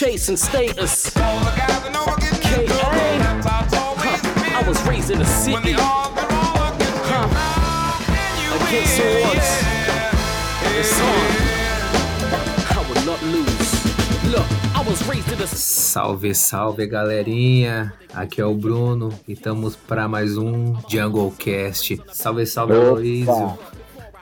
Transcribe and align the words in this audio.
chasing 0.00 0.34
status. 0.38 1.10
KA, 1.10 1.20
I 4.56 4.64
was 4.66 4.80
raised 4.88 5.10
in 5.10 5.18
the 5.18 5.26
city. 5.26 5.74
Huh. 5.76 7.28
Against 8.56 8.98
all 8.98 9.24
odds. 9.28 9.50
It's 10.80 10.96
on. 11.04 11.28
I 12.72 12.80
will 12.88 13.04
not 13.04 13.20
lose. 13.24 13.70
Look, 14.32 14.48
I 14.74 14.82
was 14.88 15.06
raised 15.06 15.30
in 15.32 15.38
the 15.38 15.46
Salve, 15.46 16.34
salve 16.34 16.86
galerinha! 16.86 17.92
Aqui 18.14 18.40
é 18.40 18.46
o 18.46 18.54
Bruno 18.54 19.12
e 19.28 19.32
estamos 19.32 19.76
para 19.76 20.08
mais 20.08 20.38
um 20.38 20.76
Jungle 20.88 21.30
Cast. 21.32 22.00
Salve, 22.10 22.46
salve! 22.46 22.72
Aloysio. 22.72 23.58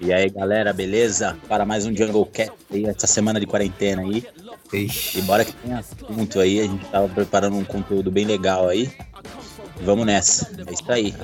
E 0.00 0.12
aí, 0.12 0.28
galera, 0.28 0.72
beleza? 0.72 1.36
Para 1.48 1.64
mais 1.64 1.86
um 1.86 1.94
Jungle 1.94 2.28
aí, 2.72 2.84
essa 2.86 3.06
semana 3.06 3.38
de 3.38 3.46
quarentena 3.46 4.02
aí. 4.02 4.24
Ixi, 4.72 5.18
E 5.18 5.22
bora 5.22 5.44
que 5.44 5.52
tem 5.52 5.72
assunto 5.72 6.40
aí, 6.40 6.60
a 6.60 6.64
gente 6.64 6.84
tava 6.86 7.08
preparando 7.08 7.56
um 7.56 7.64
conteúdo 7.64 8.10
bem 8.10 8.24
legal 8.24 8.68
aí. 8.68 8.90
Vamos 9.80 10.04
nessa. 10.06 10.50
É 10.66 10.72
isso 10.72 10.92
aí. 10.92 11.14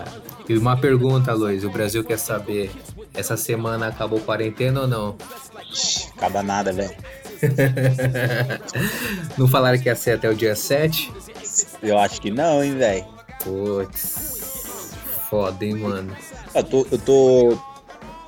E 0.49 0.57
uma 0.57 0.77
pergunta, 0.77 1.31
Aloysio. 1.33 1.69
O 1.69 1.73
Brasil 1.73 2.05
quer 2.05 2.19
saber: 2.19 2.71
essa 3.13 3.37
semana 3.37 3.89
acabou 3.89 4.21
quarentena 4.21 4.83
ou 4.83 4.89
não? 4.89 5.17
Acaba 6.17 6.43
nada, 6.43 6.73
velho. 6.73 6.95
não 9.37 9.47
falaram 9.49 9.79
que 9.79 9.89
ia 9.89 9.97
ser 9.97 10.13
até 10.13 10.31
o 10.31 10.35
dia 10.35 10.55
7? 10.55 11.13
Eu 11.83 11.99
acho 11.99 12.21
que 12.21 12.31
não, 12.31 12.63
hein, 12.63 12.77
velho. 12.77 13.05
Putz, 13.43 14.95
foda, 15.29 15.65
hein, 15.65 15.75
mano? 15.75 16.17
Eu 16.55 16.65
tô, 16.65 16.87
eu 16.91 16.99
tô. 16.99 17.59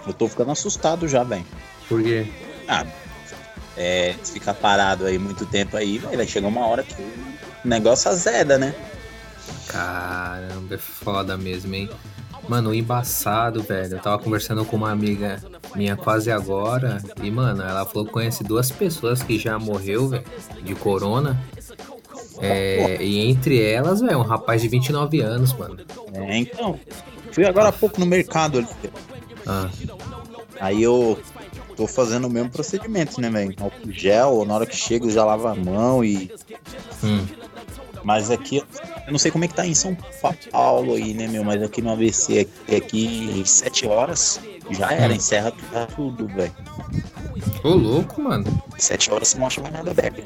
Eu 0.06 0.12
tô 0.12 0.28
ficando 0.28 0.50
assustado 0.50 1.08
já, 1.08 1.22
velho. 1.22 1.46
Por 1.88 2.02
quê? 2.02 2.26
Ah, 2.68 2.84
é, 3.76 4.14
se 4.22 4.32
ficar 4.32 4.54
parado 4.54 5.04
aí 5.06 5.18
muito 5.18 5.44
tempo 5.46 5.76
aí, 5.76 5.98
vai 5.98 6.26
chegar 6.26 6.48
uma 6.48 6.66
hora 6.66 6.82
que 6.82 6.94
o 7.64 7.68
negócio 7.68 8.10
azeda, 8.10 8.58
né? 8.58 8.74
Caramba, 9.68 10.74
é 10.74 10.78
foda 10.78 11.36
mesmo, 11.36 11.74
hein? 11.74 11.90
Mano, 12.48 12.72
embaçado, 12.72 13.62
velho. 13.62 13.94
Eu 13.96 14.00
tava 14.00 14.18
conversando 14.18 14.64
com 14.64 14.76
uma 14.76 14.90
amiga 14.90 15.42
minha 15.74 15.96
quase 15.96 16.30
agora. 16.30 17.02
E, 17.20 17.30
mano, 17.30 17.62
ela 17.62 17.84
falou 17.84 18.06
que 18.06 18.12
conhece 18.12 18.44
duas 18.44 18.70
pessoas 18.70 19.22
que 19.22 19.38
já 19.38 19.58
morreu, 19.58 20.08
velho, 20.08 20.24
de 20.62 20.74
corona. 20.74 21.38
É, 22.38 23.02
e 23.02 23.18
entre 23.28 23.60
elas, 23.60 24.00
velho, 24.00 24.18
um 24.18 24.22
rapaz 24.22 24.62
de 24.62 24.68
29 24.68 25.20
anos, 25.20 25.52
mano. 25.54 25.76
É, 26.14 26.38
então. 26.38 26.78
Fui 27.32 27.44
agora 27.44 27.68
há 27.68 27.72
pouco 27.72 27.98
no 27.98 28.06
mercado 28.06 28.58
ali. 28.58 28.68
Ah, 29.46 29.68
Aí 30.60 30.82
eu 30.82 31.18
tô 31.76 31.86
fazendo 31.86 32.26
o 32.26 32.30
mesmo 32.30 32.50
procedimento, 32.50 33.20
né, 33.20 33.28
velho? 33.30 33.54
Álcool 33.60 33.90
gel, 33.92 34.44
na 34.44 34.54
hora 34.54 34.66
que 34.66 34.76
chega 34.76 35.06
eu 35.06 35.10
já 35.10 35.24
lavo 35.24 35.46
a 35.48 35.54
mão 35.54 36.04
e. 36.04 36.30
hum, 37.04 37.26
Mas 38.02 38.30
aqui, 38.30 38.58
eu 39.06 39.10
não 39.12 39.18
sei 39.18 39.30
como 39.30 39.44
é 39.44 39.48
que 39.48 39.54
tá 39.54 39.66
em 39.66 39.74
São 39.74 39.96
Paulo 40.52 40.94
aí, 40.94 41.12
né, 41.12 41.26
meu? 41.26 41.42
Mas 41.44 41.62
aqui 41.62 41.82
no 41.82 41.90
ABC, 41.92 42.48
aqui, 42.66 42.76
aqui 42.76 43.42
7 43.44 43.86
horas, 43.86 44.40
já 44.70 44.90
era, 44.92 45.12
Hum. 45.12 45.16
encerra 45.16 45.52
tudo, 45.94 46.26
velho. 46.28 46.54
ô 47.64 47.68
louco, 47.70 48.20
mano. 48.22 48.44
7 48.78 49.10
horas 49.12 49.28
você 49.28 49.38
não 49.38 49.46
acha 49.46 49.60
mais 49.60 49.74
nada 49.74 49.90
aberto. 49.90 50.22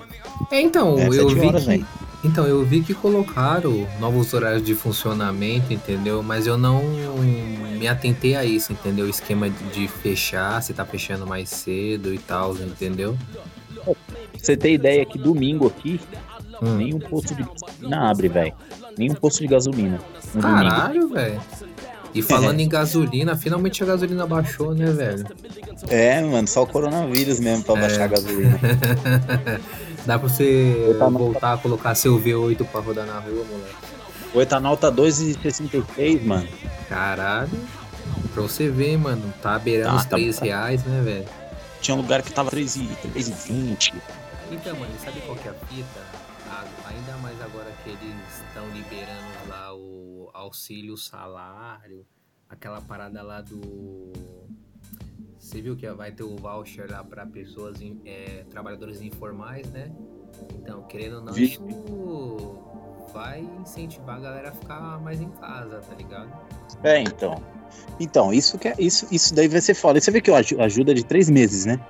É, 0.50 0.60
então, 0.60 0.98
É, 0.98 1.06
eu 1.08 1.28
vi 1.28 1.40
horas, 1.46 1.62
que. 1.62 1.68
velho. 1.68 1.86
Então, 2.22 2.46
eu 2.46 2.62
vi 2.64 2.82
que 2.82 2.92
colocaram 2.92 3.86
novos 3.98 4.34
horários 4.34 4.62
de 4.62 4.74
funcionamento, 4.74 5.72
entendeu? 5.72 6.22
Mas 6.22 6.46
eu 6.46 6.58
não 6.58 6.82
me 7.78 7.88
atentei 7.88 8.36
a 8.36 8.44
isso, 8.44 8.72
entendeu? 8.72 9.06
O 9.06 9.08
esquema 9.08 9.48
de 9.48 9.88
fechar, 9.88 10.62
se 10.62 10.74
tá 10.74 10.84
fechando 10.84 11.26
mais 11.26 11.48
cedo 11.48 12.12
e 12.12 12.18
tal, 12.18 12.54
entendeu? 12.56 13.16
Pra 13.84 13.94
você 14.38 14.54
ter 14.56 14.72
ideia 14.72 15.04
que 15.06 15.18
domingo 15.18 15.66
aqui, 15.66 15.98
Hum. 16.62 16.76
nenhum 16.76 16.98
posto 16.98 17.34
de 17.34 17.42
gasolina 17.42 18.10
abre, 18.10 18.28
velho. 18.28 18.52
Nenhum 18.98 19.14
posto 19.14 19.38
de 19.40 19.46
gasolina. 19.46 19.98
Caralho, 20.42 21.08
velho. 21.08 21.40
E 22.14 22.20
falando 22.20 22.60
em 22.60 22.68
gasolina, 22.68 23.34
finalmente 23.36 23.82
a 23.82 23.86
gasolina 23.86 24.26
baixou, 24.26 24.74
né, 24.74 24.90
velho? 24.90 25.24
É, 25.88 26.20
mano, 26.20 26.46
só 26.46 26.64
o 26.64 26.66
coronavírus 26.66 27.40
mesmo 27.40 27.64
pra 27.64 27.76
É. 27.76 27.80
baixar 27.80 28.04
a 28.04 28.08
gasolina. 28.08 28.60
Dá 30.06 30.18
pra 30.18 30.28
você 30.28 30.96
tava- 30.98 31.10
voltar 31.18 31.52
a 31.54 31.58
colocar 31.58 31.94
seu 31.94 32.18
V8 32.18 32.64
pra 32.66 32.80
rodar 32.80 33.06
na 33.06 33.18
rua, 33.20 33.44
moleque. 33.44 33.76
O 34.34 34.40
etanol 34.40 34.76
tá 34.76 34.90
2,66, 34.90 36.24
mano. 36.24 36.48
Caralho. 36.88 37.50
Pra 38.32 38.42
você 38.42 38.68
ver, 38.68 38.96
mano, 38.96 39.32
tá 39.42 39.58
beirando 39.58 39.90
Tá, 39.90 39.96
os 39.96 40.04
tá- 40.04 40.16
3 40.16 40.38
reais, 40.38 40.84
né, 40.84 41.02
velho? 41.02 41.26
Tinha 41.80 41.96
um 41.96 42.00
lugar 42.00 42.22
que 42.22 42.32
tava 42.32 42.50
3,20. 42.50 43.92
Então, 44.50 44.76
mano, 44.76 44.92
sabe 45.04 45.20
qual 45.22 45.36
que 45.36 45.48
é 45.48 45.50
a 45.50 45.54
fita? 45.66 46.00
Ainda 46.88 47.16
mais 47.22 47.40
agora 47.40 47.70
que 47.82 47.90
eles 47.90 48.16
estão 48.48 48.68
liberando 48.70 49.48
lá 49.48 49.72
o 49.74 50.28
auxílio 50.34 50.96
salário, 50.96 52.04
aquela 52.48 52.80
parada 52.80 53.22
lá 53.22 53.40
do. 53.40 54.09
Você 55.40 55.62
viu 55.62 55.74
que 55.74 55.88
vai 55.90 56.12
ter 56.12 56.22
o 56.22 56.36
voucher 56.36 56.86
lá 56.90 57.02
para 57.02 57.24
pessoas, 57.24 57.78
é, 58.04 58.44
trabalhadores 58.50 59.00
informais, 59.00 59.66
né? 59.70 59.90
Então, 60.54 60.82
querendo 60.82 61.16
ou 61.16 61.22
não, 61.22 61.32
Vi. 61.32 61.44
isso 61.44 62.58
vai 63.12 63.40
incentivar 63.60 64.16
a 64.16 64.20
galera 64.20 64.48
a 64.50 64.52
ficar 64.52 65.00
mais 65.00 65.20
em 65.20 65.30
casa, 65.30 65.80
tá 65.80 65.94
ligado? 65.96 66.28
É, 66.84 67.00
então. 67.00 67.42
Então, 67.98 68.32
isso, 68.32 68.58
que 68.58 68.68
é, 68.68 68.74
isso, 68.78 69.06
isso 69.10 69.34
daí 69.34 69.48
vai 69.48 69.60
ser 69.62 69.74
foda. 69.74 69.98
E 69.98 70.02
Você 70.02 70.10
vê 70.10 70.20
que 70.20 70.30
ó, 70.30 70.36
aju- 70.36 70.60
ajuda 70.60 70.94
de 70.94 71.04
três 71.04 71.30
meses, 71.30 71.64
né? 71.64 71.80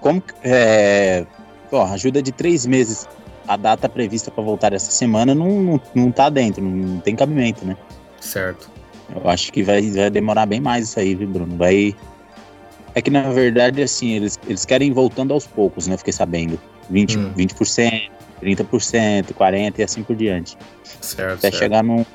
Como 0.00 0.20
que- 0.20 0.34
é, 0.42 1.24
ó, 1.70 1.84
ajuda 1.86 2.20
de 2.20 2.32
três 2.32 2.66
meses. 2.66 3.08
A 3.48 3.56
data 3.56 3.88
prevista 3.88 4.28
pra 4.32 4.42
voltar 4.42 4.72
essa 4.72 4.90
semana 4.90 5.32
não, 5.32 5.62
não, 5.62 5.80
não 5.94 6.10
tá 6.10 6.28
dentro, 6.28 6.60
não 6.64 7.00
tem 7.00 7.14
cabimento, 7.14 7.64
né? 7.64 7.76
Certo. 8.20 8.68
Eu 9.14 9.30
acho 9.30 9.52
que 9.52 9.62
vai, 9.62 9.88
vai 9.92 10.10
demorar 10.10 10.46
bem 10.46 10.60
mais 10.60 10.88
isso 10.88 10.98
aí, 10.98 11.14
viu, 11.14 11.28
Bruno? 11.28 11.56
Vai. 11.56 11.94
É 12.96 13.02
que 13.02 13.10
na 13.10 13.28
verdade, 13.30 13.82
assim, 13.82 14.12
eles, 14.14 14.38
eles 14.48 14.64
querem 14.64 14.88
ir 14.88 14.92
voltando 14.94 15.34
aos 15.34 15.46
poucos, 15.46 15.86
né? 15.86 15.98
Fiquei 15.98 16.14
sabendo. 16.14 16.58
20, 16.88 17.18
Hum. 17.18 17.30
20%, 17.36 18.10
30%, 18.40 19.34
40% 19.34 19.74
e 19.78 19.82
assim 19.82 20.02
por 20.02 20.16
diante. 20.16 20.56
Certo. 21.02 21.34
Até 21.34 21.50
certo. 21.50 21.58
chegar 21.58 21.84
num, 21.84 22.06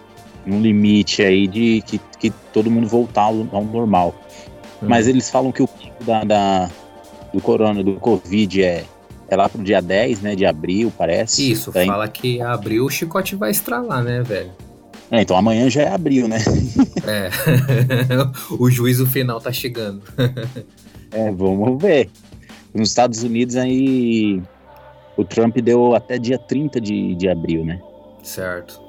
num 0.44 0.60
limite 0.60 1.22
aí 1.22 1.46
de 1.46 1.84
que, 1.86 2.02
que 2.20 2.32
todo 2.52 2.72
mundo 2.72 2.88
voltar 2.88 3.22
ao, 3.24 3.46
ao 3.52 3.64
normal. 3.64 4.16
Hum. 4.82 4.88
Mas 4.88 5.08
eles 5.08 5.30
falam 5.30 5.52
que 5.52 5.62
o 5.62 5.68
pico 5.68 6.04
da, 6.04 6.24
da- 6.24 6.70
do 7.32 7.40
corona, 7.40 7.84
do 7.84 7.94
Covid 7.94 8.64
é, 8.64 8.84
é 9.30 9.36
lá 9.36 9.48
pro 9.48 9.62
dia 9.64 9.84
10, 9.84 10.22
né? 10.22 10.36
De 10.36 10.48
abril, 10.48 10.92
parece. 10.98 11.52
Isso, 11.52 11.72
Tá 11.72 11.84
em- 11.84 11.88
fala 11.88 12.08
que 12.08 12.42
abriu 12.42 12.86
o 12.86 12.90
chicote 12.90 13.36
vai 13.36 13.52
estralar, 13.52 14.04
né, 14.04 14.24
velho? 14.24 14.50
É, 15.12 15.22
então 15.22 15.36
amanhã 15.36 15.70
já 15.70 15.82
é 15.84 15.94
abril, 15.94 16.28
né? 16.28 16.38
É. 17.04 17.30
o 18.60 18.70
juízo 18.70 19.08
final 19.08 19.42
tá 19.42 19.52
chegando. 19.52 20.02
É, 21.14 21.30
vamos 21.30 21.82
ver. 21.84 22.10
Nos 22.74 22.88
Estados 22.88 23.22
Unidos 23.22 23.58
aí 23.58 24.42
o 25.18 25.26
Trump 25.26 25.58
deu 25.58 25.94
até 25.94 26.18
dia 26.18 26.40
30 26.40 26.80
de, 26.80 27.16
de 27.16 27.28
abril, 27.28 27.66
né? 27.66 27.82
Certo. 28.24 28.82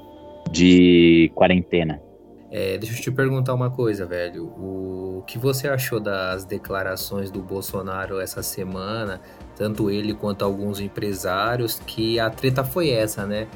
De 0.49 1.29
quarentena. 1.35 2.01
É, 2.49 2.77
deixa 2.77 2.97
eu 2.97 3.01
te 3.01 3.11
perguntar 3.11 3.53
uma 3.53 3.69
coisa, 3.71 4.05
velho. 4.05 4.45
O 4.45 5.23
que 5.27 5.37
você 5.37 5.67
achou 5.67 5.99
das 5.99 6.45
declarações 6.45 7.29
do 7.29 7.41
Bolsonaro 7.41 8.21
essa 8.21 8.41
semana, 8.41 9.19
tanto 9.57 9.91
ele 9.91 10.13
quanto 10.13 10.45
alguns 10.45 10.79
empresários, 10.79 11.81
que 11.85 12.21
a 12.21 12.29
treta 12.29 12.63
foi 12.63 12.89
essa, 12.89 13.25
né? 13.25 13.47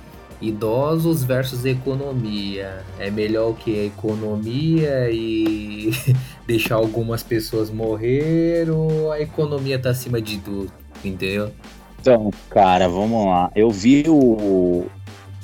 Idosos 0.42 1.24
versus 1.24 1.66
economia. 1.66 2.84
É 3.00 3.10
melhor 3.10 3.52
o 3.52 3.54
que 3.56 3.80
a 3.80 3.86
economia 3.86 5.10
e 5.12 5.92
deixar 6.46 6.76
algumas 6.76 7.24
pessoas 7.24 7.70
morrer 7.72 8.70
ou 8.70 9.12
a 9.12 9.20
economia 9.20 9.80
tá 9.80 9.90
acima 9.90 10.22
de 10.22 10.38
tudo, 10.38 10.72
entendeu? 11.04 11.52
Então, 12.00 12.32
cara, 12.50 12.88
vamos 12.88 13.26
lá. 13.26 13.52
Eu 13.56 13.72
vi 13.72 14.04
o, 14.08 14.86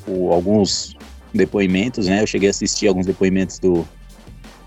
o- 0.08 0.32
alguns 0.32 0.96
depoimentos, 1.34 2.08
né? 2.08 2.22
Eu 2.22 2.28
cheguei 2.28 2.50
a 2.50 2.52
assistir 2.52 2.88
alguns 2.88 3.06
depoimentos 3.08 3.58
do, 3.60 3.86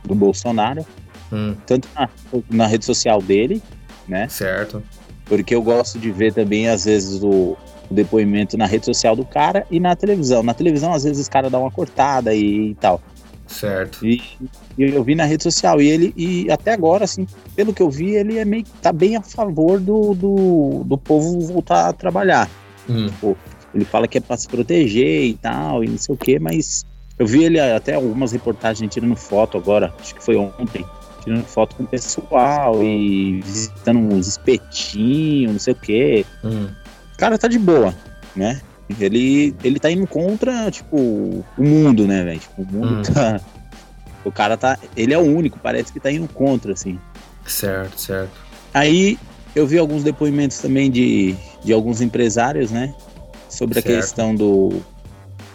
do 0.05 0.15
Bolsonaro, 0.15 0.85
Hum, 1.33 1.57
tanto 1.67 1.89
na, 1.95 2.09
na 2.49 2.67
rede 2.67 2.85
social 2.85 3.21
dele, 3.21 3.61
né? 4.07 4.29
certo. 4.29 4.83
Porque 5.25 5.55
eu 5.55 5.63
gosto 5.63 5.99
de 5.99 6.11
ver 6.13 6.33
também, 6.33 6.69
às 6.69 6.85
vezes, 6.85 7.21
o, 7.23 7.57
o 7.91 7.95
depoimento 7.95 8.57
na 8.57 8.67
rede 8.67 8.87
social 8.87 9.15
do 9.17 9.25
cara 9.25 9.67
e 9.71 9.79
na 9.81 9.95
televisão. 9.97 10.43
Na 10.43 10.55
televisão, 10.55 10.93
às 10.93 11.05
vezes, 11.05 11.23
os 11.23 11.29
caras 11.29 11.51
dão 11.51 11.63
uma 11.63 11.71
cortada 11.71 12.35
e, 12.35 12.71
e 12.71 12.75
tal. 12.77 13.01
Certo. 13.47 14.05
E, 14.05 14.21
e 14.77 14.83
eu 14.83 15.05
vi 15.05 15.15
na 15.15 15.25
rede 15.25 15.43
social. 15.43 15.81
E 15.81 15.89
ele, 15.89 16.13
e 16.17 16.51
até 16.51 16.73
agora, 16.73 17.05
assim, 17.05 17.27
pelo 17.55 17.73
que 17.73 17.81
eu 17.83 17.91
vi, 17.91 18.15
ele 18.17 18.39
é 18.39 18.45
meio 18.45 18.65
tá 18.83 18.93
bem 18.93 19.17
a 19.17 19.23
favor 19.23 19.79
do, 19.79 20.15
do, 20.15 20.83
do 20.85 20.99
povo 20.99 21.41
voltar 21.41 21.89
a 21.89 21.93
trabalhar. 21.93 22.51
Hum, 22.89 23.09
Ele 23.75 23.85
fala 23.85 24.09
que 24.09 24.19
é 24.19 24.21
pra 24.21 24.37
se 24.37 24.49
proteger 24.49 25.25
e 25.25 25.35
tal, 25.35 25.85
e 25.85 25.89
não 25.89 25.99
sei 25.99 26.15
o 26.15 26.19
que, 26.19 26.39
mas 26.39 26.85
eu 27.19 27.27
vi 27.27 27.45
ele 27.45 27.61
até 27.61 27.95
algumas 27.95 28.33
reportagens 28.33 28.93
tirando 28.93 29.15
foto 29.17 29.59
agora, 29.59 29.93
acho 30.01 30.15
que 30.15 30.23
foi 30.25 30.37
ontem, 30.37 30.85
tirando 31.23 31.45
foto 31.45 31.77
com 31.77 31.83
o 31.83 31.87
pessoal 31.87 32.83
e 32.83 33.41
visitando 33.43 33.99
uns 33.99 34.27
espetinhos, 34.29 35.53
não 35.53 35.59
sei 35.59 35.73
o 35.73 35.77
que. 35.77 36.27
hum, 36.45 36.69
O 36.69 36.86
cara 37.17 37.39
tá 37.39 37.49
de 37.49 37.59
boa, 37.59 37.95
né? 38.35 38.61
Ele, 39.01 39.55
ele 39.65 39.81
tá 39.81 39.91
indo 39.91 40.07
contra, 40.07 40.71
tipo, 40.71 40.97
o 40.97 41.45
mundo, 41.63 42.07
né, 42.07 42.23
velho? 42.23 42.39
Tipo, 42.41 42.63
o 42.63 42.67
mundo 42.67 42.99
Hum. 42.99 43.03
tá. 43.13 43.41
O 44.25 44.31
cara 44.33 44.57
tá. 44.57 44.79
Ele 44.97 45.13
é 45.13 45.19
o 45.19 45.23
único, 45.23 45.59
parece 45.59 45.93
que 45.93 45.99
tá 46.01 46.11
indo 46.11 46.29
contra, 46.29 46.73
assim. 46.73 46.99
Certo, 47.47 48.01
certo. 48.01 48.33
Aí 48.73 49.19
eu 49.55 49.67
vi 49.67 49.79
alguns 49.79 50.03
depoimentos 50.05 50.59
também 50.59 50.91
de, 50.91 51.35
de 51.65 51.73
alguns 51.73 52.01
empresários, 52.01 52.71
né? 52.71 52.95
Sobre 53.49 53.79
a 53.79 53.83
Certo. 53.83 53.95
questão 53.97 54.35
do, 54.35 54.81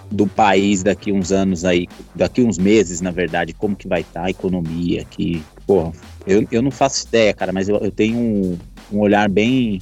do 0.09 0.25
país 0.27 0.81
daqui 0.83 1.11
uns 1.11 1.31
anos 1.31 1.63
aí, 1.63 1.87
daqui 2.15 2.41
uns 2.41 2.57
meses, 2.57 2.99
na 3.01 3.11
verdade, 3.11 3.53
como 3.53 3.75
que 3.75 3.87
vai 3.87 4.01
estar 4.01 4.23
a 4.23 4.29
economia, 4.29 5.05
que, 5.05 5.43
porra, 5.67 5.91
eu, 6.25 6.45
eu 6.51 6.61
não 6.61 6.71
faço 6.71 7.05
ideia, 7.07 7.33
cara, 7.33 7.51
mas 7.53 7.69
eu, 7.69 7.77
eu 7.77 7.91
tenho 7.91 8.17
um, 8.17 8.57
um 8.91 8.99
olhar 8.99 9.29
bem, 9.29 9.81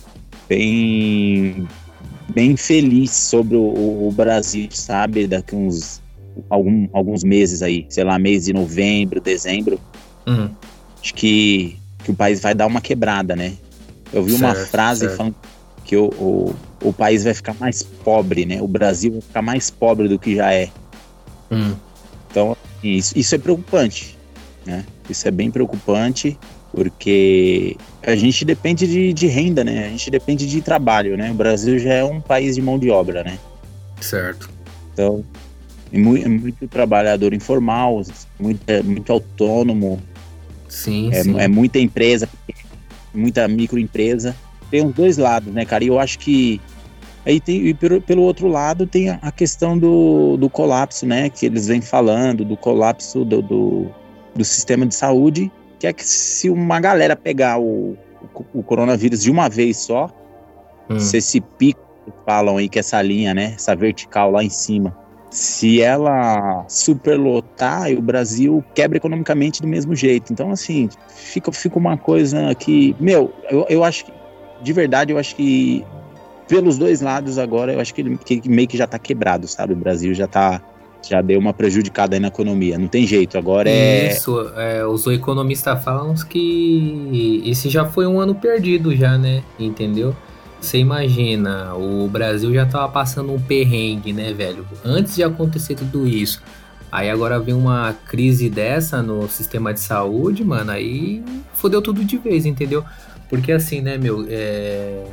bem, 0.49 1.67
bem 2.33 2.57
feliz 2.57 3.11
sobre 3.11 3.55
o, 3.55 4.07
o 4.07 4.11
Brasil, 4.11 4.67
sabe? 4.71 5.27
Daqui 5.27 5.55
uns 5.55 6.01
algum, 6.49 6.89
alguns 6.91 7.23
meses 7.23 7.61
aí, 7.61 7.85
sei 7.89 8.03
lá, 8.03 8.17
mês 8.17 8.45
de 8.45 8.53
novembro, 8.53 9.21
dezembro, 9.21 9.79
Hum, 10.27 10.49
acho 11.01 11.13
que, 11.15 11.77
que 12.03 12.11
o 12.11 12.13
país 12.13 12.39
vai 12.39 12.53
dar 12.53 12.67
uma 12.67 12.81
quebrada, 12.81 13.35
né? 13.35 13.53
Eu 14.11 14.23
vi 14.23 14.33
uma 14.33 14.53
Certo, 14.53 14.69
frase 14.69 14.99
certo. 15.01 15.17
falando 15.17 15.35
que 15.85 15.95
o, 15.95 16.05
o, 16.05 16.55
o 16.83 16.93
país 16.93 17.23
vai 17.23 17.33
ficar 17.33 17.55
mais 17.59 17.81
pobre, 17.81 18.45
né? 18.45 18.61
O 18.61 18.67
Brasil 18.67 19.13
vai 19.13 19.21
ficar 19.21 19.41
mais 19.41 19.69
pobre 19.71 20.07
do 20.07 20.19
que 20.19 20.35
já 20.35 20.53
é. 20.53 20.69
hum. 21.51 21.73
Então, 22.29 22.55
isso, 22.83 23.17
isso 23.17 23.33
é 23.33 23.37
preocupante, 23.37 24.17
né? 24.65 24.85
Isso 25.09 25.27
é 25.27 25.31
bem 25.31 25.49
preocupante, 25.49 26.37
porque 26.71 27.75
a 28.03 28.15
gente 28.15 28.45
depende 28.45 28.87
de, 28.87 29.13
de 29.13 29.27
renda, 29.27 29.63
né? 29.63 29.85
A 29.87 29.89
gente 29.89 30.09
depende 30.09 30.47
de 30.47 30.61
trabalho, 30.61 31.17
né? 31.17 31.31
O 31.31 31.33
Brasil 31.33 31.77
já 31.79 31.93
é 31.93 32.03
um 32.03 32.21
país 32.21 32.55
de 32.55 32.61
mão 32.61 32.79
de 32.79 32.89
obra, 32.89 33.23
né? 33.23 33.37
Certo. 33.99 34.49
Então, 34.93 35.23
é 35.91 35.97
mui- 35.97 36.23
é 36.23 36.27
muito, 36.27 36.67
trabalhador 36.67 37.33
informal, 37.33 38.01
muito, 38.39 38.61
é 38.67 38.81
muito 38.81 39.11
autônomo, 39.11 39.99
Sim, 40.67 41.09
É, 41.11 41.23
sim. 41.23 41.39
é 41.39 41.47
muita 41.47 41.79
empresa, 41.79 42.29
muita 43.13 43.47
microempresa. 43.47 44.35
Tem 44.69 44.85
os 44.85 44.93
dois 44.93 45.17
lados, 45.17 45.51
né, 45.51 45.65
cara? 45.65 45.83
E 45.83 45.87
eu 45.87 45.99
acho 45.99 46.19
que. 46.19 46.61
Aí 47.25 47.39
tem, 47.39 47.67
e 47.67 47.73
pelo, 47.73 47.99
pelo 47.99 48.21
outro 48.21 48.47
lado 48.47 48.85
tem 48.85 49.09
a, 49.09 49.19
a 49.21 49.31
questão 49.31 49.77
do, 49.77 50.37
do 50.37 50.47
colapso, 50.49 51.05
né? 51.07 51.27
Que 51.29 51.47
eles 51.47 51.67
vêm 51.67 51.81
falando, 51.81 52.45
do 52.45 52.55
colapso 52.55 53.25
do, 53.25 53.41
do, 53.41 53.87
do 54.35 54.45
sistema 54.45 54.85
de 54.85 54.93
saúde, 54.93 55.51
que 55.79 55.87
é 55.87 55.93
que 55.93 56.05
se 56.05 56.49
uma 56.49 56.79
galera 56.79 57.15
pegar 57.15 57.57
o, 57.59 57.97
o, 58.35 58.59
o 58.59 58.63
coronavírus 58.63 59.23
de 59.23 59.31
uma 59.31 59.49
vez 59.49 59.77
só, 59.77 60.13
Hum, 60.89 60.99
se 60.99 61.17
esse 61.17 61.39
pico 61.39 61.79
falam 62.25 62.57
aí, 62.57 62.67
que 62.67 62.79
é 62.79 62.81
essa 62.81 63.01
linha, 63.01 63.33
né? 63.33 63.53
Essa 63.55 63.75
vertical 63.75 64.31
lá 64.31 64.43
em 64.43 64.49
cima. 64.49 64.97
Se 65.29 65.79
ela 65.79 66.65
superlotar, 66.67 67.91
o 67.91 68.01
Brasil 68.01 68.63
quebra 68.73 68.97
economicamente 68.97 69.61
do 69.61 69.67
mesmo 69.67 69.95
jeito. 69.95 70.33
Então, 70.33 70.49
assim, 70.49 70.89
fica, 71.07 71.51
fica 71.51 71.77
uma 71.77 71.97
coisa 71.97 72.53
que. 72.55 72.95
Meu, 72.99 73.31
eu, 73.49 73.65
eu 73.69 73.83
acho 73.83 74.05
que. 74.05 74.13
De 74.61 74.73
verdade, 74.73 75.13
eu 75.13 75.19
acho 75.19 75.35
que. 75.35 75.85
Pelos 76.47 76.79
dois 76.79 76.99
lados 76.99 77.37
agora, 77.37 77.73
eu 77.73 77.79
acho 77.79 77.93
que 77.93 78.01
ele 78.01 78.17
que 78.17 78.49
meio 78.49 78.67
que 78.67 78.75
já 78.75 78.87
tá 78.87 78.97
quebrado, 78.97 79.47
sabe? 79.47 79.73
O 79.73 79.75
Brasil 79.75 80.15
já 80.15 80.25
tá. 80.25 80.59
Já 81.07 81.21
deu 81.21 81.39
uma 81.39 81.53
prejudicada 81.53 82.15
aí 82.15 82.19
na 82.19 82.27
economia. 82.27 82.77
Não 82.77 82.87
tem 82.87 83.05
jeito. 83.07 83.37
Agora 83.37 83.69
é. 83.69 84.11
Isso, 84.11 84.51
é, 84.55 84.85
os 84.85 85.05
economistas 85.07 85.83
falam 85.83 86.13
que 86.15 87.41
esse 87.45 87.69
já 87.69 87.85
foi 87.85 88.05
um 88.05 88.19
ano 88.19 88.35
perdido 88.35 88.95
já, 88.95 89.17
né? 89.17 89.43
Entendeu? 89.57 90.15
Você 90.59 90.77
imagina, 90.77 91.73
o 91.73 92.07
Brasil 92.09 92.53
já 92.53 92.65
tava 92.65 92.89
passando 92.89 93.31
um 93.33 93.39
perrengue, 93.39 94.11
né, 94.11 94.33
velho? 94.33 94.67
Antes 94.83 95.15
de 95.15 95.23
acontecer 95.23 95.75
tudo 95.75 96.05
isso. 96.05 96.41
Aí 96.91 97.09
agora 97.09 97.39
vem 97.39 97.53
uma 97.53 97.95
crise 98.07 98.49
dessa 98.49 99.01
no 99.01 99.27
sistema 99.29 99.73
de 99.73 99.79
saúde, 99.79 100.43
mano, 100.43 100.71
aí 100.71 101.23
fodeu 101.53 101.81
tudo 101.81 102.03
de 102.03 102.17
vez, 102.17 102.45
entendeu? 102.45 102.83
Porque 103.29 103.51
assim, 103.51 103.79
né, 103.79 103.97
meu, 103.97 104.25
é... 104.27 105.05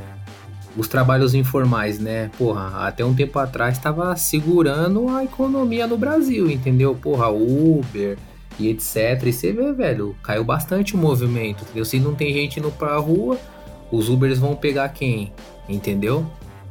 os 0.77 0.87
trabalhos 0.87 1.33
informais, 1.33 1.99
né, 1.99 2.29
porra, 2.37 2.87
até 2.87 3.03
um 3.03 3.13
tempo 3.13 3.37
atrás 3.39 3.79
tava 3.79 4.15
segurando 4.15 5.09
a 5.09 5.23
economia 5.23 5.87
no 5.87 5.97
Brasil, 5.97 6.49
entendeu? 6.49 6.95
Porra, 6.95 7.29
Uber 7.29 8.17
e 8.59 8.69
etc. 8.69 9.23
E 9.25 9.33
você 9.33 9.51
vê, 9.51 9.73
velho, 9.73 10.15
caiu 10.21 10.43
bastante 10.43 10.95
o 10.95 10.97
movimento, 10.97 11.63
entendeu? 11.63 11.83
Se 11.83 11.99
não 11.99 12.13
tem 12.13 12.31
gente 12.33 12.59
indo 12.59 12.71
pra 12.71 12.95
rua, 12.97 13.37
os 13.91 14.07
Ubers 14.09 14.37
vão 14.39 14.55
pegar 14.55 14.89
quem? 14.89 15.33
Entendeu? 15.67 16.25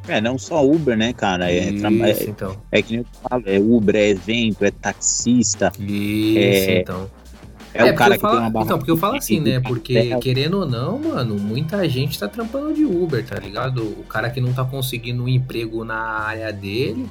É, 0.09 0.21
não 0.21 0.39
só 0.39 0.65
Uber, 0.65 0.97
né, 0.97 1.13
cara? 1.13 1.51
É, 1.51 1.69
Isso, 1.71 1.87
é, 1.87 2.25
então. 2.29 2.57
é 2.71 2.81
que 2.81 2.93
nem 2.93 3.01
eu 3.01 3.07
falo, 3.29 3.43
é 3.47 3.59
Uber, 3.59 3.97
é 3.97 4.09
evento, 4.11 4.65
é 4.65 4.71
taxista, 4.71 5.73
Isso, 5.79 6.39
É, 6.39 6.81
então. 6.81 7.11
É, 7.77 7.85
o 7.85 7.87
porque 7.87 7.99
cara 7.99 8.15
que 8.15 8.21
falo, 8.21 8.35
tem 8.35 8.43
uma 8.43 8.51
barra. 8.51 8.65
Então, 8.65 8.79
porque 8.79 8.91
eu 8.91 8.97
falo 8.97 9.17
assim, 9.17 9.41
né? 9.41 9.61
Porque, 9.61 9.95
papel. 9.95 10.19
querendo 10.21 10.59
ou 10.59 10.67
não, 10.67 10.99
mano, 10.99 11.37
muita 11.39 11.89
gente 11.89 12.19
tá 12.19 12.29
trampando 12.29 12.75
de 12.75 12.85
Uber, 12.85 13.25
tá 13.25 13.39
ligado? 13.39 13.83
O 13.83 14.05
cara 14.09 14.31
que 14.31 14.41
não 14.41 14.53
tá 14.53 14.65
conseguindo 14.65 15.23
um 15.23 15.29
emprego 15.29 15.85
na 15.85 15.97
área 15.97 16.53
dele, 16.53 17.09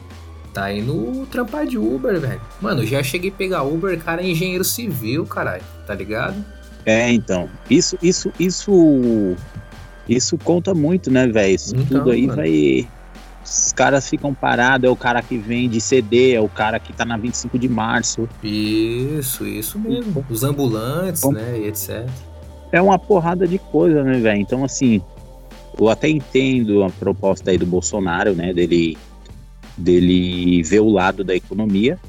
tá 0.53 0.71
indo 0.71 1.27
trampar 1.29 1.65
de 1.65 1.77
Uber, 1.77 2.19
velho. 2.19 2.41
Mano, 2.61 2.85
já 2.85 3.03
cheguei 3.03 3.29
a 3.29 3.33
pegar 3.33 3.63
Uber, 3.63 3.99
cara, 3.99 4.21
é 4.21 4.27
engenheiro 4.27 4.63
civil, 4.63 5.25
caralho, 5.25 5.63
tá 5.85 5.93
ligado? 5.93 6.43
É, 6.85 7.11
então. 7.11 7.49
Isso, 7.69 7.97
isso, 8.01 8.31
isso. 8.39 9.35
Isso 10.07 10.37
conta 10.37 10.73
muito, 10.73 11.09
né, 11.09 11.27
velho? 11.27 11.55
Isso 11.55 11.75
Então, 11.75 11.99
tudo 11.99 12.11
aí 12.11 12.27
mano. 12.27 12.35
vai. 12.35 12.87
Os 13.45 13.71
caras 13.71 14.09
ficam 14.09 14.33
parados, 14.33 14.87
é 14.87 14.91
o 14.91 14.95
cara 14.95 15.21
que 15.21 15.37
vende 15.37 15.79
CD, 15.79 16.33
é 16.33 16.41
o 16.41 16.49
cara 16.49 16.79
que 16.79 16.91
tá 16.91 17.05
na 17.05 17.15
25 17.15 17.59
de 17.59 17.69
março. 17.69 18.27
Isso, 18.43 19.45
isso 19.45 19.77
mesmo. 19.77 20.25
Os 20.27 20.43
ambulantes, 20.43 21.21
Bom. 21.21 21.31
né, 21.31 21.59
e 21.59 21.67
etc. 21.67 22.09
É 22.71 22.81
uma 22.81 22.97
porrada 22.97 23.47
de 23.47 23.59
coisa, 23.59 24.03
né, 24.03 24.19
velho? 24.19 24.41
Então, 24.41 24.65
assim, 24.65 24.99
eu 25.79 25.87
até 25.89 26.09
entendo 26.09 26.83
a 26.83 26.89
proposta 26.89 27.51
aí 27.51 27.57
do 27.57 27.67
Bolsonaro, 27.67 28.33
né, 28.33 28.51
dele, 28.51 28.97
dele 29.77 30.63
ver 30.63 30.79
o 30.79 30.89
lado 30.89 31.23
da 31.23 31.35
economia. 31.35 31.99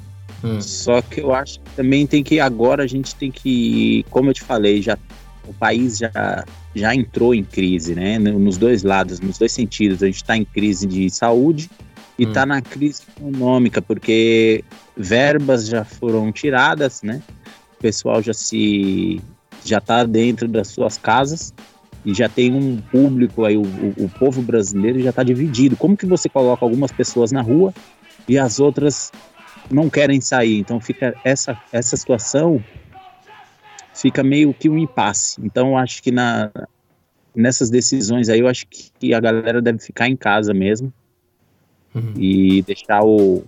Hum, 0.42 0.60
Só 0.60 1.02
que 1.02 1.20
eu 1.20 1.34
acho 1.34 1.60
que 1.60 1.70
também 1.76 2.06
tem 2.06 2.22
que 2.22 2.40
agora 2.40 2.84
a 2.84 2.86
gente 2.86 3.14
tem 3.14 3.30
que, 3.30 4.06
como 4.10 4.30
eu 4.30 4.34
te 4.34 4.42
falei, 4.42 4.80
já 4.80 4.96
o 5.46 5.54
país 5.54 5.98
já 5.98 6.44
já 6.74 6.94
entrou 6.94 7.34
em 7.34 7.42
crise, 7.42 7.94
né? 7.94 8.18
No- 8.18 8.38
Nos 8.38 8.58
dois 8.58 8.82
lados, 8.82 9.18
nos 9.20 9.38
dois 9.38 9.52
sentidos. 9.52 10.02
A 10.02 10.06
gente 10.06 10.16
está 10.16 10.36
em 10.36 10.44
crise 10.44 10.86
de 10.86 11.08
saúde 11.08 11.70
e 12.18 12.24
Hum. 12.24 12.28
está 12.28 12.44
na 12.44 12.60
crise 12.60 13.02
econômica, 13.16 13.80
porque 13.80 14.62
verbas 14.96 15.66
já 15.68 15.84
foram 15.84 16.30
tiradas, 16.32 17.02
né? 17.02 17.22
O 17.78 17.82
pessoal 17.82 18.22
já 18.22 18.32
se 18.34 19.20
já 19.64 19.78
está 19.78 20.04
dentro 20.04 20.46
das 20.46 20.68
suas 20.68 20.96
casas 20.98 21.52
e 22.04 22.14
já 22.14 22.28
tem 22.28 22.52
um 22.54 22.76
público 22.76 23.44
aí, 23.44 23.56
o, 23.56 23.62
o- 23.62 24.04
o 24.04 24.08
povo 24.08 24.40
brasileiro 24.42 25.00
já 25.00 25.10
está 25.10 25.22
dividido. 25.22 25.76
Como 25.76 25.96
que 25.96 26.06
você 26.06 26.28
coloca 26.28 26.64
algumas 26.64 26.92
pessoas 26.92 27.32
na 27.32 27.40
rua 27.42 27.72
e 28.28 28.38
as 28.38 28.60
outras 28.60 29.10
não 29.70 29.88
querem 29.90 30.20
sair? 30.20 30.58
Então 30.58 30.78
fica 30.80 31.16
essa 31.24 31.56
essa 31.72 31.96
situação 31.96 32.62
fica 33.96 34.22
meio 34.22 34.52
que 34.54 34.68
um 34.68 34.78
impasse. 34.78 35.40
Então 35.42 35.70
eu 35.70 35.76
acho 35.76 36.02
que 36.02 36.10
na 36.10 36.50
nessas 37.34 37.68
decisões 37.68 38.30
aí 38.30 38.40
eu 38.40 38.48
acho 38.48 38.66
que, 38.66 39.12
a 39.12 39.20
galera 39.20 39.60
deve 39.60 39.78
ficar 39.78 40.08
em 40.08 40.16
casa 40.16 40.54
mesmo 40.54 40.90
hum. 41.94 42.14
e 42.16 42.62
deixar 42.62 43.04
o, 43.04 43.44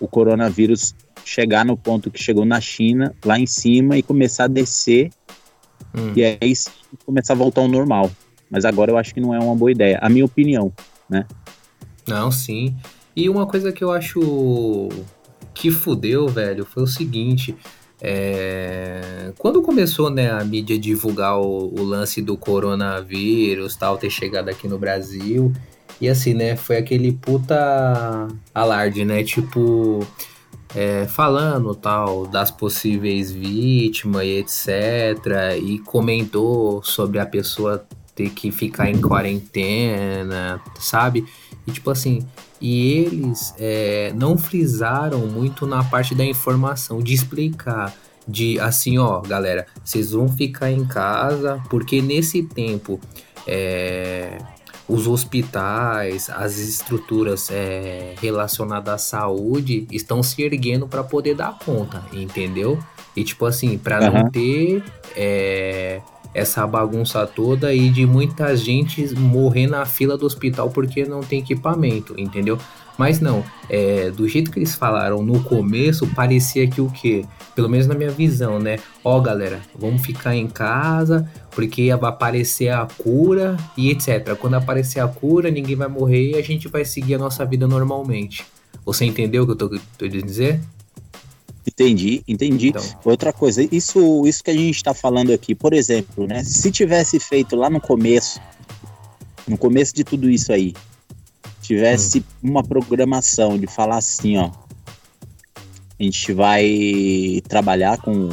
o 0.00 0.08
coronavírus 0.08 0.94
chegar 1.26 1.62
no 1.62 1.76
ponto 1.76 2.10
que 2.10 2.22
chegou 2.22 2.46
na 2.46 2.58
China, 2.58 3.14
lá 3.22 3.38
em 3.38 3.44
cima, 3.44 3.98
e 3.98 4.02
começar 4.02 4.44
a 4.44 4.48
descer, 4.48 5.10
Hum. 5.94 6.12
e 6.14 6.22
aí 6.22 6.52
começar 7.04 7.32
a 7.32 7.36
voltar 7.36 7.60
ao 7.60 7.68
normal. 7.68 8.10
Mas 8.50 8.64
agora 8.64 8.90
eu 8.90 8.98
acho 8.98 9.14
que 9.14 9.20
não 9.20 9.34
é 9.34 9.38
uma 9.38 9.54
boa 9.54 9.70
ideia, 9.70 9.98
a 10.00 10.08
minha 10.08 10.24
opinião. 10.24 10.72
Não, 12.06 12.30
sim. 12.30 12.76
E 13.14 13.28
uma 13.28 13.46
coisa 13.46 13.72
que 13.72 13.82
eu 13.82 13.90
acho 13.90 14.88
que 15.54 15.70
fudeu, 15.70 16.28
velho, 16.28 16.64
foi 16.64 16.82
o 16.82 16.86
seguinte. 16.86 17.56
É, 18.00 19.32
Quando 19.38 19.62
começou, 19.62 20.10
né, 20.10 20.30
a 20.30 20.44
mídia 20.44 20.78
divulgar 20.78 21.38
o, 21.38 21.72
o 21.74 21.82
lance 21.82 22.22
do 22.22 22.36
coronavírus, 22.36 23.76
tal, 23.76 23.98
ter 23.98 24.10
chegado 24.10 24.48
aqui 24.48 24.68
no 24.68 24.78
Brasil, 24.78 25.52
e 26.00 26.08
assim, 26.08 26.34
né, 26.34 26.56
foi 26.56 26.76
aquele 26.76 27.12
puta 27.12 28.28
alarde, 28.54 29.04
né, 29.04 29.24
tipo, 29.24 30.06
é, 30.74 31.06
falando, 31.06 31.74
tal, 31.74 32.26
das 32.26 32.50
possíveis 32.50 33.32
vítimas 33.32 34.24
e 34.24 34.38
etc, 34.38 35.58
e 35.60 35.78
comentou 35.80 36.82
sobre 36.84 37.18
a 37.18 37.26
pessoa 37.26 37.84
ter 38.14 38.30
que 38.30 38.50
ficar 38.50 38.90
em 38.90 39.00
quarentena, 39.00 40.60
sabe? 40.80 41.24
E 41.68 41.70
tipo 41.70 41.90
assim, 41.90 42.26
e 42.58 42.92
eles 42.92 43.54
é, 43.58 44.10
não 44.16 44.38
frisaram 44.38 45.26
muito 45.26 45.66
na 45.66 45.84
parte 45.84 46.14
da 46.14 46.24
informação, 46.24 47.02
de 47.02 47.12
explicar, 47.12 47.94
de 48.26 48.58
assim, 48.58 48.96
ó, 48.96 49.20
galera, 49.20 49.66
vocês 49.84 50.12
vão 50.12 50.30
ficar 50.30 50.70
em 50.70 50.86
casa, 50.86 51.62
porque 51.68 52.00
nesse 52.00 52.42
tempo 52.42 52.98
é, 53.46 54.38
os 54.88 55.06
hospitais, 55.06 56.30
as 56.30 56.56
estruturas 56.56 57.50
é, 57.50 58.14
relacionadas 58.18 58.94
à 58.94 58.96
saúde 58.96 59.86
estão 59.92 60.22
se 60.22 60.42
erguendo 60.42 60.88
para 60.88 61.04
poder 61.04 61.34
dar 61.34 61.58
conta, 61.58 62.02
entendeu? 62.14 62.78
E 63.14 63.22
tipo 63.22 63.44
assim, 63.44 63.76
para 63.76 64.06
uhum. 64.06 64.22
não 64.22 64.30
ter 64.30 64.82
é, 65.14 66.00
essa 66.34 66.66
bagunça 66.66 67.26
toda 67.26 67.72
e 67.74 67.88
de 67.90 68.06
muita 68.06 68.56
gente 68.56 69.14
morrer 69.14 69.66
na 69.66 69.84
fila 69.84 70.16
do 70.16 70.26
hospital 70.26 70.70
porque 70.70 71.04
não 71.04 71.20
tem 71.20 71.40
equipamento, 71.40 72.14
entendeu? 72.18 72.58
Mas 72.98 73.20
não, 73.20 73.44
é, 73.70 74.10
do 74.10 74.26
jeito 74.26 74.50
que 74.50 74.58
eles 74.58 74.74
falaram 74.74 75.22
no 75.22 75.40
começo, 75.44 76.04
parecia 76.08 76.66
que 76.66 76.80
o 76.80 76.90
quê? 76.90 77.24
Pelo 77.54 77.68
menos 77.68 77.86
na 77.86 77.94
minha 77.94 78.10
visão, 78.10 78.58
né? 78.58 78.80
Ó, 79.04 79.20
galera, 79.20 79.60
vamos 79.78 80.02
ficar 80.02 80.34
em 80.34 80.48
casa 80.48 81.30
porque 81.52 81.94
vai 81.94 82.10
aparecer 82.10 82.70
a 82.70 82.86
cura 82.98 83.56
e 83.76 83.90
etc. 83.90 84.34
Quando 84.36 84.54
aparecer 84.54 84.98
a 84.98 85.06
cura, 85.06 85.48
ninguém 85.48 85.76
vai 85.76 85.86
morrer 85.86 86.32
e 86.32 86.36
a 86.36 86.42
gente 86.42 86.66
vai 86.66 86.84
seguir 86.84 87.14
a 87.14 87.18
nossa 87.18 87.44
vida 87.44 87.68
normalmente. 87.68 88.44
Você 88.84 89.04
entendeu 89.04 89.44
o 89.44 89.46
que 89.46 89.52
eu 89.52 89.56
tô, 89.56 89.80
tô 89.96 90.08
dizer? 90.08 90.60
Entendi, 91.68 92.22
entendi. 92.26 92.68
Então. 92.68 92.82
Outra 93.04 93.32
coisa, 93.32 93.62
isso, 93.70 94.26
isso 94.26 94.42
que 94.42 94.50
a 94.50 94.54
gente 94.54 94.76
está 94.76 94.94
falando 94.94 95.32
aqui, 95.32 95.54
por 95.54 95.74
exemplo, 95.74 96.26
né? 96.26 96.42
Se 96.42 96.70
tivesse 96.70 97.20
feito 97.20 97.54
lá 97.54 97.68
no 97.68 97.80
começo, 97.80 98.40
no 99.46 99.58
começo 99.58 99.94
de 99.94 100.02
tudo 100.02 100.30
isso 100.30 100.50
aí, 100.50 100.74
tivesse 101.60 102.20
hum. 102.20 102.50
uma 102.50 102.64
programação 102.64 103.58
de 103.58 103.66
falar 103.66 103.98
assim, 103.98 104.38
ó, 104.38 104.50
a 106.00 106.02
gente 106.02 106.32
vai 106.32 107.42
trabalhar 107.48 107.98
com, 107.98 108.30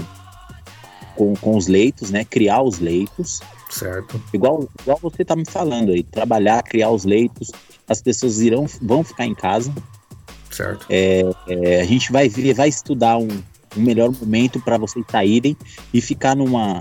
com, 1.15 1.33
com 1.35 1.57
os 1.57 1.67
leitos, 1.67 2.09
né? 2.09 2.23
Criar 2.23 2.61
os 2.61 2.79
leitos. 2.79 3.41
Certo. 3.69 4.21
Igual, 4.33 4.69
igual 4.81 4.97
você 5.01 5.25
tá 5.25 5.35
me 5.35 5.45
falando 5.45 5.91
aí, 5.91 6.03
trabalhar, 6.03 6.63
criar 6.63 6.89
os 6.89 7.03
leitos, 7.03 7.51
as 7.85 8.01
pessoas 8.01 8.39
irão, 8.39 8.65
vão 8.81 9.03
ficar 9.03 9.25
em 9.25 9.35
casa. 9.35 9.73
Certo. 10.55 10.85
É, 10.89 11.21
é, 11.47 11.81
a 11.81 11.85
gente 11.85 12.11
vai 12.11 12.29
ver, 12.29 12.53
vai 12.53 12.69
estudar 12.69 13.17
um, 13.17 13.27
um 13.75 13.81
melhor 13.81 14.11
momento 14.11 14.59
para 14.61 14.77
vocês 14.77 15.05
saírem 15.09 15.57
e 15.93 15.99
ficar 15.99 16.35
numa, 16.35 16.79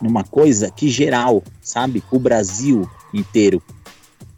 numa 0.00 0.24
coisa 0.24 0.70
que 0.70 0.88
geral, 0.88 1.42
sabe? 1.62 2.02
O 2.10 2.18
Brasil 2.18 2.88
inteiro. 3.12 3.62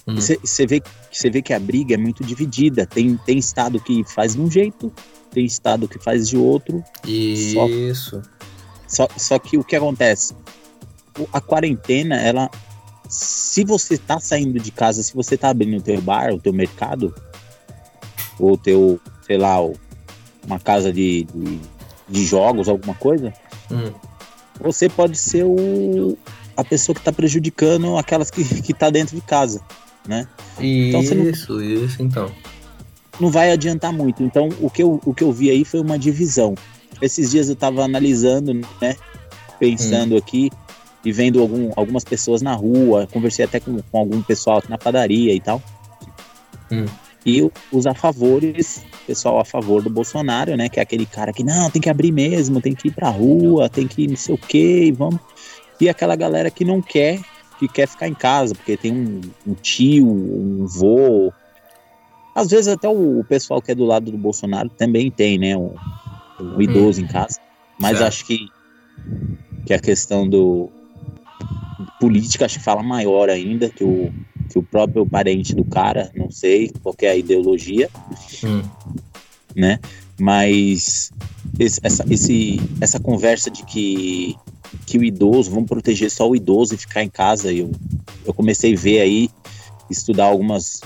Você 0.07 0.65
hum. 0.65 0.67
vê 0.69 0.83
vê 1.31 1.43
que 1.43 1.53
a 1.53 1.59
briga 1.59 1.95
é 1.95 1.97
muito 1.97 2.23
dividida. 2.23 2.87
Tem, 2.87 3.17
tem 3.17 3.39
estado 3.39 3.81
que 3.81 4.05
faz 4.05 4.35
de 4.35 4.41
um 4.41 4.51
jeito, 4.51 4.93
tem 5.33 5.45
estado 5.45 5.89
que 5.89 5.99
faz 5.99 6.29
de 6.29 6.37
outro. 6.37 6.85
Isso. 7.05 8.23
Só, 8.87 9.07
só, 9.07 9.09
só 9.17 9.39
que 9.39 9.57
o 9.57 9.65
que 9.65 9.75
acontece? 9.75 10.35
A 11.33 11.41
quarentena, 11.41 12.17
ela. 12.17 12.51
Se 13.09 13.65
você 13.65 13.97
tá 13.97 14.19
saindo 14.19 14.59
de 14.59 14.73
casa, 14.73 15.01
se 15.01 15.15
você 15.15 15.37
tá 15.37 15.51
abrindo 15.51 15.79
o 15.79 15.83
teu 15.83 16.01
bar, 16.01 16.35
o 16.35 16.41
teu 16.41 16.53
mercado, 16.53 17.15
ou 18.39 18.57
teu, 18.57 19.01
sei 19.27 19.39
lá, 19.39 19.57
uma 20.47 20.59
casa 20.59 20.93
de, 20.93 21.25
de, 21.35 21.61
de 22.09 22.25
jogos, 22.25 22.69
alguma 22.69 22.95
coisa, 22.95 23.33
hum. 23.71 23.93
você 24.61 24.89
pode 24.89 25.19
ser 25.19 25.45
o, 25.45 26.17
a 26.57 26.65
pessoa 26.65 26.95
que 26.95 27.01
está 27.01 27.13
prejudicando 27.13 27.97
aquelas 27.97 28.31
que, 28.31 28.45
que 28.63 28.75
tá 28.75 28.91
dentro 28.91 29.15
de 29.17 29.23
casa 29.23 29.61
né? 30.07 30.27
Então, 30.59 31.03
isso, 31.03 31.53
não, 31.53 31.63
isso, 31.63 32.03
então. 32.03 32.31
Não 33.21 33.31
vai 33.31 33.51
adiantar 33.51 33.93
muito. 33.93 34.23
Então, 34.23 34.49
o 34.61 34.71
que 34.71 34.83
eu, 34.83 35.01
o 35.05 35.15
que 35.15 35.25
eu 35.25 35.33
vi 35.33 35.51
aí 35.51 35.65
foi 35.65 35.81
uma 35.81 35.99
divisão. 35.99 36.55
Esses 37.01 37.31
dias 37.31 37.49
eu 37.49 37.55
estava 37.55 37.85
analisando, 37.85 38.55
né? 38.81 38.97
Pensando 39.59 40.15
hum. 40.15 40.19
aqui 40.19 40.51
e 41.05 41.13
vendo 41.13 41.41
algum, 41.41 41.71
algumas 41.77 42.05
pessoas 42.05 42.43
na 42.43 42.55
rua. 42.55 43.07
Conversei 43.13 43.45
até 43.45 43.61
com, 43.61 43.81
com 43.91 43.99
algum 43.99 44.23
pessoal 44.23 44.63
na 44.69 44.79
padaria 44.79 45.35
e 45.35 45.41
tal. 45.41 45.63
Hum. 46.71 46.87
E 47.27 47.51
os 47.73 47.87
a 47.89 47.95
favores, 47.95 48.85
pessoal 49.05 49.41
a 49.41 49.45
favor 49.45 49.83
do 49.83 49.91
Bolsonaro, 49.91 50.57
né? 50.57 50.69
Que 50.69 50.79
é 50.79 50.83
aquele 50.85 51.05
cara 51.05 51.33
que 51.33 51.43
não, 51.43 51.69
tem 51.69 51.83
que 51.83 51.91
abrir 51.91 52.13
mesmo, 52.13 52.61
tem 52.61 52.73
que 52.73 52.87
ir 52.87 52.93
pra 52.93 53.11
rua, 53.11 53.69
tem 53.69 53.89
que 53.89 54.07
não 54.07 54.17
sei 54.17 54.37
o 54.37 54.39
quê, 54.39 54.95
vamos. 54.97 55.19
E 55.81 55.89
aquela 55.89 56.15
galera 56.15 56.51
que 56.53 56.65
não 56.65 56.81
quer 56.81 57.21
que 57.59 57.67
quer 57.67 57.89
ficar 57.89 58.07
em 58.07 58.15
casa, 58.15 58.55
porque 58.55 58.77
tem 58.77 58.93
um, 58.93 59.21
um 59.47 59.55
tio, 59.55 60.07
um 60.07 60.67
vô. 60.67 61.33
Às 62.35 62.51
vezes 62.51 62.69
até 62.69 62.89
o, 62.89 63.25
pessoal 63.25 63.63
que 63.63 63.73
é 63.73 63.75
do 63.75 63.85
lado 63.85 64.11
do 64.11 64.19
Bolsonaro 64.19 64.69
também 64.69 65.11
tem, 65.11 65.39
né? 65.39 65.57
Um, 65.57 65.75
um 66.39 66.61
idoso 66.61 67.01
hum. 67.01 67.05
em 67.05 67.09
casa. 67.09 67.41
Mas 67.79 67.99
certo. 67.99 68.09
acho 68.09 68.27
que, 68.27 68.47
que 69.67 69.75
a 69.75 69.79
questão 69.79 70.29
do 70.29 70.71
política 71.99 72.45
acho 72.45 72.59
que 72.59 72.65
fala 72.65 72.83
maior 72.83 73.31
ainda 73.31 73.71
que 73.71 73.83
o, 73.83 74.13
que 74.47 74.59
o 74.59 74.63
próprio 74.63 75.07
parente 75.07 75.55
do 75.55 75.65
cara, 75.65 76.11
não 76.15 76.31
sei 76.31 76.71
qual 76.83 76.95
é 77.03 77.09
a 77.09 77.17
ideologia, 77.17 77.89
hum. 78.45 78.63
né? 79.55 79.79
Mas 80.19 81.13
esse, 81.59 81.81
essa, 81.83 82.05
esse, 82.11 82.61
essa 82.81 82.99
conversa 82.99 83.51
de 83.51 83.65
que 83.65 84.37
que 84.85 84.99
o 84.99 85.05
idoso, 85.05 85.51
vamos 85.51 85.69
proteger 85.69 86.11
só 86.11 86.29
o 86.29 86.37
idoso 86.37 86.75
e 86.75 86.79
ficar 86.79 87.03
em 87.03 87.09
casa. 87.09 87.53
Eu, 87.53 87.71
eu 88.25 88.35
comecei 88.35 88.75
a 88.75 88.77
ver 88.77 89.01
aí, 89.01 89.31
estudar 89.91 90.25
algumas, 90.25 90.81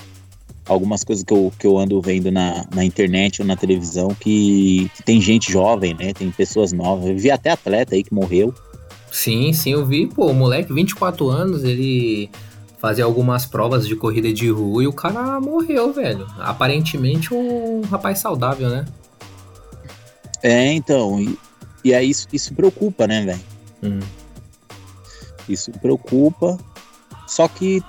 algumas 0.65 1.03
coisas 1.03 1.23
que 1.23 1.33
eu, 1.33 1.51
que 1.57 1.67
eu 1.67 1.77
ando 1.77 2.01
vendo 2.01 2.31
na, 2.31 2.65
na 2.73 2.85
internet 2.85 3.41
ou 3.41 3.47
na 3.47 3.55
televisão, 3.55 4.09
que, 4.09 4.89
que 4.95 5.03
tem 5.03 5.19
gente 5.19 5.51
jovem, 5.51 5.93
né? 5.93 6.13
Tem 6.13 6.29
pessoas 6.31 6.71
novas. 6.71 7.07
Eu 7.07 7.17
vi 7.17 7.31
até 7.31 7.51
atleta 7.51 7.95
aí 7.95 8.03
que 8.03 8.13
morreu. 8.13 8.53
Sim, 9.11 9.51
sim, 9.51 9.71
eu 9.71 9.85
vi, 9.85 10.07
pô, 10.07 10.27
o 10.27 10.33
moleque, 10.33 10.73
24 10.73 11.29
anos, 11.29 11.63
ele 11.63 12.29
fazia 12.81 13.05
algumas 13.05 13.45
provas 13.45 13.87
de 13.87 13.95
corrida 13.95 14.33
de 14.33 14.49
rua 14.49 14.83
e 14.83 14.87
o 14.87 14.93
cara 14.93 15.39
morreu, 15.39 15.93
velho. 15.93 16.25
Aparentemente 16.39 17.31
um 17.31 17.81
rapaz 17.81 18.17
saudável, 18.17 18.69
né? 18.69 18.85
É, 20.41 20.73
então, 20.73 21.21
e, 21.21 21.37
e 21.83 21.93
aí 21.93 22.09
isso, 22.09 22.27
isso 22.33 22.55
preocupa, 22.55 23.05
né, 23.05 23.23
velho? 23.23 23.41
Hum. 23.83 23.99
Isso 25.47 25.71
preocupa. 25.73 26.57
Só 27.27 27.47
que 27.47 27.83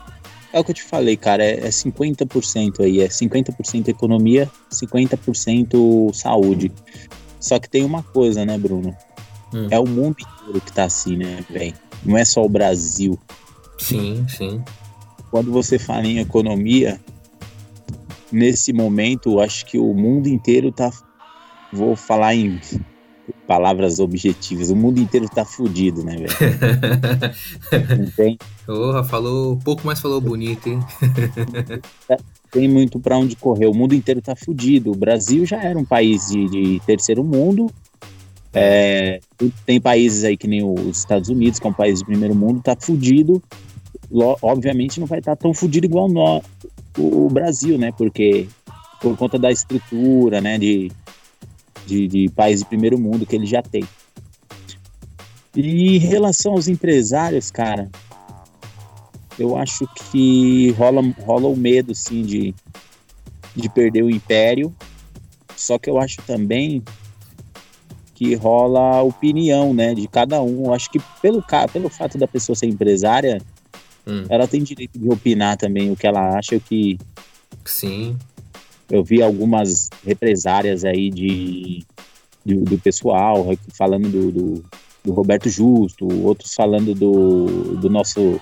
é 0.53 0.61
o 0.61 0.65
que 0.65 0.73
eu 0.73 0.75
te 0.75 0.83
falei, 0.83 1.17
cara, 1.17 1.43
é, 1.43 1.61
é 1.61 1.69
50% 1.71 2.81
aí, 2.81 3.01
é 3.01 3.09
50% 3.09 3.89
economia, 3.89 4.51
50% 4.71 6.13
saúde. 6.15 6.71
Só 7.41 7.59
que 7.59 7.69
tem 7.69 7.83
uma 7.83 8.03
coisa, 8.03 8.45
né, 8.45 8.59
Bruno? 8.59 8.95
Hum. 9.55 9.69
É 9.71 9.79
o 9.79 9.87
mundo 9.87 10.17
inteiro 10.21 10.61
que 10.61 10.71
tá 10.73 10.85
assim, 10.85 11.17
né, 11.17 11.43
velho? 11.49 11.75
Não 12.05 12.19
é 12.19 12.27
só 12.27 12.45
o 12.45 12.49
Brasil. 12.49 13.19
Sim, 13.79 14.27
sim. 14.29 14.63
Quando 15.33 15.51
você 15.51 15.79
fala 15.79 16.07
em 16.07 16.19
economia, 16.19 17.01
nesse 18.31 18.71
momento, 18.71 19.41
acho 19.41 19.65
que 19.65 19.79
o 19.79 19.95
mundo 19.95 20.29
inteiro 20.29 20.71
tá. 20.71 20.91
Vou 21.73 21.97
falar 21.97 22.35
em 22.35 22.61
palavras 23.47 23.99
objetivas. 23.99 24.69
O 24.69 24.77
mundo 24.77 25.01
inteiro 25.01 25.27
tá 25.31 25.43
fudido, 25.43 26.05
né, 26.05 26.17
velho? 26.17 28.13
tem. 28.15 28.37
Porra, 28.67 29.03
falou 29.03 29.57
pouco, 29.57 29.81
mas 29.87 30.01
falou 30.01 30.21
bonito, 30.21 30.69
hein? 30.69 30.81
tem 32.51 32.69
muito 32.69 33.01
para 33.01 33.17
onde 33.17 33.35
correr. 33.35 33.65
O 33.65 33.75
mundo 33.75 33.95
inteiro 33.95 34.21
tá 34.21 34.37
fudido. 34.37 34.93
O 34.93 34.97
Brasil 34.97 35.47
já 35.47 35.63
era 35.63 35.79
um 35.79 35.85
país 35.85 36.29
de, 36.29 36.47
de 36.51 36.81
terceiro 36.85 37.25
mundo. 37.25 37.71
É, 38.53 39.19
tem 39.65 39.81
países 39.81 40.25
aí 40.25 40.37
que 40.37 40.47
nem 40.47 40.63
os 40.63 40.99
Estados 40.99 41.31
Unidos, 41.31 41.59
que 41.59 41.67
é 41.67 41.71
um 41.71 41.73
país 41.73 42.01
de 42.01 42.05
primeiro 42.05 42.35
mundo, 42.35 42.61
tá 42.61 42.77
fudido. 42.79 43.43
Obviamente 44.43 45.01
não 45.01 45.07
vai 45.07 45.21
estar 45.21 45.37
tá 45.37 45.43
tão 45.43 45.55
fudido 45.55 45.87
igual 45.87 46.09
nós, 46.09 46.45
o, 46.99 47.27
o 47.27 47.31
Brasil, 47.31 47.79
né? 47.79 47.93
Porque 47.93 48.47
por 49.01 49.17
conta 49.17 49.39
da 49.39 49.51
estrutura, 49.51 50.41
né? 50.41 50.59
De, 50.59 50.93
de, 51.87 52.07
de 52.07 52.29
país 52.31 52.61
de 52.61 52.67
primeiro 52.67 52.99
mundo 52.99 53.27
que 53.27 53.35
ele 53.35 53.47
já 53.47 53.63
tem. 53.63 53.85
E 55.55 55.97
em 55.97 55.99
relação 55.99 56.53
aos 56.53 56.69
empresários, 56.69 57.51
cara, 57.51 57.91
eu 59.39 59.57
acho 59.57 59.87
que 60.11 60.71
rola, 60.73 61.03
rola 61.25 61.49
o 61.49 61.57
medo, 61.57 61.95
sim, 61.95 62.23
de, 62.23 62.55
de 63.55 63.69
perder 63.69 64.03
o 64.03 64.11
império. 64.11 64.75
Só 65.57 65.79
que 65.79 65.91
eu 65.91 65.99
acho 65.99 66.23
também 66.23 66.83
que 68.15 68.35
rola 68.35 68.99
a 68.99 69.03
opinião, 69.03 69.75
né, 69.75 69.95
de 69.95 70.07
cada 70.09 70.41
um. 70.41 70.67
Eu 70.67 70.75
acho 70.75 70.91
que 70.91 70.99
pelo, 71.21 71.45
pelo 71.73 71.89
fato 71.89 72.17
da 72.17 72.27
pessoa 72.27 72.57
ser 72.57 72.67
empresária, 72.67 73.41
hum. 74.07 74.25
ela 74.29 74.47
tem 74.47 74.63
direito 74.63 74.99
de 74.99 75.09
opinar 75.09 75.57
também 75.57 75.91
o 75.91 75.97
que 75.97 76.07
ela 76.07 76.37
acha 76.37 76.59
que... 76.59 76.99
Sim 77.65 78.17
eu 78.93 79.03
vi 79.03 79.23
algumas 79.23 79.89
represárias 80.05 80.85
aí 80.85 81.09
de, 81.09 81.83
de 82.45 82.55
do 82.57 82.79
pessoal 82.79 83.47
falando 83.73 84.11
do, 84.11 84.31
do, 84.31 84.65
do, 85.03 85.13
Roberto 85.13 85.49
Justo, 85.49 86.07
outros 86.23 86.55
falando 86.55 86.95
do, 86.95 87.77
do 87.77 87.89
nosso 87.89 88.39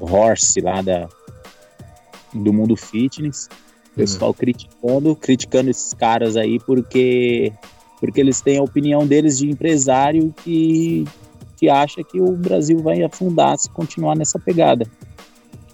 Horse 0.00 0.60
lá 0.60 0.82
da, 0.82 1.08
do 2.34 2.52
mundo 2.52 2.76
fitness. 2.76 3.48
Uhum. 3.48 3.94
Pessoal 3.94 4.34
criticando, 4.34 5.14
criticando 5.14 5.70
esses 5.70 5.94
caras 5.94 6.36
aí 6.36 6.58
porque 6.58 7.52
porque 8.00 8.20
eles 8.20 8.40
têm 8.40 8.58
a 8.58 8.62
opinião 8.62 9.06
deles 9.06 9.38
de 9.38 9.48
empresário 9.48 10.34
que, 10.44 11.06
que 11.56 11.68
acha 11.68 12.04
que 12.04 12.20
o 12.20 12.32
Brasil 12.32 12.78
vai 12.78 13.02
afundar 13.02 13.58
se 13.58 13.70
continuar 13.70 14.16
nessa 14.16 14.38
pegada. 14.38 14.86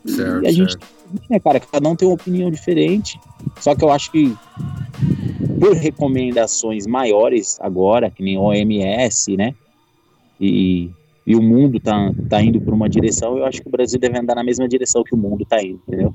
Certo, 0.05 0.45
e 0.45 0.49
a 0.49 0.53
gente, 0.53 0.73
certo. 0.73 1.31
né, 1.31 1.39
cara, 1.39 1.61
cada 1.61 1.89
um 1.89 1.97
tem 1.97 2.09
uma 2.09 2.15
opinião 2.15 2.51
diferente. 2.51 3.19
Só 3.61 3.75
que 3.75 3.85
eu 3.85 3.91
acho 3.91 4.11
que 4.11 4.37
por 5.59 5.77
recomendações 5.77 6.87
maiores 6.87 7.59
agora, 7.61 8.11
que 8.11 8.23
nem 8.23 8.39
OMS, 8.39 9.37
né? 9.37 9.55
E, 10.41 10.91
e 11.27 11.37
o 11.37 11.43
mundo 11.43 11.79
tá, 11.79 12.13
tá 12.29 12.43
indo 12.43 12.61
por 12.61 12.75
uma 12.75 12.89
direção, 12.89 13.39
eu 13.39 13.45
acho 13.45 13.63
que 13.63 13.69
o 13.69 13.71
Brasil 13.71 13.99
deve 13.99 14.19
andar 14.19 14.35
na 14.35 14.43
mesma 14.43 14.69
direção 14.69 15.05
que 15.05 15.15
o 15.15 15.19
mundo 15.19 15.45
tá 15.45 15.63
indo, 15.63 15.81
entendeu? 15.87 16.13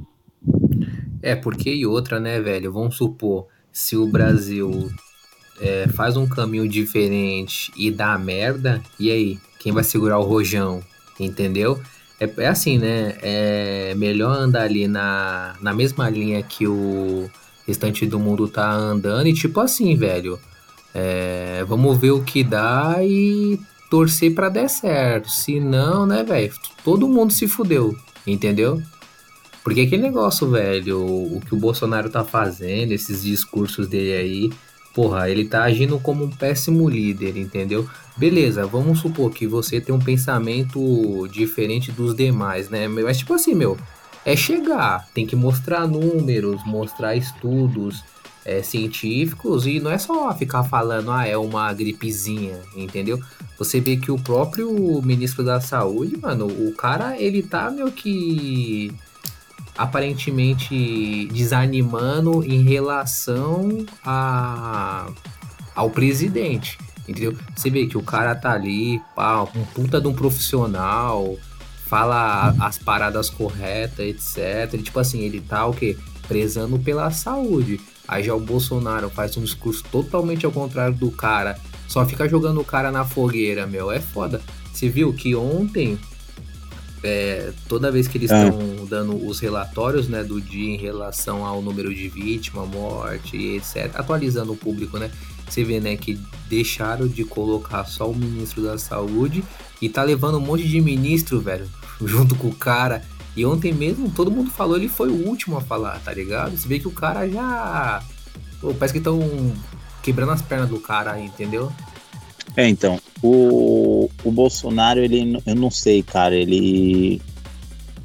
É, 1.22 1.36
porque 1.36 1.74
e 1.74 1.86
outra, 1.86 2.20
né, 2.20 2.40
velho? 2.42 2.72
Vamos 2.72 2.98
supor, 2.98 3.48
se 3.72 3.96
o 3.96 4.08
Brasil 4.08 4.90
é, 5.62 5.88
faz 5.88 6.18
um 6.18 6.28
caminho 6.28 6.68
diferente 6.68 7.72
e 7.78 7.90
dá 7.90 8.18
merda, 8.18 8.82
e 9.00 9.10
aí? 9.10 9.40
Quem 9.68 9.74
vai 9.74 9.84
segurar 9.84 10.18
o 10.18 10.24
rojão? 10.24 10.82
Entendeu? 11.20 11.78
É, 12.18 12.32
é 12.38 12.48
assim, 12.48 12.78
né? 12.78 13.18
É 13.22 13.94
melhor 13.98 14.32
andar 14.32 14.62
ali 14.62 14.88
na, 14.88 15.58
na 15.60 15.74
mesma 15.74 16.10
linha 16.10 16.42
que 16.42 16.66
o 16.66 17.30
restante 17.68 18.06
do 18.06 18.18
mundo 18.18 18.48
tá 18.48 18.72
andando 18.72 19.28
e 19.28 19.34
tipo 19.34 19.60
assim, 19.60 19.94
velho. 19.98 20.40
É, 20.96 21.66
vamos 21.68 21.98
ver 21.98 22.12
o 22.12 22.24
que 22.24 22.46
dá 22.46 22.96
e 23.02 23.60
torcer 23.90 24.34
pra 24.34 24.48
dar 24.48 24.70
certo. 24.70 25.30
Se 25.30 25.60
não, 25.60 26.06
né, 26.06 26.24
velho? 26.24 26.54
Todo 26.82 27.06
mundo 27.06 27.34
se 27.34 27.46
fudeu, 27.46 27.94
entendeu? 28.26 28.82
Porque 29.66 29.82
aquele 29.82 30.04
negócio, 30.04 30.50
velho, 30.50 30.98
o 30.98 31.42
que 31.46 31.54
o 31.54 31.60
Bolsonaro 31.60 32.10
tá 32.10 32.24
fazendo, 32.24 32.94
esses 32.94 33.22
discursos 33.22 33.86
dele 33.86 34.14
aí, 34.14 34.50
porra, 34.94 35.30
ele 35.30 35.44
tá 35.44 35.64
agindo 35.64 36.00
como 36.00 36.24
um 36.24 36.30
péssimo 36.30 36.88
líder, 36.88 37.36
entendeu? 37.36 37.86
Beleza, 38.18 38.66
vamos 38.66 39.00
supor 39.00 39.32
que 39.32 39.46
você 39.46 39.80
tem 39.80 39.94
um 39.94 40.00
pensamento 40.00 41.28
diferente 41.32 41.92
dos 41.92 42.16
demais, 42.16 42.68
né? 42.68 42.88
Mas 42.88 43.20
tipo 43.20 43.34
assim, 43.34 43.54
meu, 43.54 43.78
é 44.26 44.36
chegar, 44.36 45.08
tem 45.14 45.26
que 45.26 45.36
mostrar 45.36 45.88
números, 45.88 46.66
mostrar 46.66 47.16
estudos 47.16 48.04
é, 48.44 48.64
científicos 48.64 49.68
e 49.68 49.80
não 49.80 49.92
é 49.92 50.00
só 50.00 50.34
ficar 50.34 50.64
falando, 50.64 51.12
ah, 51.12 51.28
é 51.28 51.38
uma 51.38 51.72
gripezinha, 51.74 52.60
entendeu? 52.76 53.20
Você 53.60 53.80
vê 53.80 53.98
que 53.98 54.12
o 54.12 54.18
próprio 54.18 55.02
ministro 55.04 55.44
da 55.44 55.62
saúde, 55.62 56.18
mano, 56.18 56.48
o 56.48 56.74
cara, 56.74 57.22
ele 57.22 57.44
tá 57.44 57.70
meio 57.70 57.92
que 57.92 58.92
aparentemente 59.78 61.28
desanimando 61.28 62.44
em 62.44 62.64
relação 62.64 63.86
a, 64.04 65.08
ao 65.76 65.92
presidente. 65.92 66.80
Entendeu? 67.08 67.36
Você 67.56 67.70
vê 67.70 67.86
que 67.88 67.98
o 67.98 68.04
cara 68.04 68.36
tá 68.36 68.52
ali, 68.52 69.02
pá, 69.16 69.44
um 69.44 69.64
puta 69.74 70.02
de 70.02 70.08
um 70.08 70.14
profissional, 70.14 71.38
fala 71.88 72.54
as 72.60 72.78
paradas 72.78 73.30
corretas, 73.30 74.06
etc. 74.06 74.74
E, 74.74 74.84
tipo 74.84 75.00
assim, 75.00 75.22
ele 75.22 75.40
tá 75.40 75.66
o 75.66 75.74
quê? 75.74 75.98
Prezando 76.28 76.78
pela 76.78 77.10
saúde. 77.12 77.80
Aí 78.08 78.24
já 78.24 78.34
o 78.34 78.40
Bolsonaro 78.40 79.10
faz 79.10 79.36
um 79.38 79.44
discurso 79.44 79.84
totalmente 79.92 80.46
ao 80.46 80.52
contrário 80.52 80.96
do 80.96 81.12
cara, 81.12 81.58
só 81.88 82.06
fica 82.06 82.28
jogando 82.28 82.60
o 82.60 82.66
cara 82.66 82.92
na 82.92 83.06
fogueira, 83.06 83.66
meu. 83.66 83.92
É 83.92 84.00
foda. 84.00 84.42
Você 84.72 84.90
viu 84.90 85.14
que 85.14 85.36
ontem 85.36 85.98
é, 87.08 87.54
toda 87.70 87.90
vez 87.90 88.06
que 88.06 88.18
eles 88.18 88.30
estão 88.30 88.60
é. 88.84 88.86
dando 88.90 89.26
os 89.26 89.40
relatórios 89.40 90.10
né, 90.10 90.26
do 90.26 90.42
dia 90.42 90.76
em 90.76 90.78
relação 90.78 91.46
ao 91.46 91.62
número 91.62 91.94
de 91.96 92.10
vítimas, 92.10 92.68
morte, 92.68 93.38
etc., 93.38 93.92
atualizando 93.96 94.52
o 94.52 94.58
público, 94.58 94.98
né? 94.98 95.10
Você 95.48 95.64
vê 95.64 95.80
né, 95.80 95.96
que 95.96 96.20
deixaram 96.50 97.08
de 97.08 97.24
colocar 97.24 97.86
só 97.86 98.12
o 98.12 98.16
ministro 98.16 98.62
da 98.62 98.78
saúde 98.78 99.42
e 99.82 99.88
tá 99.88 100.04
levando 100.04 100.38
um 100.38 100.42
monte 100.42 100.68
de 100.68 100.82
ministro, 100.82 101.40
velho, 101.40 101.66
junto 102.04 102.36
com 102.36 102.50
o 102.50 102.56
cara. 102.56 103.02
E 103.38 103.46
ontem 103.46 103.72
mesmo 103.72 104.10
todo 104.10 104.30
mundo 104.30 104.52
falou, 104.52 104.76
ele 104.76 104.90
foi 104.90 105.08
o 105.08 105.28
último 105.28 105.56
a 105.56 105.62
falar, 105.62 106.00
tá 106.00 106.14
ligado? 106.14 106.58
Você 106.58 106.68
vê 106.68 106.78
que 106.78 106.88
o 106.90 106.92
cara 106.92 107.30
já. 107.30 108.04
Pô, 108.60 108.74
parece 108.74 108.92
que 108.92 108.98
estão 108.98 109.22
quebrando 110.04 110.34
as 110.34 110.42
pernas 110.42 110.68
do 110.68 110.80
cara, 110.80 111.18
entendeu? 111.20 111.72
É, 112.58 112.68
então, 112.68 113.00
o, 113.22 114.10
o 114.24 114.32
Bolsonaro, 114.32 115.00
ele, 115.00 115.40
eu 115.46 115.56
não 115.56 115.70
sei, 115.70 116.02
cara, 116.02 116.36
ele. 116.36 117.22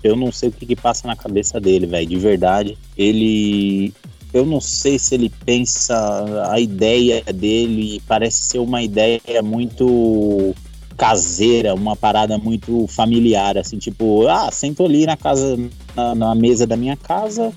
Eu 0.04 0.14
não 0.14 0.30
sei 0.30 0.50
o 0.50 0.52
que, 0.52 0.66
que 0.66 0.76
passa 0.76 1.08
na 1.08 1.16
cabeça 1.16 1.58
dele, 1.58 1.86
velho, 1.86 2.06
de 2.06 2.18
verdade. 2.18 2.78
Ele. 2.94 3.94
Eu 4.30 4.44
não 4.44 4.60
sei 4.60 4.98
se 4.98 5.14
ele 5.14 5.32
pensa. 5.46 6.50
A 6.50 6.60
ideia 6.60 7.22
dele 7.32 8.02
parece 8.06 8.44
ser 8.44 8.58
uma 8.58 8.82
ideia 8.82 9.20
muito 9.42 10.54
caseira, 10.98 11.74
uma 11.74 11.96
parada 11.96 12.36
muito 12.36 12.86
familiar, 12.88 13.56
assim, 13.56 13.78
tipo, 13.78 14.28
ah, 14.28 14.50
sento 14.52 14.84
ali 14.84 15.06
na 15.06 15.16
casa, 15.16 15.58
na, 15.96 16.14
na 16.14 16.34
mesa 16.34 16.66
da 16.66 16.76
minha 16.76 16.96
casa, 16.96 17.50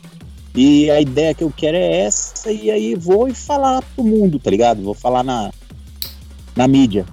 e 0.56 0.90
a 0.90 1.02
ideia 1.02 1.34
que 1.34 1.44
eu 1.44 1.54
quero 1.56 1.76
é 1.76 1.98
essa, 2.06 2.50
e 2.52 2.72
aí 2.72 2.96
vou 2.96 3.28
e 3.28 3.36
falar 3.36 3.84
pro 3.94 4.04
mundo, 4.04 4.40
tá 4.40 4.50
ligado? 4.50 4.82
Vou 4.82 4.94
falar 4.94 5.22
na, 5.22 5.52
na 6.56 6.68
mídia. 6.68 7.06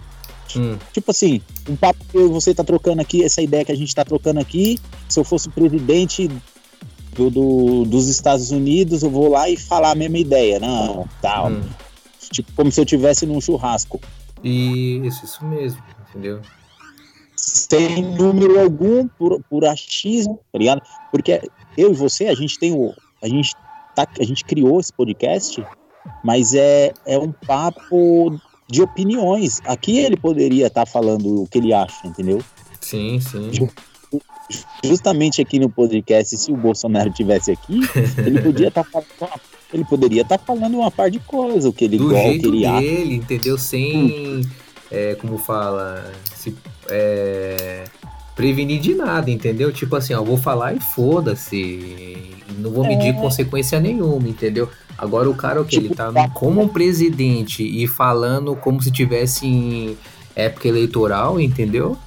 Hum. 0.56 0.76
Tipo 0.92 1.10
assim, 1.10 1.40
um 1.68 1.76
papo 1.76 2.04
que 2.10 2.18
você 2.18 2.54
tá 2.54 2.62
trocando 2.62 3.00
aqui, 3.00 3.24
essa 3.24 3.40
ideia 3.40 3.64
que 3.64 3.72
a 3.72 3.76
gente 3.76 3.94
tá 3.94 4.04
trocando 4.04 4.40
aqui, 4.40 4.78
se 5.08 5.18
eu 5.18 5.24
fosse 5.24 5.48
presidente 5.48 6.28
do, 7.14 7.30
do, 7.30 7.84
dos 7.84 8.08
Estados 8.08 8.50
Unidos, 8.50 9.02
eu 9.02 9.10
vou 9.10 9.30
lá 9.30 9.48
e 9.48 9.56
falar 9.56 9.92
a 9.92 9.94
mesma 9.94 10.18
ideia, 10.18 10.58
não, 10.58 11.08
tal. 11.20 11.50
Hum. 11.50 11.62
Tipo, 12.30 12.52
como 12.52 12.72
se 12.72 12.80
eu 12.80 12.84
tivesse 12.84 13.26
num 13.26 13.40
churrasco. 13.40 14.00
Isso, 14.42 15.24
isso 15.24 15.44
mesmo, 15.44 15.82
entendeu? 16.08 16.40
Sem 17.36 18.02
número 18.02 18.60
algum, 18.60 19.06
por, 19.08 19.42
por 19.48 19.64
achismo, 19.64 20.40
tá 20.52 20.58
ligado? 20.58 20.82
Porque 21.10 21.40
eu 21.76 21.90
e 21.90 21.94
você, 21.94 22.26
a 22.26 22.34
gente 22.34 22.58
tem 22.58 22.72
o. 22.72 22.94
A 23.22 23.28
gente, 23.28 23.54
tá, 23.94 24.06
a 24.18 24.24
gente 24.24 24.44
criou 24.44 24.80
esse 24.80 24.92
podcast, 24.92 25.64
mas 26.24 26.54
é, 26.54 26.92
é 27.06 27.18
um 27.18 27.32
papo 27.32 28.40
de 28.68 28.82
opiniões. 28.82 29.60
Aqui 29.64 29.98
ele 29.98 30.16
poderia 30.16 30.66
estar 30.66 30.84
tá 30.84 30.90
falando 30.90 31.42
o 31.42 31.46
que 31.46 31.58
ele 31.58 31.72
acha, 31.72 32.06
entendeu? 32.06 32.40
Sim, 32.80 33.20
sim. 33.20 33.50
Justamente 34.84 35.40
aqui 35.40 35.58
no 35.58 35.70
podcast, 35.70 36.36
se 36.36 36.52
o 36.52 36.56
Bolsonaro 36.56 37.10
tivesse 37.10 37.50
aqui, 37.50 37.80
ele 38.18 38.40
podia 38.42 38.68
estar 38.68 38.84
tá 38.84 39.02
falando, 39.18 39.40
ele 39.72 39.84
poderia 39.84 40.22
estar 40.22 40.38
tá 40.38 40.44
falando 40.44 40.78
uma 40.78 40.90
par 40.90 41.10
de 41.10 41.18
coisa, 41.20 41.68
o 41.68 41.72
que 41.72 41.84
ele 41.84 41.96
Do 41.96 42.10
jeito 42.10 42.42
que 42.42 42.48
ele 42.48 42.66
dele, 42.66 42.66
acha. 42.68 43.14
entendeu? 43.14 43.56
Sem, 43.56 43.96
hum. 43.96 44.42
é, 44.90 45.14
como 45.14 45.38
fala, 45.38 46.12
se, 46.34 46.54
é, 46.90 47.84
prevenir 48.34 48.80
de 48.80 48.94
nada, 48.94 49.30
entendeu? 49.30 49.72
Tipo 49.72 49.96
assim, 49.96 50.14
ó, 50.14 50.22
vou 50.22 50.36
falar 50.36 50.74
e 50.74 50.80
foda-se, 50.80 52.34
não 52.58 52.70
vou 52.70 52.86
medir 52.86 53.08
é. 53.08 53.12
consequência 53.12 53.78
nenhuma, 53.80 54.28
entendeu? 54.28 54.68
Agora 55.02 55.28
o 55.28 55.34
cara, 55.34 55.60
o 55.60 55.64
que? 55.64 55.80
Tipo, 55.80 55.86
ele 55.86 55.94
tá 55.96 56.28
como 56.28 56.62
um 56.62 56.68
presidente 56.68 57.64
e 57.64 57.88
falando 57.88 58.54
como 58.54 58.80
se 58.80 58.88
tivesse 58.88 59.44
em 59.44 59.98
época 60.36 60.68
eleitoral, 60.68 61.40
entendeu? 61.40 61.98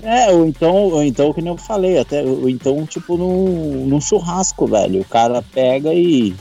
É, 0.00 0.30
ou 0.30 0.46
então, 0.46 0.72
ou 0.72 1.02
então, 1.02 1.32
que 1.32 1.42
nem 1.42 1.50
eu 1.50 1.58
falei, 1.58 1.98
até, 1.98 2.22
ou 2.22 2.48
então, 2.48 2.86
tipo, 2.86 3.16
num, 3.16 3.86
num 3.88 4.00
churrasco, 4.00 4.68
velho. 4.68 5.00
O 5.00 5.04
cara 5.04 5.42
pega 5.42 5.92
e. 5.92 6.36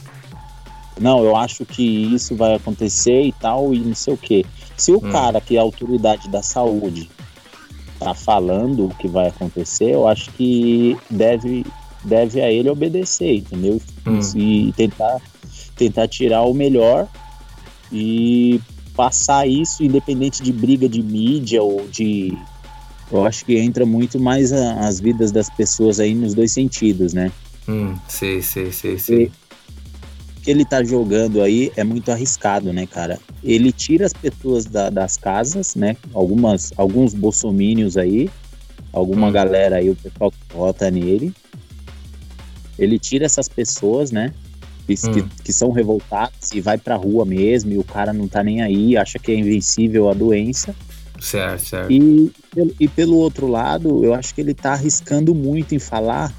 Não, 1.01 1.23
eu 1.23 1.35
acho 1.35 1.65
que 1.65 2.13
isso 2.13 2.35
vai 2.35 2.53
acontecer 2.53 3.23
e 3.23 3.31
tal, 3.31 3.73
e 3.73 3.79
não 3.79 3.95
sei 3.95 4.13
o 4.13 4.17
quê. 4.17 4.45
Se 4.77 4.91
o 4.91 4.97
hum. 4.97 5.11
cara 5.11 5.41
que 5.41 5.57
é 5.57 5.59
a 5.59 5.63
autoridade 5.63 6.29
da 6.29 6.43
saúde 6.43 7.09
tá 7.97 8.13
falando 8.13 8.85
o 8.85 8.95
que 8.95 9.07
vai 9.07 9.29
acontecer, 9.29 9.95
eu 9.95 10.07
acho 10.07 10.29
que 10.33 10.95
deve 11.09 11.65
deve 12.03 12.39
a 12.39 12.51
ele 12.51 12.69
obedecer, 12.69 13.37
entendeu? 13.37 13.81
Hum. 14.05 14.19
E 14.35 14.73
tentar, 14.73 15.21
tentar 15.75 16.07
tirar 16.07 16.43
o 16.43 16.53
melhor 16.53 17.07
e 17.91 18.59
passar 18.95 19.47
isso 19.47 19.83
independente 19.83 20.43
de 20.43 20.51
briga 20.51 20.87
de 20.87 21.01
mídia 21.01 21.61
ou 21.61 21.87
de 21.87 22.37
eu 23.11 23.25
acho 23.25 23.45
que 23.45 23.57
entra 23.57 23.85
muito 23.85 24.19
mais 24.19 24.51
a, 24.51 24.87
as 24.87 24.99
vidas 24.99 25.31
das 25.31 25.49
pessoas 25.49 25.99
aí 25.99 26.15
nos 26.15 26.33
dois 26.33 26.51
sentidos, 26.51 27.13
né? 27.13 27.31
Hum, 27.67 27.95
sei, 28.07 28.41
sei, 28.41 28.71
sei, 28.71 28.97
sei. 28.97 29.25
O 30.37 30.41
que 30.41 30.49
ele 30.49 30.65
tá 30.65 30.83
jogando 30.83 31.41
aí 31.41 31.71
é 31.75 31.83
muito 31.83 32.11
arriscado, 32.11 32.73
né, 32.73 32.85
cara? 32.85 33.19
Ele 33.43 33.71
tira 33.71 34.05
as 34.05 34.13
pessoas 34.13 34.65
da, 34.65 34.89
das 34.89 35.15
casas, 35.15 35.75
né? 35.75 35.95
Algumas, 36.13 36.73
alguns 36.75 37.13
bolsomínios 37.13 37.97
aí, 37.97 38.29
alguma 38.91 39.27
hum. 39.27 39.31
galera 39.31 39.77
aí, 39.77 39.89
o 39.89 39.95
pessoal 39.95 40.31
que 40.31 40.37
vota 40.51 40.89
nele, 40.89 41.33
ele 42.77 42.99
tira 42.99 43.25
essas 43.25 43.47
pessoas, 43.47 44.11
né? 44.11 44.33
Que, 44.85 44.93
hum. 44.93 45.29
que, 45.43 45.53
são 45.53 45.71
revoltadas 45.71 46.51
e 46.53 46.59
vai 46.59 46.77
pra 46.77 46.95
rua 46.95 47.23
mesmo, 47.23 47.71
e 47.71 47.77
o 47.77 47.83
cara 47.83 48.11
não 48.11 48.27
tá 48.27 48.43
nem 48.43 48.61
aí, 48.61 48.97
acha 48.97 49.17
que 49.17 49.31
é 49.31 49.35
invencível 49.35 50.09
a 50.09 50.13
doença. 50.13 50.75
Certo, 51.21 51.61
certo. 51.61 51.91
E, 51.91 52.31
e 52.79 52.87
pelo 52.89 53.15
outro 53.15 53.47
lado, 53.47 54.03
eu 54.03 54.13
acho 54.13 54.35
que 54.35 54.41
ele 54.41 54.53
tá 54.53 54.73
arriscando 54.73 55.33
muito 55.33 55.73
em 55.73 55.79
falar 55.79 56.33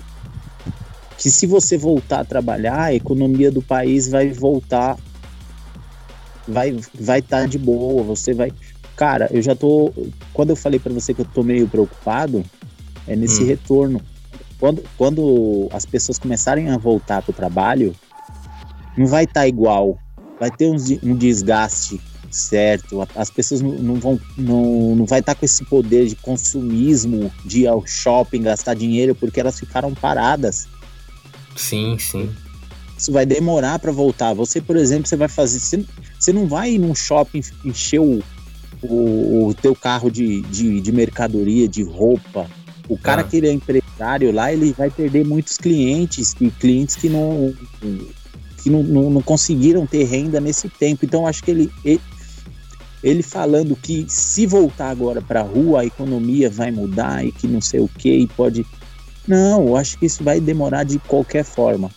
que 1.17 1.31
se 1.31 1.47
você 1.47 1.79
voltar 1.79 2.21
a 2.21 2.25
trabalhar, 2.25 2.83
a 2.83 2.95
economia 2.95 3.51
do 3.51 3.63
país 3.63 4.09
vai 4.09 4.31
voltar, 4.31 4.99
vai 6.47 6.77
vai 6.99 7.21
estar 7.21 7.41
tá 7.41 7.47
de 7.47 7.57
boa, 7.57 8.03
você 8.03 8.35
vai. 8.35 8.53
Cara, 8.95 9.29
eu 9.33 9.41
já 9.41 9.55
tô. 9.55 9.91
Quando 10.35 10.51
eu 10.51 10.57
falei 10.57 10.79
para 10.79 10.93
você 10.93 11.15
que 11.15 11.23
eu 11.23 11.25
tô 11.25 11.43
meio 11.43 11.67
preocupado, 11.67 12.45
é 13.07 13.17
nesse 13.17 13.43
hum. 13.43 13.47
retorno 13.47 14.03
quando, 14.59 14.83
quando 14.97 15.69
as 15.73 15.85
pessoas 15.85 16.19
começarem 16.19 16.71
a 16.71 16.79
voltar 16.79 17.23
para 17.23 17.31
o 17.31 17.35
trabalho, 17.35 17.95
não 18.97 19.07
vai 19.07 19.25
estar 19.25 19.41
tá 19.41 19.49
igual. 19.49 19.99
Vai 20.39 20.51
ter 20.51 20.67
um, 20.67 20.77
um 21.03 21.17
desgaste 21.17 22.01
certo. 22.31 23.07
As 23.15 23.31
pessoas 23.31 23.61
não, 23.61 23.73
não 23.73 23.95
vão, 23.95 24.21
não, 24.37 24.97
não 24.97 25.07
vai 25.07 25.21
estar 25.21 25.35
tá 25.35 25.39
com 25.39 25.45
esse 25.45 25.65
poder 25.65 26.07
de 26.07 26.17
consumismo, 26.17 27.33
de 27.45 27.61
ir 27.61 27.67
ao 27.67 27.87
shopping, 27.87 28.43
gastar 28.43 28.75
dinheiro, 28.75 29.15
porque 29.15 29.41
elas 29.41 29.59
ficaram 29.59 29.95
paradas. 29.95 30.67
Sim, 31.57 31.97
sim. 31.99 32.35
Isso 32.97 33.13
vai 33.13 33.25
demorar 33.25 33.79
para 33.79 33.93
voltar. 33.93 34.35
Você, 34.35 34.61
por 34.61 34.77
exemplo, 34.77 35.07
você 35.07 35.17
vai 35.17 35.29
fazer. 35.29 35.59
Você, 35.59 35.85
você 36.19 36.33
não 36.33 36.47
vai 36.47 36.73
ir 36.73 36.79
num 36.79 36.95
shopping 36.95 37.43
encher 37.65 38.01
o, 38.01 38.23
o, 38.83 39.49
o 39.49 39.55
teu 39.55 39.75
carro 39.75 40.11
de, 40.11 40.43
de, 40.43 40.81
de, 40.81 40.93
mercadoria, 40.93 41.69
de 41.69 41.83
roupa. 41.83 42.49
O 42.89 42.99
cara 42.99 43.23
ah. 43.23 43.25
que 43.25 43.37
ele 43.37 43.49
é 43.49 43.53
empresário 44.05 44.33
lá, 44.33 44.53
ele 44.53 44.73
vai 44.73 44.91
perder 44.91 45.25
muitos 45.25 45.57
clientes, 45.57 46.37
e 46.41 46.51
clientes 46.51 46.95
que 46.95 47.09
não 47.09 47.55
que 48.63 48.71
não, 48.71 48.83
não, 48.83 49.11
não, 49.11 49.23
conseguiram 49.23 49.87
ter 49.87 50.05
renda 50.05 50.41
nesse 50.41 50.69
tempo. 50.69 51.05
Então 51.05 51.27
acho 51.27 51.43
que 51.43 51.51
ele, 51.51 51.71
ele, 51.85 52.01
ele 53.03 53.23
falando 53.23 53.77
que 53.77 54.07
se 54.09 54.47
voltar 54.47 54.89
agora 54.89 55.21
para 55.21 55.41
a 55.41 55.43
rua 55.43 55.83
a 55.83 55.85
economia 55.85 56.49
vai 56.49 56.71
mudar 56.71 57.25
e 57.25 57.31
que 57.33 57.47
não 57.47 57.61
sei 57.61 57.81
o 57.81 57.89
que 57.89 58.11
e 58.11 58.27
pode. 58.27 58.65
Não, 59.27 59.69
eu 59.69 59.77
acho 59.77 59.99
que 59.99 60.07
isso 60.07 60.23
vai 60.23 60.41
demorar 60.41 60.85
de 60.85 60.99
qualquer 60.99 61.45
forma, 61.45 61.91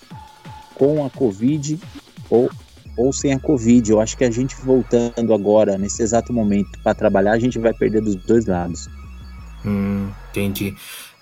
com 0.76 1.06
a 1.06 1.10
Covid 1.10 1.78
ou, 2.30 2.50
ou 2.98 3.12
sem 3.12 3.34
a 3.34 3.39
Covid. 3.39 3.91
Eu 3.91 4.02
acho 4.02 4.17
que 4.17 4.24
a 4.24 4.32
gente 4.32 4.56
voltando 4.56 5.34
agora, 5.34 5.78
nesse 5.78 6.02
exato 6.02 6.32
momento, 6.32 6.80
para 6.84 6.93
trabalhar, 6.93 7.32
a 7.32 7.39
gente 7.39 7.60
vai 7.60 7.74
perder 7.74 8.02
dos 8.02 8.15
dois 8.15 8.46
lados. 8.46 8.89
Hum, 9.65 10.10
entendi. 10.30 10.76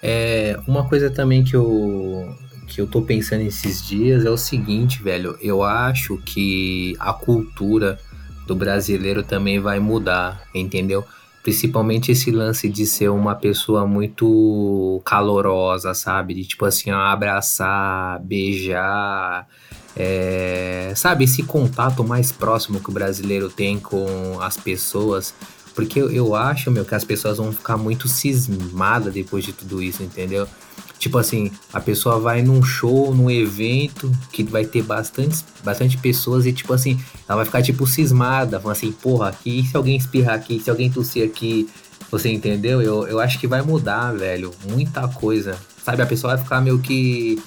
É, 0.08 0.60
uma 0.68 0.88
coisa 0.88 1.10
também 1.10 1.44
que 1.44 1.56
eu, 1.56 2.32
que 2.68 2.80
eu 2.80 2.86
tô 2.86 3.02
pensando 3.02 3.42
esses 3.42 3.84
dias 3.84 4.24
é 4.24 4.30
o 4.30 4.38
seguinte, 4.38 5.02
velho. 5.02 5.36
Eu 5.42 5.64
acho 5.64 6.18
que 6.18 6.96
a 7.00 7.12
cultura 7.12 7.98
do 8.46 8.56
brasileiro 8.56 9.24
também 9.24 9.60
vai 9.60 9.80
mudar, 9.80 10.44
entendeu? 10.54 11.04
Principalmente 11.42 12.12
esse 12.12 12.30
lance 12.30 12.70
de 12.70 12.86
ser 12.86 13.10
uma 13.10 13.34
pessoa 13.34 13.88
muito 13.88 15.02
calorosa, 15.04 15.96
sabe? 15.96 16.36
De 16.36 16.46
tipo 16.46 16.66
assim, 16.66 16.92
abraçar, 16.92 18.20
beijar, 18.20 19.48
é... 19.96 20.94
sabe? 20.96 21.24
Esse 21.24 21.42
contato 21.42 22.04
mais 22.04 22.32
próximo 22.32 22.80
que 22.80 22.92
o 22.92 22.94
brasileiro 22.94 23.50
tem 23.50 23.80
com 23.80 24.40
as 24.40 24.56
pessoas. 24.56 25.34
Porque 25.76 26.00
eu, 26.00 26.10
eu 26.10 26.34
acho, 26.34 26.72
meu, 26.72 26.86
que 26.86 26.96
as 26.96 27.04
pessoas 27.04 27.38
vão 27.38 27.52
ficar 27.52 27.76
muito 27.76 28.08
cismadas 28.08 29.14
depois 29.14 29.44
de 29.44 29.52
tudo 29.52 29.84
isso, 29.84 30.02
entendeu? 30.02 30.48
Tipo 30.98 31.18
assim, 31.18 31.52
a 31.74 31.82
pessoa 31.82 32.18
vai 32.18 32.42
num 32.42 32.64
show, 32.64 33.14
num 33.14 33.30
evento 33.30 34.10
que 34.32 34.42
vai 34.42 34.66
ter 34.66 34.82
bastante, 34.82 35.44
bastante 35.64 35.98
pessoas 35.98 36.46
e 36.46 36.54
tipo 36.54 36.72
assim, 36.72 37.00
ela 37.28 37.38
vai 37.38 37.46
ficar 37.46 37.62
tipo 37.62 37.86
cismada, 37.86 38.60
falando 38.60 38.78
assim, 38.78 38.92
porra, 38.94 39.28
aqui, 39.28 39.68
se 39.70 39.76
alguém 39.76 39.98
espirrar 39.98 40.36
aqui, 40.36 40.60
se 40.60 40.70
alguém 40.70 40.90
tossir 40.90 41.26
aqui, 41.26 41.70
você 42.10 42.32
entendeu? 42.32 42.82
Eu, 42.82 43.06
eu 43.08 43.20
acho 43.20 43.38
que 43.38 43.46
vai 43.46 43.62
mudar, 43.62 44.14
velho, 44.14 44.52
muita 44.70 45.08
coisa. 45.10 45.60
Sabe, 45.84 46.02
a 46.02 46.06
pessoa 46.06 46.36
vai 46.36 46.44
ficar 46.44 46.62
meio 46.62 46.80
que 46.80 47.38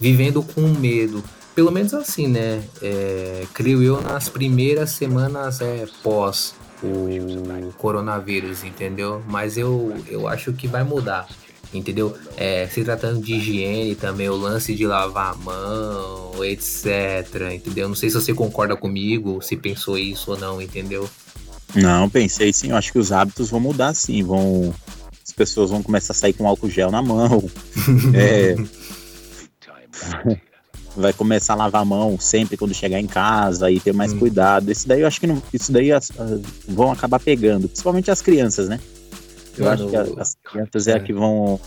vivendo 0.00 0.42
com 0.42 0.62
medo. 0.62 1.22
Pelo 1.54 1.70
menos 1.70 1.94
assim, 1.94 2.26
né? 2.26 2.62
É, 2.82 3.44
creio 3.54 3.82
eu 3.82 4.00
nas 4.00 4.28
primeiras 4.28 4.90
semanas 4.90 5.60
é, 5.60 5.86
pós 6.02 6.54
o 6.82 7.72
coronavírus, 7.76 8.64
entendeu? 8.64 9.22
Mas 9.26 9.56
eu, 9.56 9.94
eu 10.08 10.28
acho 10.28 10.52
que 10.52 10.66
vai 10.66 10.84
mudar 10.84 11.28
entendeu? 11.72 12.16
É, 12.36 12.66
se 12.66 12.82
tratando 12.82 13.20
de 13.20 13.34
higiene 13.34 13.94
também, 13.94 14.28
o 14.28 14.36
lance 14.36 14.74
de 14.74 14.86
lavar 14.86 15.32
a 15.32 15.36
mão, 15.36 16.44
etc, 16.44 17.52
entendeu? 17.54 17.88
Não 17.88 17.94
sei 17.94 18.10
se 18.10 18.16
você 18.16 18.32
concorda 18.32 18.76
comigo, 18.76 19.42
se 19.42 19.56
pensou 19.56 19.98
isso 19.98 20.30
ou 20.32 20.38
não, 20.38 20.62
entendeu? 20.62 21.08
Não, 21.74 22.08
pensei 22.08 22.52
sim, 22.52 22.70
eu 22.70 22.76
acho 22.76 22.92
que 22.92 22.98
os 22.98 23.12
hábitos 23.12 23.50
vão 23.50 23.60
mudar 23.60 23.94
sim, 23.94 24.22
vão... 24.22 24.74
As 25.22 25.32
pessoas 25.32 25.70
vão 25.70 25.82
começar 25.82 26.12
a 26.12 26.16
sair 26.16 26.32
com 26.32 26.48
álcool 26.48 26.70
gel 26.70 26.90
na 26.90 27.02
mão, 27.02 27.48
é... 28.14 28.56
vai 31.00 31.12
começar 31.12 31.54
a 31.54 31.56
lavar 31.56 31.82
a 31.82 31.84
mão 31.84 32.18
sempre 32.18 32.56
quando 32.56 32.74
chegar 32.74 33.00
em 33.00 33.06
casa 33.06 33.70
e 33.70 33.80
ter 33.80 33.92
mais 33.92 34.12
hum. 34.12 34.18
cuidado. 34.18 34.70
Isso 34.70 34.86
daí 34.88 35.00
eu 35.00 35.06
acho 35.06 35.20
que 35.20 35.26
não, 35.26 35.42
isso 35.52 35.72
daí 35.72 35.92
as, 35.92 36.10
as, 36.18 36.40
vão 36.66 36.90
acabar 36.90 37.20
pegando, 37.20 37.68
principalmente 37.68 38.10
as 38.10 38.20
crianças, 38.20 38.68
né? 38.68 38.80
Eu 39.56 39.64
Mano, 39.64 39.84
acho 39.84 40.14
que 40.14 40.20
as 40.20 40.36
crianças 40.42 40.88
é, 40.88 40.92
é 40.92 40.94
a 40.94 41.00
que 41.00 41.12
vão 41.12 41.60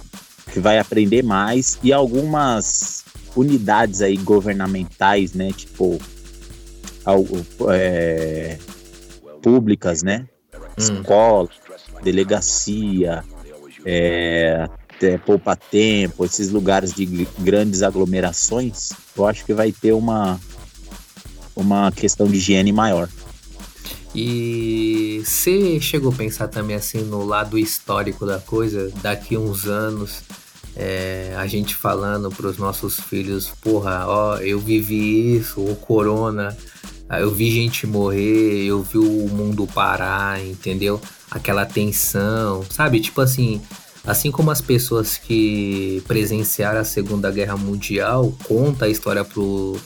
que 0.52 0.60
vai 0.60 0.80
aprender 0.80 1.24
mais 1.24 1.80
e 1.82 1.94
algumas 1.94 3.06
unidades 3.36 4.02
aí 4.02 4.18
governamentais, 4.18 5.34
né, 5.34 5.52
tipo 5.54 5.98
é, 7.70 8.58
públicas, 9.42 10.04
né, 10.04 10.28
hum. 10.54 10.60
escola, 10.78 11.48
delegacia, 12.04 13.24
é, 13.86 14.68
até 15.02 15.18
poupa 15.18 15.56
tempo, 15.56 16.24
esses 16.24 16.52
lugares 16.52 16.94
de 16.94 17.06
grandes 17.40 17.82
aglomerações, 17.82 18.92
eu 19.18 19.28
acho 19.28 19.44
que 19.44 19.54
vai 19.54 19.72
ter 19.72 19.94
uma 19.94 20.40
uma 21.56 21.92
questão 21.92 22.28
de 22.28 22.38
higiene 22.38 22.72
maior. 22.72 23.10
E 24.14 25.22
você 25.26 25.80
chegou 25.80 26.12
a 26.12 26.16
pensar 26.16 26.48
também 26.48 26.76
assim 26.76 27.00
no 27.00 27.26
lado 27.26 27.58
histórico 27.58 28.26
da 28.26 28.40
coisa, 28.40 28.92
daqui 29.02 29.38
uns 29.38 29.66
anos, 29.66 30.22
é, 30.76 31.34
a 31.38 31.48
gente 31.48 31.76
falando 31.76 32.30
para 32.30 32.48
os 32.48 32.58
nossos 32.58 33.00
filhos, 33.00 33.52
porra, 33.62 34.06
ó, 34.08 34.38
eu 34.38 34.60
vivi 34.60 35.36
isso, 35.38 35.62
o 35.62 35.76
corona, 35.76 36.56
eu 37.20 37.32
vi 37.32 37.52
gente 37.52 37.86
morrer, 37.86 38.66
eu 38.66 38.82
vi 38.82 38.98
o 38.98 39.28
mundo 39.30 39.68
parar, 39.68 40.44
entendeu? 40.46 41.02
Aquela 41.30 41.66
tensão, 41.66 42.64
sabe? 42.70 43.02
Tipo 43.02 43.22
assim, 43.22 43.62
assim 44.06 44.32
como 44.32 44.52
as 44.52 44.62
pessoas 44.62 45.18
que 45.18 46.04
presenciaram 46.08 46.80
a 46.80 46.84
Segunda 46.84 47.32
Guerra 47.32 47.58
Mundial 47.58 48.34
conta 48.44 48.86
a 48.86 48.90
história 48.90 49.24
pro 49.24 49.80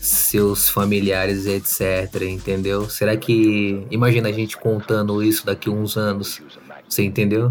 seus 0.00 0.68
familiares, 0.68 1.46
etc, 1.46 2.22
entendeu? 2.22 2.90
Será 2.90 3.16
que 3.16 3.86
imagina 3.90 4.28
a 4.28 4.32
gente 4.32 4.56
contando 4.56 5.22
isso 5.22 5.46
daqui 5.46 5.68
a 5.68 5.72
uns 5.72 5.96
anos? 5.96 6.42
Você 6.88 7.04
entendeu? 7.04 7.48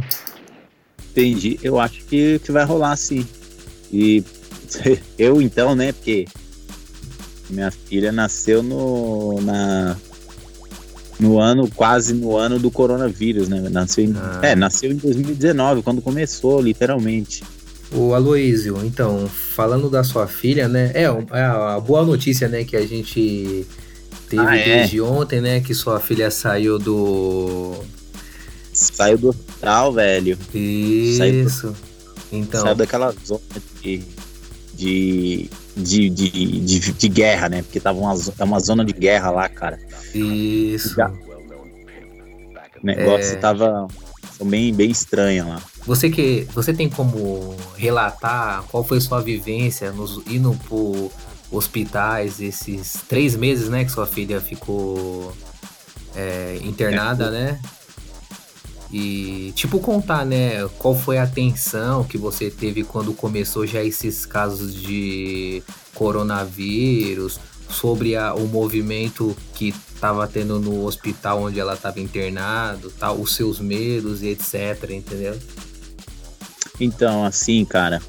Entendi. 1.11 1.57
Eu 1.63 1.79
acho 1.79 2.03
que, 2.05 2.39
que 2.39 2.51
vai 2.51 2.65
rolar 2.65 2.95
sim. 2.97 3.25
E 3.91 4.23
eu 5.17 5.41
então, 5.41 5.75
né, 5.75 5.93
porque 5.93 6.25
minha 7.49 7.71
filha 7.71 8.11
nasceu 8.11 8.61
no 8.61 9.41
na 9.41 9.97
no 11.21 11.39
ano 11.39 11.69
quase 11.69 12.13
no 12.13 12.35
ano 12.35 12.57
do 12.57 12.71
coronavírus, 12.71 13.47
né? 13.47 13.69
Nasceu 13.69 14.03
em, 14.03 14.15
ah. 14.17 14.39
é, 14.41 14.55
nasceu 14.55 14.91
em 14.91 14.95
2019, 14.95 15.83
quando 15.83 16.01
começou, 16.01 16.59
literalmente. 16.59 17.43
O 17.91 18.15
Aloísio, 18.15 18.79
então, 18.83 19.27
falando 19.27 19.87
da 19.89 20.03
sua 20.03 20.25
filha, 20.25 20.67
né? 20.67 20.91
É, 20.95 21.03
é 21.03 21.43
a 21.43 21.79
boa 21.79 22.03
notícia, 22.03 22.47
né, 22.47 22.63
que 22.63 22.75
a 22.75 22.87
gente 22.87 23.67
teve 24.27 24.41
ah, 24.41 24.55
é? 24.55 24.63
desde 24.63 24.99
ontem, 24.99 25.39
né? 25.41 25.59
Que 25.61 25.75
sua 25.75 25.99
filha 25.99 26.31
saiu 26.31 26.79
do. 26.79 27.75
Saiu 28.73 29.17
do 29.17 29.29
hospital, 29.29 29.93
velho. 29.93 30.37
Isso. 30.53 31.17
Saiu 31.17 31.45
do... 31.45 31.75
Então. 32.31 32.61
Saiu 32.61 32.75
daquela 32.75 33.13
zona 33.25 33.41
de. 33.83 34.01
de. 34.73 35.49
De, 35.73 36.09
de, 36.09 36.29
de, 36.29 36.79
de 36.91 37.07
guerra, 37.07 37.47
né? 37.47 37.61
Porque 37.61 37.79
tava 37.79 37.97
uma, 37.97 38.13
é 38.37 38.43
uma 38.43 38.59
zona 38.59 38.83
de 38.83 38.91
guerra 38.91 39.31
lá, 39.31 39.47
cara. 39.47 39.79
Isso. 40.13 40.95
Já... 40.95 41.09
O 41.09 42.85
negócio 42.85 43.33
é... 43.33 43.35
tava 43.35 43.87
bem, 44.43 44.73
bem 44.73 44.89
estranho 44.89 45.47
lá. 45.49 45.61
Você 45.85 46.09
que 46.09 46.47
você 46.53 46.73
tem 46.73 46.89
como 46.89 47.55
relatar 47.75 48.63
qual 48.63 48.83
foi 48.83 48.99
sua 48.99 49.21
vivência 49.21 49.91
nos, 49.91 50.21
indo 50.27 50.57
por 50.67 51.11
hospitais 51.51 52.39
esses 52.39 52.97
três 53.07 53.35
meses, 53.35 53.69
né, 53.69 53.83
que 53.83 53.91
sua 53.91 54.07
filha 54.07 54.39
ficou 54.39 55.35
é, 56.15 56.59
internada, 56.63 57.25
é. 57.25 57.31
né? 57.31 57.61
E 58.91 59.53
tipo 59.55 59.79
contar, 59.79 60.25
né, 60.25 60.67
qual 60.77 60.93
foi 60.95 61.17
a 61.17 61.25
tensão 61.25 62.03
que 62.03 62.17
você 62.17 62.49
teve 62.49 62.83
quando 62.83 63.13
começou 63.13 63.65
já 63.65 63.81
esses 63.83 64.25
casos 64.25 64.73
de 64.73 65.63
coronavírus, 65.93 67.39
sobre 67.71 68.15
a, 68.15 68.33
o 68.33 68.47
movimento 68.47 69.35
que 69.55 69.69
estava 69.69 70.27
tendo 70.27 70.59
no 70.59 70.85
hospital 70.85 71.43
onde 71.43 71.59
ela 71.59 71.73
estava 71.73 71.99
internado, 71.99 72.91
tal, 72.99 73.19
os 73.19 73.35
seus 73.35 73.59
medos 73.59 74.21
e 74.21 74.29
etc, 74.29 74.89
entendeu? 74.89 75.37
Então, 76.79 77.23
assim, 77.23 77.63
cara, 77.63 78.01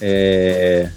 é... 0.00 0.90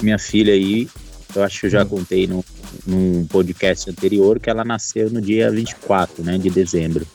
minha 0.00 0.18
filha 0.18 0.52
aí, 0.52 0.88
eu 1.34 1.42
acho 1.42 1.60
que 1.60 1.66
eu 1.66 1.70
já 1.70 1.82
hum. 1.82 1.88
contei 1.88 2.26
no, 2.26 2.44
num 2.86 3.26
podcast 3.26 3.90
anterior 3.90 4.38
que 4.38 4.48
ela 4.48 4.64
nasceu 4.64 5.10
no 5.10 5.20
dia 5.20 5.50
24, 5.50 6.22
né, 6.22 6.38
de 6.38 6.50
dezembro. 6.50 7.06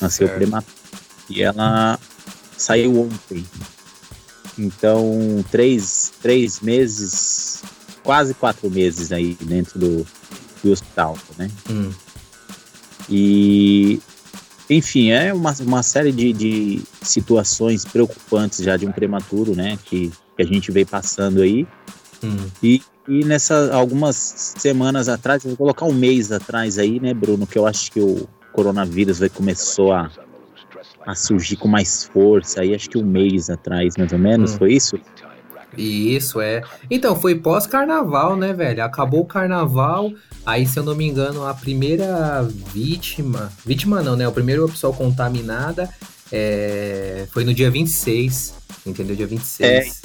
Nasceu 0.00 0.28
prematura. 0.28 0.76
E 1.28 1.42
ela 1.42 1.98
saiu 2.56 3.02
ontem. 3.02 3.44
Então, 4.58 5.44
três, 5.50 6.12
três 6.20 6.60
meses, 6.60 7.12
quase 8.02 8.34
quatro 8.34 8.70
meses 8.70 9.12
aí 9.12 9.36
dentro 9.40 9.78
do, 9.78 10.06
do 10.62 10.70
hospital, 10.72 11.16
né? 11.38 11.50
Hum. 11.70 11.90
E, 13.08 14.00
enfim, 14.68 15.10
é 15.10 15.32
uma, 15.32 15.52
uma 15.60 15.82
série 15.82 16.12
de, 16.12 16.32
de 16.32 16.82
situações 17.02 17.84
preocupantes 17.84 18.64
já 18.64 18.76
de 18.76 18.86
um 18.86 18.92
prematuro, 18.92 19.54
né? 19.54 19.78
Que, 19.84 20.10
que 20.36 20.42
a 20.42 20.46
gente 20.46 20.70
veio 20.70 20.86
passando 20.86 21.42
aí. 21.42 21.66
Hum. 22.22 22.36
E, 22.62 22.82
e 23.08 23.24
nessas 23.24 23.70
algumas 23.70 24.16
semanas 24.16 25.08
atrás, 25.08 25.42
vou 25.42 25.56
colocar 25.56 25.84
um 25.86 25.92
mês 25.92 26.30
atrás 26.30 26.78
aí, 26.78 27.00
né, 27.00 27.12
Bruno, 27.12 27.46
que 27.46 27.58
eu 27.58 27.66
acho 27.66 27.90
que 27.90 28.00
o 28.00 28.28
coronavírus 28.52 29.18
vai 29.18 29.28
começou 29.28 29.92
a, 29.92 30.10
a 31.04 31.14
surgir 31.14 31.56
com 31.56 31.66
mais 31.68 32.04
força. 32.04 32.60
Aí 32.60 32.74
acho 32.74 32.88
que 32.88 32.96
um 32.98 33.04
mês 33.04 33.50
atrás, 33.50 33.96
mais 33.96 34.12
ou 34.12 34.18
menos, 34.18 34.54
Hum. 34.54 34.58
foi 34.58 34.72
isso? 34.74 34.96
Isso, 35.76 36.40
é. 36.40 36.62
Então, 36.90 37.14
foi 37.18 37.34
pós-carnaval, 37.34 38.36
né, 38.36 38.52
velho? 38.52 38.84
Acabou 38.84 39.20
o 39.20 39.26
carnaval, 39.26 40.12
aí, 40.44 40.66
se 40.66 40.78
eu 40.78 40.82
não 40.84 40.94
me 40.94 41.06
engano, 41.06 41.46
a 41.46 41.54
primeira 41.54 42.42
vítima. 42.72 43.52
Vítima 43.64 44.02
não, 44.02 44.16
né? 44.16 44.26
O 44.28 44.32
primeiro 44.32 44.68
pessoa 44.68 44.92
contaminada 44.92 45.88
é, 46.30 47.26
foi 47.32 47.44
no 47.44 47.54
dia 47.54 47.70
26. 47.70 48.54
Entendeu? 48.86 49.14
Dia 49.16 49.26
26. 49.26 50.02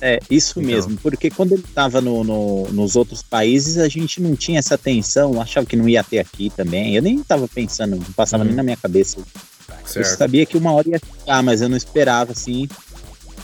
É, 0.00 0.20
isso 0.30 0.60
Então. 0.60 0.70
mesmo, 0.72 0.96
porque 0.98 1.28
quando 1.28 1.52
ele 1.52 1.64
estava 1.68 2.00
no, 2.00 2.22
no- 2.22 2.68
nos 2.70 2.94
outros 2.94 3.20
países, 3.22 3.78
a 3.78 3.88
gente 3.88 4.22
não 4.22 4.36
tinha 4.36 4.60
essa 4.60 4.76
atenção, 4.76 5.40
achava 5.42 5.66
que 5.66 5.74
não 5.76 5.88
ia 5.88 6.04
ter 6.04 6.20
aqui 6.20 6.50
também. 6.56 6.94
Eu 6.94 7.02
nem 7.02 7.16
estava 7.20 7.48
pensando, 7.48 7.96
não 7.96 8.12
passava 8.12 8.44
Hum. 8.44 8.46
nem 8.46 8.54
na 8.56 8.62
minha 8.62 8.76
cabeça. 8.76 9.18
Eu 9.18 10.04
certo. 10.04 10.16
sabia 10.18 10.46
que 10.46 10.56
uma 10.56 10.72
hora 10.72 10.88
ia 10.88 11.00
chegar, 11.18 11.42
mas 11.42 11.60
eu 11.60 11.68
não 11.68 11.76
esperava, 11.76 12.30
assim. 12.32 12.68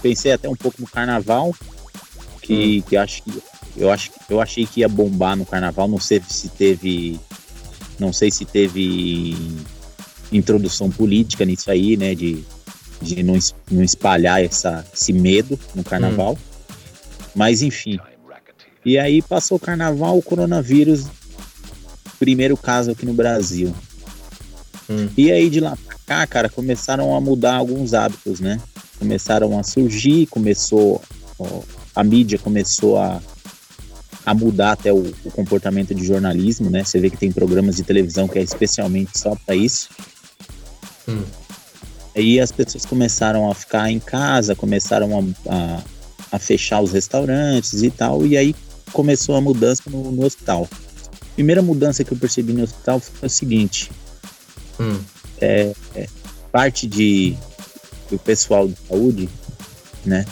Pensei 0.04 0.32
até 0.32 0.46
um 0.46 0.54
pouco 0.54 0.82
no 0.82 0.86
carnaval, 0.86 1.54
que, 2.42 2.80
Hum. 2.80 2.88
que 2.90 2.94
acho 2.94 3.22
que 3.22 3.42
eu 3.74 3.90
acho 3.90 4.10
eu 4.28 4.38
achei 4.38 4.66
que 4.66 4.80
ia 4.80 4.88
bombar 4.88 5.34
no 5.34 5.46
carnaval. 5.46 5.88
Não 5.88 5.98
sei 5.98 6.20
se 6.28 6.50
teve, 6.50 7.18
não 7.98 8.12
sei 8.12 8.30
se 8.30 8.44
teve 8.44 9.34
introdução 10.30 10.90
política 10.90 11.46
nisso 11.46 11.70
aí, 11.70 11.96
né? 11.96 12.14
De, 12.14 12.44
de 13.00 13.22
não, 13.22 13.38
não 13.70 13.82
espalhar 13.82 14.44
essa, 14.44 14.84
esse 14.92 15.10
medo 15.10 15.58
no 15.74 15.82
carnaval. 15.82 16.36
Mas 17.34 17.62
enfim. 17.62 17.98
E 18.84 18.98
aí 18.98 19.22
passou 19.22 19.56
o 19.56 19.60
carnaval, 19.60 20.18
o 20.18 20.22
coronavírus, 20.22 21.06
primeiro 22.18 22.58
caso 22.58 22.90
aqui 22.90 23.06
no 23.06 23.14
Brasil. 23.14 23.74
Hum. 24.90 25.08
E 25.16 25.32
aí 25.32 25.48
de 25.48 25.60
lá 25.60 25.78
pra 25.82 25.96
cá, 26.04 26.26
cara, 26.26 26.50
começaram 26.50 27.16
a 27.16 27.20
mudar 27.22 27.54
alguns 27.54 27.94
hábitos, 27.94 28.38
né? 28.38 28.60
Começaram 28.98 29.58
a 29.58 29.62
surgir, 29.62 30.26
começou. 30.26 31.02
ó, 31.38 31.62
a 31.94 32.02
mídia 32.02 32.38
começou 32.38 32.98
a, 32.98 33.20
a 34.26 34.34
mudar 34.34 34.72
até 34.72 34.92
o, 34.92 35.12
o 35.24 35.30
comportamento 35.30 35.94
de 35.94 36.04
jornalismo, 36.04 36.70
né? 36.70 36.82
Você 36.84 36.98
vê 36.98 37.10
que 37.10 37.16
tem 37.16 37.30
programas 37.30 37.76
de 37.76 37.82
televisão 37.82 38.26
que 38.26 38.38
é 38.38 38.42
especialmente 38.42 39.18
só 39.18 39.36
para 39.46 39.54
isso. 39.54 39.88
Hum. 41.08 41.22
Aí 42.16 42.40
as 42.40 42.52
pessoas 42.52 42.84
começaram 42.86 43.50
a 43.50 43.54
ficar 43.54 43.90
em 43.90 43.98
casa, 43.98 44.54
começaram 44.54 45.18
a, 45.18 45.52
a, 45.52 45.82
a 46.32 46.38
fechar 46.38 46.80
os 46.80 46.92
restaurantes 46.92 47.82
e 47.82 47.90
tal, 47.90 48.24
e 48.24 48.36
aí 48.36 48.54
começou 48.92 49.34
a 49.34 49.40
mudança 49.40 49.82
no, 49.90 50.12
no 50.12 50.24
hospital. 50.24 50.68
Primeira 51.34 51.60
mudança 51.60 52.04
que 52.04 52.12
eu 52.12 52.16
percebi 52.16 52.52
no 52.52 52.62
hospital 52.62 53.00
foi 53.00 53.26
o 53.26 53.30
seguinte: 53.30 53.90
Hum. 54.78 55.00
parte 56.52 56.86
de 56.86 57.36
do 58.10 58.18
pessoal 58.18 58.68
de 58.68 58.76
saúde, 58.88 59.28
né, 60.04 60.24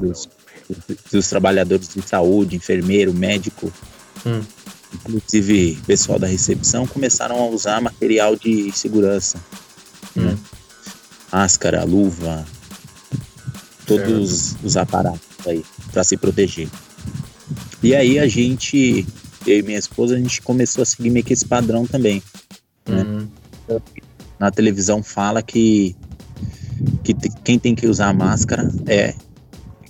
dos, 0.00 0.28
dos 1.10 1.28
trabalhadores 1.28 1.88
de 1.88 2.02
saúde, 2.02 2.56
enfermeiro, 2.56 3.12
médico, 3.14 3.72
Hum. 4.26 4.42
inclusive 4.94 5.78
pessoal 5.86 6.18
da 6.18 6.26
recepção, 6.26 6.86
começaram 6.86 7.36
a 7.36 7.46
usar 7.46 7.80
material 7.80 8.36
de 8.36 8.70
segurança, 8.72 9.38
Hum. 10.16 10.36
máscara, 11.32 11.84
luva, 11.84 12.44
todos 13.86 14.54
os 14.62 14.76
aparatos 14.76 15.20
aí 15.46 15.62
para 15.92 16.04
se 16.04 16.16
proteger. 16.16 16.68
E 17.82 17.94
aí 17.94 18.18
a 18.18 18.26
gente, 18.26 19.06
eu 19.46 19.58
e 19.58 19.62
minha 19.62 19.78
esposa, 19.78 20.14
a 20.14 20.18
gente 20.18 20.40
começou 20.40 20.80
a 20.82 20.86
seguir 20.86 21.10
meio 21.10 21.24
que 21.24 21.32
esse 21.34 21.44
padrão 21.44 21.86
também. 21.86 22.22
né? 22.86 23.02
Hum. 23.02 23.28
na 24.38 24.50
televisão 24.50 25.02
fala 25.02 25.42
que, 25.42 25.96
que 27.04 27.14
quem 27.44 27.58
tem 27.58 27.74
que 27.74 27.86
usar 27.86 28.12
máscara 28.14 28.68
é 28.86 29.14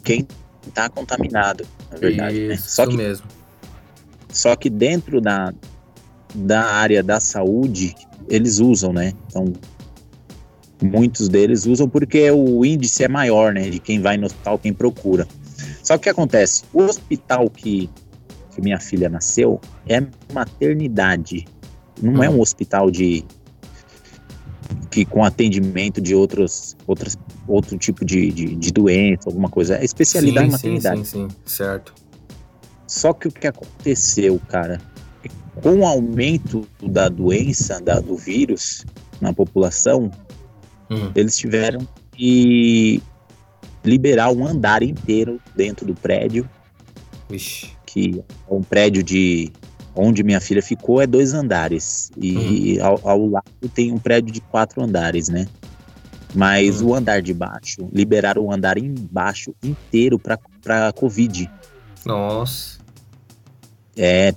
quem 0.03 0.27
está 0.67 0.89
contaminado, 0.89 1.65
na 1.91 1.97
verdade. 1.99 2.49
Né? 2.49 2.55
Isso 2.55 2.69
Só, 2.71 2.87
que, 2.87 2.97
mesmo. 2.97 3.27
só 4.29 4.57
que 4.57 4.69
dentro 4.69 5.21
da, 5.21 5.55
da 6.35 6.63
área 6.65 7.03
da 7.03 7.21
saúde, 7.21 7.95
eles 8.29 8.59
usam, 8.59 8.93
né? 8.93 9.13
Então, 9.29 9.53
muitos 10.83 11.29
deles 11.29 11.65
usam 11.67 11.89
porque 11.89 12.31
o 12.31 12.65
índice 12.65 13.05
é 13.05 13.09
maior, 13.09 13.55
né? 13.55 13.71
De 13.71 13.79
quem 13.79 14.01
vai 14.01 14.17
no 14.17 14.27
hospital, 14.27 14.59
quem 14.59 14.73
procura. 14.73 15.27
Só 15.83 15.95
que 15.95 16.01
o 16.01 16.03
que 16.05 16.09
acontece? 16.11 16.65
O 16.73 16.83
hospital 16.83 17.49
que, 17.49 17.89
que 18.55 18.61
minha 18.61 18.81
filha 18.81 19.09
nasceu 19.09 19.61
é 19.87 20.03
maternidade. 20.33 21.47
Não 22.03 22.23
é 22.25 22.29
Hum. 22.29 22.37
um 22.37 22.41
hospital 22.41 22.91
de 22.91 23.25
que 24.95 25.05
com 25.05 25.25
atendimento 25.25 26.01
de 26.01 26.15
outros, 26.15 26.77
outras, 26.87 27.19
outro 27.49 27.77
tipo 27.77 28.05
de, 28.05 28.31
de, 28.31 28.55
de 28.55 28.73
doença, 28.73 29.23
alguma 29.29 29.49
coisa. 29.49 29.77
É 29.77 29.85
especialidade 29.85 30.47
sim, 30.47 30.51
sim, 30.51 30.57
maternidade. 30.57 31.05
sim, 31.05 31.29
sim, 31.29 31.37
certo. 31.45 31.93
Só 32.87 33.13
que 33.13 33.27
o 33.27 33.33
que 33.33 33.49
aconteceu, 33.49 34.41
cara, 34.49 34.81
com 35.61 35.81
o 35.81 35.85
aumento 35.85 36.65
da 36.81 37.09
doença, 37.09 37.81
da, 37.81 37.99
do 37.99 38.17
vírus 38.17 38.85
na 39.21 39.33
população, 39.33 40.13
Hum. 40.89 41.11
eles 41.17 41.37
tiveram 41.37 41.89
que 42.13 43.03
liberar 43.83 44.31
um 44.31 44.47
andar 44.47 44.83
inteiro 44.83 45.41
dentro 45.57 45.87
do 45.87 45.95
prédio, 45.95 46.49
Vixe. 47.29 47.71
que 47.87 48.23
é 48.49 48.55
um 48.55 48.63
prédio 48.63 49.03
de 49.03 49.51
onde 49.95 50.23
minha 50.23 50.41
filha 50.41 50.63
ficou 50.63 51.01
é 51.01 51.07
dois 51.07 51.35
andares 51.35 52.11
e 52.17 52.79
ao, 52.81 53.01
ao 53.09 53.27
lado 53.27 53.69
tem 53.75 53.93
um 53.93 53.99
prédio 53.99 54.33
de 54.33 54.41
quatro 54.41 54.83
andares, 54.83 55.29
né? 55.29 55.47
Mas 56.35 56.81
Hum. 56.83 56.89
o 56.89 56.95
andar 56.95 57.23
de 57.23 57.33
baixo 57.33 57.89
liberaram 57.93 58.43
o 58.43 58.53
andar 58.53 58.77
embaixo 58.77 59.55
inteiro 59.63 60.19
para 60.19 60.39
para 60.63 60.93
covid. 60.93 61.51
Nossa. 62.05 62.79
É, 63.97 64.35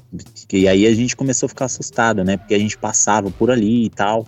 que 0.47 0.67
aí 0.67 0.85
a 0.85 0.93
gente 0.93 1.15
começou 1.15 1.47
a 1.47 1.49
ficar 1.49 1.65
assustado, 1.65 2.23
né? 2.23 2.37
Porque 2.37 2.53
a 2.53 2.59
gente 2.59 2.77
passava 2.77 3.31
por 3.31 3.49
ali 3.49 3.85
e 3.85 3.89
tal. 3.89 4.27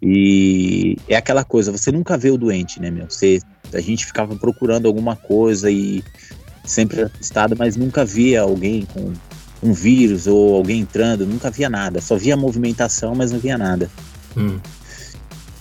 E 0.00 0.96
é 1.08 1.16
aquela 1.16 1.44
coisa, 1.44 1.70
você 1.70 1.92
nunca 1.92 2.18
vê 2.18 2.30
o 2.30 2.36
doente, 2.36 2.80
né, 2.80 2.90
meu? 2.90 3.08
Você, 3.08 3.40
a 3.72 3.80
gente 3.80 4.04
ficava 4.04 4.34
procurando 4.36 4.86
alguma 4.86 5.14
coisa 5.14 5.70
e 5.70 6.02
sempre 6.64 7.02
assustado, 7.02 7.56
mas 7.56 7.76
nunca 7.76 8.04
via 8.04 8.42
alguém 8.42 8.84
com 8.86 9.12
um 9.62 9.72
vírus 9.72 10.26
ou 10.26 10.56
alguém 10.56 10.80
entrando, 10.80 11.24
nunca 11.26 11.50
via 11.50 11.70
nada. 11.70 12.00
Só 12.00 12.16
via 12.16 12.36
movimentação, 12.36 13.14
mas 13.14 13.30
não 13.30 13.38
via 13.38 13.56
nada. 13.56 13.90
Hum. 14.36 14.58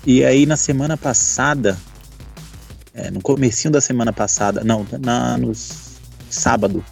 E 0.06 0.24
aí 0.24 0.46
na 0.46 0.58
semana 0.58 0.98
passada, 0.98 1.78
é, 2.94 3.12
no 3.12 3.22
comecinho 3.22 3.72
da 3.72 3.80
semana 3.80 4.12
passada, 4.12 4.64
não, 4.64 4.86
na, 5.00 5.38
no 5.38 5.54
sábado, 6.30 6.84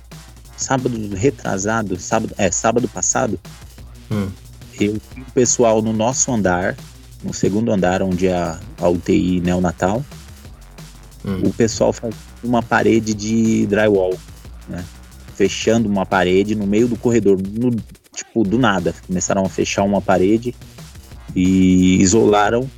sábado 0.56 1.16
retrasado, 1.16 2.00
sábado, 2.00 2.34
é, 2.38 2.52
sábado 2.52 2.88
passado, 2.88 3.40
Hum. 4.12 4.28
eu 4.80 4.94
vi 5.16 5.22
o 5.22 5.32
pessoal 5.34 5.82
no 5.82 5.94
nosso 5.94 6.32
andar, 6.32 6.76
no 7.24 7.34
segundo 7.34 7.72
andar, 7.72 8.02
onde 8.02 8.28
é 8.28 8.36
a, 8.36 8.60
a 8.80 8.90
UTI 8.90 9.40
neonatal, 9.40 10.04
Hum. 11.26 11.42
o 11.48 11.54
pessoal 11.54 11.92
faz 11.92 12.14
uma 12.44 12.62
parede 12.64 13.14
de 13.14 13.66
drywall, 13.68 14.18
né? 14.68 14.84
Fechando 15.40 15.88
uma 15.88 16.06
parede 16.06 16.54
no 16.54 16.68
meio 16.68 16.86
do 16.90 16.98
corredor, 16.98 17.40
no- 17.42 17.74
tipo, 18.14 18.44
do 18.44 18.60
nada. 18.60 18.94
Começaram 19.08 19.46
a 19.46 19.48
fechar 19.48 19.84
uma 19.84 20.02
parede 20.02 20.54
e 21.34 21.96
isolaram 22.02 22.70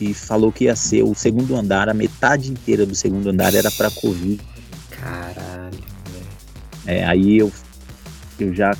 e 0.00 0.14
falou 0.14 0.50
que 0.50 0.64
ia 0.64 0.74
ser 0.74 1.02
o 1.02 1.14
segundo 1.14 1.54
andar, 1.54 1.90
a 1.90 1.92
metade 1.92 2.50
inteira 2.50 2.86
do 2.86 2.94
segundo 2.94 3.28
andar 3.28 3.54
era 3.54 3.70
para 3.70 3.90
Covid. 3.90 4.40
Caralho, 4.88 5.76
velho. 5.76 6.26
É, 6.86 7.04
aí 7.04 7.36
eu, 7.36 7.52
eu 8.38 8.54
já 8.54 8.74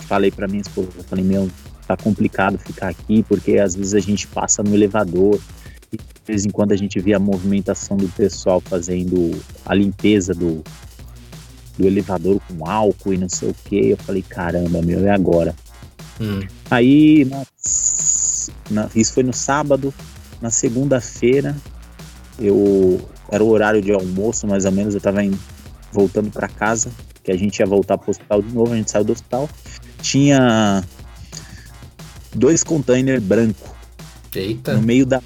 falei 0.00 0.30
para 0.30 0.46
minha 0.46 0.60
esposa, 0.60 0.90
eu 0.98 1.04
falei, 1.04 1.24
meu, 1.24 1.50
tá 1.86 1.96
complicado 1.96 2.58
ficar 2.58 2.88
aqui, 2.88 3.22
porque 3.22 3.56
às 3.56 3.74
vezes 3.74 3.94
a 3.94 4.00
gente 4.00 4.26
passa 4.26 4.62
no 4.62 4.74
elevador 4.74 5.40
e 5.90 5.96
de 5.96 6.02
vez 6.26 6.44
em 6.44 6.50
quando 6.50 6.72
a 6.72 6.76
gente 6.76 7.00
vê 7.00 7.14
a 7.14 7.18
movimentação 7.18 7.96
do 7.96 8.08
pessoal 8.08 8.60
fazendo 8.60 9.30
a 9.64 9.74
limpeza 9.74 10.34
do, 10.34 10.62
do 11.80 11.86
elevador 11.86 12.40
com 12.46 12.68
álcool 12.68 13.14
e 13.14 13.18
não 13.18 13.28
sei 13.28 13.48
o 13.50 13.54
que. 13.64 13.90
Eu 13.90 13.96
falei, 13.96 14.22
caramba, 14.22 14.82
meu, 14.82 15.06
é 15.06 15.10
agora. 15.10 15.54
Hum. 16.20 16.40
Aí, 16.70 17.24
na- 17.24 17.44
na- 18.70 18.90
isso 18.94 19.14
foi 19.14 19.22
no 19.22 19.32
sábado. 19.32 19.92
Na 20.40 20.50
segunda-feira, 20.50 21.56
eu 22.38 23.00
era 23.30 23.42
o 23.42 23.48
horário 23.48 23.80
de 23.80 23.92
almoço, 23.92 24.46
mais 24.46 24.64
ou 24.64 24.72
menos, 24.72 24.94
eu 24.94 25.00
tava 25.00 25.22
indo, 25.24 25.38
voltando 25.92 26.30
para 26.30 26.48
casa, 26.48 26.90
que 27.22 27.30
a 27.32 27.36
gente 27.36 27.58
ia 27.60 27.66
voltar 27.66 27.96
pro 27.98 28.10
hospital 28.10 28.42
de 28.42 28.52
novo, 28.52 28.72
a 28.72 28.76
gente 28.76 28.90
saiu 28.90 29.04
do 29.04 29.12
hospital. 29.12 29.48
Tinha 30.02 30.82
dois 32.34 32.62
containers 32.62 33.22
branco 33.22 33.74
Eita. 34.34 34.74
no 34.74 34.82
meio 34.82 35.04
da 35.06 35.22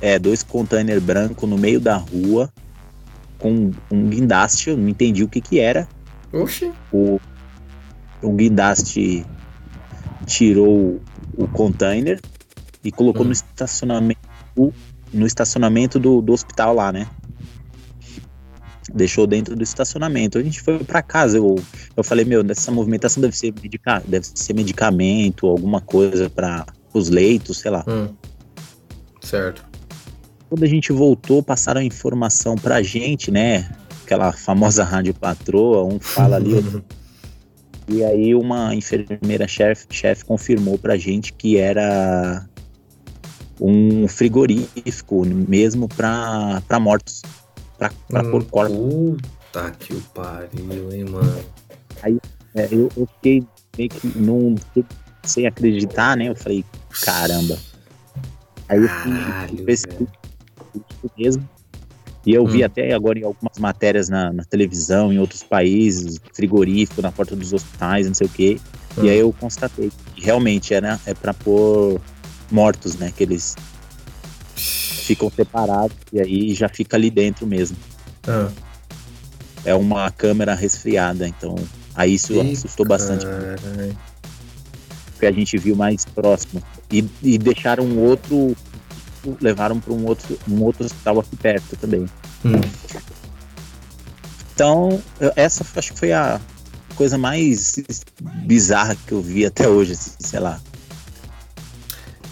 é, 0.00 0.18
dois 0.18 0.42
containers 0.44 1.02
branco 1.02 1.46
no 1.46 1.58
meio 1.58 1.80
da 1.80 1.96
rua 1.96 2.52
com 3.38 3.70
um 3.90 4.08
guindaste, 4.08 4.70
eu 4.70 4.76
não 4.76 4.88
entendi 4.88 5.22
o 5.22 5.28
que 5.28 5.40
que 5.40 5.58
era. 5.58 5.88
Oxi. 6.32 6.72
O, 6.92 7.20
o 8.22 8.32
guindaste 8.32 9.24
tirou 10.26 11.00
o 11.36 11.48
container 11.48 12.20
e 12.84 12.92
colocou 12.92 13.22
Hum. 13.22 13.28
no 13.28 13.32
estacionamento 13.32 14.28
no 15.12 15.26
estacionamento 15.26 15.98
do, 15.98 16.20
do 16.20 16.32
hospital 16.32 16.74
lá, 16.74 16.92
né? 16.92 17.06
Deixou 18.92 19.26
dentro 19.26 19.54
do 19.54 19.62
estacionamento. 19.62 20.38
A 20.38 20.42
gente 20.42 20.60
foi 20.60 20.78
pra 20.80 21.02
casa. 21.02 21.38
Eu, 21.38 21.56
eu 21.96 22.02
falei, 22.02 22.24
meu, 22.24 22.44
essa 22.50 22.70
movimentação 22.70 23.20
deve 23.20 23.36
ser, 23.36 23.54
medica, 23.62 24.02
deve 24.06 24.26
ser 24.26 24.54
medicamento, 24.54 25.46
alguma 25.46 25.80
coisa 25.80 26.28
para 26.28 26.66
os 26.92 27.08
leitos, 27.08 27.58
sei 27.58 27.70
lá. 27.70 27.84
Hum. 27.86 28.08
Certo. 29.20 29.67
Quando 30.48 30.62
a 30.64 30.66
gente 30.66 30.92
voltou, 30.92 31.42
passaram 31.42 31.80
a 31.80 31.84
informação 31.84 32.56
pra 32.56 32.82
gente, 32.82 33.30
né? 33.30 33.70
Aquela 34.04 34.32
famosa 34.32 34.82
rádio 34.84 35.12
patroa, 35.14 35.84
um 35.84 35.98
fala 36.00 36.36
ali, 36.36 36.54
outro 36.54 36.84
E 37.90 38.04
aí 38.04 38.34
uma 38.34 38.74
enfermeira 38.74 39.48
chefe 39.48 39.86
chef 39.90 40.22
confirmou 40.24 40.76
pra 40.78 40.96
gente 40.98 41.32
que 41.32 41.56
era 41.56 42.46
um 43.60 44.06
frigorífico 44.06 45.24
mesmo 45.26 45.88
pra, 45.88 46.62
pra 46.68 46.78
mortos. 46.78 47.22
Pra, 47.78 47.90
pra 48.08 48.22
Hum, 48.22 48.30
pôr 48.30 48.44
corpos. 48.44 48.76
Puta 48.76 49.70
que 49.78 49.94
o 49.94 50.00
pariu, 50.14 50.92
hein, 50.92 51.04
mano. 51.04 51.40
É, 52.54 52.68
eu, 52.70 52.90
eu 52.96 53.06
fiquei 53.14 53.42
meio 53.76 53.88
que 53.90 54.18
num, 54.18 54.54
sem 55.24 55.46
acreditar, 55.46 56.16
né? 56.16 56.28
Eu 56.28 56.36
falei, 56.36 56.64
caramba. 57.04 57.56
Aí 58.68 58.82
eu 58.82 58.88
fui- 58.88 59.12
Caralho, 59.12 59.64
isso 60.74 61.12
mesmo. 61.16 61.48
E 62.26 62.34
eu 62.34 62.46
vi 62.46 62.62
Hum. 62.62 62.66
até 62.66 62.92
agora 62.92 63.18
em 63.18 63.22
algumas 63.24 63.58
matérias 63.58 64.08
na, 64.08 64.32
na 64.32 64.44
televisão, 64.44 65.12
em 65.12 65.18
outros 65.18 65.42
países, 65.42 66.20
frigorífico 66.34 67.00
na 67.00 67.10
porta 67.12 67.34
dos 67.34 67.52
hospitais, 67.52 68.06
não 68.06 68.14
sei 68.14 68.26
o 68.26 68.30
quê. 68.30 68.60
Hum. 68.98 69.04
E 69.04 69.10
aí 69.10 69.18
eu 69.18 69.32
constatei 69.32 69.90
que 70.14 70.24
realmente 70.24 70.74
era, 70.74 70.98
é 71.06 71.14
para 71.14 71.32
pôr 71.32 72.00
mortos, 72.50 72.96
né? 72.96 73.12
Que 73.16 73.22
eles 73.22 73.54
ficam 74.56 75.30
separados 75.30 75.96
e 76.12 76.20
aí 76.20 76.54
já 76.54 76.68
fica 76.68 76.96
ali 76.96 77.10
dentro 77.10 77.46
mesmo. 77.46 77.76
Ah, 78.26 78.50
É 79.64 79.74
uma 79.74 80.10
câmera 80.10 80.54
resfriada, 80.54 81.26
então 81.26 81.54
aí 81.94 82.14
isso 82.14 82.34
Ih, 82.34 82.52
assustou 82.52 82.84
bastante, 82.86 83.24
porque 85.12 85.26
a 85.26 85.32
gente 85.32 85.56
viu 85.58 85.74
mais 85.74 86.04
próximo. 86.04 86.62
E, 86.90 87.04
e 87.22 87.38
deixaram 87.38 87.84
um 87.84 87.98
outro, 87.98 88.56
levaram 89.40 89.78
para 89.80 89.92
um 89.92 90.04
outro, 90.06 90.38
um 90.48 90.62
outro 90.62 90.84
hospital 90.84 91.20
aqui 91.20 91.36
perto 91.36 91.76
também. 91.76 92.06
Hum. 92.44 92.60
Então, 94.54 95.00
essa 95.36 95.64
acho 95.76 95.92
que 95.92 95.98
foi 95.98 96.12
a 96.12 96.40
coisa 96.96 97.16
mais 97.16 97.76
bizarra 98.44 98.96
que 99.06 99.12
eu 99.12 99.22
vi 99.22 99.46
até 99.46 99.68
hoje, 99.68 99.92
assim, 99.92 100.10
sei 100.18 100.40
lá. 100.40 100.60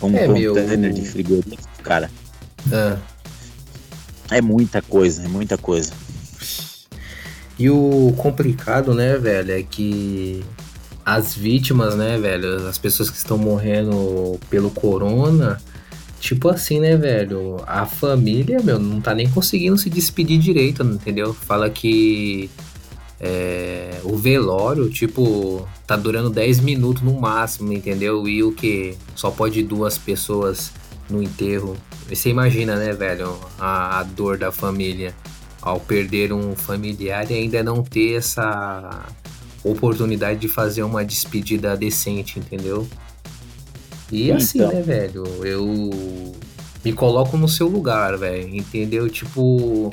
Um 0.02 0.14
É, 0.16 0.26
meu- 0.28 0.54
container 0.54 0.92
de 0.92 1.02
frigorífico, 1.08 1.82
cara. 1.82 2.10
Ah. 2.72 2.98
É 4.30 4.40
muita 4.40 4.82
coisa, 4.82 5.24
é 5.24 5.28
muita 5.28 5.56
coisa. 5.56 5.92
E 7.58 7.70
o 7.70 8.12
complicado, 8.18 8.92
né, 8.92 9.16
velho, 9.16 9.52
é 9.52 9.62
que 9.62 10.44
as 11.04 11.34
vítimas, 11.34 11.94
né, 11.94 12.18
velho, 12.18 12.66
as 12.68 12.76
pessoas 12.76 13.08
que 13.08 13.16
estão 13.16 13.38
morrendo 13.38 14.38
pelo 14.50 14.68
corona, 14.70 15.58
tipo 16.26 16.48
assim, 16.48 16.80
né, 16.80 16.96
velho, 16.96 17.62
a 17.68 17.86
família, 17.86 18.58
meu, 18.60 18.80
não 18.80 19.00
tá 19.00 19.14
nem 19.14 19.30
conseguindo 19.30 19.78
se 19.78 19.88
despedir 19.88 20.40
direito, 20.40 20.82
entendeu? 20.82 21.32
Fala 21.32 21.70
que 21.70 22.50
é, 23.20 24.00
o 24.02 24.16
velório, 24.16 24.90
tipo, 24.90 25.68
tá 25.86 25.94
durando 25.94 26.28
10 26.28 26.58
minutos 26.60 27.04
no 27.04 27.12
máximo, 27.20 27.72
entendeu? 27.72 28.26
E 28.26 28.42
o 28.42 28.50
que? 28.50 28.96
Só 29.14 29.30
pode 29.30 29.62
duas 29.62 29.96
pessoas 29.98 30.72
no 31.08 31.22
enterro. 31.22 31.76
Você 32.08 32.28
imagina, 32.28 32.74
né, 32.74 32.92
velho, 32.92 33.38
a, 33.56 34.00
a 34.00 34.02
dor 34.02 34.36
da 34.36 34.50
família 34.50 35.14
ao 35.62 35.78
perder 35.78 36.32
um 36.32 36.56
familiar 36.56 37.30
e 37.30 37.34
ainda 37.34 37.62
não 37.62 37.84
ter 37.84 38.14
essa 38.14 39.06
oportunidade 39.62 40.40
de 40.40 40.48
fazer 40.48 40.82
uma 40.82 41.04
despedida 41.04 41.76
decente, 41.76 42.40
entendeu? 42.40 42.88
E 44.10 44.30
assim, 44.32 44.58
Então. 44.58 44.72
né, 44.72 44.82
velho, 44.82 45.24
eu 45.44 46.32
me 46.84 46.92
coloco 46.92 47.36
no 47.36 47.48
seu 47.48 47.66
lugar, 47.68 48.16
velho, 48.16 48.54
entendeu? 48.54 49.08
Tipo, 49.10 49.90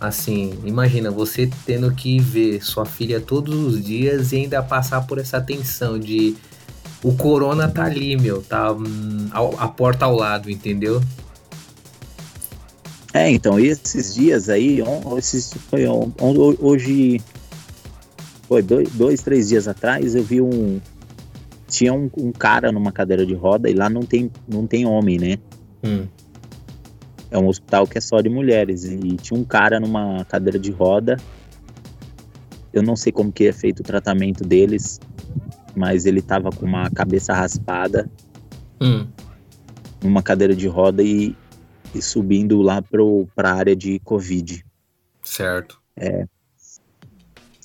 assim, 0.00 0.54
imagina 0.64 1.10
você 1.10 1.50
tendo 1.64 1.90
que 1.92 2.20
ver 2.20 2.62
sua 2.64 2.84
filha 2.84 3.20
todos 3.20 3.54
os 3.74 3.84
dias 3.84 4.32
e 4.32 4.36
ainda 4.36 4.62
passar 4.62 5.06
por 5.06 5.18
essa 5.18 5.40
tensão 5.40 5.98
de 5.98 6.36
o 7.02 7.12
corona 7.14 7.68
tá 7.68 7.84
ali, 7.84 8.16
meu, 8.16 8.40
tá 8.42 8.72
hum, 8.72 9.28
ao- 9.32 9.54
a 9.58 9.68
porta 9.68 10.04
ao 10.04 10.14
lado, 10.16 10.50
entendeu? 10.50 11.02
É, 13.12 13.30
então, 13.30 13.58
esses 13.58 14.14
dias 14.14 14.48
aí, 14.48 14.82
on- 14.82 15.16
esses, 15.18 15.52
foi 15.70 15.86
on- 15.86 16.12
on- 16.20 16.54
hoje, 16.60 17.20
foi 18.46 18.62
dois, 18.62 18.88
dois, 18.90 19.22
três 19.22 19.48
dias 19.48 19.66
atrás, 19.66 20.14
eu 20.14 20.22
vi 20.22 20.40
um, 20.40 20.80
tinha 21.68 21.92
um, 21.92 22.10
um 22.18 22.32
cara 22.32 22.70
numa 22.72 22.92
cadeira 22.92 23.24
de 23.26 23.34
roda 23.34 23.68
e 23.68 23.74
lá 23.74 23.88
não 23.90 24.02
tem, 24.02 24.30
não 24.48 24.66
tem 24.66 24.86
homem, 24.86 25.18
né? 25.18 25.38
Hum, 25.84 26.06
É 27.30 27.38
um 27.38 27.48
hospital 27.48 27.86
que 27.86 27.98
é 27.98 28.00
só 28.00 28.20
de 28.20 28.28
mulheres. 28.28 28.84
E 28.84 29.16
tinha 29.16 29.38
um 29.38 29.44
cara 29.44 29.80
numa 29.80 30.24
cadeira 30.24 30.58
de 30.58 30.70
roda. 30.70 31.16
Eu 32.72 32.82
não 32.82 32.94
sei 32.94 33.10
como 33.12 33.32
que 33.32 33.46
é 33.46 33.52
feito 33.52 33.80
o 33.80 33.82
tratamento 33.82 34.44
deles, 34.44 35.00
mas 35.74 36.06
ele 36.06 36.22
tava 36.22 36.50
com 36.50 36.64
uma 36.66 36.90
cabeça 36.90 37.32
raspada 37.34 38.08
hum, 38.80 39.06
numa 40.02 40.22
cadeira 40.22 40.54
de 40.54 40.68
roda 40.68 41.02
e, 41.02 41.34
e 41.94 42.02
subindo 42.02 42.60
lá 42.62 42.80
pro, 42.82 43.26
pra 43.34 43.54
área 43.54 43.74
de 43.74 43.98
Covid. 44.00 44.64
certo. 45.22 45.80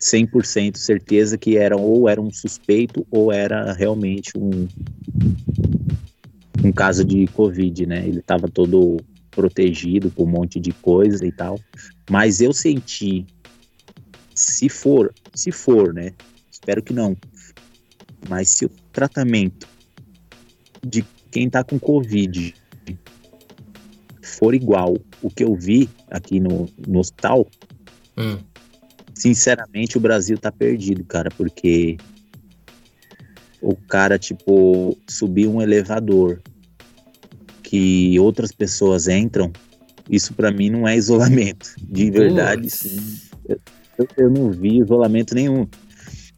100% 0.01 0.77
certeza 0.77 1.37
que 1.37 1.57
era 1.57 1.77
ou 1.77 2.09
era 2.09 2.19
um 2.19 2.31
suspeito 2.31 3.05
ou 3.11 3.31
era 3.31 3.71
realmente 3.73 4.31
um, 4.35 4.67
um 6.63 6.71
caso 6.71 7.05
de 7.05 7.27
Covid, 7.27 7.85
né? 7.85 8.07
Ele 8.07 8.21
tava 8.21 8.47
todo 8.47 8.97
protegido 9.29 10.09
por 10.09 10.27
um 10.27 10.31
monte 10.31 10.59
de 10.59 10.71
coisa 10.71 11.25
e 11.25 11.31
tal. 11.31 11.59
Mas 12.09 12.41
eu 12.41 12.51
senti, 12.51 13.25
se 14.33 14.67
for, 14.67 15.13
se 15.35 15.51
for, 15.51 15.93
né? 15.93 16.13
Espero 16.51 16.81
que 16.81 16.93
não. 16.93 17.15
Mas 18.27 18.49
se 18.49 18.65
o 18.65 18.69
tratamento 18.91 19.67
de 20.83 21.05
quem 21.29 21.47
tá 21.47 21.63
com 21.63 21.79
Covid 21.79 22.55
for 24.23 24.55
igual 24.55 24.97
o 25.21 25.29
que 25.29 25.43
eu 25.43 25.55
vi 25.55 25.87
aqui 26.09 26.39
no, 26.39 26.67
no 26.87 26.99
hospital, 26.99 27.47
Hum, 28.17 28.37
sinceramente, 29.21 29.97
o 29.97 29.99
Brasil 29.99 30.35
tá 30.35 30.51
perdido, 30.51 31.03
cara, 31.03 31.29
porque 31.29 31.95
o 33.61 33.75
cara, 33.75 34.17
tipo, 34.17 34.97
subir 35.07 35.47
um 35.47 35.61
elevador 35.61 36.41
que 37.61 38.19
outras 38.19 38.51
pessoas 38.51 39.07
entram, 39.07 39.51
isso 40.09 40.33
pra 40.33 40.51
mim 40.51 40.71
não 40.71 40.87
é 40.87 40.97
isolamento. 40.97 41.75
De 41.77 42.09
verdade. 42.09 42.67
Eu, 43.47 44.07
eu 44.17 44.29
não 44.31 44.49
vi 44.49 44.79
isolamento 44.79 45.35
nenhum. 45.35 45.67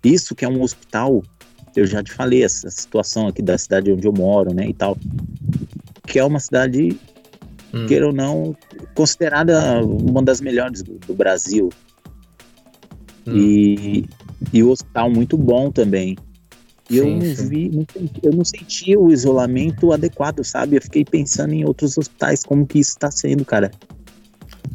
Isso 0.04 0.36
que 0.36 0.44
é 0.44 0.50
um 0.50 0.62
hospital, 0.62 1.24
eu 1.78 1.88
já 1.88 2.04
te 2.04 2.12
falei, 2.12 2.44
essa 2.44 2.70
situação 2.70 3.28
aqui 3.28 3.42
da 3.42 3.58
cidade 3.58 3.94
onde 3.94 4.06
eu 4.06 4.12
moro, 4.12 4.54
né, 4.54 4.68
e 4.68 4.74
tal, 4.74 4.98
que 6.06 6.20
é 6.20 6.26
uma 6.26 6.42
cidade 6.42 7.00
hum. 7.74 7.86
queira 7.88 8.08
ou 8.08 8.14
não, 8.14 8.54
considerada 8.94 9.82
uma 9.86 10.22
das 10.22 10.42
melhores 10.42 10.84
do, 10.84 10.96
do 11.00 11.14
Brasil. 11.14 11.70
Hum. 13.28 13.38
E, 13.38 14.10
e 14.52 14.64
o 14.64 14.70
hospital 14.70 15.10
muito 15.10 15.38
bom 15.38 15.72
também. 15.72 16.18
E 16.90 16.98
eu 16.98 17.08
não 17.08 17.20
vi, 17.20 17.70
não 17.70 17.86
eu 18.22 18.34
não 18.34 18.44
senti 18.44 18.96
o 18.96 19.10
isolamento 19.10 19.92
adequado, 19.92 20.44
sabe? 20.44 20.76
Eu 20.76 20.82
fiquei 20.82 21.06
pensando 21.06 21.54
em 21.54 21.64
outros 21.64 21.98
hospitais, 21.98 22.44
como 22.44 22.68
que 22.68 22.80
isso 22.80 22.98
tá 23.00 23.10
sendo, 23.10 23.46
cara. 23.46 23.72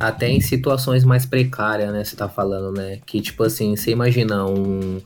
Até 0.00 0.28
em 0.28 0.40
situações 0.40 1.04
mais 1.04 1.26
precárias, 1.26 1.92
né? 1.92 2.04
Você 2.04 2.16
tá 2.16 2.28
falando, 2.28 2.76
né? 2.76 2.98
Que 3.04 3.20
tipo 3.20 3.42
assim, 3.42 3.76
você 3.76 3.90
imagina 3.90 4.46
um, 4.46 5.00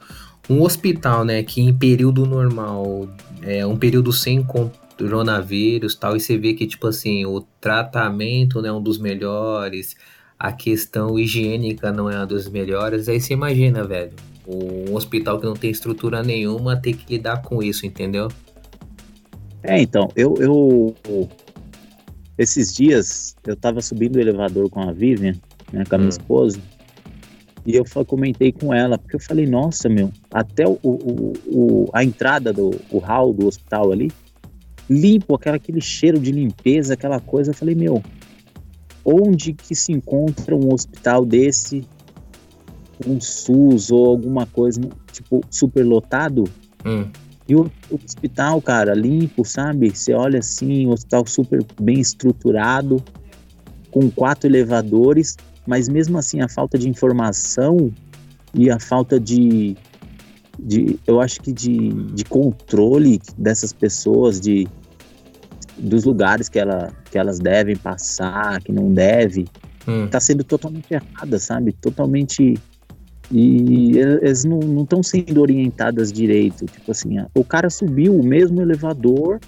um 0.49 0.63
hospital, 0.63 1.25
né? 1.25 1.43
Que 1.43 1.61
em 1.61 1.75
período 1.75 2.25
normal, 2.25 3.09
é 3.43 3.67
um 3.67 3.77
período 3.77 4.13
sem 4.13 4.45
coronavírus 4.97 5.95
tal, 5.97 6.17
e 6.17 6.21
você 6.21 6.39
vê 6.39 6.55
que, 6.55 6.67
tipo 6.67 6.87
assim, 6.87 7.25
o 7.27 7.41
tratamento 7.61 8.63
né, 8.63 8.71
um 8.71 8.83
dos 8.83 8.99
melhores, 8.99 9.97
a 10.43 10.51
questão 10.51 11.17
higiênica 11.17 11.93
não 11.93 12.11
é 12.11 12.17
uma 12.17 12.27
das 12.27 12.49
melhores. 12.49 13.09
Aí 13.09 13.21
você 13.21 13.33
imagina, 13.33 13.85
velho, 13.85 14.11
um 14.45 14.93
hospital 14.93 15.39
que 15.39 15.47
não 15.47 15.55
tem 15.55 15.71
estrutura 15.71 16.21
nenhuma 16.21 16.77
ter 16.77 16.95
que 16.95 17.15
lidar 17.15 17.43
com 17.43 17.63
isso, 17.63 17.87
entendeu? 17.87 18.27
É, 19.63 19.81
então, 19.81 20.09
eu, 20.17 20.35
eu 20.41 21.29
esses 22.37 22.75
dias 22.75 23.37
eu 23.47 23.55
tava 23.55 23.81
subindo 23.81 24.17
o 24.17 24.21
elevador 24.21 24.69
com 24.69 24.81
a 24.81 24.93
Vivian, 24.93 25.37
né, 25.73 25.85
com 25.89 25.95
a 25.95 25.99
minha 25.99 26.07
hum. 26.07 26.09
esposa, 26.09 26.59
e 27.65 27.77
eu 27.77 27.85
comentei 28.05 28.51
com 28.51 28.75
ela, 28.75 28.99
porque 28.99 29.15
eu 29.15 29.21
falei, 29.21 29.47
nossa, 29.47 29.89
meu, 29.89 30.11
até 30.33 30.67
o, 30.67 30.77
o, 30.83 31.33
o 31.47 31.91
a 31.93 32.03
entrada 32.03 32.53
do 32.53 32.73
o 32.91 32.99
hall 32.99 33.33
do 33.33 33.47
hospital 33.47 33.93
ali, 33.93 34.11
limpo, 34.91 35.37
aquela, 35.37 35.55
aquele 35.55 35.81
cheiro 35.81 36.19
de 36.19 36.33
limpeza, 36.33 36.95
aquela 36.95 37.21
coisa. 37.21 37.53
Eu 37.53 37.55
falei, 37.55 37.77
meu, 37.77 38.03
onde 39.05 39.53
que 39.53 39.75
se 39.75 39.93
encontra 39.93 40.55
um 40.55 40.73
hospital 40.73 41.25
desse, 41.25 41.87
um 43.07 43.21
SUS 43.21 43.91
ou 43.91 44.07
alguma 44.07 44.47
coisa, 44.47 44.81
tipo, 45.11 45.41
superlotado? 45.51 46.45
Hum. 46.85 47.07
E 47.49 47.57
o, 47.57 47.71
o, 47.91 47.99
hospital, 48.05 48.63
cara, 48.63 48.95
limpo, 48.95 49.45
sabe? 49.45 49.91
Você 49.91 50.15
olha 50.15 50.39
assim, 50.39 50.87
um 50.87 50.91
hospital 50.91 51.27
super 51.27 51.65
bem 51.81 52.01
estruturado, 52.01 53.03
com 53.91 54.11
quatro 54.11 54.49
elevadores, 54.49 55.37
mas 55.67 55.89
mesmo 55.89 56.19
assim 56.19 56.41
a 56.41 56.49
falta 56.49 56.79
de 56.79 56.89
informação 56.89 57.93
e 58.55 58.71
a 58.71 58.79
falta 58.79 59.19
de, 59.19 59.77
de 60.59 60.99
eu 61.07 61.21
acho 61.21 61.41
que 61.41 61.53
de, 61.53 61.91
de 62.15 62.25
controle 62.25 63.21
dessas 63.37 63.73
pessoas, 63.73 64.41
de 64.41 64.67
dos 65.79 66.05
lugares 66.05 66.49
que, 66.49 66.59
ela, 66.59 66.93
que 67.11 67.19
elas 67.19 67.39
devem 67.39 67.77
passar, 67.77 68.61
que 68.63 68.73
não 68.73 68.93
deve, 68.93 69.47
hum. 69.87 70.07
tá 70.09 70.21
sendo 70.21 70.45
totalmente 70.45 70.93
errada, 70.93 71.39
sabe? 71.39 71.73
Totalmente. 71.73 72.55
E 73.31 73.97
eles 73.97 74.45
não 74.45 74.83
estão 74.83 75.03
sendo 75.03 75.41
orientadas 75.41 76.13
direito. 76.13 76.67
Tipo 76.67 76.91
assim, 76.91 77.17
o 77.35 77.43
cara 77.43 77.71
subiu 77.71 78.15
o 78.15 78.23
mesmo 78.23 78.61
elevador 78.61 79.41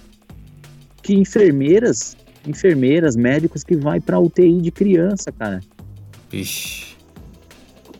que 1.03 1.13
enfermeiras, 1.13 2.17
enfermeiras, 2.47 3.15
médicos 3.15 3.63
que 3.63 3.75
vai 3.75 3.99
para 3.99 4.19
UTI 4.19 4.59
de 4.59 4.71
criança, 4.71 5.31
cara. 5.31 5.59
Ixi. 6.33 6.95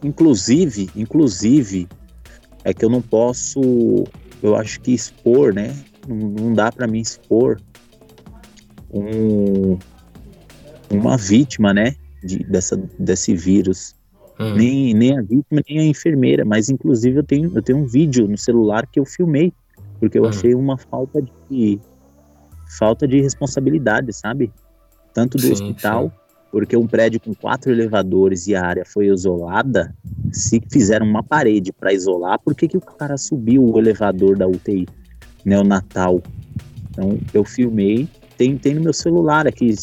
Inclusive, 0.04 0.90
inclusive, 0.96 1.88
é 2.64 2.74
que 2.74 2.84
eu 2.84 2.90
não 2.90 3.02
posso, 3.02 3.62
eu 4.42 4.56
acho 4.56 4.82
que 4.82 4.92
expor, 4.92 5.54
né? 5.54 5.76
Não, 6.08 6.16
não 6.16 6.54
dá 6.54 6.72
para 6.72 6.88
mim 6.88 7.00
expor 7.00 7.60
um, 8.96 9.78
uma 10.90 11.18
vítima, 11.18 11.74
né, 11.74 11.96
de, 12.24 12.40
dessa, 12.46 12.78
desse 12.98 13.36
vírus. 13.36 13.94
Hum. 14.40 14.56
Nem, 14.56 14.94
nem 14.94 15.18
a 15.18 15.22
vítima, 15.22 15.62
nem 15.70 15.80
a 15.80 15.86
enfermeira, 15.86 16.44
mas 16.44 16.70
inclusive 16.70 17.20
eu 17.20 17.24
tenho, 17.24 17.52
eu 17.54 17.62
tenho 17.62 17.80
um 17.80 17.86
vídeo 17.86 18.28
no 18.28 18.38
celular 18.38 18.86
que 18.88 19.00
eu 19.00 19.06
filmei, 19.06 19.54
porque 20.00 20.18
eu 20.18 20.24
hum. 20.24 20.28
achei 20.28 20.56
uma 20.56 20.78
falta 20.78 21.22
de 21.50 21.80
falta 22.78 23.08
de 23.08 23.22
responsabilidade, 23.22 24.12
sabe? 24.12 24.52
Tanto 25.14 25.38
do 25.38 25.44
sim, 25.44 25.54
hospital, 25.54 26.10
sim. 26.10 26.12
porque 26.52 26.76
um 26.76 26.88
prédio 26.88 27.22
com 27.22 27.34
quatro 27.34 27.72
elevadores 27.72 28.48
e 28.48 28.56
a 28.56 28.66
área 28.66 28.84
foi 28.86 29.08
isolada, 29.08 29.96
se 30.32 30.62
fizeram 30.70 31.06
uma 31.06 31.24
parede 31.24 31.72
para 31.72 31.94
isolar, 31.94 32.38
por 32.40 32.54
que, 32.54 32.68
que 32.68 32.76
o 32.76 32.82
cara 32.82 33.18
subiu 33.18 33.64
o 33.64 33.80
elevador 33.80 34.38
da 34.38 34.48
UTI 34.48 34.86
neonatal? 35.46 36.22
Então 36.90 37.18
eu 37.34 37.46
filmei 37.46 38.10
tem, 38.38 38.58
tem 38.58 38.74
no 38.76 38.82
meu 38.82 38.94
celular 38.94 39.48
aqui. 39.48 39.74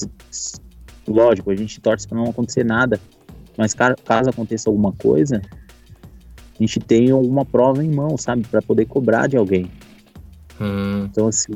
Lógico, 1.07 1.51
a 1.51 1.57
gente 1.57 1.81
torce 1.81 2.07
para 2.07 2.19
não 2.19 2.31
acontecer 2.31 2.65
nada. 2.65 3.01
Mas 3.57 3.75
caso 3.75 4.31
aconteça 4.31 4.71
alguma 4.71 4.93
coisa, 4.93 5.43
a 6.55 6.59
gente 6.59 6.81
tem 6.81 7.13
uma 7.13 7.45
prova 7.45 7.85
em 7.85 7.91
mão, 7.91 8.17
sabe? 8.17 8.47
para 8.49 8.63
poder 8.63 8.87
cobrar 8.87 9.27
de 9.27 9.37
alguém. 9.37 9.71
Hum. 10.61 11.05
Então, 11.05 11.29
assim, 11.29 11.53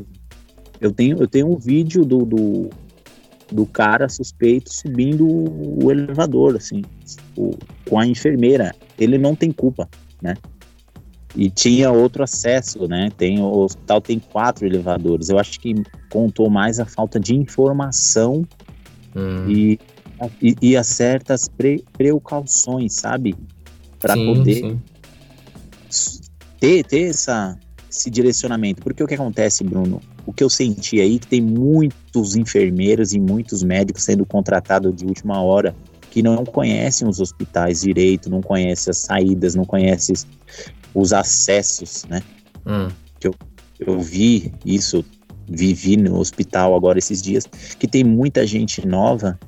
eu 0.80 0.92
tenho, 0.92 1.18
eu 1.18 1.26
tenho 1.26 1.50
um 1.50 1.56
vídeo 1.56 2.04
do, 2.04 2.24
do, 2.24 2.70
do 3.50 3.66
cara 3.66 4.08
suspeito 4.08 4.72
subindo 4.72 5.26
o 5.26 5.90
elevador, 5.90 6.56
assim, 6.56 6.82
o, 7.36 7.52
com 7.88 7.98
a 7.98 8.06
enfermeira. 8.06 8.74
Ele 8.98 9.16
não 9.16 9.34
tem 9.34 9.50
culpa, 9.50 9.88
né? 10.20 10.34
E 11.36 11.50
tinha 11.50 11.92
outro 11.92 12.24
acesso, 12.24 12.88
né? 12.88 13.10
Tem, 13.16 13.38
o 13.40 13.58
hospital 13.58 14.00
tem 14.00 14.18
quatro 14.18 14.66
elevadores. 14.66 15.28
Eu 15.28 15.38
acho 15.38 15.60
que 15.60 15.74
contou 16.10 16.48
mais 16.48 16.80
a 16.80 16.86
falta 16.86 17.20
de 17.20 17.34
informação 17.34 18.42
hum. 19.14 19.50
e, 19.50 19.78
e, 20.40 20.56
e, 20.62 20.76
as 20.76 20.86
certas 20.86 21.46
pre, 21.46 21.84
precauções, 21.92 22.94
sabe? 22.94 23.36
Para 23.98 24.14
poder 24.14 24.54
sim. 24.54 24.80
Ter, 26.58 26.82
ter 26.84 27.10
essa, 27.10 27.58
esse 27.90 28.08
direcionamento. 28.08 28.80
Porque 28.80 29.04
o 29.04 29.06
que 29.06 29.14
acontece, 29.14 29.62
Bruno? 29.62 30.00
O 30.24 30.32
que 30.32 30.42
eu 30.42 30.48
senti 30.48 31.02
aí 31.02 31.16
é 31.16 31.18
que 31.18 31.26
tem 31.26 31.42
muitos 31.42 32.34
enfermeiros 32.34 33.12
e 33.12 33.20
muitos 33.20 33.62
médicos 33.62 34.04
sendo 34.04 34.24
contratados 34.24 34.96
de 34.96 35.04
última 35.04 35.42
hora 35.42 35.76
que 36.10 36.22
não 36.22 36.46
conhecem 36.46 37.06
os 37.06 37.20
hospitais 37.20 37.82
direito, 37.82 38.30
não 38.30 38.40
conhecem 38.40 38.90
as 38.90 38.96
saídas, 38.96 39.54
não 39.54 39.66
conhecem 39.66 40.14
os 40.96 41.12
acessos, 41.12 42.06
né? 42.08 42.22
Hum. 42.66 42.88
Que 43.20 43.28
eu, 43.28 43.34
eu 43.78 44.00
vi 44.00 44.52
isso, 44.64 45.04
vivi 45.46 45.96
no 45.96 46.18
hospital 46.18 46.74
agora 46.74 46.98
esses 46.98 47.20
dias, 47.20 47.46
que 47.78 47.86
tem 47.86 48.02
muita 48.02 48.46
gente 48.46 48.86
nova 48.86 49.38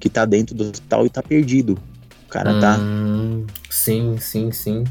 que 0.00 0.08
tá 0.08 0.24
dentro 0.24 0.54
do 0.54 0.64
hospital 0.64 1.04
e 1.04 1.10
tá 1.10 1.22
perdido. 1.22 1.78
O 2.26 2.28
cara 2.28 2.58
tá 2.58 2.78
hum, 2.78 3.44
tá. 3.46 3.54
Sim, 3.70 4.16
sim, 4.18 4.50
sim. 4.50 4.84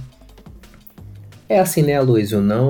É 1.49 1.59
assim, 1.59 1.82
né, 1.82 1.95
Aloysio? 1.95 2.41
Não, 2.41 2.70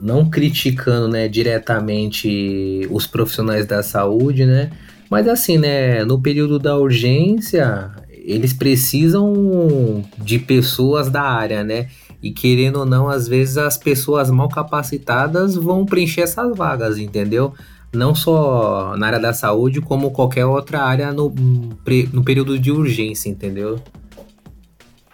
não 0.00 0.28
criticando 0.28 1.08
né, 1.08 1.28
diretamente 1.28 2.88
os 2.90 3.06
profissionais 3.06 3.66
da 3.66 3.82
saúde, 3.82 4.46
né? 4.46 4.70
Mas 5.08 5.28
assim, 5.28 5.58
né, 5.58 6.04
no 6.04 6.20
período 6.20 6.58
da 6.58 6.76
urgência, 6.76 7.92
eles 8.26 8.52
precisam 8.52 10.04
de 10.18 10.38
pessoas 10.38 11.08
da 11.08 11.22
área, 11.22 11.62
né? 11.62 11.88
E 12.20 12.32
querendo 12.32 12.80
ou 12.80 12.86
não, 12.86 13.08
às 13.08 13.28
vezes 13.28 13.56
as 13.56 13.78
pessoas 13.78 14.30
mal 14.30 14.48
capacitadas 14.48 15.54
vão 15.54 15.86
preencher 15.86 16.22
essas 16.22 16.56
vagas, 16.56 16.98
entendeu? 16.98 17.54
Não 17.94 18.14
só 18.14 18.96
na 18.96 19.06
área 19.06 19.20
da 19.20 19.32
saúde, 19.32 19.80
como 19.80 20.10
qualquer 20.10 20.44
outra 20.44 20.82
área 20.82 21.12
no, 21.12 21.32
no 22.12 22.24
período 22.24 22.58
de 22.58 22.72
urgência, 22.72 23.28
entendeu? 23.28 23.80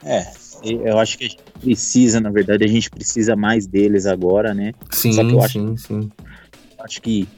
É, 0.03 0.27
eu 0.65 0.99
acho 0.99 1.19
que 1.19 1.25
a 1.25 1.29
gente 1.29 1.43
precisa, 1.61 2.21
na 2.21 2.31
verdade, 2.31 2.65
a 2.65 2.69
gente 2.69 2.89
precisa 2.89 3.37
mais 3.37 3.67
deles 3.67 4.07
agora, 4.07 4.55
né? 4.55 4.73
Sim, 4.91 5.13
Só 5.13 5.25
que 5.25 5.33
eu 5.33 5.43
acho, 5.43 5.53
sim, 5.53 5.77
sim. 5.77 6.13
Acho 6.79 7.03
que, 7.03 7.29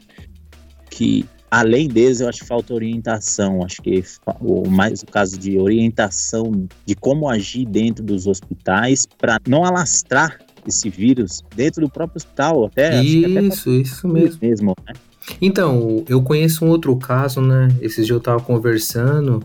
que 0.88 1.26
além 1.54 1.86
deles, 1.86 2.20
eu 2.20 2.28
acho 2.28 2.40
que 2.40 2.46
falta 2.46 2.74
orientação. 2.74 3.64
Acho 3.64 3.80
que 3.80 4.02
o 4.40 4.68
mais 4.68 5.02
o 5.02 5.06
caso 5.06 5.38
de 5.38 5.58
orientação 5.58 6.66
de 6.84 6.94
como 6.96 7.28
agir 7.28 7.64
dentro 7.64 8.04
dos 8.04 8.26
hospitais 8.26 9.06
para 9.18 9.38
não 9.46 9.64
alastrar 9.64 10.38
esse 10.66 10.88
vírus 10.90 11.42
dentro 11.54 11.82
do 11.82 11.90
próprio 11.90 12.16
hospital, 12.16 12.64
até 12.66 13.02
isso, 13.02 13.38
até 13.38 13.80
isso 13.80 14.08
mesmo. 14.08 14.38
mesmo 14.42 14.74
né? 14.86 14.94
Então, 15.40 16.04
eu 16.08 16.22
conheço 16.22 16.64
um 16.64 16.68
outro 16.68 16.96
caso, 16.96 17.40
né? 17.40 17.68
Esses 17.80 18.06
dias 18.06 18.16
eu 18.16 18.20
tava 18.20 18.40
conversando 18.40 19.42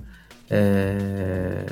é, 0.49 1.63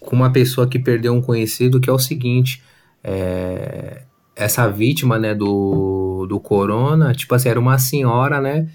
com 0.00 0.16
uma 0.16 0.32
pessoa 0.32 0.66
que 0.66 0.78
perdeu 0.78 1.12
um 1.12 1.20
conhecido, 1.20 1.80
que 1.80 1.90
é 1.90 1.92
o 1.92 1.98
seguinte: 1.98 2.62
é, 3.04 4.02
essa 4.34 4.66
vítima, 4.68 5.18
né, 5.18 5.34
do, 5.34 6.26
do 6.26 6.40
corona, 6.40 7.12
tipo 7.12 7.34
assim, 7.34 7.50
era 7.50 7.60
uma 7.60 7.78
senhora, 7.78 8.40
né? 8.40 8.68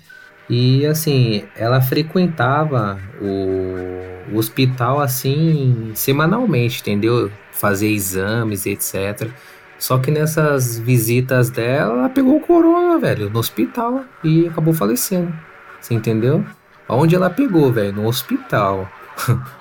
E 0.49 0.85
assim, 0.85 1.43
ela 1.55 1.81
frequentava 1.81 2.97
o, 3.21 4.33
o 4.33 4.37
hospital 4.37 5.01
assim 5.01 5.91
semanalmente, 5.93 6.81
entendeu? 6.81 7.29
Fazer 7.51 7.89
exames, 7.89 8.65
etc. 8.65 9.29
Só 9.77 9.97
que 9.99 10.09
nessas 10.09 10.79
visitas 10.79 11.49
dela, 11.49 11.99
ela 11.99 12.09
pegou 12.09 12.37
o 12.37 12.41
corona, 12.41 12.97
velho, 12.97 13.29
no 13.29 13.39
hospital 13.39 14.05
e 14.23 14.47
acabou 14.47 14.73
falecendo. 14.73 15.33
Você 15.79 15.93
entendeu? 15.93 16.43
Onde 16.89 17.15
ela 17.15 17.29
pegou, 17.29 17.71
velho? 17.71 17.93
No 17.93 18.07
hospital. 18.07 18.89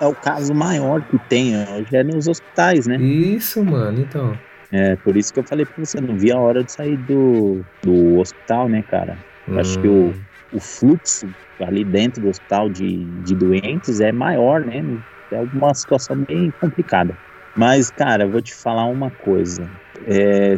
É 0.00 0.06
o 0.06 0.14
caso 0.14 0.54
maior 0.54 1.02
que 1.02 1.18
tem 1.28 1.54
hoje 1.54 1.94
é 1.94 2.02
nos 2.02 2.26
hospitais, 2.26 2.86
né? 2.86 2.96
Isso, 2.96 3.62
mano, 3.62 4.00
então. 4.00 4.38
É, 4.72 4.96
por 4.96 5.16
isso 5.16 5.32
que 5.32 5.40
eu 5.40 5.44
falei 5.44 5.66
pra 5.66 5.84
você, 5.84 6.00
não 6.00 6.16
vi 6.16 6.32
a 6.32 6.38
hora 6.38 6.64
de 6.64 6.72
sair 6.72 6.96
do, 6.96 7.62
do 7.82 8.18
hospital, 8.18 8.70
né, 8.70 8.82
cara? 8.90 9.18
Hum. 9.46 9.58
Acho 9.58 9.78
que 9.78 9.86
o, 9.86 10.14
o 10.52 10.60
fluxo 10.60 11.28
ali 11.60 11.84
dentro 11.84 12.22
do 12.22 12.28
hospital 12.28 12.68
de, 12.68 13.04
de 13.22 13.34
doentes 13.34 14.00
é 14.00 14.12
maior, 14.12 14.64
né? 14.64 14.84
É 15.32 15.40
uma 15.52 15.74
situação 15.74 16.16
bem 16.16 16.52
complicada. 16.60 17.16
Mas, 17.56 17.90
cara, 17.90 18.24
eu 18.24 18.30
vou 18.30 18.40
te 18.40 18.54
falar 18.54 18.86
uma 18.86 19.10
coisa. 19.10 19.68
É, 20.06 20.54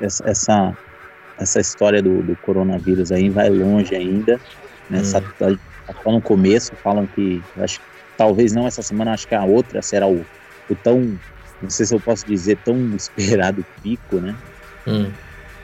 essa, 0.00 0.76
essa 1.38 1.60
história 1.60 2.00
do, 2.00 2.22
do, 2.22 2.36
coronavírus 2.36 3.12
aí 3.12 3.28
vai 3.28 3.50
longe 3.50 3.94
ainda. 3.94 4.40
Né? 4.88 5.00
Hum. 5.00 5.20
tá 5.38 5.94
só 6.02 6.12
no 6.12 6.22
começo, 6.22 6.74
falam 6.76 7.06
que 7.06 7.42
acho 7.58 7.80
talvez 8.16 8.52
não 8.52 8.66
essa 8.66 8.82
semana, 8.82 9.12
acho 9.12 9.28
que 9.28 9.34
a 9.34 9.44
outra 9.44 9.82
será 9.82 10.08
o, 10.08 10.24
o 10.70 10.74
tão, 10.74 11.18
não 11.60 11.70
sei 11.70 11.86
se 11.86 11.94
eu 11.94 12.00
posso 12.00 12.26
dizer, 12.26 12.58
tão 12.64 12.76
esperado 12.96 13.64
pico, 13.82 14.16
né? 14.16 14.34
Hum. 14.86 15.10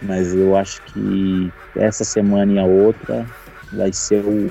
Mas 0.02 0.34
eu 0.34 0.56
acho 0.56 0.82
que 0.82 1.52
essa 1.76 2.04
semana 2.04 2.52
e 2.52 2.58
a 2.58 2.64
outra 2.64 3.24
vai 3.72 3.92
ser 3.92 4.24
o, 4.24 4.50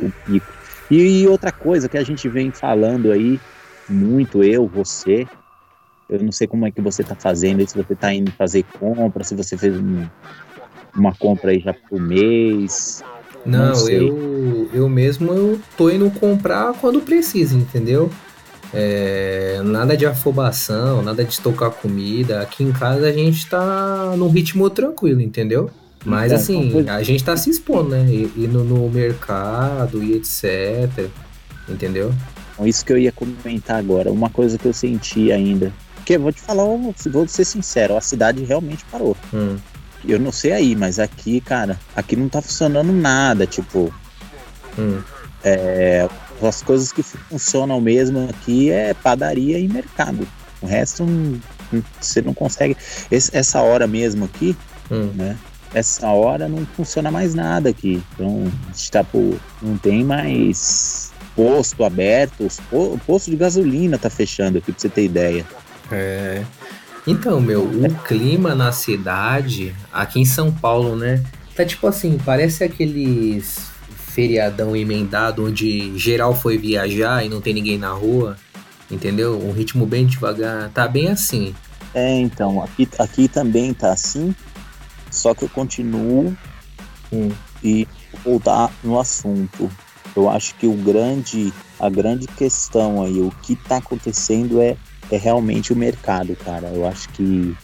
o 0.00 0.12
pico. 0.24 0.52
E, 0.90 1.22
e 1.22 1.28
outra 1.28 1.52
coisa 1.52 1.88
que 1.88 1.98
a 1.98 2.02
gente 2.02 2.28
vem 2.28 2.50
falando 2.50 3.10
aí, 3.10 3.40
muito 3.88 4.42
eu, 4.42 4.66
você, 4.66 5.26
eu 6.08 6.22
não 6.22 6.32
sei 6.32 6.46
como 6.46 6.66
é 6.66 6.70
que 6.70 6.80
você 6.80 7.02
tá 7.02 7.14
fazendo, 7.14 7.66
se 7.68 7.76
você 7.76 7.94
tá 7.94 8.12
indo 8.12 8.30
fazer 8.32 8.64
compra, 8.78 9.24
se 9.24 9.34
você 9.34 9.56
fez 9.56 9.76
um, 9.76 10.06
uma 10.94 11.14
compra 11.14 11.50
aí 11.50 11.60
já 11.60 11.72
por 11.72 12.00
mês. 12.00 13.02
Não, 13.44 13.72
Não 13.72 13.88
eu, 13.88 14.70
eu 14.72 14.88
mesmo 14.88 15.32
eu 15.32 15.60
tô 15.76 15.90
indo 15.90 16.10
comprar 16.10 16.72
quando 16.74 17.00
precisa, 17.00 17.54
entendeu? 17.54 18.10
É, 18.72 19.60
nada 19.62 19.96
de 19.96 20.04
afobação, 20.04 21.02
nada 21.02 21.22
de 21.24 21.32
estocar 21.32 21.70
comida. 21.70 22.40
Aqui 22.40 22.64
em 22.64 22.72
casa 22.72 23.06
a 23.06 23.12
gente 23.12 23.46
tá 23.48 24.14
num 24.16 24.28
ritmo 24.28 24.68
tranquilo, 24.70 25.20
entendeu? 25.20 25.70
Mas 26.04 26.26
Então, 26.32 26.36
assim, 26.42 26.70
pois- 26.72 26.88
a 26.88 27.02
gente 27.02 27.24
tá 27.24 27.36
se 27.36 27.48
expondo, 27.50 27.90
né? 27.90 28.04
Indo 28.36 28.62
no 28.62 28.88
mercado 28.90 30.02
e 30.02 30.12
etc. 30.14 31.08
Entendeu? 31.68 32.12
Então, 32.52 32.66
isso 32.66 32.84
que 32.84 32.92
eu 32.92 32.98
ia 32.98 33.10
comentar 33.12 33.78
agora, 33.78 34.12
uma 34.12 34.28
coisa 34.30 34.58
que 34.58 34.66
eu 34.66 34.72
senti 34.72 35.32
ainda. 35.32 35.72
Porque 35.96 36.16
eu 36.16 36.20
vou 36.20 36.30
te 36.32 36.40
falar, 36.40 36.64
vou 36.64 37.26
ser 37.26 37.44
sincero, 37.46 37.96
a 37.96 38.00
cidade 38.00 38.44
realmente 38.44 38.84
parou. 38.90 39.16
Hum, 39.32 39.56
Eu 40.06 40.20
não 40.20 40.30
sei 40.30 40.52
aí, 40.52 40.76
mas 40.76 40.98
aqui, 40.98 41.40
cara, 41.40 41.80
aqui 41.96 42.14
não 42.14 42.28
tá 42.28 42.42
funcionando 42.42 42.92
nada. 42.92 43.46
Tipo, 43.46 43.90
hum. 44.78 45.00
é, 45.42 46.06
as 46.42 46.60
coisas 46.62 46.92
que 46.92 47.02
funcionam 47.02 47.80
mesmo 47.80 48.28
aqui 48.28 48.70
é 48.70 48.92
padaria 48.92 49.58
e 49.58 49.66
mercado. 49.66 50.28
O 50.60 50.66
resto 50.66 51.06
não- 51.06 51.40
não- 51.72 51.82
você 51.98 52.20
não 52.20 52.34
consegue. 52.34 52.76
Esse- 53.10 53.34
essa 53.34 53.62
hora 53.62 53.86
mesmo 53.86 54.26
aqui, 54.26 54.54
Hum. 54.90 55.10
né? 55.14 55.38
Essa 55.74 56.08
hora 56.08 56.48
não 56.48 56.64
funciona 56.64 57.10
mais 57.10 57.34
nada 57.34 57.68
aqui. 57.68 58.00
Então, 58.14 58.50
está 58.72 59.02
por, 59.02 59.38
não 59.60 59.76
tem 59.76 60.04
mais 60.04 61.12
posto 61.34 61.84
aberto. 61.84 62.46
O 62.70 62.98
posto 63.04 63.30
de 63.30 63.36
gasolina 63.36 63.98
tá 63.98 64.08
fechando 64.08 64.58
aqui, 64.58 64.72
pra 64.72 64.80
você 64.80 64.88
ter 64.88 65.04
ideia. 65.04 65.44
É. 65.90 66.44
Então, 67.06 67.40
meu, 67.40 67.64
o 67.64 67.94
clima 68.04 68.54
na 68.54 68.72
cidade, 68.72 69.74
aqui 69.92 70.20
em 70.20 70.24
São 70.24 70.50
Paulo, 70.50 70.96
né? 70.96 71.22
Tá 71.54 71.64
tipo 71.64 71.86
assim, 71.86 72.18
parece 72.24 72.64
aqueles 72.64 73.66
feriadão 73.96 74.76
emendado 74.76 75.44
onde 75.44 75.98
geral 75.98 76.34
foi 76.34 76.56
viajar 76.56 77.26
e 77.26 77.28
não 77.28 77.40
tem 77.40 77.52
ninguém 77.52 77.76
na 77.76 77.90
rua, 77.90 78.36
entendeu? 78.90 79.38
Um 79.38 79.52
ritmo 79.52 79.84
bem 79.84 80.06
devagar. 80.06 80.70
Tá 80.70 80.86
bem 80.86 81.08
assim. 81.08 81.54
É, 81.92 82.16
então, 82.20 82.62
aqui, 82.62 82.88
aqui 82.98 83.28
também 83.28 83.74
tá 83.74 83.92
assim. 83.92 84.34
Só 85.14 85.34
que 85.34 85.44
eu 85.44 85.48
continuo 85.48 86.36
Hum. 87.12 87.30
e 87.62 87.86
vou 88.24 88.34
voltar 88.34 88.72
no 88.82 88.98
assunto. 88.98 89.70
Eu 90.16 90.28
acho 90.28 90.54
que 90.56 90.66
o 90.66 90.74
grande, 90.74 91.52
a 91.78 91.88
grande 91.88 92.26
questão 92.26 93.02
aí, 93.02 93.20
o 93.20 93.30
que 93.42 93.56
tá 93.56 93.76
acontecendo 93.76 94.60
é, 94.60 94.76
é 95.10 95.16
realmente 95.16 95.72
o 95.72 95.76
mercado, 95.76 96.36
cara. 96.36 96.68
Eu 96.68 96.86
acho 96.86 97.08
que 97.10 97.56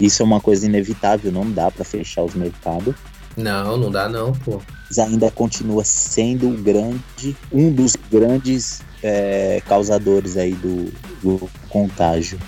isso 0.00 0.22
é 0.22 0.24
uma 0.24 0.40
coisa 0.40 0.66
inevitável, 0.66 1.30
não 1.30 1.50
dá 1.50 1.70
pra 1.70 1.84
fechar 1.84 2.22
os 2.22 2.34
mercados. 2.34 2.94
Não, 3.36 3.76
não 3.76 3.90
dá 3.90 4.08
não, 4.08 4.32
pô. 4.32 4.60
Mas 4.88 4.98
ainda 4.98 5.30
continua 5.30 5.84
sendo 5.84 6.48
o 6.48 6.56
grande, 6.56 7.36
um 7.52 7.72
dos 7.72 7.96
grandes 8.10 8.82
é, 9.02 9.62
causadores 9.66 10.36
aí 10.36 10.54
do, 10.54 10.92
do 11.22 11.50
contágio. 11.68 12.38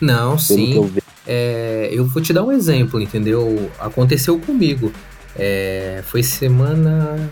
Não, 0.00 0.36
Pelo 0.36 0.36
que 0.36 0.42
sim. 0.42 0.74
É, 1.26 1.88
eu 1.92 2.04
vou 2.04 2.22
te 2.22 2.32
dar 2.32 2.44
um 2.44 2.52
exemplo, 2.52 3.00
entendeu? 3.00 3.70
Aconteceu 3.78 4.38
comigo. 4.38 4.92
É, 5.36 6.02
foi 6.04 6.22
semana. 6.22 7.30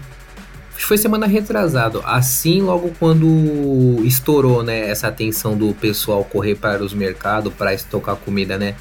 Foi 0.71 0.99
semana 0.99 1.27
retrasado. 1.27 2.03
Assim, 2.05 2.61
logo 2.61 2.93
quando 2.99 4.03
estourou, 4.05 4.63
né, 4.63 4.91
essa 4.91 5.09
atenção 5.09 5.57
do 5.57 5.73
pessoal 5.75 6.25
correr 6.25 6.57
para 6.57 6.83
os 6.83 6.93
mercados 6.93 7.53
para 7.55 7.73
estocar 7.73 8.17
comida, 8.17 8.59
né? 8.59 8.75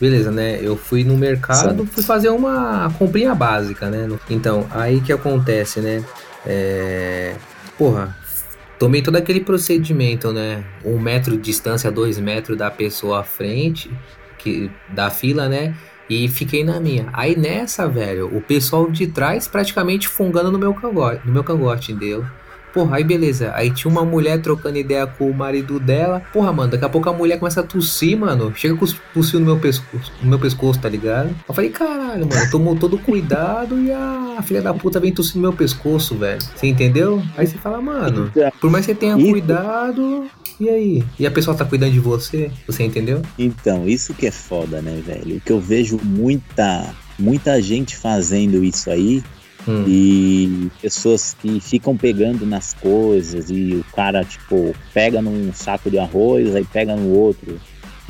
Beleza, 0.00 0.30
né? 0.30 0.58
Eu 0.62 0.76
fui 0.76 1.04
no 1.04 1.16
mercado, 1.16 1.84
fui 1.86 2.02
fazer 2.02 2.30
uma 2.30 2.90
comprinha 2.98 3.34
básica, 3.34 3.90
né? 3.90 4.08
Então, 4.30 4.66
aí 4.70 5.00
que 5.00 5.12
acontece, 5.12 5.80
né? 5.80 6.02
É... 6.46 7.34
Porra, 7.76 8.16
tomei 8.78 9.02
todo 9.02 9.16
aquele 9.16 9.40
procedimento, 9.40 10.32
né? 10.32 10.64
Um 10.84 10.98
metro 10.98 11.36
de 11.36 11.42
distância, 11.42 11.90
dois 11.90 12.18
metros 12.18 12.56
da 12.56 12.70
pessoa 12.70 13.20
à 13.20 13.24
frente, 13.24 13.90
que, 14.42 14.70
da 14.88 15.10
fila, 15.10 15.48
né? 15.48 15.74
E 16.08 16.28
fiquei 16.28 16.64
na 16.64 16.80
minha. 16.80 17.08
Aí 17.12 17.36
nessa, 17.36 17.86
velho, 17.86 18.26
o 18.36 18.40
pessoal 18.40 18.90
de 18.90 19.06
trás 19.06 19.46
praticamente 19.46 20.08
fungando 20.08 20.50
no 20.50 20.58
meu 20.58 20.74
cangote, 20.74 21.24
no 21.24 21.32
meu 21.32 21.44
cangote, 21.44 21.92
entendeu? 21.92 22.24
Porra, 22.72 22.96
aí 22.96 23.04
beleza. 23.04 23.52
Aí 23.54 23.70
tinha 23.70 23.90
uma 23.90 24.04
mulher 24.04 24.40
trocando 24.40 24.78
ideia 24.78 25.06
com 25.06 25.28
o 25.28 25.34
marido 25.34 25.80
dela. 25.80 26.22
Porra, 26.32 26.52
mano, 26.52 26.70
daqui 26.70 26.84
a 26.84 26.88
pouco 26.88 27.08
a 27.08 27.12
mulher 27.12 27.38
começa 27.38 27.60
a 27.60 27.62
tossir, 27.64 28.16
mano. 28.16 28.52
Chega 28.54 28.76
com 28.76 28.84
os 28.84 28.96
tossindo 29.12 29.40
no 29.40 29.46
meu 29.46 29.58
pescoço, 29.58 30.12
no 30.22 30.28
meu 30.28 30.38
pescoço, 30.38 30.80
tá 30.80 30.88
ligado? 30.88 31.34
Eu 31.48 31.54
falei, 31.54 31.70
caralho, 31.70 32.28
mano, 32.28 32.50
tomou 32.50 32.76
todo 32.76 32.98
cuidado 32.98 33.78
e 33.80 33.90
a 33.92 34.40
filha 34.42 34.62
da 34.62 34.72
puta 34.72 35.00
vem 35.00 35.12
tossir 35.12 35.36
no 35.36 35.42
meu 35.42 35.52
pescoço, 35.52 36.16
velho. 36.16 36.40
Você 36.40 36.66
entendeu? 36.66 37.22
Aí 37.36 37.46
você 37.46 37.58
fala, 37.58 37.80
mano, 37.80 38.32
por 38.60 38.70
mais 38.70 38.86
que 38.86 38.92
você 38.92 38.98
tenha 38.98 39.16
cuidado, 39.16 40.26
e 40.60 40.68
aí? 40.68 41.04
E 41.18 41.26
a 41.26 41.30
pessoa 41.30 41.56
tá 41.56 41.64
cuidando 41.64 41.92
de 41.92 42.00
você? 42.00 42.50
Você 42.66 42.84
entendeu? 42.84 43.22
Então, 43.38 43.88
isso 43.88 44.14
que 44.14 44.26
é 44.26 44.30
foda, 44.30 44.80
né, 44.82 45.02
velho? 45.04 45.36
O 45.36 45.40
que 45.40 45.50
eu 45.50 45.60
vejo 45.60 45.98
muita, 46.04 46.94
muita 47.18 47.60
gente 47.60 47.96
fazendo 47.96 48.62
isso 48.62 48.90
aí 48.90 49.22
Hum. 49.68 49.84
e 49.86 50.70
pessoas 50.80 51.36
que 51.40 51.60
ficam 51.60 51.94
pegando 51.94 52.46
nas 52.46 52.72
coisas 52.72 53.50
e 53.50 53.74
o 53.74 53.84
cara, 53.94 54.24
tipo, 54.24 54.74
pega 54.94 55.20
num 55.20 55.52
saco 55.52 55.90
de 55.90 55.98
arroz, 55.98 56.54
aí 56.56 56.64
pega 56.64 56.96
no 56.96 57.10
outro, 57.10 57.60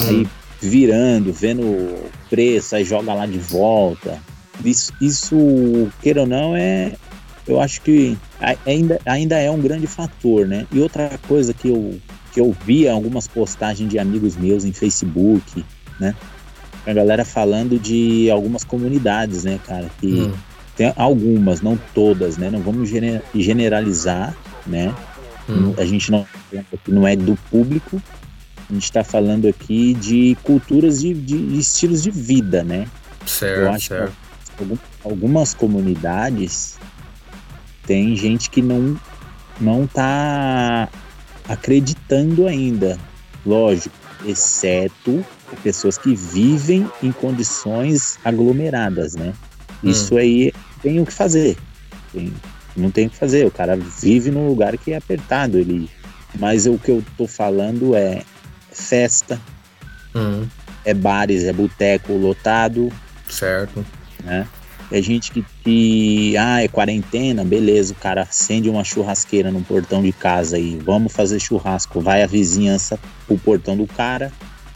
aí 0.01 0.27
virando, 0.61 1.33
vendo 1.33 1.63
o 1.63 2.11
preço, 2.29 2.77
aí 2.77 2.85
joga 2.85 3.13
lá 3.15 3.27
de 3.27 3.39
volta. 3.39 4.19
Isso, 4.65 4.93
isso 5.01 5.89
queira 6.03 6.21
ou 6.21 6.27
não, 6.27 6.55
é. 6.55 6.93
Eu 7.49 7.61
acho 7.61 7.81
que 7.81 8.17
ainda, 8.65 9.01
ainda 9.05 9.37
é 9.37 9.51
um 9.51 9.61
grande 9.61 9.87
fator, 9.87 10.47
né? 10.47 10.67
E 10.71 10.79
outra 10.79 11.19
coisa 11.27 11.53
que 11.53 11.69
eu, 11.69 11.99
que 12.33 12.41
eu 12.41 12.55
vi 12.65 12.89
algumas 12.89 13.27
postagens 13.27 13.89
de 13.89 13.99
amigos 13.99 14.37
meus 14.37 14.65
em 14.65 14.73
Facebook, 14.73 15.65
né? 15.99 16.15
A 16.87 16.93
galera 16.93 17.25
falando 17.25 17.79
de 17.79 18.31
algumas 18.31 18.65
comunidades, 18.65 19.45
né, 19.45 19.59
cara? 19.67 19.91
Que 20.01 20.07
Hum. 20.07 20.33
tem 20.77 20.93
algumas, 20.97 21.61
não 21.61 21.79
todas, 21.95 22.37
né? 22.39 22.51
Não 22.51 22.61
vamos 22.61 22.89
gene- 22.89 23.21
generalizar, 23.35 24.35
né? 24.67 24.95
Hum. 25.49 25.75
A 25.77 25.85
gente 25.85 26.11
não, 26.11 26.27
não 26.89 27.07
é 27.07 27.17
do 27.17 27.37
público, 27.51 28.01
a 28.69 28.73
gente 28.73 28.85
está 28.85 29.03
falando 29.05 29.47
aqui 29.49 29.95
de 29.95 30.37
culturas 30.43 31.01
de, 31.01 31.13
de 31.13 31.59
estilos 31.59 32.03
de 32.03 32.11
vida, 32.11 32.63
né? 32.63 32.87
Certo, 33.27 33.61
Eu 33.61 33.71
acho 33.73 33.89
certo. 33.89 34.13
que 34.57 34.63
algum- 34.63 34.79
algumas 35.05 35.53
comunidades 35.55 36.79
tem 37.87 38.15
gente 38.17 38.49
que 38.51 38.63
não 38.63 38.97
não 39.61 39.87
tá 39.87 40.89
acreditando 41.53 42.47
ainda, 42.47 42.97
lógico, 43.45 43.95
exceto 44.25 45.25
pessoas 45.65 45.99
que 45.99 46.15
vivem 46.15 46.89
em 47.03 47.11
condições 47.11 48.19
aglomeradas, 48.25 49.15
né? 49.15 49.33
Isso 49.83 50.17
aí 50.17 50.53
tem 50.83 51.01
o 51.01 51.07
que 51.07 51.13
fazer. 51.13 51.57
Tem- 52.13 52.33
não 52.77 52.91
tem 52.91 53.07
o 53.07 53.11
que 53.11 53.17
fazer. 53.17 53.47
O 53.47 53.51
cara 53.51 53.77
vive 53.77 54.31
num 54.31 54.47
lugar 54.47 54.77
que 54.79 54.93
é 54.93 54.97
apertado. 54.97 55.59
Ele, 55.59 55.91
mas 56.39 56.67
o 56.67 56.79
que 56.79 56.91
eu 56.91 57.03
tô 57.17 57.27
falando 57.27 57.97
é 57.97 58.23
festa, 58.71 59.41
Hum. 60.15 60.47
é 60.85 60.95
bares, 60.95 61.45
é 61.45 61.53
boteco 61.53 62.13
lotado, 62.13 62.93
Certo. 63.29 63.85
né? 64.23 64.47
É 64.93 65.03
gente 65.03 65.33
que, 65.33 65.45
ah, 66.39 66.63
é 66.63 66.69
quarentena, 66.69 67.45
beleza, 67.45 67.93
o 67.93 67.97
cara 67.97 68.23
acende 68.23 68.69
uma 68.69 68.85
churrasqueira 68.85 69.51
no 69.51 69.63
portão 69.63 70.03
de 70.03 70.13
casa 70.13 70.59
e 70.59 70.77
vamos 70.79 71.13
fazer 71.13 71.39
churrasco, 71.41 72.01
vai 72.01 72.23
a 72.23 72.27
vizinhança 72.27 72.99
pro 73.27 73.39
portão 73.39 73.77
do 73.77 73.87
cara. 73.87 74.33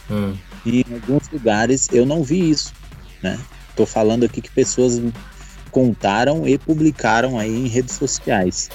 Hum. 0.09 0.33
E 0.65 0.81
em 0.81 0.93
alguns 0.93 1.29
lugares 1.29 1.87
eu 1.91 2.05
não 2.05 2.23
vi 2.23 2.49
isso, 2.49 2.73
né? 3.21 3.39
Tô 3.75 3.85
falando 3.85 4.23
aqui 4.23 4.41
que 4.41 4.51
pessoas 4.51 5.01
contaram 5.71 6.47
e 6.47 6.57
publicaram 6.57 7.37
aí 7.37 7.53
em 7.53 7.67
redes 7.67 7.95
sociais. 7.95 8.69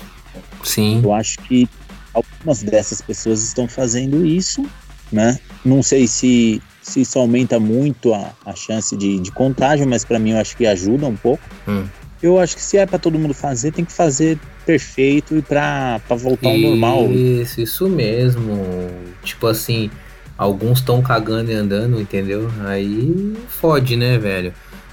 Sim. 0.62 1.00
Eu 1.02 1.12
acho 1.12 1.38
que 1.38 1.68
algumas 2.12 2.62
dessas 2.62 3.00
pessoas 3.00 3.42
estão 3.42 3.66
fazendo 3.66 4.24
isso, 4.26 4.64
né? 5.10 5.38
Não 5.64 5.82
sei 5.82 6.06
se, 6.06 6.62
se 6.82 7.00
isso 7.00 7.18
aumenta 7.18 7.58
muito 7.58 8.12
a, 8.12 8.32
a 8.44 8.54
chance 8.54 8.96
de, 8.96 9.18
de 9.18 9.32
contágio, 9.32 9.86
mas 9.88 10.04
para 10.04 10.18
mim 10.18 10.32
eu 10.32 10.38
acho 10.38 10.56
que 10.56 10.66
ajuda 10.66 11.06
um 11.06 11.16
pouco. 11.16 11.42
Hum. 11.66 11.86
Eu 12.22 12.38
acho 12.38 12.54
que 12.54 12.62
se 12.62 12.76
é 12.76 12.84
para 12.84 12.98
todo 12.98 13.18
mundo 13.18 13.32
fazer, 13.32 13.72
tem 13.72 13.84
que 13.84 13.92
fazer 13.92 14.38
perfeito 14.66 15.36
e 15.36 15.42
pra 15.42 16.00
voltar 16.10 16.50
ao 16.50 16.58
normal. 16.58 17.10
Isso, 17.10 17.60
isso 17.60 17.88
mesmo. 17.88 18.90
Tipo 19.24 19.46
assim, 19.46 19.90
alguns 20.36 20.78
estão 20.78 21.00
cagando 21.02 21.50
e 21.50 21.54
andando, 21.54 22.00
entendeu? 22.00 22.50
Aí 22.66 23.34
fode, 23.48 23.96
né, 23.96 24.18
velho? 24.18 24.52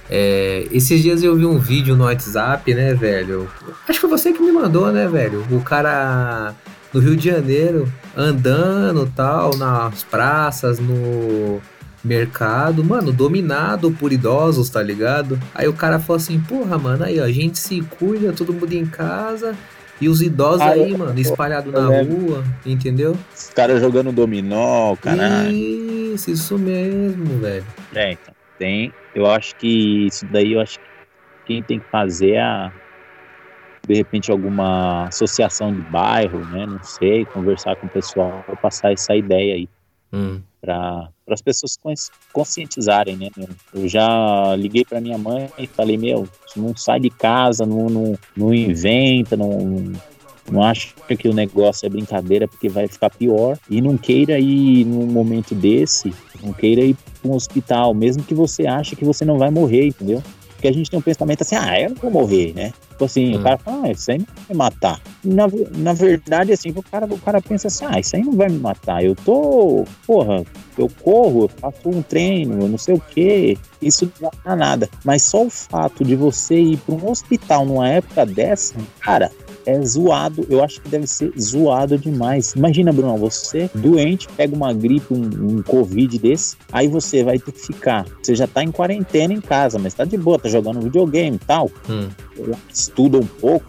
É, 0.09 0.65
esses 0.71 1.01
dias 1.01 1.21
eu 1.21 1.36
vi 1.36 1.45
um 1.45 1.59
vídeo 1.59 1.95
no 1.97 2.05
WhatsApp, 2.05 2.73
né, 2.73 2.93
velho? 2.93 3.49
Acho 3.88 3.99
que 3.99 4.07
foi 4.07 4.09
você 4.09 4.32
que 4.32 4.41
me 4.41 4.53
mandou, 4.53 4.91
né, 4.91 5.05
velho? 5.05 5.45
O 5.51 5.59
cara 5.61 6.55
no 6.93 7.01
Rio 7.01 7.15
de 7.17 7.30
Janeiro 7.30 7.91
andando 8.15 9.11
tal, 9.13 9.55
nas 9.57 10.03
praças, 10.03 10.80
no 10.80 11.61
mercado, 12.08 12.84
mano, 12.84 13.12
dominado 13.12 13.91
por 13.91 14.12
idosos, 14.12 14.70
tá 14.70 14.82
ligado? 14.82 15.38
Aí 15.53 15.68
o 15.68 15.74
cara 15.74 15.99
falou 15.99 16.18
assim, 16.18 16.39
porra, 16.39 16.78
mano, 16.78 17.03
aí 17.03 17.20
ó, 17.20 17.24
a 17.24 17.32
gente 17.32 17.60
se 17.60 17.82
cuida, 17.82 18.34
todo 18.34 18.53
mundo 18.53 18.72
em 18.74 18.86
casa, 18.86 19.55
e 19.99 20.08
os 20.08 20.22
idosos 20.22 20.62
ah, 20.62 20.72
aí, 20.72 20.91
eu, 20.91 20.97
mano, 20.97 21.20
espalhados 21.20 21.72
na 21.72 21.88
rua, 21.88 22.43
entendeu? 22.66 23.16
Os 23.36 23.49
caras 23.49 23.82
jogando 23.82 24.12
dominó, 24.12 24.95
caralho. 24.95 25.51
Isso, 25.51 26.32
isso 26.32 26.58
mesmo, 26.58 27.39
velho. 27.39 27.66
É, 27.93 28.14
então, 28.14 28.34
tem, 28.58 28.93
eu 29.14 29.26
acho 29.26 29.55
que 29.55 30.08
isso 30.08 30.26
daí, 30.32 30.53
eu 30.53 30.62
acho 30.62 30.80
que 30.80 30.86
quem 31.45 31.64
tem 31.64 31.80
que 31.80 31.89
fazer 31.89 32.32
é 32.32 32.41
a, 32.41 32.72
de 33.88 33.95
repente 33.95 34.32
alguma 34.32 35.08
associação 35.08 35.74
de 35.74 35.82
bairro, 35.82 36.39
né, 36.45 36.66
não 36.66 36.82
sei, 36.84 37.26
conversar 37.26 37.76
com 37.76 37.88
o 37.88 37.89
pessoal, 37.89 38.43
passar 38.62 38.93
essa 38.93 39.16
ideia 39.16 39.55
aí. 39.55 39.70
Hum 40.14 40.41
para 40.62 41.10
as 41.30 41.41
pessoas 41.41 41.78
conscientizarem, 42.34 43.16
né? 43.16 43.30
Eu 43.74 43.88
já 43.88 44.55
liguei 44.55 44.84
para 44.84 45.01
minha 45.01 45.18
mãe 45.18 45.49
e 45.58 45.68
falei, 45.68 45.97
meu, 45.97 46.28
não 46.55 46.76
sai 46.76 46.99
de 46.99 47.10
casa, 47.10 47.66
não, 47.66 47.89
não, 47.89 48.20
não 48.36 48.53
inventa, 48.53 49.38
não, 49.38 49.93
não 50.51 50.64
acha 50.64 50.93
que 51.18 51.28
o 51.28 51.34
negócio 51.34 51.86
é 51.86 51.89
brincadeira 51.89 52.47
porque 52.47 52.70
vai 52.70 52.88
ficar 52.88 53.10
pior 53.10 53.58
e 53.70 53.82
não 53.82 53.97
queira 53.97 54.39
ir 54.39 54.86
num 54.86 55.05
momento 55.05 55.53
desse, 55.53 56.14
não 56.41 56.53
queira 56.53 56.82
ir 56.82 56.95
para 57.22 57.32
um 57.32 57.36
hospital, 57.36 57.93
mesmo 57.93 58.24
que 58.24 58.34
você 58.34 58.66
ache 58.68 58.95
que 58.95 59.05
você 59.05 59.26
não 59.26 59.38
vai 59.38 59.51
morrer, 59.51 59.88
entendeu? 59.88 60.24
Porque 60.53 60.68
a 60.68 60.74
gente 60.74 60.89
tem 60.89 60.97
um 60.97 61.03
pensamento 61.03 61.41
assim, 61.41 61.55
ah, 61.55 61.80
eu 61.80 61.89
não 61.89 61.97
vou 61.97 62.12
morrer, 62.12 62.53
né? 62.53 62.74
Tipo 62.98 63.06
assim, 63.06 63.36
hum. 63.36 63.39
o 63.39 63.43
cara 63.43 63.58
fala, 63.60 63.86
ah, 63.86 63.91
isso 63.91 64.12
aí 64.12 64.18
não 64.18 64.26
vai 64.26 64.45
me 64.50 64.56
matar. 64.56 65.02
Na, 65.24 65.48
na 65.78 65.93
verdade, 65.93 66.52
assim, 66.52 66.74
o 66.76 66.82
cara, 66.82 67.06
o 67.06 67.20
cara 67.20 67.39
pensa 67.39 67.68
assim, 67.68 67.86
ah, 67.86 68.00
isso 68.00 68.16
aí 68.16 68.24
não 68.24 68.34
vai 68.34 68.50
me 68.50 68.58
matar. 68.58 69.04
Eu 69.04 69.14
tô, 69.16 69.86
porra, 70.08 70.43
eu 70.76 70.89
corro, 71.04 71.43
eu 71.43 71.48
faço 71.48 71.88
um 71.89 72.02
treino, 72.02 72.60
eu 72.60 72.68
não 72.68 72.78
sei 72.80 72.95
o 72.95 73.00
quê. 73.00 73.56
Isso 73.80 74.12
não 74.20 74.32
dá 74.43 74.56
nada. 74.56 74.89
Mas 75.06 75.22
só 75.22 75.45
o 75.45 75.50
fato 75.50 76.04
de 76.04 76.16
você 76.16 76.60
ir 76.60 76.78
para 76.78 76.95
um 76.95 77.08
hospital 77.08 77.68
numa 77.68 77.88
época 77.88 78.26
dessa, 78.26 78.74
cara, 79.00 79.32
é 79.68 79.80
zoado. 79.82 80.47
Eu 80.49 80.63
acho 80.63 80.82
que 80.82 80.89
deve 80.89 81.05
ser 81.05 81.32
zoado 81.39 81.97
demais. 81.97 82.53
Imagina, 82.53 82.93
Bruno, 82.93 83.18
você 83.18 83.70
doente, 83.76 84.28
pega 84.30 84.55
uma 84.55 84.74
gripe, 84.74 85.13
um, 85.13 85.57
um 85.57 85.61
Covid 85.61 86.18
desse, 86.18 86.55
aí 86.72 86.88
você 86.88 87.24
vai 87.24 87.38
ter 87.38 87.51
que 87.51 87.59
ficar. 87.59 88.05
Você 88.24 88.34
já 88.34 88.47
tá 88.47 88.63
em 88.63 88.72
quarentena 88.72 89.34
em 89.34 89.41
casa, 89.41 89.78
mas 89.78 89.93
tá 89.93 90.05
de 90.05 90.18
boa, 90.18 90.39
tá 90.39 90.47
jogando 90.47 90.80
videogame 90.80 91.36
e 91.36 91.45
tal. 91.45 91.70
Hum. 91.89 92.07
Estuda 92.74 93.18
um 93.18 93.26
pouco, 93.26 93.65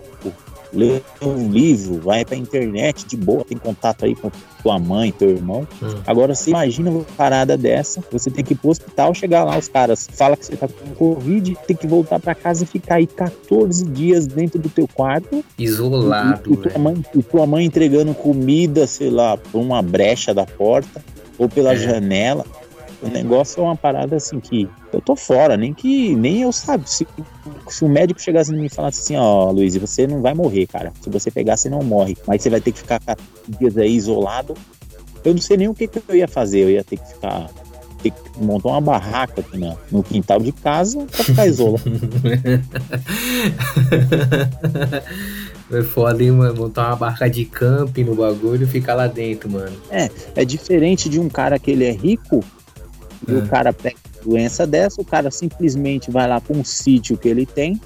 lê 0.73 1.01
um 1.23 1.51
livro, 1.51 2.01
vai 2.01 2.25
pra 2.25 2.37
internet 2.37 3.07
de 3.07 3.17
boa, 3.17 3.45
tem 3.45 3.59
contato 3.59 4.05
aí 4.05 4.15
com 4.15 4.31
tua 4.63 4.79
mãe, 4.79 5.13
teu 5.13 5.31
irmão. 5.31 5.67
Hum. 5.83 5.95
Agora, 6.07 6.35
você 6.35 6.51
imagina 6.51 6.91
uma 6.91 7.05
parada 7.17 7.57
dessa, 7.57 8.03
você 8.11 8.31
tem 8.31 8.45
que 8.45 8.53
ir 8.53 8.57
pro 8.57 8.71
hospital, 8.71 9.15
chegar 9.15 9.45
lá, 9.45 9.57
os 9.57 9.69
caras 9.69 10.09
falam 10.13 10.37
que 10.37 10.47
você 10.47 10.57
tá 10.57 10.69
com 10.69 10.95
Covid, 10.95 11.57
tem 11.67 11.77
que 11.77 11.87
voltar 11.87 12.19
para 12.21 12.35
casa 12.35 12.65
e 12.65 12.67
ficar 12.67 12.97
aí 12.97 13.07
14 13.07 13.85
dias 13.85 14.27
dentro 14.27 14.59
do 14.59 14.69
teu 14.69 14.89
quarto. 14.89 15.45
Isolado. 15.59 16.51
E, 16.51 16.53
e, 16.53 16.57
tua, 16.57 16.79
mãe, 16.79 17.05
e 17.15 17.23
tua 17.23 17.47
mãe 17.47 17.65
entregando 17.65 18.15
comida, 18.15 18.87
sei 18.87 19.11
lá, 19.11 19.37
por 19.37 19.59
uma 19.61 19.83
brecha 19.83 20.35
da 20.35 20.45
porta 20.45 21.03
ou 21.39 21.49
pela 21.49 21.73
é. 21.73 21.77
janela. 21.77 22.45
O 23.01 23.09
negócio 23.09 23.61
é 23.61 23.63
uma 23.63 23.77
parada 23.77 24.17
assim 24.17 24.41
que 24.41 24.69
eu 24.93 25.01
tô 25.01 25.15
fora, 25.15 25.57
nem 25.57 25.73
que 25.73 26.17
nem 26.17 26.43
eu 26.43 26.53
sabe. 26.53 26.91
Se, 26.91 27.07
se 27.69 27.85
o 27.85 27.89
médico 27.89 28.21
chegasse 28.21 28.53
em 28.53 28.57
mim 28.57 28.67
e 28.67 28.69
falasse 28.69 29.01
assim, 29.01 29.17
ó, 29.17 29.51
Luiz, 29.51 29.77
você 29.77 30.07
não 30.07 30.21
vai 30.21 30.35
morrer, 30.35 30.67
cara. 30.67 30.93
Se 31.01 31.09
você 31.09 31.31
pegar, 31.31 31.57
você 31.57 31.71
não 31.71 31.83
morre. 31.83 32.17
Mas 32.27 32.43
você 32.43 32.51
vai 32.51 32.61
ter 32.61 32.73
que 32.73 32.79
ficar 32.79 32.99
14 33.01 33.29
dias 33.59 33.79
aí 33.79 33.95
isolado. 33.95 34.55
Eu 35.25 35.33
não 35.33 35.41
sei 35.41 35.57
nem 35.57 35.69
o 35.69 35.75
que, 35.75 35.87
que 35.87 36.03
eu 36.09 36.17
ia 36.17 36.27
fazer. 36.27 36.61
Eu 36.61 36.71
ia 36.71 36.83
ter 36.83 36.97
que 36.97 37.07
ficar 37.07 37.49
ter 38.03 38.11
que 38.11 38.21
montar 38.41 38.69
uma 38.69 38.81
barraca 38.81 39.41
aqui 39.41 39.59
no, 39.59 39.77
no 39.91 40.03
quintal 40.03 40.39
de 40.41 40.53
casa 40.53 41.05
pra 41.07 41.25
ficar 41.25 41.47
isolado. 41.47 41.83
É 45.71 45.83
foda, 45.83 46.23
hein, 46.23 46.31
mano? 46.31 46.55
Montar 46.63 46.87
uma 46.87 46.97
barca 46.97 47.29
de 47.29 47.45
camping 47.45 48.05
no 48.05 48.15
bagulho 48.15 48.65
e 48.65 48.67
ficar 48.67 48.95
lá 48.95 49.07
dentro, 49.07 49.51
mano. 49.51 49.77
É, 49.91 50.09
é 50.35 50.45
diferente 50.45 51.11
de 51.11 51.21
um 51.21 51.29
cara 51.29 51.59
que 51.59 51.71
ele 51.71 51.85
é 51.85 51.93
rico 51.93 52.43
e 53.27 53.33
o 53.33 53.45
é. 53.45 53.49
cara 53.49 53.73
pega 53.73 53.97
doença 54.25 54.67
dessa, 54.67 55.01
o 55.01 55.05
cara 55.05 55.31
simplesmente 55.31 56.11
vai 56.11 56.29
lá 56.29 56.41
para 56.41 56.57
um 56.57 56.65
sítio 56.65 57.17
que 57.17 57.29
ele 57.29 57.47
tem, 57.47 57.81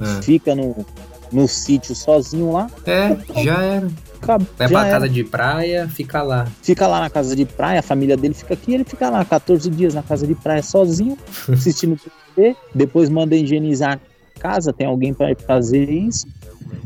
é. 0.00 0.22
fica 0.22 0.54
no, 0.54 0.84
no 1.32 1.48
sítio 1.48 1.94
sozinho 1.94 2.52
lá. 2.52 2.68
É, 2.84 3.16
já 3.42 3.62
era. 3.62 3.88
Acabou, 4.20 4.48
vai 4.56 4.68
pra 4.68 4.90
casa 4.90 5.08
de 5.08 5.24
praia, 5.24 5.88
fica 5.88 6.22
lá. 6.22 6.46
Fica 6.62 6.86
lá 6.86 7.00
na 7.00 7.10
casa 7.10 7.36
de 7.36 7.44
praia, 7.44 7.80
a 7.80 7.82
família 7.82 8.16
dele 8.16 8.34
fica 8.34 8.54
aqui, 8.54 8.74
ele 8.74 8.84
fica 8.84 9.08
lá 9.10 9.24
14 9.24 9.68
dias 9.70 9.94
na 9.94 10.02
casa 10.02 10.26
de 10.26 10.34
praia 10.34 10.62
sozinho, 10.62 11.16
assistindo 11.52 11.98
TV, 12.34 12.56
depois 12.74 13.08
manda 13.08 13.36
higienizar 13.36 14.00
a 14.36 14.40
casa, 14.40 14.72
tem 14.72 14.86
alguém 14.86 15.14
para 15.14 15.34
fazer 15.46 15.88
isso. 15.90 16.26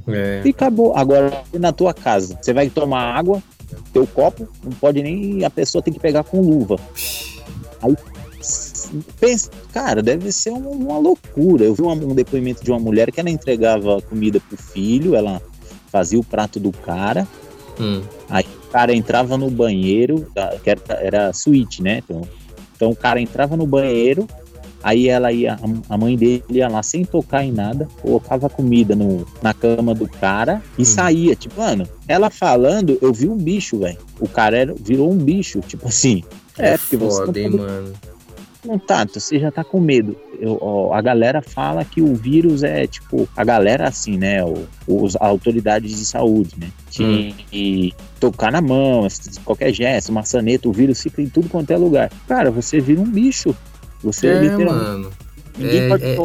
É. 0.08 0.42
E 0.44 0.50
acabou. 0.50 0.94
Agora, 0.96 1.42
na 1.54 1.72
tua 1.72 1.94
casa, 1.94 2.38
você 2.40 2.52
vai 2.52 2.68
tomar 2.68 3.16
água, 3.16 3.42
teu 3.92 4.06
copo, 4.06 4.48
não 4.62 4.72
pode 4.72 5.02
nem. 5.02 5.44
A 5.44 5.50
pessoa 5.50 5.82
tem 5.82 5.94
que 5.94 6.00
pegar 6.00 6.24
com 6.24 6.40
luva. 6.40 6.78
Aí, 7.82 7.96
pensa, 9.18 9.50
cara, 9.72 10.02
deve 10.02 10.30
ser 10.32 10.50
uma, 10.50 10.70
uma 10.70 10.98
loucura. 10.98 11.64
Eu 11.64 11.74
vi 11.74 11.82
um, 11.82 11.90
um 11.90 12.14
depoimento 12.14 12.64
de 12.64 12.70
uma 12.70 12.80
mulher 12.80 13.10
que 13.10 13.20
ela 13.20 13.30
entregava 13.30 14.00
comida 14.02 14.40
pro 14.40 14.56
filho, 14.56 15.14
ela 15.14 15.40
fazia 15.90 16.18
o 16.18 16.24
prato 16.24 16.58
do 16.58 16.72
cara. 16.72 17.26
Hum. 17.78 18.02
Aí 18.28 18.44
o 18.44 18.70
cara 18.70 18.94
entrava 18.94 19.36
no 19.36 19.50
banheiro, 19.50 20.26
que 20.62 20.70
era, 20.70 20.80
era 21.00 21.32
suíte, 21.32 21.82
né? 21.82 21.98
Então, 22.04 22.22
então 22.76 22.90
o 22.90 22.96
cara 22.96 23.20
entrava 23.20 23.56
no 23.56 23.66
banheiro, 23.66 24.26
aí 24.82 25.08
ela 25.08 25.32
ia, 25.32 25.58
a 25.88 25.98
mãe 25.98 26.16
dele 26.16 26.44
ia 26.50 26.68
lá 26.68 26.82
sem 26.82 27.04
tocar 27.04 27.44
em 27.44 27.52
nada, 27.52 27.88
colocava 28.00 28.48
comida 28.48 28.94
no, 28.94 29.26
na 29.42 29.52
cama 29.52 29.94
do 29.94 30.08
cara 30.08 30.62
e 30.78 30.82
hum. 30.82 30.84
saía. 30.84 31.34
Tipo, 31.34 31.60
mano, 31.60 31.88
ela 32.06 32.30
falando, 32.30 32.98
eu 33.00 33.12
vi 33.12 33.28
um 33.28 33.36
bicho, 33.36 33.78
velho. 33.78 33.98
O 34.20 34.28
cara 34.28 34.56
era, 34.56 34.74
virou 34.74 35.10
um 35.10 35.16
bicho, 35.16 35.60
tipo 35.60 35.88
assim. 35.88 36.22
É, 36.58 36.74
é 36.74 36.78
porque 36.78 36.98
foda, 36.98 37.32
você. 37.32 37.40
Hein, 37.42 37.50
mano. 37.50 37.92
Não 38.64 38.78
tá, 38.78 39.06
você 39.06 39.38
já 39.38 39.50
tá 39.50 39.64
com 39.64 39.80
medo. 39.80 40.14
Eu, 40.38 40.58
ó, 40.60 40.92
a 40.92 41.00
galera 41.00 41.40
fala 41.40 41.82
que 41.82 42.02
o 42.02 42.14
vírus 42.14 42.62
é 42.62 42.86
tipo, 42.86 43.26
a 43.34 43.42
galera 43.42 43.88
assim, 43.88 44.18
né? 44.18 44.44
O, 44.44 44.66
os 44.86 45.16
autoridades 45.16 45.96
de 45.96 46.04
saúde, 46.04 46.54
né? 46.58 46.70
Que 46.90 47.94
hum. 47.94 48.04
tocar 48.18 48.52
na 48.52 48.60
mão, 48.60 49.06
qualquer 49.44 49.72
gesto, 49.72 50.12
maçaneta, 50.12 50.68
o 50.68 50.72
vírus 50.72 51.00
fica 51.00 51.22
em 51.22 51.28
tudo 51.28 51.48
quanto 51.48 51.70
é 51.70 51.76
lugar. 51.76 52.10
Cara, 52.28 52.50
você 52.50 52.80
vira 52.80 53.00
um 53.00 53.10
bicho. 53.10 53.56
Você 54.02 54.26
é, 54.26 54.40
literalmente. 54.42 54.84
Mano. 54.84 55.10
É, 55.58 55.88
pode... 55.88 56.04
é, 56.04 56.18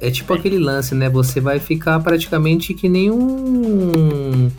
é 0.00 0.10
tipo 0.10 0.34
aquele 0.34 0.58
lance, 0.58 0.94
né? 0.94 1.08
Você 1.08 1.40
vai 1.40 1.58
ficar 1.58 2.00
praticamente 2.00 2.74
que 2.74 2.88
nem 2.88 3.10
um 3.10 4.50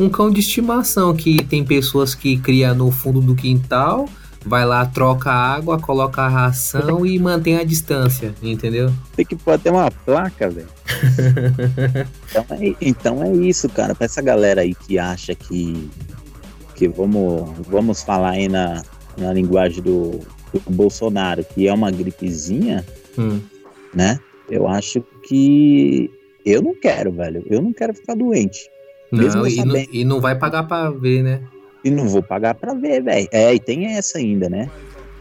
um 0.00 0.08
cão 0.08 0.30
de 0.30 0.40
estimação 0.40 1.14
que 1.14 1.44
tem 1.44 1.62
pessoas 1.64 2.14
que 2.14 2.36
cria 2.38 2.74
no 2.74 2.90
fundo 2.90 3.20
do 3.20 3.34
quintal 3.34 4.08
vai 4.44 4.64
lá, 4.64 4.84
troca 4.86 5.30
a 5.30 5.54
água, 5.54 5.78
coloca 5.78 6.22
a 6.22 6.28
ração 6.28 7.06
e 7.06 7.18
mantém 7.18 7.56
a 7.56 7.64
distância, 7.64 8.34
entendeu? 8.42 8.92
Tem 9.14 9.24
que 9.24 9.36
pôr 9.36 9.54
até 9.54 9.70
uma 9.70 9.90
placa, 9.90 10.50
velho. 10.50 10.68
então, 12.30 12.46
é, 12.50 12.74
então 12.80 13.22
é 13.22 13.32
isso, 13.32 13.68
cara. 13.68 13.94
Pra 13.94 14.04
essa 14.04 14.22
galera 14.22 14.62
aí 14.62 14.74
que 14.74 14.98
acha 14.98 15.34
que. 15.34 15.88
que 16.74 16.88
vamos, 16.88 17.50
vamos 17.68 18.02
falar 18.02 18.30
aí 18.30 18.48
na, 18.48 18.82
na 19.16 19.32
linguagem 19.32 19.82
do, 19.82 20.20
do 20.52 20.60
Bolsonaro, 20.70 21.44
que 21.44 21.68
é 21.68 21.72
uma 21.72 21.90
gripezinha, 21.90 22.84
hum. 23.18 23.40
né? 23.94 24.18
Eu 24.50 24.66
acho 24.66 25.02
que. 25.28 26.10
Eu 26.44 26.60
não 26.60 26.74
quero, 26.74 27.12
velho. 27.12 27.44
Eu 27.46 27.62
não 27.62 27.72
quero 27.72 27.94
ficar 27.94 28.14
doente. 28.14 28.68
Não, 29.12 29.46
e, 29.46 29.64
não, 29.64 29.76
e 29.92 30.04
não 30.04 30.20
vai 30.20 30.34
pagar 30.34 30.64
pra 30.64 30.90
ver, 30.90 31.22
né? 31.22 31.42
E 31.84 31.90
não 31.90 32.08
vou 32.08 32.22
pagar 32.22 32.54
para 32.54 32.74
ver, 32.74 33.02
velho. 33.02 33.28
É, 33.32 33.54
e 33.54 33.58
tem 33.58 33.86
essa 33.86 34.18
ainda, 34.18 34.48
né? 34.48 34.70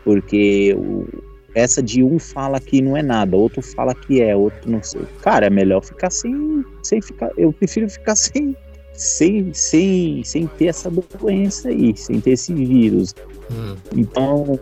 Porque 0.04 0.76
o, 0.78 1.08
essa 1.56 1.82
de 1.82 2.04
um 2.04 2.20
fala 2.20 2.60
que 2.60 2.82
não 2.82 2.96
é 2.96 3.02
nada, 3.02 3.36
outro 3.36 3.62
fala 3.62 3.94
que 3.94 4.22
é, 4.22 4.36
outro 4.36 4.70
não 4.70 4.82
sei. 4.82 5.02
Cara, 5.22 5.48
é 5.48 5.50
melhor 5.50 5.84
ficar 5.84 6.10
sem, 6.10 6.64
sem 6.84 7.02
ficar. 7.02 7.32
Eu 7.38 7.52
prefiro 7.52 7.90
ficar 7.90 8.16
sem, 8.16 8.56
sem, 8.94 9.54
sem, 9.54 10.24
sem 10.24 10.48
ter 10.48 10.68
essa 10.68 10.90
doença 10.90 11.70
aí, 11.70 11.96
sem 11.96 12.20
ter 12.22 12.32
esse 12.32 12.54
vírus. 12.54 13.14
Hum. 13.52 13.76
Então, 13.96 14.60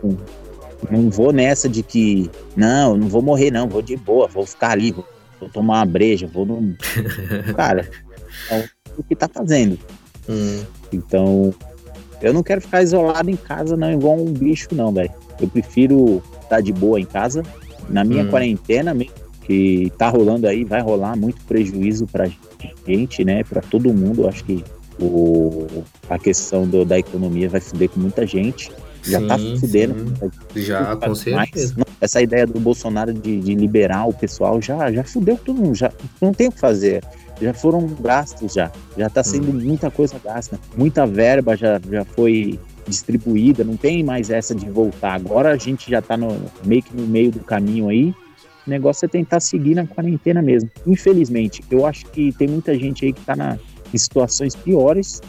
não 0.90 1.10
vou 1.10 1.32
nessa 1.32 1.68
de 1.68 1.82
que, 1.82 2.30
não, 2.56 2.96
não 2.96 3.08
vou 3.08 3.22
morrer, 3.22 3.50
não, 3.50 3.68
vou 3.68 3.82
de 3.82 3.96
boa, 3.96 4.26
vou 4.26 4.46
ficar 4.46 4.70
ali, 4.70 4.92
vou, 4.92 5.06
vou 5.38 5.48
tomar 5.48 5.78
uma 5.78 5.86
breja, 5.86 6.26
vou 6.26 6.46
no. 6.46 6.74
Cara, 7.54 7.88
então, 8.46 8.64
o 8.96 9.02
que 9.02 9.14
tá 9.14 9.28
fazendo. 9.28 9.78
Hum. 10.28 10.64
Então, 10.92 11.54
eu 12.22 12.32
não 12.32 12.42
quero 12.42 12.60
ficar 12.60 12.82
isolado 12.82 13.30
em 13.30 13.36
casa, 13.36 13.76
não, 13.76 13.90
igual 13.92 14.16
um 14.16 14.32
bicho, 14.32 14.68
não, 14.72 14.92
velho. 14.92 15.10
Eu 15.40 15.48
prefiro 15.48 16.22
estar 16.42 16.48
tá 16.56 16.60
de 16.60 16.72
boa 16.72 17.00
em 17.00 17.04
casa. 17.04 17.42
Na 17.88 18.04
minha 18.04 18.22
Hum. 18.24 18.28
quarentena 18.30 18.94
mesmo, 18.94 19.12
que 19.44 19.90
tá 19.98 20.08
rolando 20.08 20.46
aí, 20.46 20.64
vai 20.64 20.80
rolar 20.80 21.16
muito 21.16 21.40
prejuízo 21.44 22.06
pra 22.06 22.28
gente, 22.86 23.24
né? 23.24 23.42
Pra 23.42 23.60
todo 23.60 23.92
mundo. 23.92 24.22
Eu 24.22 24.28
acho 24.28 24.44
que 24.44 24.62
o, 25.00 25.66
a 26.08 26.18
questão 26.18 26.66
do- 26.66 26.84
da 26.84 26.98
economia 26.98 27.48
vai 27.48 27.60
fuder 27.60 27.88
com 27.88 28.00
muita 28.00 28.26
gente. 28.26 28.70
Já 29.02 29.20
tá 29.26 29.38
Sim, 29.38 29.56
fudendo. 29.58 29.94
sim. 29.98 30.04
com 30.14 30.24
muita 30.26 30.60
Já, 30.60 30.94
com 30.96 31.08
mas 31.08 31.18
certeza. 31.20 31.74
não, 31.76 31.86
essa 32.00 32.20
ideia 32.20 32.46
do 32.46 32.60
Bolsonaro 32.60 33.12
de, 33.14 33.40
de 33.40 33.54
liberar 33.54 34.06
o 34.06 34.12
pessoal 34.12 34.60
já, 34.60 34.92
já 34.92 35.02
fudeu 35.02 35.38
todo 35.42 35.56
mundo, 35.60 35.74
já 35.74 35.90
não 36.20 36.34
tem 36.34 36.48
o 36.48 36.52
que 36.52 36.60
fazer. 36.60 37.02
Já 37.40 37.54
foram 37.54 37.86
gastos 38.00 38.52
já, 38.52 38.70
já 38.96 39.08
tá 39.08 39.22
sendo 39.24 39.52
muita 39.52 39.90
coisa 39.90 40.20
gasta, 40.22 40.58
muita 40.76 41.06
verba 41.06 41.56
já, 41.56 41.80
já 41.90 42.04
foi 42.04 42.58
distribuída, 42.86 43.64
não 43.64 43.76
tem 43.76 44.02
mais 44.04 44.30
essa 44.30 44.54
de 44.54 44.68
voltar. 44.68 45.14
Agora 45.14 45.52
a 45.52 45.56
gente 45.56 45.90
já 45.90 46.02
tá 46.02 46.16
no, 46.16 46.36
meio 46.64 46.82
que 46.82 46.94
no 46.94 47.06
meio 47.06 47.30
do 47.30 47.40
caminho 47.40 47.88
aí. 47.88 48.14
O 48.66 48.70
negócio 48.70 49.06
é 49.06 49.08
tentar 49.08 49.40
seguir 49.40 49.74
na 49.74 49.86
quarentena 49.86 50.42
mesmo. 50.42 50.70
Infelizmente, 50.86 51.62
eu 51.70 51.86
acho 51.86 52.04
que 52.06 52.32
tem 52.32 52.46
muita 52.46 52.78
gente 52.78 53.04
aí 53.04 53.12
que 53.12 53.20
tá 53.22 53.34
na, 53.34 53.58
em 53.92 53.98
situações 53.98 54.54
piores, 54.54 55.20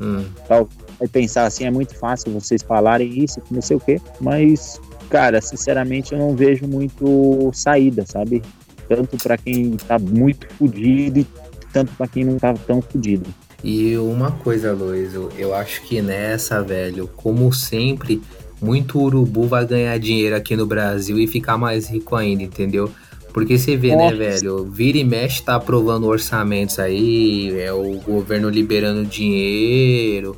Hum. 0.00 0.24
vai 0.48 1.08
pensar 1.08 1.44
assim, 1.44 1.64
é 1.64 1.70
muito 1.70 1.94
fácil 1.94 2.32
vocês 2.32 2.62
falarem 2.62 3.22
isso, 3.22 3.40
não 3.50 3.62
sei 3.62 3.76
o 3.76 3.80
quê, 3.80 4.00
mas, 4.20 4.80
cara, 5.08 5.40
sinceramente 5.40 6.12
eu 6.12 6.18
não 6.18 6.34
vejo 6.34 6.66
muito 6.66 7.50
saída, 7.52 8.04
sabe? 8.06 8.42
Tanto 8.88 9.16
pra 9.18 9.36
quem 9.36 9.76
tá 9.76 9.98
muito 9.98 10.48
fudido 10.54 11.20
e 11.20 11.26
tanto 11.72 11.92
pra 11.96 12.06
quem 12.06 12.24
não 12.24 12.38
tá 12.38 12.54
tão 12.54 12.80
fudido. 12.82 13.26
E 13.62 13.96
uma 13.96 14.30
coisa, 14.30 14.72
Luiz, 14.72 15.14
eu, 15.14 15.54
acho 15.54 15.82
que 15.82 16.00
nessa, 16.00 16.62
velho, 16.62 17.08
como 17.16 17.52
sempre, 17.52 18.22
muito 18.60 19.00
urubu 19.00 19.46
vai 19.46 19.66
ganhar 19.66 19.98
dinheiro 19.98 20.36
aqui 20.36 20.54
no 20.54 20.64
Brasil 20.64 21.18
e 21.18 21.26
ficar 21.26 21.58
mais 21.58 21.88
rico 21.88 22.14
ainda, 22.14 22.42
entendeu? 22.42 22.90
Porque 23.32 23.58
você 23.58 23.76
vê, 23.76 23.94
né, 23.94 24.04
Nossa. 24.04 24.16
velho? 24.16 24.64
Vira 24.64 24.98
e 24.98 25.04
mexe 25.04 25.42
tá 25.42 25.56
aprovando 25.56 26.06
orçamentos 26.06 26.78
aí, 26.78 27.58
é 27.60 27.72
o 27.72 28.00
governo 28.00 28.48
liberando 28.48 29.04
dinheiro. 29.04 30.36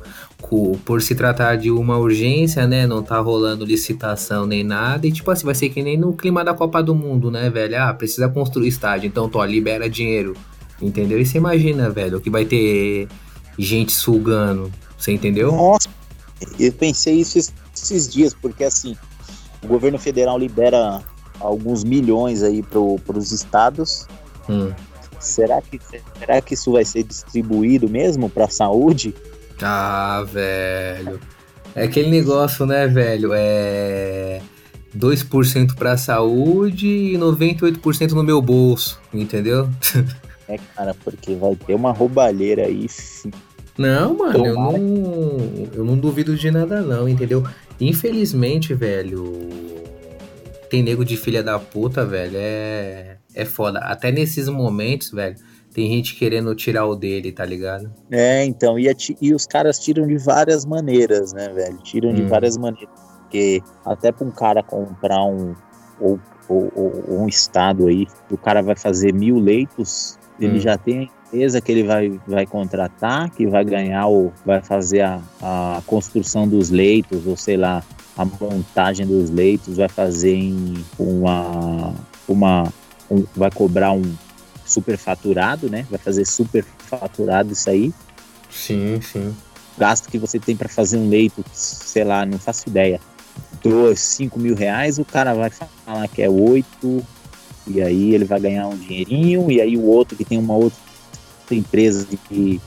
Por 0.83 1.01
se 1.01 1.15
tratar 1.15 1.55
de 1.55 1.71
uma 1.71 1.97
urgência, 1.97 2.67
né? 2.67 2.85
Não 2.85 3.01
tá 3.01 3.17
rolando 3.19 3.63
licitação 3.63 4.45
nem 4.45 4.65
nada. 4.65 5.07
E 5.07 5.11
tipo 5.11 5.31
assim, 5.31 5.45
vai 5.45 5.55
ser 5.55 5.69
que 5.69 5.81
nem 5.81 5.97
no 5.97 6.11
clima 6.11 6.43
da 6.43 6.53
Copa 6.53 6.83
do 6.83 6.93
Mundo, 6.93 7.31
né, 7.31 7.49
velho? 7.49 7.81
Ah, 7.81 7.93
precisa 7.93 8.27
construir 8.27 8.67
estádio, 8.67 9.07
então, 9.07 9.29
tô, 9.29 9.43
libera 9.45 9.89
dinheiro. 9.89 10.35
Entendeu? 10.81 11.19
E 11.19 11.25
você 11.25 11.37
imagina, 11.37 11.89
velho, 11.89 12.19
que 12.19 12.29
vai 12.29 12.45
ter 12.45 13.07
gente 13.57 13.91
sugando. 13.91 14.71
Você 14.97 15.11
entendeu? 15.11 15.51
Nossa, 15.51 15.87
eu 16.59 16.71
pensei 16.73 17.15
isso 17.15 17.37
es- 17.37 17.53
esses 17.75 18.07
dias, 18.11 18.33
porque 18.33 18.63
assim, 18.63 18.95
o 19.63 19.67
governo 19.67 19.97
federal 19.99 20.37
libera 20.37 21.01
alguns 21.39 21.83
milhões 21.83 22.41
aí 22.43 22.61
pro, 22.63 22.97
pros 23.05 23.31
estados. 23.31 24.07
Hum. 24.49 24.71
Será 25.19 25.61
que, 25.61 25.79
será 26.19 26.41
que 26.41 26.55
isso 26.55 26.71
vai 26.71 26.83
ser 26.83 27.03
distribuído 27.03 27.87
mesmo 27.87 28.27
pra 28.29 28.49
saúde? 28.49 29.13
Ah, 29.61 30.25
velho. 30.31 31.19
É 31.75 31.83
aquele 31.83 32.09
negócio, 32.09 32.65
né, 32.65 32.87
velho? 32.87 33.31
É. 33.33 34.41
2% 34.93 35.75
pra 35.75 35.95
saúde 35.95 36.87
e 36.87 37.17
98% 37.17 38.11
no 38.11 38.23
meu 38.23 38.41
bolso, 38.41 38.99
entendeu? 39.13 39.69
É, 40.53 40.57
cara, 40.75 40.93
porque 41.03 41.35
vai 41.35 41.55
ter 41.55 41.73
uma 41.75 41.91
roubalheira 41.91 42.65
aí. 42.65 42.87
Não, 43.77 44.17
mano, 44.17 44.45
eu 44.45 44.53
não, 44.55 44.75
eu 45.73 45.85
não 45.85 45.97
duvido 45.97 46.35
de 46.35 46.51
nada, 46.51 46.81
não, 46.81 47.07
entendeu? 47.07 47.43
Infelizmente, 47.79 48.73
velho, 48.73 49.47
tem 50.69 50.83
nego 50.83 51.05
de 51.05 51.15
filha 51.15 51.41
da 51.41 51.57
puta, 51.57 52.05
velho, 52.05 52.33
é, 52.35 53.17
é 53.33 53.45
foda. 53.45 53.79
Até 53.79 54.11
nesses 54.11 54.47
momentos, 54.49 55.11
velho, 55.11 55.35
tem 55.73 55.89
gente 55.89 56.15
querendo 56.15 56.53
tirar 56.53 56.85
o 56.85 56.95
dele, 56.95 57.31
tá 57.31 57.45
ligado? 57.45 57.89
É, 58.11 58.43
então, 58.43 58.77
e, 58.77 58.91
e 59.21 59.33
os 59.33 59.45
caras 59.47 59.79
tiram 59.79 60.05
de 60.05 60.17
várias 60.17 60.65
maneiras, 60.65 61.31
né, 61.31 61.47
velho? 61.53 61.77
Tiram 61.77 62.13
de 62.13 62.23
Hum. 62.23 62.27
várias 62.27 62.57
maneiras. 62.57 62.89
Porque 63.21 63.61
até 63.85 64.11
pra 64.11 64.27
um 64.27 64.31
cara 64.31 64.61
comprar 64.61 65.23
um, 65.23 65.55
ou- 65.99 66.19
ou- 66.49 66.71
ou 66.75 67.19
um 67.21 67.27
estado 67.29 67.87
aí, 67.87 68.05
o 68.29 68.37
cara 68.37 68.61
vai 68.61 68.75
fazer 68.75 69.13
mil 69.13 69.39
leitos, 69.39 70.19
ele 70.45 70.57
Hum. 70.57 70.61
já 70.61 70.77
tem 70.77 70.99
a 70.99 71.03
empresa 71.27 71.61
que 71.61 71.71
ele 71.71 71.83
vai, 71.83 72.19
vai 72.27 72.45
contratar, 72.45 73.29
que 73.29 73.47
vai 73.47 73.63
ganhar 73.63 74.07
ou 74.07 74.33
vai 74.45 74.61
fazer 74.61 75.01
a, 75.01 75.21
a 75.41 75.81
construção 75.85 76.47
dos 76.47 76.69
leitos, 76.69 77.25
ou 77.25 77.37
sei 77.37 77.57
lá, 77.57 77.83
a 78.17 78.25
montagem 78.25 79.05
dos 79.07 79.29
leitos, 79.29 79.77
vai 79.77 79.87
fazer 79.87 80.35
em 80.35 80.73
uma. 80.99 81.93
uma 82.27 82.63
um- 83.09 83.25
vai 83.35 83.51
cobrar 83.51 83.91
um 83.91 84.01
superfaturado, 84.65 85.69
né? 85.69 85.85
Vai 85.89 85.99
fazer 85.99 86.25
superfaturado 86.25 87.51
isso 87.51 87.69
aí 87.69 87.93
Sim, 88.49 88.99
sim. 89.01 89.35
gasto 89.77 90.09
que 90.09 90.17
você 90.17 90.39
tem 90.39 90.55
para 90.55 90.69
fazer 90.69 90.97
um 90.97 91.09
leito, 91.09 91.43
sei 91.51 92.03
lá, 92.05 92.25
não 92.25 92.37
faço 92.39 92.69
ideia, 92.69 92.99
dois, 93.61 93.99
cinco 93.99 94.39
mil 94.39 94.55
reais, 94.55 94.97
o 94.97 95.03
cara 95.05 95.33
vai 95.33 95.49
falar 95.49 96.07
que 96.07 96.21
é 96.21 96.29
oito, 96.29 97.05
e 97.67 97.81
aí 97.81 98.13
ele 98.15 98.25
vai 98.25 98.39
ganhar 98.39 98.67
um 98.67 98.75
dinheirinho, 98.77 99.49
e 99.51 99.61
aí 99.61 99.77
o 99.77 99.85
outro 99.85 100.15
que 100.17 100.25
tem 100.25 100.37
uma 100.37 100.55
outra 100.55 100.79
empresa 101.51 102.07
de, 102.29 102.59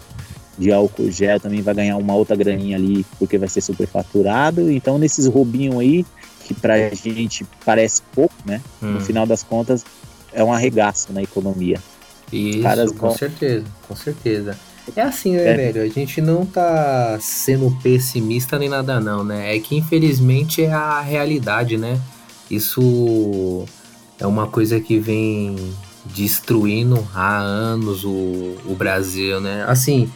de 0.59 0.73
álcool 0.73 1.11
gel 1.11 1.41
também 1.41 1.63
vai 1.63 1.75
ganhar 1.75 1.97
uma 1.97 2.15
outra 2.15 2.37
graninha 2.37 2.77
ali, 2.77 3.05
porque 3.19 3.39
vai 3.39 3.49
ser 3.49 3.61
superfaturado. 3.61 4.71
Então, 4.71 4.99
nesses 4.99 5.27
roubinhos 5.27 5.79
aí, 5.79 6.05
que 6.47 6.53
pra 6.55 6.91
gente 6.95 7.47
parece 7.65 8.03
pouco, 8.15 8.35
né? 8.45 8.61
Hum. 8.83 8.93
No 8.93 9.01
final 9.01 9.25
das 9.27 9.43
contas, 9.43 9.85
é 10.33 10.45
um 10.45 10.53
arregaço 10.53 11.13
na 11.13 11.23
economia. 11.23 11.79
Isso, 12.33 12.61
caras 12.63 12.91
com 12.93 13.09
vão- 13.09 13.17
certeza, 13.17 13.65
com 13.89 13.97
certeza. 13.97 14.59
É 14.95 15.01
assim, 15.01 15.33
né, 15.37 15.49
É. 15.51 15.57
velho? 15.57 15.83
A 15.83 15.89
gente 15.89 16.21
não 16.21 16.45
tá 16.45 17.17
sendo 17.21 17.71
pessimista 17.83 18.59
nem 18.59 18.69
nada, 18.69 19.01
não, 19.01 19.25
né? 19.25 19.57
É 19.57 19.59
que 19.59 19.75
infelizmente 19.77 20.63
é 20.63 20.71
a 20.73 21.01
realidade, 21.01 21.79
né? 21.79 21.99
Isso 22.51 23.65
é 24.19 24.27
uma 24.27 24.47
coisa 24.47 24.81
que 24.81 24.99
vem 24.99 25.57
destruindo 26.05 27.07
há 27.15 27.39
anos 27.39 28.05
o, 28.05 28.57
o 28.67 28.75
Brasil, 28.77 29.41
né? 29.41 29.65
Assim, 29.67 30.11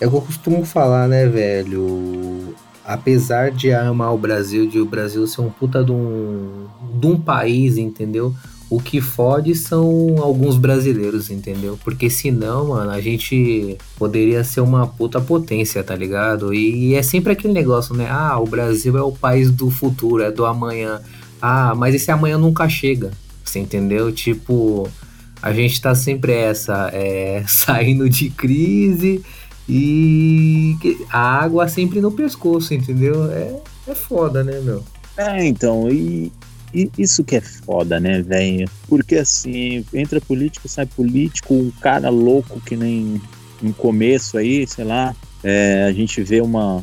é 0.00 0.06
o 0.06 0.10
que 0.10 0.16
eu 0.16 0.22
costumo 0.22 0.64
falar, 0.64 1.08
né, 1.08 1.26
velho? 1.26 2.54
Apesar 2.84 3.50
de 3.50 3.72
amar 3.72 4.12
o 4.12 4.18
Brasil, 4.18 4.66
de 4.68 4.78
o 4.78 4.84
Brasil 4.84 5.26
ser 5.26 5.40
um 5.40 5.50
puta 5.50 5.82
de 5.82 5.92
um, 5.92 6.66
de 6.98 7.06
um 7.06 7.18
país, 7.18 7.78
entendeu? 7.78 8.34
O 8.68 8.80
que 8.80 9.00
fode 9.00 9.54
são 9.54 10.16
alguns 10.18 10.56
brasileiros, 10.56 11.30
entendeu? 11.30 11.78
Porque 11.84 12.10
senão, 12.10 12.68
mano, 12.68 12.90
a 12.90 13.00
gente 13.00 13.78
poderia 13.96 14.42
ser 14.42 14.60
uma 14.60 14.86
puta 14.86 15.20
potência, 15.20 15.82
tá 15.84 15.94
ligado? 15.94 16.52
E 16.52 16.94
é 16.94 17.02
sempre 17.02 17.32
aquele 17.32 17.54
negócio, 17.54 17.94
né? 17.94 18.08
Ah, 18.10 18.38
o 18.38 18.46
Brasil 18.46 18.96
é 18.98 19.02
o 19.02 19.12
país 19.12 19.50
do 19.50 19.70
futuro, 19.70 20.22
é 20.22 20.30
do 20.30 20.44
amanhã. 20.44 21.00
Ah, 21.40 21.74
mas 21.76 21.94
esse 21.94 22.10
amanhã 22.10 22.36
nunca 22.36 22.68
chega. 22.68 23.12
Você 23.44 23.58
entendeu? 23.58 24.10
Tipo, 24.10 24.88
a 25.42 25.52
gente 25.52 25.80
tá 25.80 25.94
sempre 25.94 26.32
essa, 26.32 26.90
é, 26.92 27.44
saindo 27.48 28.08
de 28.08 28.30
crise 28.30 29.22
e 29.68 30.76
a 31.10 31.42
água 31.42 31.68
sempre 31.68 32.00
no 32.00 32.10
pescoço, 32.10 32.74
entendeu? 32.74 33.30
É, 33.30 33.60
é 33.88 33.94
foda, 33.94 34.42
né, 34.42 34.60
meu? 34.60 34.82
É, 35.16 35.44
então, 35.46 35.90
e, 35.90 36.32
e 36.74 36.90
isso 36.98 37.22
que 37.22 37.36
é 37.36 37.40
foda, 37.40 38.00
né, 38.00 38.20
velho? 38.22 38.68
Porque 38.88 39.16
assim, 39.16 39.84
entra 39.92 40.20
político, 40.20 40.68
sai 40.68 40.86
político, 40.86 41.54
um 41.54 41.70
cara 41.80 42.08
louco 42.08 42.60
que 42.60 42.76
nem 42.76 43.20
no 43.62 43.72
começo 43.72 44.36
aí, 44.36 44.66
sei 44.66 44.84
lá, 44.84 45.14
é, 45.42 45.84
a 45.84 45.92
gente 45.92 46.22
vê 46.22 46.40
uma 46.40 46.82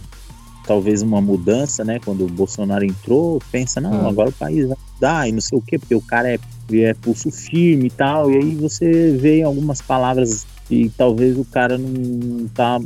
talvez 0.71 1.01
uma 1.01 1.19
mudança, 1.19 1.83
né? 1.83 1.99
Quando 2.03 2.23
o 2.23 2.29
Bolsonaro 2.29 2.85
entrou, 2.85 3.41
pensa, 3.51 3.81
não, 3.81 3.91
Hum. 3.91 4.07
agora 4.07 4.29
o 4.29 4.33
país 4.33 4.65
vai 4.69 4.77
mudar 4.93 5.27
e 5.27 5.31
não 5.33 5.41
sei 5.41 5.57
o 5.57 5.61
quê, 5.61 5.77
porque 5.77 5.93
o 5.93 6.01
cara 6.01 6.29
é, 6.33 6.39
é 6.71 6.93
pulso 6.93 7.29
firme 7.29 7.87
e 7.87 7.89
tal, 7.89 8.31
e 8.31 8.37
aí 8.37 8.55
você 8.55 9.11
vê 9.11 9.41
algumas 9.41 9.81
palavras 9.81 10.45
e 10.69 10.87
talvez 10.91 11.37
o 11.37 11.43
cara 11.43 11.77
não 11.77 12.47
tá 12.47 12.79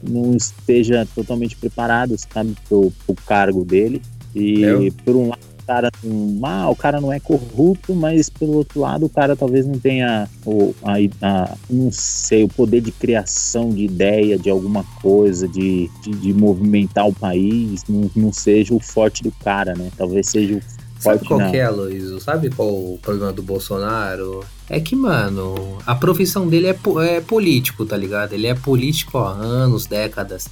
não 0.00 0.36
esteja 0.36 1.04
totalmente 1.12 1.56
preparado, 1.56 2.14
sabe, 2.16 2.54
pro, 2.68 2.92
pro 3.04 3.16
cargo 3.26 3.64
dele. 3.64 4.00
E 4.32 4.64
É. 4.64 4.90
por 5.04 5.16
um 5.16 5.28
lado, 5.30 5.40
cara, 5.68 5.90
não- 6.02 6.40
ah, 6.46 6.70
o 6.70 6.74
cara 6.74 6.98
não 6.98 7.12
é 7.12 7.20
corrupto, 7.20 7.94
mas 7.94 8.30
pelo 8.30 8.54
outro 8.54 8.80
lado, 8.80 9.04
o 9.04 9.08
cara 9.10 9.36
talvez 9.36 9.66
não 9.66 9.78
tenha 9.78 10.26
o, 10.46 10.74
a, 10.82 10.94
a- 11.20 11.54
não 11.68 11.92
sei, 11.92 12.42
o 12.44 12.48
poder 12.48 12.80
de 12.80 12.90
criação 12.90 13.68
de 13.68 13.84
ideia 13.84 14.38
de 14.38 14.48
alguma 14.48 14.82
coisa, 15.02 15.46
de, 15.46 15.90
de, 16.02 16.10
de 16.12 16.32
movimentar 16.32 17.06
o 17.06 17.12
país, 17.12 17.84
não, 17.86 18.10
não 18.16 18.32
seja 18.32 18.74
o 18.74 18.80
forte 18.80 19.22
do 19.22 19.30
cara, 19.44 19.74
né? 19.74 19.90
Talvez 19.96 20.28
seja 20.30 20.54
o 20.56 20.62
Sabe 20.98 21.24
qual 21.26 21.38
que 21.50 21.56
é, 21.56 21.68
Luiz? 21.68 22.22
Sabe 22.24 22.50
qual 22.50 22.68
o 22.68 22.98
problema 23.00 23.32
do 23.32 23.40
Bolsonaro? 23.42 24.42
É 24.68 24.80
que, 24.80 24.96
mano, 24.96 25.78
a 25.86 25.94
profissão 25.94 26.48
dele 26.48 26.66
é, 26.66 26.76
é 27.06 27.20
político, 27.20 27.84
tá 27.86 27.96
ligado? 27.96 28.32
Ele 28.32 28.48
é 28.48 28.54
político 28.54 29.18
há 29.18 29.30
anos, 29.30 29.86
décadas. 29.86 30.48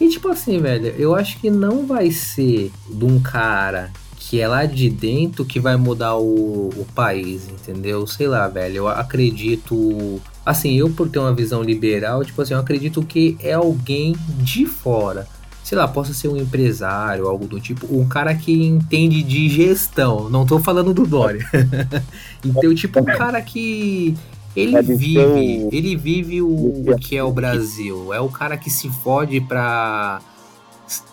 E 0.00 0.08
tipo 0.08 0.28
assim, 0.28 0.60
velho, 0.60 0.86
eu 0.96 1.16
acho 1.16 1.40
que 1.40 1.50
não 1.50 1.84
vai 1.84 2.12
ser 2.12 2.70
de 2.88 3.04
um 3.04 3.18
cara 3.18 3.90
que 4.28 4.42
é 4.42 4.46
lá 4.46 4.66
de 4.66 4.90
dentro 4.90 5.42
que 5.42 5.58
vai 5.58 5.74
mudar 5.76 6.16
o, 6.16 6.68
o 6.68 6.86
país, 6.94 7.48
entendeu? 7.48 8.06
Sei 8.06 8.28
lá, 8.28 8.46
velho, 8.46 8.76
eu 8.76 8.88
acredito. 8.88 10.20
Assim, 10.44 10.74
eu 10.74 10.90
por 10.90 11.08
ter 11.08 11.18
uma 11.18 11.32
visão 11.32 11.62
liberal, 11.62 12.22
tipo 12.22 12.42
assim, 12.42 12.52
eu 12.52 12.60
acredito 12.60 13.02
que 13.02 13.38
é 13.40 13.54
alguém 13.54 14.14
de 14.38 14.66
fora 14.66 15.26
sei 15.64 15.76
lá, 15.76 15.86
possa 15.86 16.14
ser 16.14 16.28
um 16.28 16.36
empresário, 16.38 17.26
algo 17.26 17.46
do 17.46 17.60
tipo, 17.60 17.86
um 17.94 18.08
cara 18.08 18.34
que 18.34 18.66
entende 18.66 19.22
de 19.22 19.50
gestão. 19.50 20.30
Não 20.30 20.46
tô 20.46 20.58
falando 20.58 20.94
do 20.94 21.06
Dória. 21.06 21.46
então, 22.42 22.74
tipo, 22.74 23.00
um 23.00 23.04
cara 23.04 23.42
que 23.42 24.16
ele 24.56 24.80
vive, 24.80 25.68
ele 25.70 25.94
vive 25.94 26.40
o, 26.40 26.48
o, 26.48 26.98
que 26.98 27.18
é 27.18 27.22
o 27.22 27.30
Brasil. 27.30 28.14
É 28.14 28.20
o 28.20 28.30
cara 28.30 28.56
que 28.56 28.70
se 28.70 28.88
fode 28.88 29.42
pra 29.42 30.22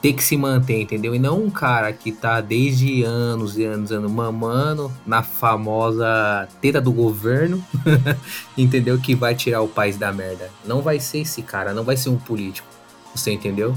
ter 0.02 0.14
que 0.14 0.24
se 0.24 0.38
manter, 0.38 0.82
entendeu? 0.82 1.14
E 1.14 1.20
não 1.20 1.44
um 1.44 1.50
cara 1.50 1.92
que 1.92 2.12
tá 2.12 2.40
desde 2.40 3.04
anos 3.04 3.58
e 3.58 3.64
anos, 3.64 3.92
anos 3.92 4.12
mamando 4.12 4.92
na 5.06 5.22
famosa 5.22 6.48
teta 6.62 6.80
do 6.80 6.92
governo, 6.92 7.64
entendeu? 8.58 8.98
Que 8.98 9.16
vai 9.16 9.36
tirar 9.36 9.62
o 9.62 9.68
país 9.68 9.98
da 9.98 10.12
merda. 10.12 10.50
Não 10.66 10.82
vai 10.82 11.00
ser 11.00 11.20
esse 11.20 11.42
cara, 11.42 11.74
não 11.74 11.84
vai 11.84 11.98
ser 11.98 12.10
um 12.10 12.18
político. 12.18 12.68
Você 13.14 13.32
entendeu? 13.32 13.76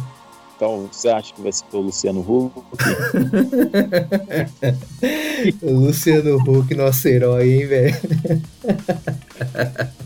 Então, 0.56 0.88
você 0.90 1.08
acha 1.08 1.32
que 1.32 1.40
vai 1.40 1.52
ser 1.52 1.64
o 1.72 1.78
Luciano 1.78 2.20
Huck? 2.20 2.58
o 5.62 5.72
Luciano 5.72 6.36
Huck, 6.36 6.74
nosso 6.74 7.06
herói, 7.06 7.48
hein, 7.48 7.66
velho? 7.66 7.96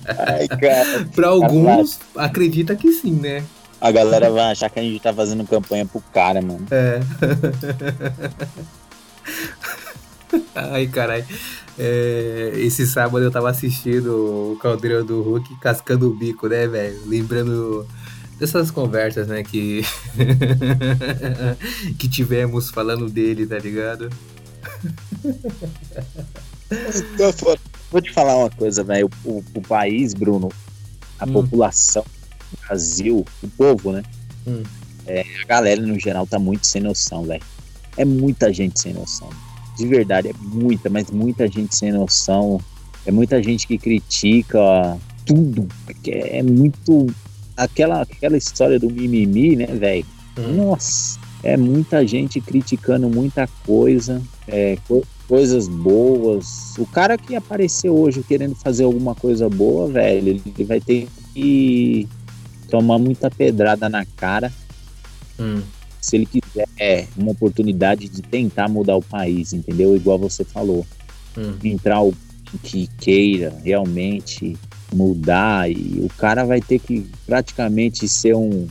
Ai, 0.05 0.47
cara. 0.49 1.09
pra 1.17 1.29
alguns, 1.29 1.99
acredita 2.15 2.77
que 2.77 2.93
sim, 2.93 3.13
né? 3.13 3.43
A 3.83 3.91
galera 3.91 4.31
vai 4.31 4.53
achar 4.53 4.71
que 4.71 4.79
a 4.79 4.83
gente 4.83 5.01
tá 5.01 5.13
fazendo 5.13 5.45
campanha 5.45 5.85
pro 5.85 6.01
cara, 6.15 6.41
mano. 6.41 6.65
É. 6.71 7.01
Ai, 10.55 10.87
caralho. 10.87 11.27
É, 11.77 12.53
esse 12.59 12.87
sábado 12.87 13.25
eu 13.25 13.31
tava 13.31 13.51
assistindo 13.51 14.53
o 14.53 14.57
Caldeirão 14.63 15.05
do 15.05 15.21
Hulk 15.21 15.59
cascando 15.59 16.09
o 16.09 16.15
bico, 16.15 16.47
né, 16.47 16.69
velho? 16.69 17.01
Lembrando 17.07 17.85
dessas 18.39 18.71
conversas, 18.71 19.27
né, 19.27 19.43
que 19.43 19.83
que 21.99 22.09
tivemos 22.09 22.71
falando 22.71 23.11
dele, 23.11 23.45
tá 23.49 23.59
ligado? 23.59 24.09
Vou 27.91 28.01
te 28.01 28.13
falar 28.13 28.37
uma 28.37 28.51
coisa, 28.51 28.85
velho. 28.85 29.11
O, 29.25 29.43
o, 29.55 29.61
país, 29.61 30.15
Bruno, 30.15 30.51
a 31.19 31.25
hum. 31.25 31.33
população, 31.33 32.05
Brasil, 32.67 33.25
o 33.43 33.49
povo, 33.49 33.93
né? 33.93 34.03
Hum. 34.47 34.63
É, 35.07 35.25
a 35.43 35.47
galera 35.47 35.81
no 35.81 35.99
geral 35.99 36.27
tá 36.27 36.39
muito 36.39 36.67
sem 36.67 36.83
noção, 36.83 37.25
velho. 37.25 37.43
É 37.97 38.05
muita 38.05 38.53
gente 38.53 38.81
sem 38.81 38.93
noção. 38.93 39.29
De 39.77 39.87
verdade, 39.87 40.29
é 40.29 40.33
muita, 40.41 40.89
mas 40.89 41.11
muita 41.11 41.49
gente 41.49 41.75
sem 41.75 41.93
noção. 41.93 42.61
É 43.05 43.11
muita 43.11 43.43
gente 43.43 43.67
que 43.67 43.79
critica 43.79 44.99
tudo. 45.27 45.67
É 46.07 46.43
muito 46.43 47.07
aquela, 47.57 48.03
aquela 48.03 48.37
história 48.37 48.79
do 48.79 48.91
mimimi, 48.91 49.57
né, 49.57 49.67
velho? 49.67 50.07
Hum. 50.39 50.53
Nossa, 50.55 51.19
é 51.43 51.57
muita 51.57 52.07
gente 52.07 52.41
criticando 52.41 53.09
muita 53.09 53.49
coisa, 53.67 54.23
é, 54.47 54.79
co 54.87 55.03
coisas 55.29 55.67
boas. 55.67 56.77
O 56.79 56.85
cara 56.85 57.17
que 57.17 57.35
apareceu 57.35 57.97
hoje 57.97 58.23
querendo 58.23 58.55
fazer 58.55 58.85
alguma 58.85 59.15
coisa 59.15 59.49
boa, 59.49 59.89
velho, 59.89 60.29
ele 60.29 60.65
vai 60.65 60.81
ter 60.81 61.09
que 61.33 62.07
tomar 62.73 62.99
muita 62.99 63.31
pedrada 63.31 63.87
na 63.87 64.07
cara. 64.07 64.51
Hum. 65.39 65.61
Se 66.01 66.17
ele 66.17 66.25
quiser 66.25 67.07
uma 67.15 67.33
oportunidade 67.33 68.09
de 68.09 68.23
tentar 68.23 68.67
mudar 68.67 68.97
o 68.97 69.03
país, 69.03 69.53
entendeu? 69.53 69.95
Igual 69.95 70.19
você 70.19 70.43
falou. 70.43 70.87
Hum. 71.37 71.55
Entrar 71.63 72.03
o 72.03 72.15
que 72.63 72.89
queira 72.99 73.55
realmente 73.63 74.57
mudar 74.93 75.71
e 75.71 76.01
o 76.03 76.09
cara 76.17 76.45
vai 76.45 76.61
ter 76.61 76.79
que 76.79 77.07
praticamente 77.27 78.09
ser 78.09 78.35
um, 78.35 78.67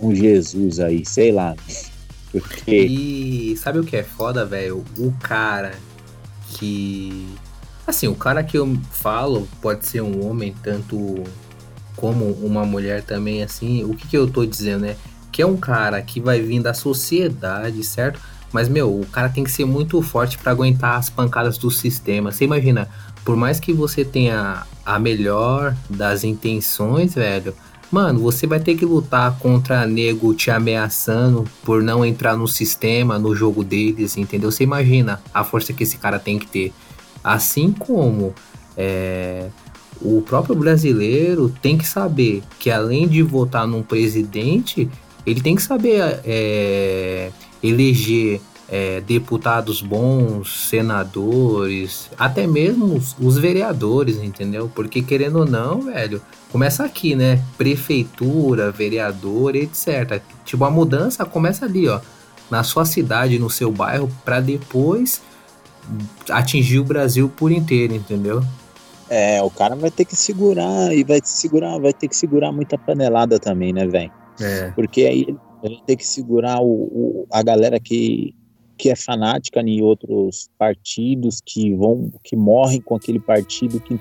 um 0.00 0.12
Jesus 0.12 0.80
aí, 0.80 1.06
sei 1.06 1.30
lá. 1.30 1.54
Porque... 2.32 2.76
E 2.76 3.56
sabe 3.56 3.78
o 3.78 3.84
que 3.84 3.96
é 3.96 4.02
foda, 4.02 4.44
velho? 4.44 4.84
O 4.98 5.12
cara 5.22 5.74
que. 6.50 7.28
Assim, 7.86 8.08
o 8.08 8.16
cara 8.16 8.42
que 8.42 8.58
eu 8.58 8.76
falo 8.90 9.46
pode 9.62 9.86
ser 9.86 10.00
um 10.00 10.28
homem, 10.28 10.52
tanto 10.60 11.22
como 11.96 12.32
uma 12.42 12.64
mulher 12.64 13.02
também, 13.02 13.42
assim. 13.42 13.84
O 13.84 13.94
que, 13.94 14.08
que 14.08 14.16
eu 14.16 14.30
tô 14.30 14.44
dizendo, 14.44 14.82
né? 14.82 14.96
Que 15.30 15.42
é 15.42 15.46
um 15.46 15.56
cara 15.56 16.00
que 16.02 16.20
vai 16.20 16.40
vir 16.40 16.60
da 16.60 16.74
sociedade, 16.74 17.82
certo? 17.82 18.20
Mas, 18.52 18.68
meu, 18.68 19.00
o 19.00 19.04
cara 19.06 19.28
tem 19.28 19.42
que 19.42 19.50
ser 19.50 19.64
muito 19.64 20.00
forte 20.00 20.38
para 20.38 20.52
aguentar 20.52 20.96
as 20.96 21.10
pancadas 21.10 21.58
do 21.58 21.70
sistema. 21.70 22.30
Você 22.30 22.44
imagina, 22.44 22.88
por 23.24 23.36
mais 23.36 23.58
que 23.58 23.72
você 23.72 24.04
tenha 24.04 24.64
a 24.86 24.98
melhor 24.98 25.74
das 25.90 26.22
intenções, 26.22 27.14
velho, 27.14 27.52
mano, 27.90 28.20
você 28.20 28.46
vai 28.46 28.60
ter 28.60 28.76
que 28.76 28.84
lutar 28.84 29.36
contra 29.38 29.86
nego 29.86 30.34
te 30.34 30.50
ameaçando 30.50 31.44
por 31.64 31.82
não 31.82 32.04
entrar 32.04 32.36
no 32.36 32.46
sistema, 32.46 33.18
no 33.18 33.34
jogo 33.34 33.64
deles, 33.64 34.16
entendeu? 34.16 34.52
Você 34.52 34.62
imagina 34.62 35.20
a 35.32 35.42
força 35.42 35.72
que 35.72 35.82
esse 35.82 35.96
cara 35.96 36.18
tem 36.18 36.38
que 36.38 36.46
ter. 36.46 36.72
Assim 37.22 37.72
como 37.72 38.34
é, 38.76 39.48
o 40.00 40.22
próprio 40.22 40.54
brasileiro 40.54 41.52
tem 41.62 41.78
que 41.78 41.86
saber 41.86 42.42
que 42.58 42.70
além 42.70 43.08
de 43.08 43.22
votar 43.22 43.66
num 43.66 43.82
presidente, 43.82 44.88
ele 45.26 45.40
tem 45.40 45.54
que 45.54 45.62
saber 45.62 46.20
é, 46.24 47.30
eleger 47.62 48.40
é, 48.68 49.00
deputados 49.00 49.82
bons, 49.82 50.68
senadores, 50.68 52.10
até 52.18 52.46
mesmo 52.46 52.96
os, 52.96 53.14
os, 53.20 53.38
vereadores, 53.38 54.16
entendeu? 54.16 54.70
Porque 54.74 55.02
querendo 55.02 55.40
ou 55.40 55.46
não, 55.46 55.82
velho, 55.82 56.20
começa 56.50 56.84
aqui, 56.84 57.14
né? 57.14 57.42
Prefeitura, 57.58 58.70
vereador, 58.70 59.54
etc. 59.54 60.20
Tipo, 60.44 60.64
a 60.64 60.70
mudança 60.70 61.24
começa 61.24 61.66
ali, 61.66 61.88
ó, 61.88 62.00
na 62.50 62.62
sua 62.62 62.84
cidade, 62.84 63.38
no 63.38 63.50
seu 63.50 63.70
bairro, 63.70 64.10
para 64.24 64.40
depois 64.40 65.22
atingir 66.30 66.78
o 66.78 66.84
Brasil 66.84 67.28
por 67.28 67.52
inteiro, 67.52 67.94
entendeu? 67.94 68.42
É, 69.08 69.42
o 69.42 69.50
cara 69.50 69.74
vai 69.76 69.90
ter 69.90 70.04
que 70.04 70.16
segurar 70.16 70.94
e 70.94 71.04
vai 71.04 71.20
segurar, 71.22 71.78
vai 71.78 71.92
ter 71.92 72.08
que 72.08 72.16
segurar 72.16 72.52
muita 72.52 72.78
panelada 72.78 73.38
também, 73.38 73.72
né, 73.72 73.86
velho? 73.86 74.12
É. 74.40 74.70
Porque 74.72 75.02
aí 75.02 75.26
ele 75.62 75.76
vai 75.76 75.84
ter 75.86 75.96
que 75.96 76.06
segurar 76.06 76.60
o, 76.60 76.66
o, 76.66 77.26
a 77.30 77.42
galera 77.42 77.78
que 77.80 78.34
que 78.76 78.90
é 78.90 78.96
fanática 78.96 79.60
em 79.60 79.80
outros 79.80 80.50
partidos 80.58 81.40
que 81.44 81.72
vão 81.74 82.10
que 82.24 82.34
morrem 82.34 82.80
com 82.80 82.96
aquele 82.96 83.20
partido 83.20 83.78
que 83.78 83.98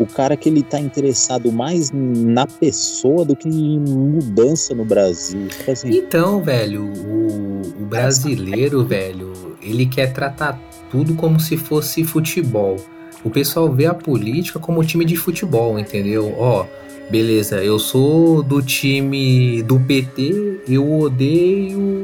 o 0.00 0.06
cara 0.06 0.36
que 0.36 0.48
ele 0.48 0.62
tá 0.62 0.80
interessado 0.80 1.52
mais 1.52 1.90
na 1.92 2.46
pessoa 2.46 3.24
do 3.24 3.36
que 3.36 3.48
em 3.48 3.78
mudança 3.78 4.74
no 4.74 4.84
Brasil. 4.84 5.46
Tipo 5.48 5.70
assim, 5.70 5.90
então, 5.90 6.42
velho, 6.42 6.84
o, 6.84 7.82
o 7.82 7.86
brasileiro, 7.86 8.82
velho, 8.82 9.32
ele 9.60 9.84
quer 9.84 10.12
tratar 10.14 10.58
tudo 10.90 11.14
como 11.14 11.38
se 11.38 11.56
fosse 11.58 12.02
futebol. 12.02 12.76
O 13.22 13.30
pessoal 13.30 13.70
vê 13.70 13.86
a 13.86 13.94
política 13.94 14.58
como 14.58 14.84
time 14.84 15.04
de 15.04 15.16
futebol, 15.16 15.78
entendeu? 15.78 16.34
Ó, 16.38 16.64
beleza, 17.10 17.62
eu 17.62 17.78
sou 17.78 18.42
do 18.42 18.62
time 18.62 19.62
do 19.62 19.78
PT, 19.78 20.60
eu 20.68 21.00
odeio 21.00 22.00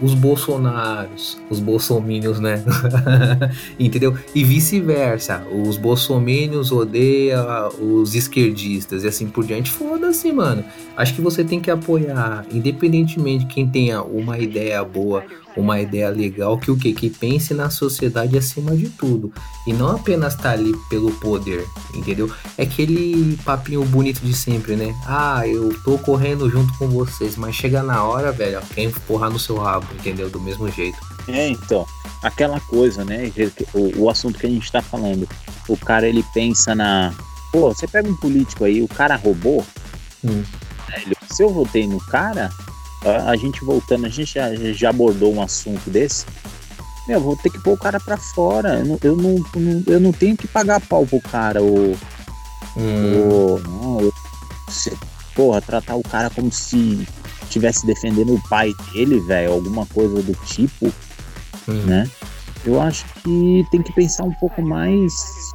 os 0.00 0.14
bolsonaros, 0.14 1.38
os 1.50 1.58
bolsomínios, 1.58 2.38
né? 2.38 2.62
Entendeu? 3.78 4.16
E 4.34 4.44
vice-versa, 4.44 5.44
os 5.50 5.76
bolsomínios 5.76 6.70
odeiam 6.70 7.70
os 7.80 8.14
esquerdistas 8.14 9.04
e 9.04 9.08
assim 9.08 9.26
por 9.26 9.44
diante. 9.44 9.70
Foda-se, 9.70 10.30
mano. 10.32 10.64
Acho 10.96 11.14
que 11.14 11.20
você 11.20 11.42
tem 11.42 11.60
que 11.60 11.70
apoiar, 11.70 12.46
independentemente 12.52 13.44
de 13.44 13.46
quem 13.46 13.68
tenha 13.68 14.02
uma 14.02 14.38
ideia 14.38 14.82
boa 14.84 15.24
uma 15.56 15.80
ideia 15.80 16.10
legal 16.10 16.58
que 16.58 16.70
o 16.70 16.76
que 16.76 16.92
que 16.92 17.08
pense 17.08 17.54
na 17.54 17.70
sociedade 17.70 18.36
acima 18.36 18.76
de 18.76 18.88
tudo 18.88 19.32
e 19.66 19.72
não 19.72 19.96
apenas 19.96 20.34
tá 20.34 20.50
ali 20.50 20.74
pelo 20.88 21.12
poder, 21.12 21.64
entendeu? 21.94 22.30
É 22.58 22.64
aquele 22.64 23.38
papinho 23.44 23.84
bonito 23.84 24.20
de 24.20 24.34
sempre, 24.34 24.76
né? 24.76 24.94
Ah, 25.06 25.46
eu 25.46 25.74
tô 25.82 25.98
correndo 25.98 26.50
junto 26.50 26.76
com 26.78 26.88
vocês, 26.88 27.36
mas 27.36 27.54
chega 27.54 27.82
na 27.82 28.02
hora, 28.02 28.32
velho, 28.32 28.60
quem 28.74 28.86
empurrar 28.86 29.30
no 29.30 29.38
seu 29.38 29.56
rabo, 29.56 29.86
entendeu? 29.94 30.28
Do 30.28 30.40
mesmo 30.40 30.68
jeito. 30.70 30.98
É, 31.28 31.48
então, 31.48 31.86
aquela 32.22 32.60
coisa, 32.60 33.04
né? 33.04 33.32
O, 33.72 34.04
o 34.04 34.10
assunto 34.10 34.38
que 34.38 34.46
a 34.46 34.50
gente 34.50 34.70
tá 34.70 34.82
falando. 34.82 35.28
O 35.68 35.76
cara 35.76 36.06
ele 36.06 36.24
pensa 36.34 36.74
na. 36.74 37.12
Pô, 37.50 37.72
você 37.72 37.86
pega 37.86 38.08
um 38.08 38.16
político 38.16 38.64
aí, 38.64 38.82
o 38.82 38.88
cara 38.88 39.16
roubou. 39.16 39.64
Hum. 40.24 40.42
Se 41.30 41.42
eu 41.42 41.50
votei 41.50 41.86
no 41.86 41.98
cara, 41.98 42.50
a 43.04 43.36
gente 43.36 43.64
voltando, 43.64 44.06
a 44.06 44.08
gente 44.08 44.34
já, 44.34 44.54
já 44.54 44.90
abordou 44.90 45.34
um 45.34 45.42
assunto 45.42 45.90
desse. 45.90 46.24
Meu, 47.06 47.20
vou 47.20 47.36
ter 47.36 47.50
que 47.50 47.60
pôr 47.62 47.74
o 47.74 47.78
cara 47.78 48.00
pra 48.00 48.16
fora. 48.16 48.78
Eu 48.78 48.84
não, 48.84 48.98
eu 49.02 49.16
não, 49.16 49.82
eu 49.86 50.00
não 50.00 50.12
tenho 50.12 50.36
que 50.36 50.48
pagar 50.48 50.80
pau 50.80 51.06
pro 51.06 51.20
cara 51.20 51.62
ou, 51.62 51.94
Hum. 52.76 53.58
não, 53.62 54.12
você, 54.66 54.92
porra, 55.34 55.60
tratar 55.60 55.94
o 55.94 56.02
cara 56.02 56.28
como 56.30 56.50
se 56.50 57.06
estivesse 57.42 57.86
defendendo 57.86 58.34
o 58.34 58.48
pai 58.48 58.72
dele, 58.92 59.20
velho, 59.20 59.52
alguma 59.52 59.86
coisa 59.86 60.20
do 60.22 60.34
tipo, 60.46 60.86
hum. 61.68 61.84
né? 61.86 62.10
Eu 62.64 62.80
acho 62.80 63.04
que 63.22 63.66
tem 63.70 63.82
que 63.82 63.92
pensar 63.92 64.24
um 64.24 64.32
pouco 64.32 64.62
mais 64.62 65.52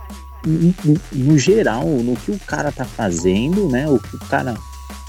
no 1.11 1.37
geral, 1.37 1.85
no 1.85 2.15
que 2.15 2.31
o 2.31 2.39
cara 2.39 2.71
tá 2.71 2.85
fazendo, 2.85 3.67
né? 3.67 3.89
O 3.89 3.99
que 3.99 4.15
o 4.15 4.19
cara 4.19 4.55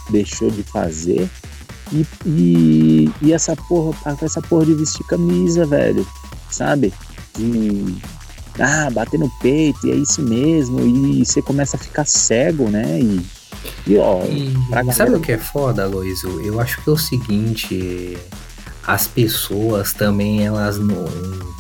deixou 0.08 0.50
de 0.50 0.62
fazer. 0.62 1.30
E, 1.92 2.06
e, 2.24 3.10
e 3.22 3.32
essa 3.32 3.56
porra, 3.56 3.96
essa 4.22 4.40
porra 4.40 4.66
de 4.66 4.74
vestir 4.74 5.04
camisa, 5.06 5.66
velho, 5.66 6.06
sabe? 6.50 6.92
De 7.36 7.96
ah, 8.58 8.90
bater 8.90 9.18
no 9.18 9.30
peito, 9.40 9.86
e 9.86 9.90
é 9.90 9.94
isso 9.94 10.22
mesmo, 10.22 10.80
e 10.80 11.24
você 11.24 11.40
começa 11.40 11.76
a 11.76 11.80
ficar 11.80 12.06
cego, 12.06 12.68
né? 12.68 13.00
E, 13.00 13.26
e 13.86 13.96
ó, 13.96 14.24
e, 14.24 14.54
galera... 14.70 14.92
sabe 14.92 15.14
o 15.14 15.20
que 15.20 15.32
é 15.32 15.38
foda, 15.38 15.84
Aloysio? 15.84 16.40
Eu 16.40 16.60
acho 16.60 16.82
que 16.82 16.88
é 16.90 16.92
o 16.92 16.96
seguinte, 16.96 18.18
as 18.86 19.06
pessoas 19.06 19.92
também 19.92 20.44
elas 20.44 20.78
não, 20.78 21.06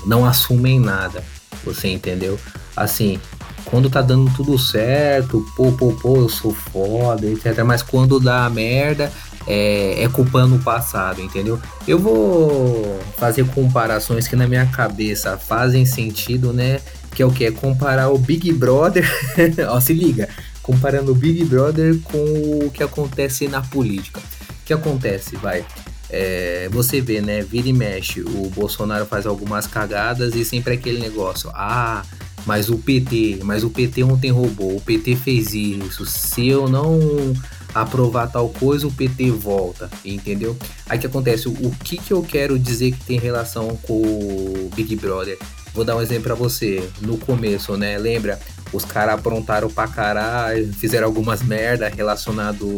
não 0.06 0.24
assumem 0.24 0.78
nada, 0.78 1.24
você 1.64 1.88
entendeu? 1.88 2.38
Assim, 2.76 3.20
quando 3.64 3.90
tá 3.90 4.02
dando 4.02 4.30
tudo 4.34 4.58
certo, 4.58 5.44
pô, 5.56 5.72
pô, 5.72 5.92
pô, 5.92 6.16
eu 6.16 6.28
sou 6.28 6.52
foda, 6.52 7.26
etc. 7.26 7.62
Mas 7.64 7.82
quando 7.82 8.18
dá 8.18 8.48
merda, 8.50 9.12
é, 9.46 10.02
é 10.02 10.08
culpando 10.08 10.56
o 10.56 10.58
passado, 10.58 11.20
entendeu? 11.20 11.60
Eu 11.86 11.98
vou 11.98 13.00
fazer 13.16 13.46
comparações 13.46 14.28
que 14.28 14.36
na 14.36 14.46
minha 14.46 14.66
cabeça 14.66 15.36
fazem 15.38 15.84
sentido, 15.84 16.52
né? 16.52 16.80
Que 17.14 17.22
é 17.22 17.26
o 17.26 17.32
que? 17.32 17.44
É 17.44 17.50
comparar 17.50 18.10
o 18.10 18.18
Big 18.18 18.52
Brother. 18.52 19.08
Ó, 19.68 19.80
se 19.80 19.92
liga. 19.92 20.28
Comparando 20.62 21.12
o 21.12 21.14
Big 21.14 21.44
Brother 21.44 21.98
com 22.04 22.18
o 22.66 22.70
que 22.70 22.82
acontece 22.82 23.48
na 23.48 23.60
política. 23.62 24.20
O 24.20 24.64
que 24.64 24.72
acontece, 24.72 25.36
vai? 25.36 25.64
É, 26.08 26.68
você 26.70 27.00
vê, 27.00 27.20
né? 27.20 27.42
Vira 27.42 27.68
e 27.68 27.72
mexe. 27.72 28.20
O 28.20 28.50
Bolsonaro 28.54 29.06
faz 29.06 29.26
algumas 29.26 29.66
cagadas 29.66 30.34
e 30.34 30.44
sempre 30.44 30.74
aquele 30.74 31.00
negócio. 31.00 31.50
Ah, 31.54 32.04
mas 32.46 32.68
o 32.68 32.78
PT, 32.78 33.40
mas 33.42 33.64
o 33.64 33.70
PT 33.70 34.02
ontem 34.02 34.30
roubou, 34.30 34.76
o 34.76 34.80
PT 34.80 35.16
fez 35.16 35.54
isso. 35.54 36.06
Se 36.06 36.48
eu 36.48 36.68
não 36.68 37.34
aprovar 37.74 38.30
tal 38.30 38.48
coisa, 38.48 38.86
o 38.86 38.92
PT 38.92 39.30
volta, 39.30 39.90
entendeu? 40.04 40.56
Aí 40.88 40.98
que 40.98 41.06
acontece, 41.06 41.48
o 41.48 41.70
que 41.84 41.96
que 41.96 42.12
eu 42.12 42.22
quero 42.22 42.58
dizer 42.58 42.92
que 42.92 43.04
tem 43.04 43.18
relação 43.18 43.76
com 43.82 44.02
o 44.02 44.70
Big 44.74 44.96
Brother? 44.96 45.38
Vou 45.72 45.84
dar 45.84 45.96
um 45.96 46.02
exemplo 46.02 46.24
para 46.24 46.34
você. 46.34 46.88
No 47.00 47.16
começo, 47.16 47.76
né? 47.76 47.96
Lembra? 47.96 48.40
Os 48.72 48.84
caras 48.84 49.14
aprontaram 49.14 49.68
pra 49.68 49.86
caralho, 49.86 50.72
fizeram 50.72 51.06
algumas 51.06 51.42
merda 51.42 51.88
relacionado 51.88 52.76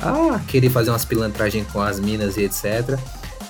a 0.00 0.38
querer 0.40 0.70
fazer 0.70 0.90
umas 0.90 1.04
pilantragens 1.04 1.66
com 1.68 1.80
as 1.80 1.98
minas 1.98 2.36
e 2.36 2.42
etc. 2.42 2.98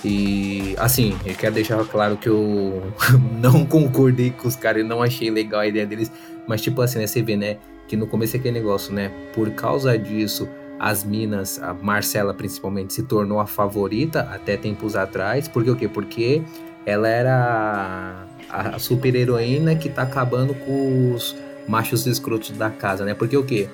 E 0.03 0.75
assim, 0.77 1.17
eu 1.25 1.33
quero 1.35 1.55
deixar 1.55 1.83
claro 1.85 2.17
que 2.17 2.29
eu 2.29 2.93
não 3.41 3.65
concordei 3.65 4.31
com 4.31 4.47
os 4.47 4.55
caras, 4.55 4.85
não 4.85 5.01
achei 5.01 5.29
legal 5.29 5.61
a 5.61 5.67
ideia 5.67 5.85
deles, 5.85 6.11
mas 6.47 6.61
tipo 6.61 6.81
assim, 6.81 6.99
né, 6.99 7.07
você 7.07 7.21
vê, 7.21 7.35
né, 7.35 7.57
que 7.87 7.95
no 7.95 8.07
começo 8.07 8.35
é 8.35 8.39
aquele 8.39 8.59
negócio, 8.59 8.93
né, 8.93 9.11
por 9.33 9.51
causa 9.51 9.97
disso, 9.97 10.47
as 10.79 11.03
minas, 11.03 11.61
a 11.61 11.73
Marcela 11.73 12.33
principalmente, 12.33 12.93
se 12.93 13.03
tornou 13.03 13.39
a 13.39 13.45
favorita 13.45 14.21
até 14.21 14.57
tempos 14.57 14.95
atrás, 14.95 15.47
porque 15.47 15.69
o 15.69 15.75
quê? 15.75 15.87
Porque 15.87 16.41
ela 16.85 17.07
era 17.07 18.25
a 18.49 18.79
super 18.79 19.15
heroína 19.15 19.75
que 19.75 19.89
tá 19.89 20.03
acabando 20.03 20.53
com 20.53 21.13
os 21.13 21.35
machos 21.67 22.05
escrotos 22.05 22.51
da 22.51 22.69
casa, 22.69 23.05
né, 23.05 23.13
porque 23.13 23.37
o 23.37 23.43
quê? 23.43 23.69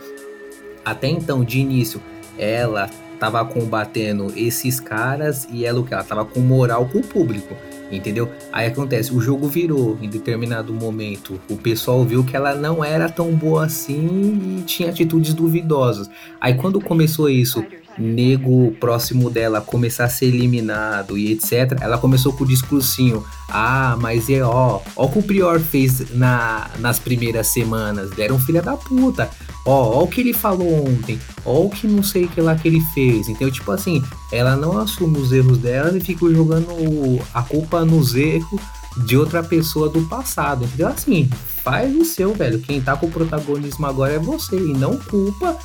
Até 0.83 1.07
então, 1.07 1.43
de 1.43 1.59
início, 1.59 2.01
ela 2.37 2.89
tava 3.21 3.45
combatendo 3.45 4.33
esses 4.35 4.79
caras 4.79 5.47
e 5.51 5.63
ela 5.63 5.79
o 5.79 5.85
que? 5.85 5.93
Ela 5.93 6.03
tava 6.03 6.25
com 6.25 6.39
moral 6.39 6.89
com 6.91 6.97
o 6.97 7.03
público, 7.03 7.55
entendeu? 7.91 8.27
Aí 8.51 8.65
acontece, 8.65 9.13
o 9.13 9.21
jogo 9.21 9.47
virou 9.47 9.95
em 10.01 10.09
determinado 10.09 10.73
momento. 10.73 11.39
O 11.47 11.55
pessoal 11.55 12.03
viu 12.03 12.23
que 12.23 12.35
ela 12.35 12.55
não 12.55 12.83
era 12.83 13.07
tão 13.07 13.31
boa 13.31 13.65
assim 13.65 14.57
e 14.57 14.63
tinha 14.63 14.89
atitudes 14.89 15.35
duvidosas. 15.35 16.09
Aí 16.39 16.55
quando 16.55 16.81
começou 16.81 17.29
isso, 17.29 17.63
nego 17.97 18.71
próximo 18.79 19.29
dela 19.29 19.61
começar 19.61 20.05
a 20.05 20.09
ser 20.09 20.27
eliminado 20.27 21.17
e 21.17 21.31
etc, 21.31 21.77
ela 21.81 21.97
começou 21.97 22.33
com 22.33 22.43
o 22.43 22.47
discursinho: 22.47 23.23
Ah, 23.49 23.97
mas 23.99 24.29
é 24.29 24.41
ó, 24.43 24.79
ó 24.95 25.05
o 25.05 25.09
que 25.09 25.19
o 25.19 25.23
Prior 25.23 25.59
fez 25.59 26.11
na, 26.15 26.69
nas 26.79 26.99
primeiras 26.99 27.47
semanas, 27.47 28.11
deram 28.11 28.39
filha 28.39 28.61
da 28.61 28.77
puta. 28.77 29.29
Ó, 29.65 29.99
ó 29.99 30.03
o 30.03 30.07
que 30.07 30.21
ele 30.21 30.33
falou 30.33 30.87
ontem, 30.87 31.19
ó 31.45 31.61
o 31.61 31.69
que 31.69 31.87
não 31.87 32.01
sei 32.01 32.27
que 32.27 32.41
lá 32.41 32.55
que 32.55 32.67
ele 32.67 32.81
fez. 32.93 33.29
Então, 33.29 33.49
tipo 33.51 33.71
assim, 33.71 34.03
ela 34.31 34.55
não 34.55 34.77
assume 34.77 35.19
os 35.19 35.31
erros 35.31 35.57
dela 35.57 35.95
e 35.95 36.01
fica 36.01 36.27
jogando 36.29 36.69
a 37.33 37.41
culpa 37.43 37.85
nos 37.85 38.15
erros 38.15 38.59
de 39.05 39.15
outra 39.15 39.43
pessoa 39.43 39.87
do 39.87 40.01
passado. 40.03 40.67
Então, 40.73 40.89
assim, 40.89 41.29
faz 41.63 41.95
o 41.95 42.03
seu, 42.03 42.33
velho. 42.33 42.59
Quem 42.59 42.81
tá 42.81 42.95
com 42.95 43.05
o 43.05 43.11
protagonismo 43.11 43.85
agora 43.85 44.13
é 44.13 44.19
você 44.19 44.57
e 44.57 44.73
não 44.73 44.97
culpa 44.97 45.57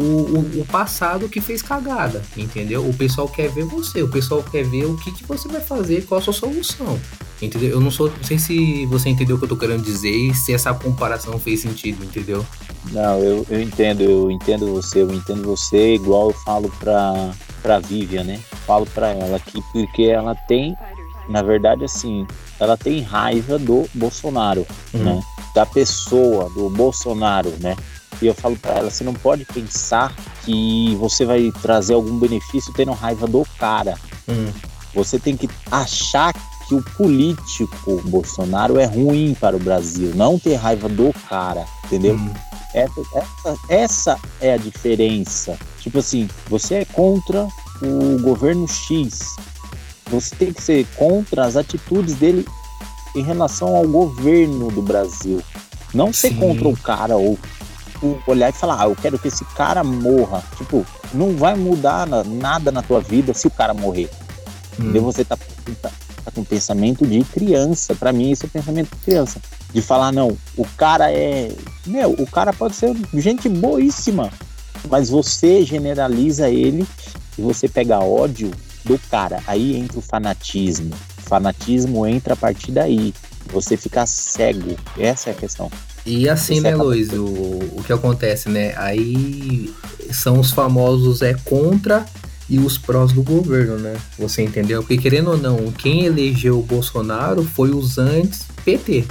o, 0.00 0.38
o, 0.38 0.60
o, 0.60 0.66
passado 0.66 1.28
que 1.28 1.40
fez 1.40 1.60
cagada, 1.60 2.22
entendeu? 2.36 2.88
O 2.88 2.94
pessoal 2.94 3.28
quer 3.28 3.50
ver 3.50 3.64
você, 3.64 4.02
o 4.02 4.08
pessoal 4.08 4.42
quer 4.42 4.64
ver 4.64 4.86
o 4.86 4.96
que, 4.96 5.12
que 5.12 5.24
você 5.24 5.46
vai 5.46 5.60
fazer, 5.60 6.06
qual 6.06 6.18
a 6.20 6.22
sua 6.22 6.32
solução, 6.32 6.98
entendeu? 7.40 7.70
Eu 7.70 7.80
não, 7.80 7.90
sou, 7.90 8.08
não 8.08 8.24
sei 8.24 8.38
se 8.38 8.86
você 8.86 9.10
entendeu 9.10 9.36
o 9.36 9.38
que 9.38 9.44
eu 9.44 9.48
tô 9.48 9.56
querendo 9.56 9.82
dizer 9.82 10.10
e 10.10 10.34
se 10.34 10.54
essa 10.54 10.72
comparação 10.72 11.38
fez 11.38 11.60
sentido, 11.60 12.02
entendeu? 12.04 12.44
Não, 12.92 13.18
eu, 13.18 13.46
eu 13.50 13.60
entendo, 13.60 14.02
eu 14.02 14.30
entendo 14.30 14.72
você, 14.72 15.02
eu 15.02 15.12
entendo 15.12 15.42
você 15.42 15.94
igual 15.94 16.28
eu 16.28 16.34
falo 16.34 16.72
pra, 16.80 17.30
pra 17.62 17.78
Vivian, 17.78 18.24
né? 18.24 18.40
Falo 18.66 18.86
pra 18.86 19.08
ela 19.10 19.36
aqui 19.36 19.62
porque 19.72 20.04
ela 20.04 20.34
tem, 20.34 20.74
na 21.28 21.42
verdade, 21.42 21.84
assim, 21.84 22.26
ela 22.58 22.76
tem 22.76 23.02
raiva 23.02 23.58
do 23.58 23.86
Bolsonaro, 23.94 24.66
uhum. 24.94 25.04
né? 25.04 25.20
Da 25.54 25.66
pessoa, 25.66 26.48
do 26.50 26.70
Bolsonaro, 26.70 27.52
né? 27.60 27.76
E 28.22 28.26
eu 28.26 28.34
falo 28.34 28.56
para 28.56 28.72
ela, 28.74 28.90
você 28.90 29.02
não 29.02 29.14
pode 29.14 29.44
pensar 29.44 30.14
que 30.44 30.94
você 30.96 31.24
vai 31.24 31.50
trazer 31.62 31.94
algum 31.94 32.18
benefício 32.18 32.72
tendo 32.74 32.92
raiva 32.92 33.26
do 33.26 33.46
cara. 33.58 33.96
Hum. 34.28 34.52
Você 34.94 35.18
tem 35.18 35.36
que 35.36 35.48
achar 35.70 36.34
que 36.66 36.74
o 36.74 36.82
político 36.82 38.00
Bolsonaro 38.04 38.78
é 38.78 38.84
ruim 38.84 39.34
para 39.38 39.56
o 39.56 39.60
Brasil, 39.60 40.12
não 40.14 40.38
ter 40.38 40.54
raiva 40.54 40.88
do 40.88 41.12
cara, 41.28 41.64
entendeu? 41.84 42.14
Hum. 42.14 42.32
Essa, 42.72 43.00
essa, 43.14 43.58
essa 43.68 44.18
é 44.40 44.54
a 44.54 44.56
diferença. 44.56 45.58
Tipo 45.80 45.98
assim, 45.98 46.28
você 46.48 46.76
é 46.76 46.84
contra 46.84 47.48
o 47.82 48.20
governo 48.20 48.68
X, 48.68 49.34
você 50.08 50.34
tem 50.36 50.52
que 50.52 50.62
ser 50.62 50.86
contra 50.96 51.44
as 51.44 51.56
atitudes 51.56 52.14
dele 52.16 52.46
em 53.14 53.22
relação 53.22 53.74
ao 53.74 53.86
governo 53.86 54.70
do 54.70 54.82
Brasil. 54.82 55.42
Não 55.92 56.12
ser 56.12 56.28
Sim. 56.28 56.36
contra 56.36 56.68
o 56.68 56.76
cara 56.76 57.16
ou 57.16 57.38
tipo, 58.00 58.22
olhar 58.26 58.48
e 58.48 58.52
falar, 58.52 58.80
ah, 58.80 58.86
eu 58.86 58.96
quero 58.96 59.18
que 59.18 59.28
esse 59.28 59.44
cara 59.44 59.84
morra. 59.84 60.42
Tipo, 60.56 60.86
não 61.12 61.36
vai 61.36 61.54
mudar 61.54 62.06
nada 62.24 62.72
na 62.72 62.82
tua 62.82 63.00
vida 63.00 63.34
se 63.34 63.46
o 63.46 63.50
cara 63.50 63.74
morrer. 63.74 64.08
Hum. 64.80 64.92
Você 65.02 65.24
tá, 65.24 65.36
tá, 65.82 65.90
tá 66.24 66.30
com 66.30 66.42
pensamento 66.42 67.06
de 67.06 67.22
criança. 67.24 67.94
Para 67.94 68.12
mim, 68.12 68.30
isso 68.30 68.46
é 68.46 68.48
pensamento 68.48 68.90
de 68.96 69.04
criança. 69.04 69.40
De 69.72 69.82
falar, 69.82 70.10
não, 70.10 70.36
o 70.56 70.66
cara 70.76 71.12
é. 71.12 71.52
Meu, 71.86 72.12
o 72.12 72.26
cara 72.26 72.52
pode 72.52 72.74
ser 72.74 72.96
gente 73.14 73.48
boíssima. 73.48 74.30
Mas 74.88 75.10
você 75.10 75.62
generaliza 75.62 76.48
ele 76.48 76.86
e 77.36 77.42
você 77.42 77.68
pega 77.68 78.00
ódio 78.00 78.50
do 78.84 78.98
cara. 79.10 79.42
Aí 79.46 79.76
entra 79.76 79.98
o 79.98 80.02
fanatismo. 80.02 80.94
O 81.18 81.22
fanatismo 81.28 82.06
entra 82.06 82.32
a 82.32 82.36
partir 82.36 82.72
daí. 82.72 83.12
Você 83.52 83.76
fica 83.76 84.06
cego. 84.06 84.76
Essa 84.98 85.30
é 85.30 85.32
a 85.32 85.36
questão. 85.36 85.70
E 86.04 86.28
assim, 86.28 86.60
né, 86.60 86.74
Luiz, 86.74 87.10
o, 87.12 87.24
o 87.24 87.82
que 87.84 87.92
acontece, 87.92 88.48
né? 88.48 88.72
Aí 88.76 89.72
são 90.12 90.40
os 90.40 90.50
famosos 90.50 91.22
é 91.22 91.34
contra 91.34 92.04
e 92.48 92.58
os 92.58 92.76
prós 92.76 93.12
do 93.12 93.22
governo, 93.22 93.78
né? 93.78 93.96
Você 94.18 94.42
entendeu? 94.42 94.80
Porque 94.82 94.98
querendo 94.98 95.30
ou 95.30 95.38
não, 95.38 95.70
quem 95.70 96.04
elegeu 96.04 96.58
o 96.58 96.62
Bolsonaro 96.62 97.44
foi 97.44 97.70
os 97.70 97.96
antes 97.96 98.46
PT. 98.64 99.04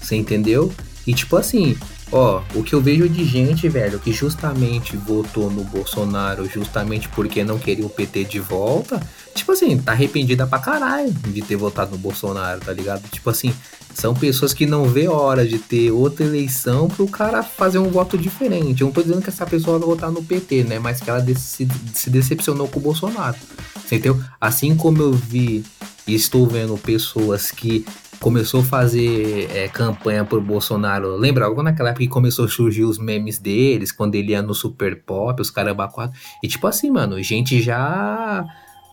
Você 0.00 0.16
entendeu? 0.16 0.72
E 1.06 1.14
tipo 1.14 1.36
assim, 1.36 1.76
ó, 2.10 2.42
o 2.54 2.62
que 2.62 2.74
eu 2.74 2.80
vejo 2.80 3.08
de 3.08 3.24
gente, 3.24 3.68
velho, 3.68 4.00
que 4.00 4.12
justamente 4.12 4.96
votou 4.96 5.48
no 5.48 5.62
Bolsonaro 5.62 6.48
justamente 6.48 7.08
porque 7.08 7.44
não 7.44 7.58
queria 7.58 7.86
o 7.86 7.90
PT 7.90 8.24
de 8.24 8.40
volta, 8.40 9.00
tipo 9.34 9.52
assim, 9.52 9.78
tá 9.78 9.92
arrependida 9.92 10.46
pra 10.46 10.58
caralho 10.58 11.10
de 11.10 11.42
ter 11.42 11.56
votado 11.56 11.92
no 11.92 11.98
Bolsonaro, 11.98 12.60
tá 12.60 12.72
ligado? 12.72 13.02
Tipo 13.10 13.30
assim, 13.30 13.54
são 13.94 14.14
pessoas 14.14 14.54
que 14.54 14.66
não 14.66 14.84
vê 14.84 15.08
hora 15.08 15.46
de 15.46 15.58
ter 15.58 15.90
outra 15.90 16.24
eleição 16.24 16.88
para 16.88 17.02
o 17.02 17.08
cara 17.08 17.42
fazer 17.42 17.78
um 17.78 17.90
voto 17.90 18.16
diferente. 18.16 18.80
Eu 18.80 18.86
não 18.86 18.92
tô 18.92 19.02
dizendo 19.02 19.22
que 19.22 19.28
essa 19.28 19.46
pessoa 19.46 19.78
vai 19.78 19.88
votar 19.88 20.10
no 20.10 20.22
PT, 20.22 20.64
né? 20.64 20.78
Mas 20.78 21.00
que 21.00 21.10
ela 21.10 21.24
se, 21.34 21.66
decepcionou 22.10 22.68
com 22.68 22.78
o 22.78 22.82
Bolsonaro. 22.82 23.36
Entendeu? 23.84 24.20
Assim 24.40 24.74
como 24.74 25.02
eu 25.02 25.12
vi 25.12 25.64
e 26.06 26.14
estou 26.14 26.46
vendo 26.46 26.76
pessoas 26.78 27.50
que 27.50 27.84
começou 28.18 28.60
a 28.60 28.64
fazer 28.64 29.50
é, 29.52 29.68
campanha 29.68 30.24
por 30.24 30.40
Bolsonaro. 30.40 31.16
Lembra 31.16 31.44
algo 31.44 31.62
naquela 31.62 31.90
época 31.90 32.04
que 32.04 32.10
começou 32.10 32.44
a 32.44 32.48
surgir 32.48 32.84
os 32.84 32.98
memes 32.98 33.38
deles, 33.38 33.90
quando 33.90 34.14
ele 34.14 34.30
ia 34.30 34.40
no 34.40 34.54
Super 34.54 35.02
Pop, 35.02 35.40
os 35.42 35.50
caramba 35.50 35.88
quatro. 35.88 36.16
E 36.42 36.48
tipo 36.48 36.66
assim, 36.66 36.88
mano, 36.88 37.20
gente 37.22 37.60
já 37.60 38.46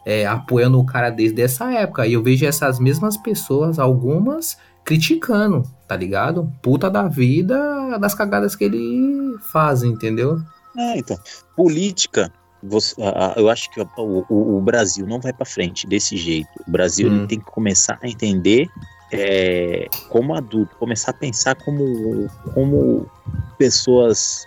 é, 0.05 0.25
apoiando 0.25 0.79
o 0.79 0.85
cara 0.85 1.09
desde 1.09 1.41
essa 1.41 1.71
época. 1.71 2.07
E 2.07 2.13
eu 2.13 2.23
vejo 2.23 2.45
essas 2.45 2.79
mesmas 2.79 3.17
pessoas, 3.17 3.79
algumas 3.79 4.57
criticando, 4.83 5.63
tá 5.87 5.95
ligado? 5.95 6.51
Puta 6.61 6.89
da 6.89 7.07
vida 7.07 7.97
das 7.99 8.13
cagadas 8.13 8.55
que 8.55 8.63
ele 8.63 9.37
faz, 9.51 9.83
entendeu? 9.83 10.41
É, 10.77 10.97
então. 10.97 11.17
Política, 11.55 12.31
você, 12.63 12.95
eu 13.35 13.49
acho 13.49 13.69
que 13.71 13.81
o, 13.81 14.25
o, 14.29 14.57
o 14.57 14.61
Brasil 14.61 15.05
não 15.05 15.19
vai 15.19 15.31
para 15.31 15.45
frente 15.45 15.87
desse 15.87 16.17
jeito. 16.17 16.49
O 16.67 16.71
Brasil 16.71 17.09
hum. 17.09 17.27
tem 17.27 17.39
que 17.39 17.45
começar 17.45 17.99
a 18.01 18.07
entender 18.07 18.67
é, 19.11 19.87
como 20.09 20.33
adulto, 20.33 20.75
começar 20.77 21.11
a 21.11 21.13
pensar 21.13 21.55
como, 21.55 22.29
como 22.53 23.09
pessoas 23.57 24.45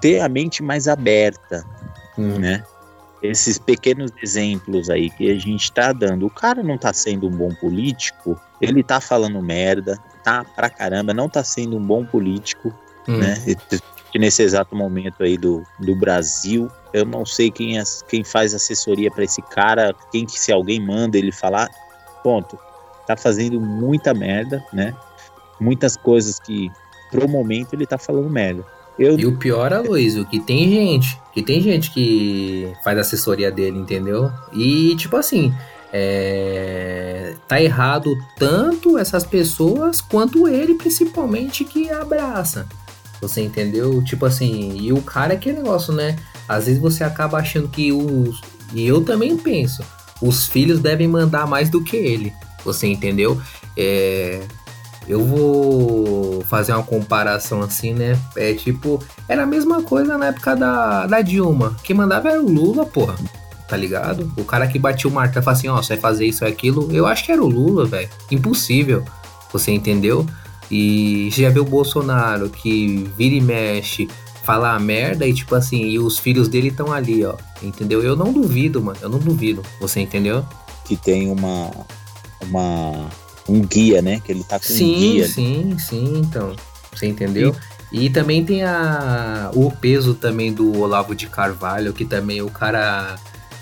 ter 0.00 0.20
a 0.20 0.28
mente 0.28 0.62
mais 0.62 0.88
aberta, 0.88 1.64
hum. 2.18 2.38
né? 2.38 2.62
Esses 3.22 3.58
pequenos 3.58 4.10
exemplos 4.22 4.88
aí 4.88 5.10
que 5.10 5.30
a 5.30 5.38
gente 5.38 5.64
está 5.64 5.92
dando. 5.92 6.26
O 6.26 6.30
cara 6.30 6.62
não 6.62 6.76
está 6.76 6.92
sendo 6.92 7.26
um 7.26 7.30
bom 7.30 7.50
político, 7.54 8.40
ele 8.60 8.80
está 8.80 9.00
falando 9.00 9.42
merda, 9.42 9.98
tá 10.22 10.44
pra 10.44 10.70
caramba, 10.70 11.12
não 11.12 11.26
está 11.26 11.44
sendo 11.44 11.76
um 11.76 11.84
bom 11.84 12.04
político, 12.04 12.72
hum. 13.08 13.18
né? 13.18 13.34
E, 14.12 14.18
nesse 14.18 14.42
exato 14.42 14.74
momento 14.74 15.22
aí 15.22 15.38
do, 15.38 15.62
do 15.78 15.94
Brasil, 15.94 16.68
eu 16.92 17.04
não 17.04 17.24
sei 17.24 17.50
quem, 17.50 17.78
é, 17.78 17.84
quem 18.08 18.24
faz 18.24 18.54
assessoria 18.54 19.10
para 19.10 19.22
esse 19.22 19.40
cara, 19.40 19.94
quem 20.10 20.26
que 20.26 20.38
se 20.38 20.50
alguém 20.50 20.84
manda 20.84 21.16
ele 21.16 21.30
falar, 21.30 21.68
ponto. 22.22 22.58
Tá 23.06 23.16
fazendo 23.16 23.60
muita 23.60 24.12
merda, 24.12 24.64
né? 24.72 24.94
Muitas 25.60 25.96
coisas 25.96 26.40
que 26.40 26.70
pro 27.10 27.28
momento 27.28 27.74
ele 27.74 27.86
tá 27.86 27.98
falando 27.98 28.28
merda. 28.30 28.64
Eu... 28.98 29.18
E 29.18 29.26
o 29.26 29.36
pior, 29.36 29.72
Aloysio, 29.72 30.26
que 30.26 30.38
tem 30.40 30.68
gente, 30.68 31.18
que 31.32 31.42
tem 31.42 31.60
gente 31.60 31.90
que 31.90 32.72
faz 32.84 32.98
assessoria 32.98 33.50
dele, 33.50 33.78
entendeu? 33.78 34.30
E, 34.52 34.94
tipo 34.96 35.16
assim, 35.16 35.54
é... 35.92 37.34
tá 37.48 37.60
errado 37.60 38.14
tanto 38.38 38.98
essas 38.98 39.24
pessoas 39.24 40.00
quanto 40.00 40.46
ele, 40.46 40.74
principalmente, 40.74 41.64
que 41.64 41.90
abraça. 41.90 42.66
Você 43.20 43.42
entendeu? 43.42 44.02
Tipo 44.02 44.26
assim, 44.26 44.76
e 44.78 44.92
o 44.92 45.02
cara 45.02 45.34
é 45.34 45.36
que 45.36 45.52
negócio, 45.52 45.92
né? 45.92 46.16
Às 46.48 46.66
vezes 46.66 46.80
você 46.80 47.04
acaba 47.04 47.38
achando 47.38 47.68
que 47.68 47.92
os. 47.92 48.40
E 48.72 48.86
eu 48.86 49.02
também 49.02 49.36
penso, 49.36 49.84
os 50.22 50.46
filhos 50.46 50.80
devem 50.80 51.06
mandar 51.06 51.46
mais 51.46 51.68
do 51.68 51.82
que 51.82 51.96
ele. 51.96 52.32
Você 52.64 52.86
entendeu? 52.86 53.40
É, 53.76 54.42
eu 55.10 55.24
vou 55.24 56.40
fazer 56.42 56.72
uma 56.72 56.84
comparação 56.84 57.60
assim, 57.62 57.92
né? 57.92 58.16
É 58.36 58.54
tipo, 58.54 59.02
era 59.28 59.42
a 59.42 59.46
mesma 59.46 59.82
coisa 59.82 60.16
na 60.16 60.26
época 60.26 60.54
da, 60.54 61.04
da 61.08 61.20
Dilma. 61.20 61.76
Quem 61.82 61.96
mandava 61.96 62.30
era 62.30 62.40
o 62.40 62.48
Lula, 62.48 62.86
porra. 62.86 63.16
Tá 63.66 63.76
ligado? 63.76 64.30
O 64.36 64.44
cara 64.44 64.68
que 64.68 64.78
batia 64.78 65.10
o 65.10 65.12
martelo 65.12 65.44
falava 65.44 65.58
assim: 65.58 65.68
ó, 65.68 65.82
você 65.82 65.94
vai 65.94 66.00
fazer 66.00 66.26
isso 66.26 66.44
e 66.44 66.46
aquilo. 66.46 66.88
Eu 66.92 67.06
acho 67.06 67.24
que 67.24 67.32
era 67.32 67.42
o 67.42 67.48
Lula, 67.48 67.86
velho. 67.86 68.08
Impossível. 68.30 69.04
Você 69.52 69.72
entendeu? 69.72 70.24
E 70.70 71.28
já 71.32 71.50
viu 71.50 71.62
o 71.62 71.66
Bolsonaro 71.66 72.48
que 72.48 73.10
vira 73.16 73.34
e 73.34 73.40
mexe, 73.40 74.08
fala 74.44 74.78
merda 74.78 75.26
e 75.26 75.34
tipo 75.34 75.56
assim, 75.56 75.82
e 75.86 75.98
os 75.98 76.20
filhos 76.20 76.46
dele 76.46 76.68
estão 76.68 76.92
ali, 76.92 77.24
ó. 77.24 77.34
Entendeu? 77.60 78.00
Eu 78.00 78.14
não 78.14 78.32
duvido, 78.32 78.80
mano. 78.80 78.98
Eu 79.02 79.08
não 79.08 79.18
duvido. 79.18 79.62
Você 79.80 79.98
entendeu? 79.98 80.44
Que 80.84 80.96
tem 80.96 81.28
uma. 81.30 81.70
Uma 82.42 83.08
um 83.48 83.60
guia, 83.60 84.00
né? 84.02 84.20
Que 84.24 84.32
ele 84.32 84.44
tá 84.44 84.58
com 84.58 84.64
sim, 84.64 84.94
um 84.94 84.98
guia. 84.98 85.28
Sim, 85.28 85.76
sim, 85.78 86.18
então. 86.18 86.54
Você 86.92 87.06
entendeu? 87.06 87.54
E, 87.92 88.06
e 88.06 88.10
também 88.10 88.44
tem 88.44 88.62
a, 88.62 89.50
o 89.54 89.70
peso 89.70 90.14
também 90.14 90.52
do 90.52 90.78
Olavo 90.80 91.14
de 91.14 91.26
Carvalho, 91.26 91.92
que 91.92 92.04
também 92.04 92.42
o 92.42 92.50
cara 92.50 93.16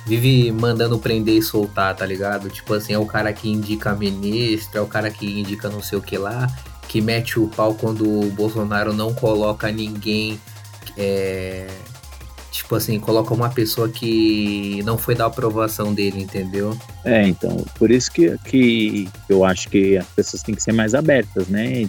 vive 0.07 0.51
mandando 0.51 0.99
prender 0.99 1.37
e 1.37 1.43
soltar, 1.43 1.95
tá 1.95 2.07
ligado? 2.07 2.49
Tipo 2.49 2.75
assim, 2.75 2.95
é 2.95 2.99
o 2.99 3.05
cara 3.05 3.33
que 3.33 3.51
indica 3.51 3.91
a 3.91 3.95
ministra, 3.95 4.81
é 4.81 4.83
o 4.83 4.87
cara 4.87 5.11
que 5.11 5.39
indica 5.39 5.69
não 5.69 5.83
sei 5.83 5.99
o 5.99 6.03
que 6.03 6.17
lá, 6.17 6.51
que 6.89 7.01
mete 7.01 7.39
o 7.39 7.47
pau 7.47 7.75
quando 7.75 8.09
o 8.09 8.31
Bolsonaro 8.31 8.95
não 8.95 9.13
coloca 9.13 9.71
ninguém 9.71 10.41
é, 10.97 11.69
tipo 12.51 12.75
assim, 12.75 12.99
coloca 12.99 13.33
uma 13.35 13.51
pessoa 13.51 13.89
que 13.89 14.83
não 14.85 14.97
foi 14.97 15.15
da 15.15 15.27
aprovação 15.27 15.93
dele, 15.93 16.23
entendeu? 16.23 16.77
É, 17.05 17.27
então, 17.27 17.65
por 17.79 17.91
isso 17.91 18.11
que, 18.11 18.37
que 18.45 19.09
eu 19.29 19.45
acho 19.45 19.69
que 19.69 19.97
as 19.97 20.07
pessoas 20.09 20.43
têm 20.43 20.55
que 20.55 20.63
ser 20.63 20.73
mais 20.73 20.95
abertas, 20.95 21.49
né? 21.49 21.89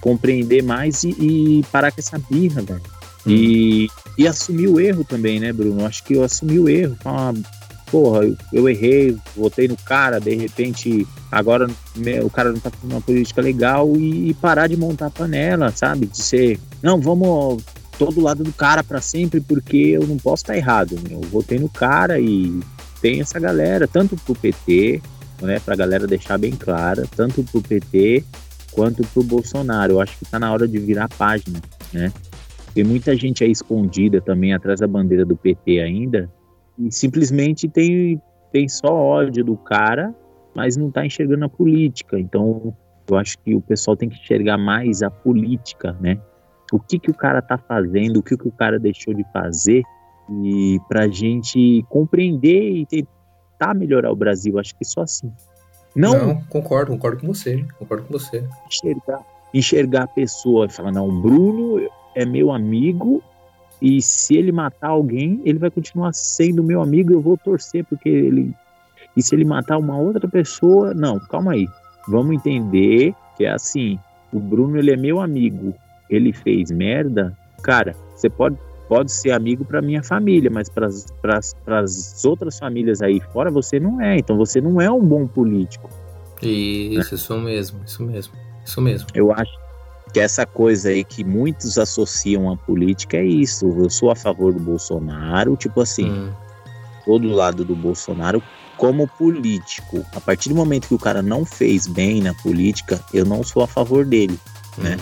Compreender 0.00 0.62
mais 0.62 1.04
e, 1.04 1.10
e 1.10 1.64
parar 1.70 1.90
com 1.90 2.00
essa 2.00 2.18
birra, 2.30 2.62
velho. 2.62 2.82
Hum. 3.26 3.30
E, 3.30 3.88
e 4.18 4.26
assumir 4.26 4.68
o 4.68 4.78
erro 4.78 5.04
também, 5.04 5.40
né, 5.40 5.52
Bruno? 5.52 5.86
Acho 5.86 6.04
que 6.04 6.14
eu 6.14 6.22
assumi 6.22 6.58
o 6.58 6.68
erro. 6.68 6.96
Falar, 7.02 7.34
porra, 7.90 8.24
eu, 8.24 8.36
eu, 8.52 8.68
errei, 8.68 9.16
votei 9.36 9.68
no 9.68 9.76
cara, 9.76 10.18
de 10.18 10.34
repente 10.34 11.06
agora 11.30 11.66
o 12.22 12.30
cara 12.30 12.52
não 12.52 12.58
tá 12.58 12.70
fazendo 12.70 12.92
uma 12.92 13.00
política 13.00 13.40
legal 13.40 13.96
e, 13.96 14.30
e 14.30 14.34
parar 14.34 14.66
de 14.66 14.76
montar 14.76 15.10
panela, 15.10 15.70
sabe? 15.70 16.06
De 16.06 16.18
ser, 16.18 16.58
não, 16.82 17.00
vamos 17.00 17.62
tô 17.98 18.06
do 18.06 18.20
lado 18.20 18.42
do 18.42 18.52
cara 18.52 18.82
para 18.82 19.00
sempre 19.00 19.40
porque 19.40 19.76
eu 19.76 20.06
não 20.06 20.16
posso 20.16 20.42
estar 20.42 20.52
tá 20.52 20.58
errado. 20.58 20.94
Né? 20.96 21.10
Eu 21.12 21.20
votei 21.22 21.58
no 21.58 21.68
cara 21.68 22.18
e 22.20 22.60
tem 23.00 23.20
essa 23.20 23.38
galera, 23.38 23.86
tanto 23.86 24.16
pro 24.16 24.34
PT, 24.34 25.00
né, 25.42 25.60
pra 25.60 25.76
galera 25.76 26.06
deixar 26.06 26.38
bem 26.38 26.52
clara, 26.52 27.06
tanto 27.14 27.42
pro 27.44 27.60
PT 27.60 28.24
quanto 28.72 29.06
pro 29.08 29.22
Bolsonaro. 29.22 29.94
Eu 29.94 30.00
acho 30.00 30.18
que 30.18 30.24
tá 30.24 30.38
na 30.38 30.52
hora 30.52 30.66
de 30.66 30.78
virar 30.78 31.08
página, 31.08 31.60
né? 31.92 32.12
Tem 32.74 32.82
muita 32.82 33.16
gente 33.16 33.44
aí 33.44 33.50
escondida 33.50 34.20
também 34.20 34.52
atrás 34.52 34.80
da 34.80 34.86
bandeira 34.86 35.24
do 35.24 35.36
PT 35.36 35.80
ainda 35.80 36.28
e 36.78 36.90
simplesmente 36.90 37.68
tem, 37.68 38.20
tem 38.52 38.68
só 38.68 38.92
ódio 38.92 39.44
do 39.44 39.56
cara, 39.56 40.12
mas 40.54 40.76
não 40.76 40.90
tá 40.90 41.06
enxergando 41.06 41.44
a 41.44 41.48
política. 41.48 42.18
Então, 42.18 42.74
eu 43.08 43.16
acho 43.16 43.38
que 43.38 43.54
o 43.54 43.60
pessoal 43.60 43.96
tem 43.96 44.08
que 44.08 44.18
enxergar 44.18 44.58
mais 44.58 45.02
a 45.02 45.10
política, 45.10 45.96
né? 46.00 46.18
O 46.74 46.80
que, 46.80 46.98
que 46.98 47.08
o 47.08 47.14
cara 47.14 47.38
está 47.38 47.56
fazendo, 47.56 48.16
o 48.16 48.22
que, 48.22 48.36
que 48.36 48.48
o 48.48 48.50
cara 48.50 48.80
deixou 48.80 49.14
de 49.14 49.24
fazer, 49.32 49.84
e 50.42 50.80
para 50.88 51.04
a 51.04 51.08
gente 51.08 51.86
compreender 51.88 52.78
e 52.78 52.84
tentar 52.84 53.74
melhorar 53.74 54.10
o 54.10 54.16
Brasil. 54.16 54.58
Acho 54.58 54.74
que 54.76 54.84
só 54.84 55.02
assim. 55.02 55.30
Não, 55.94 56.26
não 56.26 56.40
concordo, 56.46 56.90
concordo 56.90 57.20
com 57.20 57.28
você, 57.28 57.64
concordo 57.78 58.06
com 58.08 58.12
você. 58.12 58.44
Enxergar, 58.66 59.20
enxergar 59.54 60.02
a 60.02 60.08
pessoa 60.08 60.66
e 60.66 60.72
falar, 60.72 60.90
não, 60.90 61.08
o 61.08 61.22
Bruno 61.22 61.88
é 62.12 62.26
meu 62.26 62.50
amigo 62.50 63.22
e 63.80 64.02
se 64.02 64.34
ele 64.34 64.50
matar 64.50 64.88
alguém, 64.88 65.40
ele 65.44 65.60
vai 65.60 65.70
continuar 65.70 66.12
sendo 66.12 66.64
meu 66.64 66.82
amigo 66.82 67.12
eu 67.12 67.20
vou 67.20 67.36
torcer 67.36 67.84
porque 67.84 68.08
ele... 68.08 68.52
E 69.16 69.22
se 69.22 69.32
ele 69.32 69.44
matar 69.44 69.78
uma 69.78 69.96
outra 69.96 70.26
pessoa, 70.26 70.92
não, 70.92 71.20
calma 71.20 71.52
aí. 71.52 71.68
Vamos 72.08 72.34
entender 72.34 73.14
que 73.36 73.44
é 73.44 73.50
assim, 73.50 73.96
o 74.32 74.40
Bruno 74.40 74.76
ele 74.76 74.90
é 74.90 74.96
meu 74.96 75.20
amigo, 75.20 75.72
ele 76.08 76.32
fez 76.32 76.70
merda, 76.70 77.36
cara, 77.62 77.94
você 78.14 78.28
pode, 78.28 78.56
pode 78.88 79.10
ser 79.10 79.32
amigo 79.32 79.64
para 79.64 79.82
minha 79.82 80.02
família, 80.02 80.50
mas 80.50 80.68
para 80.68 80.88
as 80.88 82.24
outras 82.24 82.58
famílias 82.58 83.02
aí 83.02 83.20
fora 83.32 83.50
você 83.50 83.80
não 83.80 84.00
é. 84.00 84.18
Então 84.18 84.36
você 84.36 84.60
não 84.60 84.80
é 84.80 84.90
um 84.90 85.04
bom 85.04 85.26
político. 85.26 85.90
Isso, 86.42 87.10
né? 87.10 87.14
isso 87.14 87.38
mesmo, 87.38 87.80
isso 87.84 88.02
mesmo, 88.02 88.32
isso 88.64 88.80
mesmo. 88.80 89.08
Eu 89.14 89.32
acho 89.32 89.58
que 90.12 90.20
essa 90.20 90.46
coisa 90.46 90.90
aí 90.90 91.02
que 91.02 91.24
muitos 91.24 91.78
associam 91.78 92.52
à 92.52 92.56
política 92.56 93.16
é 93.16 93.24
isso. 93.24 93.66
Eu 93.66 93.90
sou 93.90 94.10
a 94.10 94.16
favor 94.16 94.52
do 94.52 94.60
Bolsonaro, 94.60 95.56
tipo 95.56 95.80
assim, 95.80 96.10
hum. 96.10 96.32
todo 97.04 97.28
lado 97.28 97.64
do 97.64 97.74
Bolsonaro 97.74 98.42
como 98.76 99.08
político. 99.08 100.04
A 100.14 100.20
partir 100.20 100.48
do 100.48 100.54
momento 100.54 100.88
que 100.88 100.94
o 100.94 100.98
cara 100.98 101.22
não 101.22 101.44
fez 101.44 101.86
bem 101.86 102.20
na 102.20 102.34
política, 102.34 103.02
eu 103.12 103.24
não 103.24 103.42
sou 103.42 103.62
a 103.62 103.66
favor 103.66 104.04
dele, 104.04 104.38
né? 104.78 104.96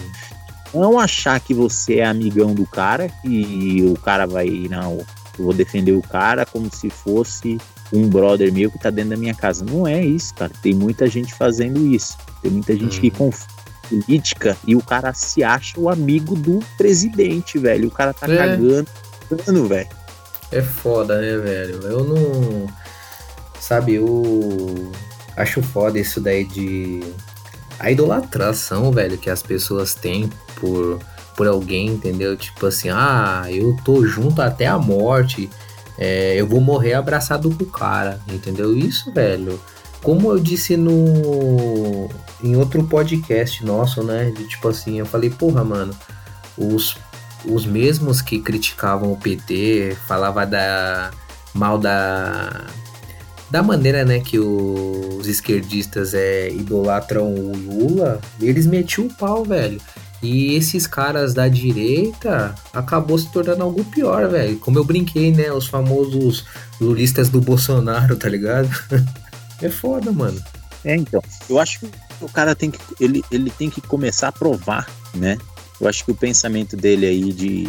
Hum 0.75 0.81
não 0.81 0.99
achar 0.99 1.39
que 1.41 1.55
você 1.55 1.97
é 1.97 2.07
amigão 2.07 2.55
do 2.55 2.67
cara, 2.67 3.09
que 3.09 3.85
o 3.85 3.99
cara 3.99 4.27
vai, 4.27 4.49
não, 4.71 4.99
eu 5.39 5.45
vou 5.45 5.53
defender 5.53 5.93
o 5.93 6.03
cara 6.03 6.45
como 6.45 6.75
se 6.75 6.91
fosse 6.91 7.59
um 7.93 8.09
brother 8.09 8.53
meu 8.53 8.71
que 8.71 8.79
tá 8.79 8.91
dentro 8.91 9.11
da 9.11 9.17
minha 9.17 9.35
casa. 9.35 9.65
Não 9.65 9.87
é 9.87 10.03
isso, 10.03 10.35
cara. 10.35 10.51
Tem 10.63 10.75
muita 10.75 11.07
gente 11.07 11.35
fazendo 11.35 11.87
isso. 11.87 12.17
Tem 12.41 12.51
muita 12.51 12.75
gente 12.75 13.01
que 13.01 13.09
uhum. 13.09 13.31
confia 13.31 13.63
política 13.89 14.57
e 14.67 14.75
o 14.75 14.83
cara 14.83 15.13
se 15.13 15.45
acha 15.45 15.79
o 15.79 15.91
amigo 15.91 16.35
do 16.35 16.61
presidente, 16.79 17.59
velho. 17.59 17.89
O 17.89 17.91
cara 17.91 18.15
tá 18.15 18.27
é. 18.33 18.37
cagando, 18.37 18.89
velho. 19.69 19.89
É 20.51 20.63
foda, 20.63 21.21
né, 21.21 21.37
velho? 21.37 21.83
Eu 21.83 22.05
não. 22.05 22.67
Sabe, 23.61 23.95
eu 23.95 24.91
acho 25.37 25.63
foda 25.63 25.99
isso 25.99 26.21
daí 26.21 26.45
de. 26.45 27.03
A 27.83 27.91
idolatração, 27.91 28.93
velho, 28.93 29.19
que 29.19 29.29
as 29.29 29.43
pessoas 29.43 29.93
têm 29.93 30.31
por, 30.55 31.01
por 31.37 31.49
alguém, 31.49 31.89
entendeu? 31.89 32.37
Tipo 32.37 32.67
assim, 32.67 32.89
ah, 32.91 33.45
eu 33.49 33.77
tô 33.85 34.07
junto 34.07 34.41
até 34.41 34.69
a 34.69 34.79
morte, 34.79 35.51
é, 35.99 36.41
eu 36.41 36.47
vou 36.47 36.61
morrer 36.61 36.95
abraçado 36.95 37.51
com 37.51 37.65
o 37.65 37.67
cara, 37.67 38.21
entendeu? 38.29 38.77
Isso, 38.77 39.13
velho, 39.13 39.61
como 40.01 40.31
eu 40.31 40.39
disse 40.39 40.77
no 40.77 42.09
em 42.41 42.55
outro 42.55 42.85
podcast 42.85 43.65
nosso, 43.67 44.05
né? 44.05 44.31
De, 44.31 44.47
tipo 44.47 44.69
assim, 44.69 45.01
eu 45.01 45.07
falei, 45.07 45.31
porra, 45.31 45.65
mano, 45.65 45.93
os, 46.57 46.97
os 47.45 47.67
mesmos 47.67 48.23
que 48.23 48.39
criticavam 48.39 49.13
o 49.13 49.17
PT, 49.17 49.97
falava 50.07 50.47
da 50.47 51.11
mal 51.53 51.79
da 51.79 52.65
da 53.53 53.63
maneira, 53.63 54.03
né, 54.03 54.19
que 54.19 54.39
os 54.39 55.27
esquerdistas 55.27 56.15
é 56.15 56.51
idolatram 56.51 57.35
o 57.35 57.53
Lula, 57.55 58.19
eles 58.41 58.65
metiam 58.65 59.09
o 59.09 59.13
pau, 59.13 59.45
velho. 59.45 59.79
E 60.23 60.55
esses 60.55 60.87
caras 60.87 61.35
da 61.35 61.47
direita 61.49 62.55
acabou 62.73 63.19
se 63.19 63.31
tornando 63.31 63.63
algo 63.63 63.85
pior, 63.85 64.27
velho. 64.31 64.59
Como 64.59 64.79
eu 64.79 64.85
brinquei, 64.85 65.33
né? 65.33 65.53
Os 65.53 65.67
famosos 65.67 66.47
lulistas 66.81 67.29
do 67.29 67.43
Bolsonaro, 67.43 68.17
tá 68.17 68.27
ligado? 68.27 68.71
é 69.61 69.69
foda, 69.69 70.11
mano. 70.13 70.43
É, 70.83 70.97
então. 70.97 71.23
Eu 71.51 71.59
acho 71.59 71.81
que 71.81 71.91
o 72.23 72.29
cara 72.31 72.55
tem 72.55 72.71
que. 72.71 72.79
Ele, 72.99 73.23
ele 73.31 73.51
tem 73.51 73.69
que 73.69 73.83
começar 73.83 74.29
a 74.29 74.33
provar, 74.33 74.89
né? 75.15 75.37
Eu 75.79 75.87
acho 75.89 76.07
que 76.07 76.13
o 76.13 76.17
pensamento 76.17 76.75
dele 76.75 77.05
aí 77.05 77.33
de 77.35 77.69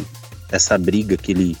essa 0.50 0.78
briga 0.78 1.14
que 1.14 1.32
ele. 1.32 1.56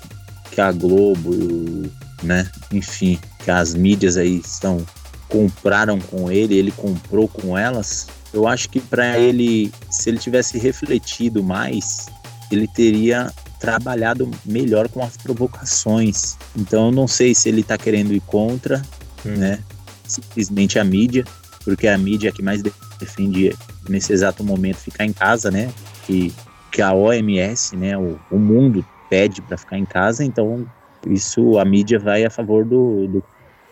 que 0.50 0.62
a 0.62 0.72
Globo, 0.72 1.90
né? 2.22 2.50
Enfim, 2.72 3.18
que 3.44 3.50
as 3.50 3.74
mídias 3.74 4.16
aí 4.16 4.40
estão. 4.44 4.84
compraram 5.28 5.98
com 5.98 6.30
ele, 6.30 6.54
ele 6.56 6.70
comprou 6.72 7.28
com 7.28 7.56
elas 7.58 8.06
eu 8.34 8.48
acho 8.48 8.68
que 8.68 8.80
para 8.80 9.16
ele, 9.16 9.72
se 9.88 10.10
ele 10.10 10.18
tivesse 10.18 10.58
refletido 10.58 11.42
mais, 11.42 12.08
ele 12.50 12.66
teria 12.66 13.32
trabalhado 13.60 14.28
melhor 14.44 14.88
com 14.88 15.02
as 15.04 15.16
provocações. 15.16 16.36
Então 16.56 16.86
eu 16.86 16.92
não 16.92 17.06
sei 17.06 17.32
se 17.32 17.48
ele 17.48 17.60
está 17.60 17.78
querendo 17.78 18.12
ir 18.12 18.20
contra, 18.20 18.82
hum. 19.24 19.36
né? 19.36 19.60
Simplesmente 20.06 20.80
a 20.80 20.84
mídia, 20.84 21.24
porque 21.64 21.86
a 21.86 21.96
mídia 21.96 22.28
é 22.28 22.32
que 22.32 22.42
mais 22.42 22.60
defende 22.98 23.56
nesse 23.88 24.12
exato 24.12 24.42
momento 24.42 24.78
ficar 24.78 25.04
em 25.04 25.12
casa, 25.12 25.48
né? 25.48 25.72
Que, 26.04 26.32
que 26.72 26.82
a 26.82 26.92
OMS, 26.92 27.76
né? 27.76 27.96
O, 27.96 28.18
o 28.32 28.38
mundo 28.38 28.84
pede 29.08 29.40
para 29.42 29.56
ficar 29.56 29.78
em 29.78 29.84
casa, 29.84 30.24
então 30.24 30.66
isso 31.06 31.56
a 31.56 31.64
mídia 31.64 32.00
vai 32.00 32.24
a 32.24 32.30
favor 32.30 32.64
do, 32.64 33.06
do 33.06 33.24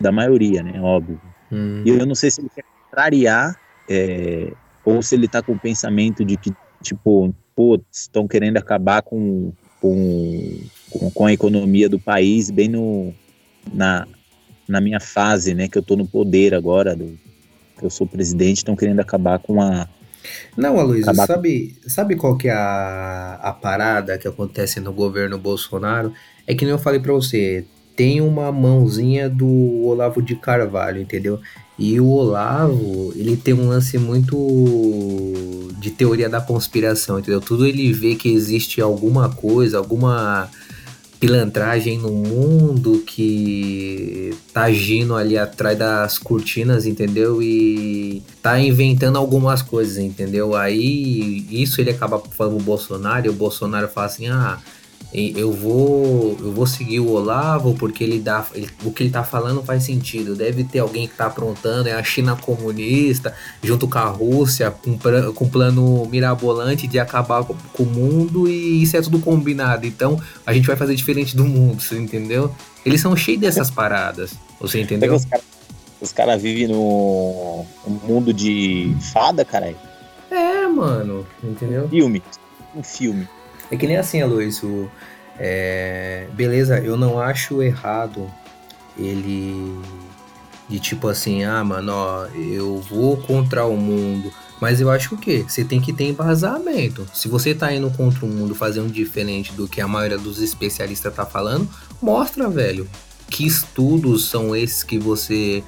da 0.03 0.11
maioria, 0.11 0.61
né? 0.61 0.79
Óbvio. 0.79 1.19
Hum. 1.51 1.81
E 1.85 1.89
eu 1.89 2.05
não 2.05 2.13
sei 2.13 2.29
se 2.29 2.41
ele 2.41 2.49
quer 2.53 2.63
contrariar 2.85 3.57
é, 3.89 4.53
ou 4.85 5.01
se 5.01 5.15
ele 5.15 5.25
está 5.25 5.41
com 5.41 5.53
o 5.53 5.59
pensamento 5.59 6.23
de 6.23 6.37
que, 6.37 6.53
tipo, 6.81 7.33
putz, 7.55 8.01
estão 8.01 8.27
querendo 8.27 8.57
acabar 8.57 9.01
com, 9.01 9.53
com, 9.81 10.59
com, 11.13 11.25
a 11.25 11.33
economia 11.33 11.87
do 11.87 11.99
país 11.99 12.51
bem 12.51 12.67
no, 12.67 13.13
na, 13.73 14.05
na 14.67 14.81
minha 14.81 14.99
fase, 14.99 15.53
né, 15.53 15.67
que 15.67 15.77
eu 15.77 15.81
estou 15.81 15.97
no 15.97 16.07
poder 16.07 16.53
agora, 16.53 16.95
do, 16.95 17.17
que 17.77 17.85
eu 17.85 17.89
sou 17.89 18.05
presidente, 18.05 18.57
estão 18.57 18.75
querendo 18.75 18.99
acabar 18.99 19.39
com 19.39 19.61
a... 19.61 19.87
Não, 20.55 20.79
Aloysio, 20.79 21.13
sabe, 21.15 21.75
sabe 21.85 22.15
qual 22.15 22.37
que 22.37 22.47
é 22.47 22.53
a, 22.53 23.39
a 23.41 23.51
parada 23.51 24.17
que 24.17 24.27
acontece 24.27 24.79
no 24.79 24.93
governo 24.93 25.37
Bolsonaro? 25.37 26.13
É 26.47 26.55
que 26.55 26.63
nem 26.63 26.71
eu 26.71 26.79
falei 26.79 26.99
para 26.99 27.11
você, 27.11 27.65
tem 27.95 28.21
uma 28.21 28.51
mãozinha 28.51 29.29
do 29.29 29.47
Olavo 29.85 30.21
de 30.21 30.35
Carvalho, 30.35 31.01
entendeu? 31.01 31.39
E 31.77 31.99
o 31.99 32.07
Olavo, 32.07 33.13
ele 33.15 33.35
tem 33.35 33.53
um 33.53 33.67
lance 33.67 33.97
muito 33.97 35.69
de 35.79 35.91
teoria 35.91 36.29
da 36.29 36.39
conspiração, 36.39 37.19
entendeu? 37.19 37.41
Tudo 37.41 37.65
ele 37.65 37.91
vê 37.91 38.15
que 38.15 38.29
existe 38.31 38.79
alguma 38.81 39.29
coisa, 39.29 39.77
alguma 39.77 40.49
pilantragem 41.19 41.97
no 41.97 42.11
mundo 42.11 43.01
que 43.07 44.35
tá 44.53 44.63
agindo 44.63 45.15
ali 45.15 45.37
atrás 45.37 45.77
das 45.77 46.17
cortinas, 46.17 46.85
entendeu? 46.85 47.41
E 47.41 48.21
tá 48.41 48.59
inventando 48.59 49.17
algumas 49.17 49.61
coisas, 49.61 49.97
entendeu? 49.97 50.53
Aí 50.53 51.45
isso 51.49 51.79
ele 51.79 51.91
acaba 51.91 52.19
falando 52.19 52.59
o 52.59 52.63
Bolsonaro, 52.63 53.25
e 53.25 53.29
o 53.29 53.33
Bolsonaro 53.33 53.87
fala 53.87 54.07
assim: 54.07 54.27
"Ah, 54.27 54.59
eu 55.13 55.51
vou 55.51 56.35
eu 56.39 56.51
vou 56.51 56.65
seguir 56.65 56.99
o 56.99 57.11
Olavo 57.11 57.75
porque 57.75 58.03
ele 58.03 58.19
dá 58.19 58.45
ele, 58.53 58.67
o 58.83 58.91
que 58.91 59.03
ele 59.03 59.11
tá 59.11 59.23
falando 59.23 59.61
faz 59.61 59.83
sentido. 59.83 60.35
Deve 60.35 60.63
ter 60.63 60.79
alguém 60.79 61.07
que 61.07 61.15
tá 61.15 61.27
aprontando 61.27 61.87
é 61.87 61.93
a 61.93 62.03
China 62.03 62.35
comunista 62.35 63.33
junto 63.61 63.87
com 63.87 63.97
a 63.99 64.05
Rússia 64.05 64.71
com 64.71 64.97
com 65.33 65.49
plano 65.49 66.05
mirabolante 66.07 66.87
de 66.87 66.97
acabar 66.99 67.43
com, 67.43 67.53
com, 67.53 67.83
o 67.83 67.85
mundo 67.85 68.49
e 68.49 68.81
isso 68.81 68.97
é 68.97 69.01
tudo 69.01 69.19
combinado. 69.19 69.85
Então 69.85 70.19
a 70.45 70.51
gente 70.51 70.65
vai 70.65 70.75
fazer 70.75 70.95
diferente 70.95 71.35
do 71.35 71.45
mundo 71.45 71.81
você 71.81 71.95
entendeu? 71.97 72.53
Eles 72.83 72.99
são 72.99 73.15
cheios 73.15 73.39
dessas 73.39 73.69
paradas 73.69 74.33
você 74.59 74.81
entendeu? 74.81 75.13
os 75.13 75.25
caras 75.25 75.45
cara 76.11 76.37
vivem 76.37 76.67
no 76.67 77.65
mundo 78.03 78.33
de 78.33 78.95
fada 79.13 79.45
caralho. 79.45 79.77
É 80.31 80.67
mano 80.67 81.25
entendeu? 81.43 81.87
Filme 81.87 82.23
um 82.75 82.81
filme 82.81 83.27
é 83.71 83.77
que 83.77 83.87
nem 83.87 83.97
assim, 83.97 84.21
Aloysio. 84.21 84.91
É, 85.39 86.27
beleza, 86.33 86.77
eu 86.77 86.95
não 86.95 87.19
acho 87.19 87.61
errado 87.63 88.31
ele 88.95 89.79
de 90.69 90.79
tipo 90.79 91.07
assim, 91.07 91.43
ah, 91.43 91.63
mano, 91.63 91.91
ó, 91.91 92.25
eu 92.27 92.79
vou 92.81 93.17
contra 93.17 93.65
o 93.65 93.75
mundo. 93.75 94.31
Mas 94.61 94.79
eu 94.79 94.89
acho 94.89 95.17
que? 95.17 95.43
Você 95.43 95.65
tem 95.65 95.81
que 95.81 95.91
ter 95.91 96.05
embasamento. 96.05 97.05
Se 97.13 97.27
você 97.27 97.53
tá 97.53 97.73
indo 97.73 97.89
contra 97.91 98.25
o 98.25 98.29
mundo 98.29 98.55
fazendo 98.55 98.91
diferente 98.91 99.51
do 99.51 99.67
que 99.67 99.81
a 99.81 99.87
maioria 99.87 100.17
dos 100.17 100.41
especialistas 100.41 101.13
tá 101.13 101.25
falando, 101.25 101.67
mostra, 102.01 102.49
velho. 102.49 102.87
Que 103.29 103.45
estudos 103.45 104.29
são 104.29 104.55
esses 104.55 104.81
que 104.83 104.97
você 104.97 105.63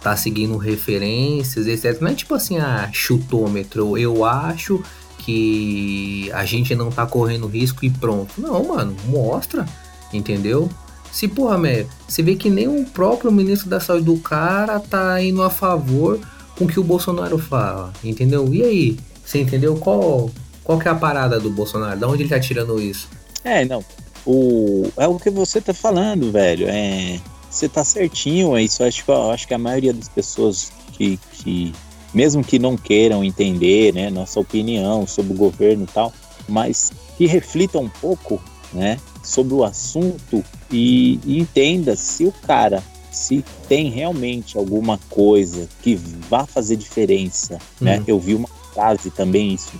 tá 0.00 0.16
seguindo 0.16 0.56
referências, 0.56 1.66
etc. 1.66 2.00
Não 2.00 2.10
é 2.10 2.14
tipo 2.14 2.34
assim, 2.34 2.58
ah, 2.58 2.90
chutômetro. 2.92 3.96
Eu 3.96 4.24
acho 4.24 4.82
que 5.26 6.30
a 6.32 6.44
gente 6.44 6.72
não 6.76 6.88
tá 6.88 7.04
correndo 7.04 7.48
risco 7.48 7.84
e 7.84 7.90
pronto. 7.90 8.40
Não, 8.40 8.68
mano, 8.68 8.96
mostra, 9.08 9.66
entendeu? 10.12 10.70
Se, 11.10 11.26
porra, 11.26 11.58
meu, 11.58 11.84
você 12.06 12.22
vê 12.22 12.36
que 12.36 12.48
nem 12.48 12.68
o 12.68 12.84
próprio 12.84 13.32
ministro 13.32 13.68
da 13.68 13.80
saúde 13.80 14.04
do 14.04 14.16
cara 14.18 14.78
tá 14.78 15.20
indo 15.20 15.42
a 15.42 15.50
favor 15.50 16.20
com 16.56 16.64
o 16.64 16.68
que 16.68 16.78
o 16.78 16.84
Bolsonaro 16.84 17.38
fala, 17.38 17.92
entendeu? 18.04 18.54
E 18.54 18.62
aí? 18.62 18.96
Você 19.24 19.40
entendeu 19.40 19.74
qual, 19.76 20.30
qual 20.62 20.78
que 20.78 20.86
é 20.86 20.90
a 20.92 20.94
parada 20.94 21.40
do 21.40 21.50
Bolsonaro? 21.50 21.98
Da 21.98 22.06
onde 22.06 22.22
ele 22.22 22.30
tá 22.30 22.38
tirando 22.38 22.80
isso? 22.80 23.08
É, 23.42 23.64
não. 23.64 23.84
O, 24.24 24.88
é 24.96 25.08
o 25.08 25.18
que 25.18 25.30
você 25.30 25.60
tá 25.60 25.74
falando, 25.74 26.30
velho. 26.30 26.68
É, 26.68 27.18
você 27.50 27.68
tá 27.68 27.82
certinho, 27.82 28.56
é 28.56 28.62
isso. 28.62 28.84
Acho, 28.84 29.12
acho 29.32 29.48
que 29.48 29.54
a 29.54 29.58
maioria 29.58 29.92
das 29.92 30.08
pessoas 30.08 30.70
que, 30.92 31.18
que 31.32 31.72
mesmo 32.16 32.42
que 32.42 32.58
não 32.58 32.78
queiram 32.78 33.22
entender 33.22 33.92
né, 33.92 34.08
nossa 34.08 34.40
opinião 34.40 35.06
sobre 35.06 35.34
o 35.34 35.36
governo 35.36 35.84
e 35.84 35.86
tal, 35.86 36.10
mas 36.48 36.90
que 37.18 37.26
reflitam 37.26 37.82
um 37.82 37.90
pouco 37.90 38.42
né, 38.72 38.98
sobre 39.22 39.52
o 39.52 39.62
assunto 39.62 40.42
e, 40.70 41.20
e 41.26 41.38
entenda 41.38 41.94
se 41.94 42.24
o 42.24 42.32
cara 42.32 42.82
se 43.12 43.44
tem 43.68 43.90
realmente 43.90 44.56
alguma 44.56 44.98
coisa 45.10 45.68
que 45.82 45.94
vá 45.94 46.46
fazer 46.46 46.76
diferença, 46.76 47.58
né? 47.80 47.98
Uhum. 47.98 48.04
Eu 48.06 48.18
vi 48.18 48.34
uma 48.34 48.48
frase 48.72 49.10
também 49.10 49.52
isso 49.52 49.72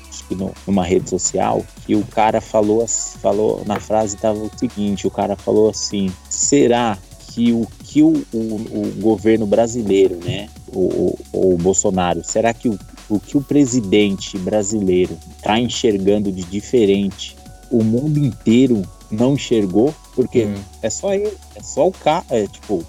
numa 0.66 0.84
rede 0.84 1.08
social 1.08 1.64
que 1.86 1.94
o 1.94 2.04
cara 2.04 2.40
falou 2.40 2.84
falou 3.20 3.62
na 3.66 3.78
frase 3.78 4.16
estava 4.16 4.38
o 4.38 4.50
seguinte, 4.58 5.06
o 5.06 5.10
cara 5.10 5.36
falou 5.36 5.68
assim: 5.68 6.10
será 6.30 6.98
que 7.32 7.52
o 7.52 7.66
que 7.84 8.02
o, 8.02 8.24
o, 8.32 8.38
o 8.38 8.92
governo 9.00 9.46
brasileiro, 9.46 10.16
né, 10.24 10.48
o, 10.72 11.18
o, 11.32 11.56
Bolsonaro, 11.56 12.22
será 12.24 12.52
que 12.52 12.68
o, 12.68 12.78
o 13.08 13.20
que 13.20 13.36
o 13.36 13.40
presidente 13.40 14.38
brasileiro 14.38 15.16
está 15.36 15.58
enxergando 15.58 16.32
de 16.32 16.42
diferente, 16.42 17.36
o 17.70 17.82
mundo 17.82 18.18
inteiro 18.18 18.82
não 19.10 19.34
enxergou? 19.34 19.94
Porque 20.14 20.46
hum. 20.46 20.54
é 20.82 20.90
só 20.90 21.14
ele, 21.14 21.32
é 21.54 21.62
só 21.62 21.86
o 21.86 21.92
cara, 21.92 22.24
é, 22.30 22.46
tipo, 22.46 22.84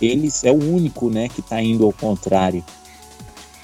eles 0.00 0.44
é 0.44 0.50
o 0.50 0.62
único, 0.62 1.10
né, 1.10 1.28
que 1.28 1.40
está 1.40 1.62
indo 1.62 1.84
ao 1.84 1.92
contrário. 1.92 2.64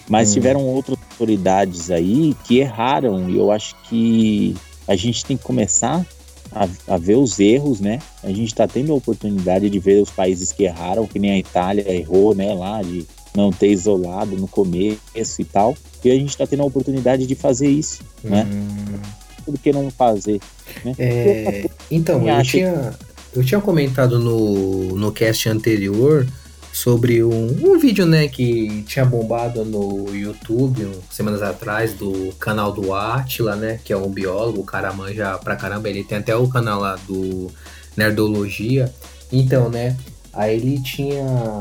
Mas 0.08 0.30
hum. 0.30 0.34
tiveram 0.34 0.66
outras 0.66 0.98
autoridades 1.10 1.90
aí 1.90 2.34
que 2.44 2.58
erraram 2.58 3.30
e 3.30 3.36
eu 3.36 3.50
acho 3.50 3.76
que 3.84 4.56
a 4.88 4.96
gente 4.96 5.24
tem 5.24 5.36
que 5.36 5.44
começar 5.44 6.04
a, 6.50 6.68
a, 6.94 6.98
ver 6.98 7.16
os 7.16 7.38
erros, 7.40 7.80
né? 7.80 7.98
A 8.22 8.28
gente 8.28 8.48
está 8.48 8.66
tendo 8.66 8.92
a 8.92 8.96
oportunidade 8.96 9.70
de 9.70 9.78
ver 9.78 10.02
os 10.02 10.10
países 10.10 10.52
que 10.52 10.64
erraram, 10.64 11.06
que 11.06 11.18
nem 11.18 11.30
a 11.30 11.38
Itália 11.38 11.90
errou, 11.90 12.34
né? 12.34 12.52
Lá 12.52 12.82
de 12.82 13.06
não 13.34 13.50
ter 13.50 13.68
isolado 13.68 14.36
no 14.36 14.48
começo 14.48 15.40
e 15.40 15.44
tal. 15.44 15.76
E 16.04 16.10
a 16.10 16.14
gente 16.14 16.30
está 16.30 16.46
tendo 16.46 16.62
a 16.62 16.66
oportunidade 16.66 17.26
de 17.26 17.34
fazer 17.34 17.68
isso, 17.68 18.02
né? 18.22 18.46
Hum. 18.50 18.98
Por 19.44 19.58
que 19.58 19.72
não 19.72 19.90
fazer? 19.90 20.40
Né? 20.84 20.94
É, 20.98 21.70
então, 21.90 22.26
eu 22.28 22.42
tinha, 22.42 22.92
eu 23.34 23.44
tinha 23.44 23.60
comentado 23.60 24.18
no, 24.18 24.96
no 24.96 25.10
cast 25.10 25.48
anterior 25.48 26.26
sobre 26.72 27.22
um, 27.22 27.46
um 27.62 27.78
vídeo, 27.78 28.06
né, 28.06 28.28
que 28.28 28.82
tinha 28.84 29.04
bombado 29.04 29.64
no 29.64 30.06
YouTube 30.14 30.86
um, 30.86 30.92
semanas 31.10 31.42
atrás 31.42 31.92
do 31.92 32.32
canal 32.38 32.72
do 32.72 32.94
Atila, 32.94 33.54
né, 33.54 33.78
que 33.84 33.92
é 33.92 33.96
um 33.96 34.08
biólogo, 34.08 34.60
o 34.60 34.64
cara 34.64 34.92
manja 34.92 35.36
pra 35.38 35.54
caramba, 35.54 35.90
ele 35.90 36.02
tem 36.02 36.18
até 36.18 36.34
o 36.34 36.48
canal 36.48 36.80
lá 36.80 36.96
do 37.06 37.50
Nerdologia. 37.94 38.92
Então, 39.30 39.68
né, 39.68 39.96
aí 40.32 40.56
ele 40.56 40.80
tinha 40.80 41.60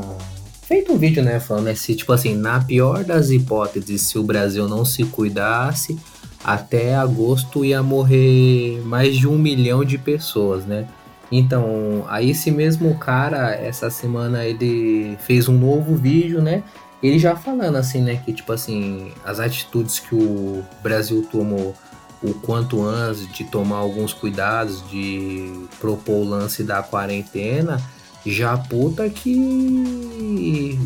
feito 0.72 0.90
um 0.90 0.96
vídeo, 0.96 1.22
né, 1.22 1.38
falando 1.38 1.64
né, 1.64 1.74
se, 1.74 1.94
tipo 1.94 2.14
assim, 2.14 2.34
na 2.34 2.58
pior 2.58 3.04
das 3.04 3.28
hipóteses, 3.28 4.00
se 4.00 4.18
o 4.18 4.22
Brasil 4.22 4.66
não 4.66 4.86
se 4.86 5.04
cuidasse, 5.04 5.98
até 6.42 6.94
agosto 6.94 7.62
ia 7.62 7.82
morrer 7.82 8.80
mais 8.86 9.14
de 9.18 9.28
um 9.28 9.36
milhão 9.36 9.84
de 9.84 9.98
pessoas, 9.98 10.64
né? 10.64 10.88
Então, 11.30 12.06
aí 12.08 12.30
esse 12.30 12.50
mesmo 12.50 12.98
cara, 12.98 13.54
essa 13.54 13.90
semana 13.90 14.46
ele 14.46 15.14
fez 15.20 15.46
um 15.46 15.58
novo 15.58 15.94
vídeo, 15.94 16.40
né? 16.40 16.62
Ele 17.02 17.18
já 17.18 17.36
falando 17.36 17.76
assim, 17.76 18.00
né, 18.00 18.22
que 18.24 18.32
tipo 18.32 18.50
assim, 18.50 19.12
as 19.26 19.40
atitudes 19.40 19.98
que 19.98 20.14
o 20.14 20.64
Brasil 20.82 21.28
tomou 21.30 21.74
o 22.22 22.32
quanto 22.32 22.82
antes 22.82 23.30
de 23.30 23.44
tomar 23.44 23.76
alguns 23.76 24.14
cuidados 24.14 24.82
de 24.88 25.66
propor 25.78 26.14
o 26.14 26.24
lance 26.24 26.64
da 26.64 26.82
quarentena, 26.82 27.78
já 28.24 28.56
puta 28.56 29.08
que 29.08 30.78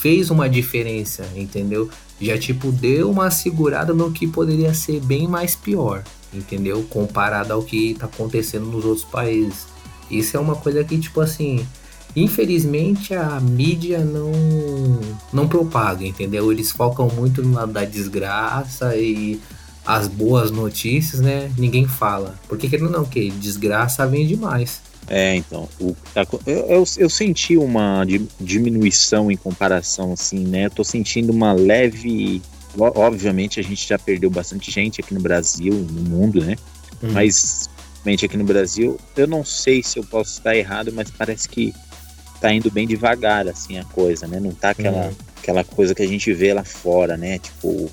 fez 0.00 0.30
uma 0.30 0.48
diferença, 0.48 1.26
entendeu? 1.34 1.88
Já 2.20 2.38
tipo 2.38 2.70
deu 2.70 3.10
uma 3.10 3.30
segurada 3.30 3.92
no 3.94 4.12
que 4.12 4.26
poderia 4.26 4.74
ser 4.74 5.00
bem 5.00 5.26
mais 5.26 5.54
pior, 5.54 6.04
entendeu? 6.32 6.84
Comparado 6.90 7.52
ao 7.52 7.62
que 7.62 7.94
tá 7.94 8.06
acontecendo 8.06 8.66
nos 8.66 8.84
outros 8.84 9.04
países. 9.04 9.66
Isso 10.10 10.36
é 10.36 10.40
uma 10.40 10.54
coisa 10.54 10.84
que, 10.84 10.98
tipo 10.98 11.20
assim, 11.20 11.66
infelizmente 12.14 13.14
a 13.14 13.40
mídia 13.40 14.04
não 14.04 14.30
não 15.32 15.48
propaga, 15.48 16.04
entendeu? 16.04 16.52
Eles 16.52 16.70
focam 16.70 17.08
muito 17.08 17.46
lado 17.50 17.72
da 17.72 17.84
desgraça 17.84 18.94
e 18.96 19.40
as 19.86 20.08
boas 20.08 20.50
notícias, 20.50 21.20
né? 21.20 21.52
Ninguém 21.58 21.86
fala. 21.86 22.34
Porque 22.48 22.68
querendo 22.68 22.90
não, 22.90 23.04
que 23.04 23.30
desgraça 23.30 24.06
vem 24.06 24.26
demais. 24.26 24.80
É, 25.08 25.36
então, 25.36 25.68
o, 25.80 25.94
eu, 26.46 26.66
eu, 26.66 26.84
eu, 26.96 27.10
senti 27.10 27.56
uma 27.56 28.04
diminuição 28.40 29.30
em 29.30 29.36
comparação, 29.36 30.12
assim, 30.12 30.46
né? 30.46 30.66
Eu 30.66 30.70
tô 30.70 30.84
sentindo 30.84 31.30
uma 31.30 31.52
leve. 31.52 32.40
Obviamente, 32.76 33.60
a 33.60 33.62
gente 33.62 33.86
já 33.86 33.98
perdeu 33.98 34.30
bastante 34.30 34.70
gente 34.70 35.00
aqui 35.00 35.14
no 35.14 35.20
Brasil, 35.20 35.74
no 35.74 36.02
mundo, 36.02 36.44
né? 36.44 36.56
Uhum. 37.02 37.12
Mas 37.12 37.68
aqui 38.24 38.36
no 38.36 38.44
Brasil. 38.44 38.98
Eu 39.16 39.26
não 39.26 39.44
sei 39.44 39.82
se 39.82 39.98
eu 39.98 40.04
posso 40.04 40.32
estar 40.32 40.56
errado, 40.56 40.92
mas 40.92 41.10
parece 41.10 41.48
que 41.48 41.74
tá 42.40 42.52
indo 42.52 42.70
bem 42.70 42.86
devagar, 42.86 43.48
assim, 43.48 43.78
a 43.78 43.84
coisa, 43.84 44.26
né? 44.26 44.38
Não 44.38 44.52
tá 44.52 44.70
aquela, 44.70 45.06
uhum. 45.06 45.14
aquela 45.38 45.64
coisa 45.64 45.94
que 45.94 46.02
a 46.02 46.06
gente 46.06 46.32
vê 46.32 46.52
lá 46.52 46.64
fora, 46.64 47.16
né? 47.16 47.38
Tipo, 47.38 47.90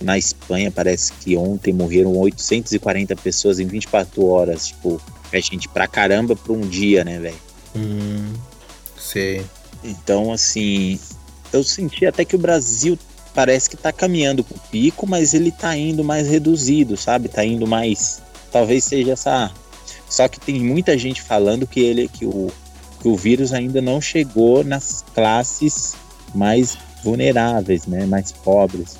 na 0.00 0.18
Espanha 0.18 0.70
parece 0.70 1.12
que 1.12 1.36
ontem 1.36 1.72
morreram 1.72 2.14
840 2.16 3.16
pessoas 3.16 3.58
em 3.58 3.66
24 3.66 4.24
horas. 4.26 4.66
Tipo, 4.68 5.00
é 5.38 5.42
gente 5.42 5.68
pra 5.68 5.86
caramba 5.86 6.34
por 6.36 6.56
um 6.56 6.60
dia, 6.60 7.04
né, 7.04 7.18
velho? 7.18 7.40
Hum, 7.76 8.32
sei. 8.96 9.44
Então, 9.82 10.32
assim, 10.32 10.98
eu 11.52 11.62
senti 11.62 12.06
até 12.06 12.24
que 12.24 12.36
o 12.36 12.38
Brasil 12.38 12.98
parece 13.34 13.68
que 13.68 13.76
tá 13.76 13.92
caminhando 13.92 14.44
pro 14.44 14.58
pico, 14.70 15.06
mas 15.06 15.34
ele 15.34 15.50
tá 15.50 15.76
indo 15.76 16.04
mais 16.04 16.28
reduzido, 16.28 16.96
sabe? 16.96 17.28
Tá 17.28 17.44
indo 17.44 17.66
mais 17.66 18.22
talvez 18.54 18.84
seja 18.84 19.12
essa. 19.14 19.50
Só 20.08 20.28
que 20.28 20.38
tem 20.38 20.60
muita 20.60 20.96
gente 20.96 21.20
falando 21.20 21.66
que 21.66 21.80
ele 21.80 22.06
que 22.06 22.24
o, 22.24 22.52
que 23.00 23.08
o 23.08 23.16
vírus 23.16 23.52
ainda 23.52 23.82
não 23.82 24.00
chegou 24.00 24.62
nas 24.62 25.04
classes 25.12 25.96
mais 26.32 26.78
vulneráveis, 27.02 27.86
né? 27.86 28.06
Mais 28.06 28.30
pobres. 28.30 28.96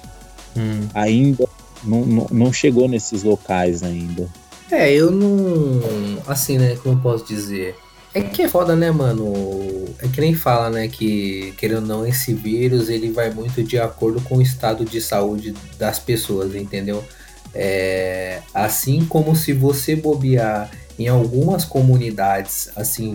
Hum. 0.57 0.89
Ainda 0.93 1.49
não, 1.85 2.05
não, 2.05 2.27
não 2.33 2.53
chegou 2.53 2.89
nesses 2.89 3.23
locais 3.23 3.85
ainda. 3.85 4.29
É, 4.71 4.93
eu 4.93 5.11
não. 5.11 6.23
Assim, 6.27 6.59
né? 6.59 6.77
Como 6.83 6.97
eu 6.97 7.01
posso 7.01 7.25
dizer? 7.25 7.77
É 8.15 8.23
que 8.23 8.43
é 8.43 8.49
foda, 8.49 8.77
né, 8.77 8.93
mano? 8.93 9.93
É 9.99 10.07
que 10.07 10.21
nem 10.21 10.35
fala, 10.35 10.71
né, 10.71 10.87
que 10.87 11.53
querendo 11.59 11.83
ou 11.83 11.89
não, 11.89 12.07
esse 12.07 12.33
vírus 12.33 12.89
ele 12.89 13.11
vai 13.11 13.29
muito 13.31 13.61
de 13.65 13.77
acordo 13.77 14.21
com 14.21 14.37
o 14.37 14.43
estado 14.43 14.85
de 14.85 15.01
saúde 15.01 15.53
das 15.77 15.99
pessoas, 15.99 16.55
entendeu? 16.55 17.05
É, 17.53 18.41
assim 18.55 19.05
como 19.05 19.35
se 19.35 19.53
você 19.53 19.97
bobear 19.97 20.71
em 20.97 21.09
algumas 21.09 21.65
comunidades 21.65 22.71
assim 22.77 23.15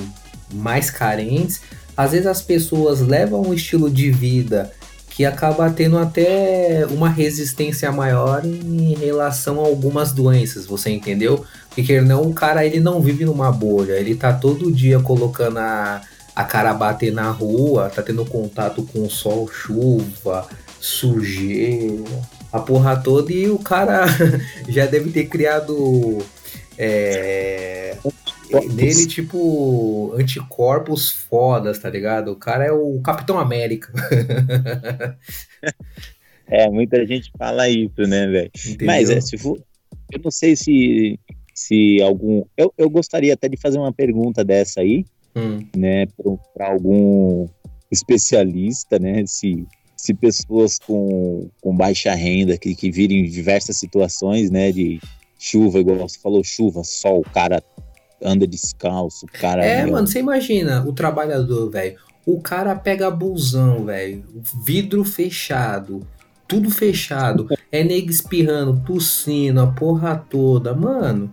mais 0.53 0.89
carentes, 0.89 1.61
às 1.95 2.11
vezes 2.11 2.27
as 2.27 2.41
pessoas 2.41 2.99
levam 2.99 3.41
um 3.41 3.53
estilo 3.53 3.89
de 3.89 4.11
vida 4.11 4.69
que 5.19 5.25
acaba 5.25 5.69
tendo 5.69 5.97
até 5.97 6.85
uma 6.89 7.09
resistência 7.09 7.91
maior 7.91 8.45
em 8.45 8.95
relação 8.95 9.59
a 9.59 9.67
algumas 9.67 10.13
doenças, 10.13 10.65
você 10.65 10.91
entendeu? 10.91 11.43
Porque 11.75 11.99
não, 11.99 12.21
o 12.21 12.33
cara 12.33 12.65
ele 12.65 12.79
não 12.79 13.01
vive 13.01 13.25
numa 13.25 13.51
bolha, 13.51 13.99
ele 13.99 14.15
tá 14.15 14.31
todo 14.31 14.71
dia 14.71 14.97
colocando 15.01 15.57
a, 15.57 16.01
a 16.33 16.43
cara 16.45 16.73
bater 16.73 17.11
na 17.11 17.29
rua, 17.31 17.91
tá 17.93 18.01
tendo 18.01 18.23
contato 18.23 18.81
com 18.93 19.09
sol, 19.09 19.45
chuva, 19.51 20.47
sujeira, 20.79 22.01
a 22.49 22.61
porra 22.61 22.95
toda 22.95 23.33
e 23.33 23.49
o 23.49 23.59
cara 23.59 24.05
já 24.69 24.85
deve 24.85 25.11
ter 25.11 25.25
criado 25.25 26.19
é, 26.77 27.97
nele, 28.73 29.07
tipo, 29.07 30.13
anticorpos 30.17 31.11
fodas, 31.11 31.79
tá 31.79 31.89
ligado? 31.89 32.31
O 32.31 32.35
cara 32.35 32.65
é 32.65 32.71
o 32.71 32.99
Capitão 33.01 33.39
América. 33.39 33.91
é, 36.47 36.69
muita 36.69 37.05
gente 37.05 37.31
fala 37.37 37.69
isso, 37.69 38.01
né, 38.01 38.27
velho? 38.27 38.51
Mas 38.83 39.09
é, 39.09 39.21
se 39.21 39.37
for, 39.37 39.61
eu 40.11 40.19
não 40.23 40.31
sei 40.31 40.55
se, 40.55 41.19
se 41.53 42.01
algum. 42.01 42.43
Eu, 42.57 42.73
eu 42.77 42.89
gostaria 42.89 43.33
até 43.33 43.47
de 43.47 43.57
fazer 43.57 43.77
uma 43.77 43.93
pergunta 43.93 44.43
dessa 44.43 44.81
aí, 44.81 45.05
hum. 45.35 45.59
né, 45.75 46.05
para 46.53 46.67
algum 46.67 47.47
especialista, 47.91 48.99
né? 48.99 49.23
Se 49.25 49.65
se 49.99 50.13
pessoas 50.13 50.79
com, 50.79 51.49
com 51.59 51.75
baixa 51.75 52.15
renda 52.15 52.57
que, 52.57 52.73
que 52.73 52.89
virem 52.89 53.25
diversas 53.25 53.77
situações, 53.77 54.49
né, 54.49 54.71
de 54.71 54.97
chuva, 55.37 55.79
igual 55.79 55.97
você 55.97 56.17
falou, 56.17 56.41
chuva, 56.41 56.85
sol, 56.85 57.19
o 57.19 57.29
cara 57.29 57.61
anda 58.23 58.47
descalço, 58.47 59.25
o 59.25 59.31
cara... 59.31 59.63
É, 59.65 59.83
meu... 59.83 59.93
mano, 59.93 60.07
você 60.07 60.19
imagina 60.19 60.83
o 60.87 60.93
trabalhador, 60.93 61.69
velho, 61.69 61.97
o 62.25 62.39
cara 62.39 62.75
pega 62.75 63.09
busão, 63.09 63.85
velho, 63.85 64.23
vidro 64.63 65.03
fechado, 65.03 66.05
tudo 66.47 66.69
fechado, 66.69 67.47
é 67.71 67.83
nego 67.83 68.09
espirrando, 68.09 68.81
tossindo, 68.85 69.61
a 69.61 69.67
porra 69.67 70.15
toda, 70.15 70.73
mano... 70.73 71.31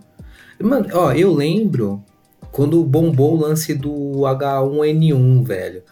Mano, 0.59 0.87
ó, 0.93 1.11
eu 1.11 1.31
lembro 1.31 2.03
quando 2.51 2.83
bombou 2.83 3.35
o 3.35 3.39
lance 3.39 3.75
do 3.75 4.21
H1N1, 4.21 5.43
velho 5.45 5.83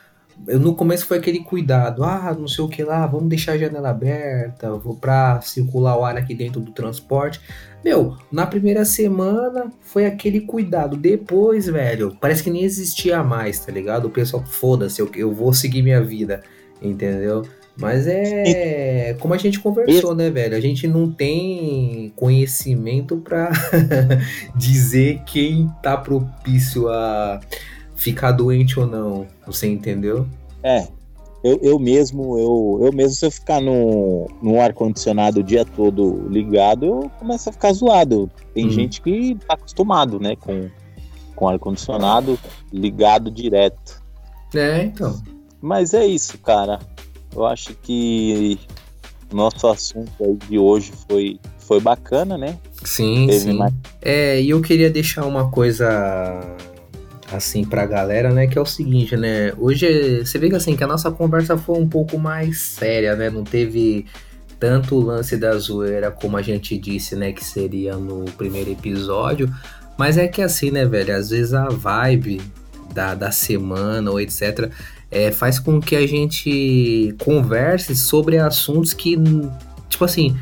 eu, 0.48 0.60
no 0.60 0.76
começo 0.76 1.06
foi 1.06 1.18
aquele 1.18 1.40
cuidado, 1.40 2.04
ah, 2.04 2.36
não 2.38 2.48
sei 2.48 2.64
o 2.64 2.68
que 2.68 2.84
lá, 2.84 3.06
vamos 3.06 3.30
deixar 3.30 3.54
a 3.54 3.58
janela 3.58 3.90
aberta, 3.90 4.72
vou 4.72 4.96
pra 4.96 5.42
circular 5.42 5.98
o 5.98 6.06
ar 6.06 6.18
aqui 6.18 6.34
dentro 6.34 6.60
do 6.60 6.72
transporte. 6.72 7.42
Meu, 7.84 8.18
na 8.32 8.46
primeira 8.48 8.84
semana 8.84 9.72
foi 9.82 10.06
aquele 10.06 10.42
cuidado. 10.42 10.98
Depois, 10.98 11.68
velho, 11.68 12.18
parece 12.20 12.44
que 12.44 12.50
nem 12.50 12.64
existia 12.64 13.24
mais, 13.24 13.60
tá 13.60 13.72
ligado? 13.72 14.06
O 14.06 14.10
pessoal, 14.10 14.44
foda-se, 14.46 15.02
eu, 15.02 15.10
eu 15.16 15.32
vou 15.32 15.54
seguir 15.54 15.82
minha 15.82 16.02
vida, 16.02 16.42
entendeu? 16.82 17.44
Mas 17.78 18.08
é 18.08 19.16
como 19.20 19.34
a 19.34 19.38
gente 19.38 19.60
conversou, 19.60 20.16
né, 20.16 20.30
velho? 20.30 20.56
A 20.56 20.62
gente 20.62 20.88
não 20.88 21.12
tem 21.12 22.12
conhecimento 22.16 23.18
para 23.18 23.52
dizer 24.56 25.22
quem 25.26 25.70
tá 25.84 25.98
propício 25.98 26.88
a 26.88 27.42
ficar 27.96 28.32
doente 28.32 28.80
ou 28.80 28.86
não. 28.86 29.28
Você 29.46 29.68
entendeu? 29.68 30.28
É. 30.64 30.88
Eu, 31.44 31.60
eu 31.62 31.80
mesmo, 31.80 32.40
eu, 32.40 32.86
eu 32.88 32.92
mesmo, 32.92 33.12
se 33.12 33.24
eu 33.24 33.30
ficar 33.30 33.62
no, 33.62 34.28
no 34.42 34.60
ar-condicionado 34.60 35.42
o 35.42 35.44
dia 35.44 35.64
todo 35.64 36.28
ligado, 36.28 36.86
eu 36.86 37.12
começo 37.20 37.50
a 37.50 37.52
ficar 37.52 37.72
zoado. 37.72 38.30
Tem 38.54 38.66
hum. 38.66 38.72
gente 38.72 39.00
que 39.00 39.38
tá 39.48 39.54
acostumado, 39.54 40.20
né, 40.20 40.36
com, 40.36 40.68
com 41.36 41.48
ar-condicionado 41.48 42.40
ligado 42.74 43.30
direto. 43.30 44.02
É, 44.56 44.84
então. 44.84 45.22
Mas 45.62 45.94
é 45.94 46.06
isso, 46.06 46.38
cara. 46.40 46.80
Eu 47.36 47.46
acho 47.46 47.76
que 47.76 48.58
nosso 49.32 49.68
assunto 49.68 50.38
de 50.50 50.58
hoje 50.58 50.94
foi, 51.08 51.40
foi 51.60 51.80
bacana, 51.80 52.38
né? 52.38 52.58
Sim, 52.84 53.28
Teve 53.28 53.40
sim. 53.40 53.54
Mais... 53.54 53.74
É, 54.02 54.42
e 54.42 54.50
eu 54.50 54.62
queria 54.62 54.90
deixar 54.90 55.26
uma 55.26 55.52
coisa 55.52 56.42
assim 57.32 57.66
pra 57.66 57.86
galera, 57.86 58.32
né, 58.32 58.48
que 58.48 58.58
é 58.58 58.62
o 58.62 58.66
seguinte, 58.66 59.18
né, 59.18 59.52
hoje 59.58 60.24
você 60.24 60.38
vê 60.38 60.50
que 60.50 60.56
assim, 60.56 60.76
que 60.76 60.84
a 60.84 60.88
nossa 60.88 61.10
conversa 61.12 61.58
foi 61.58 61.80
um 61.80 61.88
pouco 61.88 62.20
mais 62.20 62.60
séria, 62.60 63.16
né, 63.16 63.30
não 63.30 63.44
teve 63.44 64.06
tanto 64.60 64.96
o 64.96 65.04
lance 65.04 65.36
da 65.36 65.58
zoeira 65.58 66.12
como 66.12 66.38
a 66.38 66.42
gente 66.42 66.78
disse, 66.78 67.16
né, 67.16 67.32
que 67.32 67.44
seria 67.44 67.98
no 67.98 68.26
primeiro 68.32 68.72
episódio, 68.72 69.52
mas 69.98 70.18
é 70.18 70.28
que 70.28 70.42
assim, 70.42 70.70
né, 70.70 70.86
velho, 70.86 71.16
às 71.16 71.30
vezes 71.30 71.54
a 71.54 71.68
vibe 71.68 72.42
da, 72.94 73.16
da 73.16 73.32
semana 73.32 74.12
ou 74.12 74.22
etc 74.22 74.72
é, 75.16 75.32
faz 75.32 75.60
com 75.60 75.80
que 75.80 75.96
a 75.96 76.06
gente 76.06 77.16
converse 77.20 77.96
sobre 77.96 78.38
assuntos 78.38 78.94
que, 78.94 79.18
tipo 79.88 80.04
assim, 80.04 80.38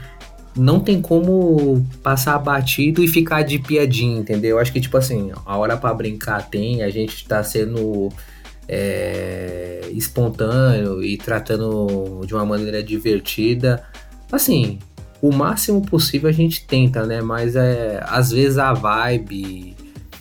não 0.55 0.79
tem 0.79 1.01
como 1.01 1.85
passar 2.01 2.37
batido 2.39 3.03
e 3.03 3.07
ficar 3.07 3.41
de 3.41 3.59
piadinha, 3.59 4.19
entendeu? 4.19 4.51
Eu 4.51 4.59
acho 4.59 4.71
que, 4.71 4.81
tipo 4.81 4.97
assim, 4.97 5.31
a 5.45 5.57
hora 5.57 5.75
para 5.75 5.93
brincar 5.93 6.49
tem, 6.49 6.83
a 6.83 6.89
gente 6.89 7.27
tá 7.27 7.43
sendo 7.43 8.11
é, 8.67 9.89
espontâneo 9.91 11.03
e 11.03 11.17
tratando 11.17 12.21
de 12.25 12.33
uma 12.33 12.45
maneira 12.45 12.83
divertida. 12.83 13.83
Assim, 14.31 14.79
o 15.21 15.31
máximo 15.31 15.81
possível 15.81 16.29
a 16.29 16.33
gente 16.33 16.65
tenta, 16.65 17.05
né? 17.05 17.21
Mas 17.21 17.55
é, 17.55 18.03
às 18.05 18.31
vezes 18.31 18.57
a 18.57 18.73
vibe 18.73 19.75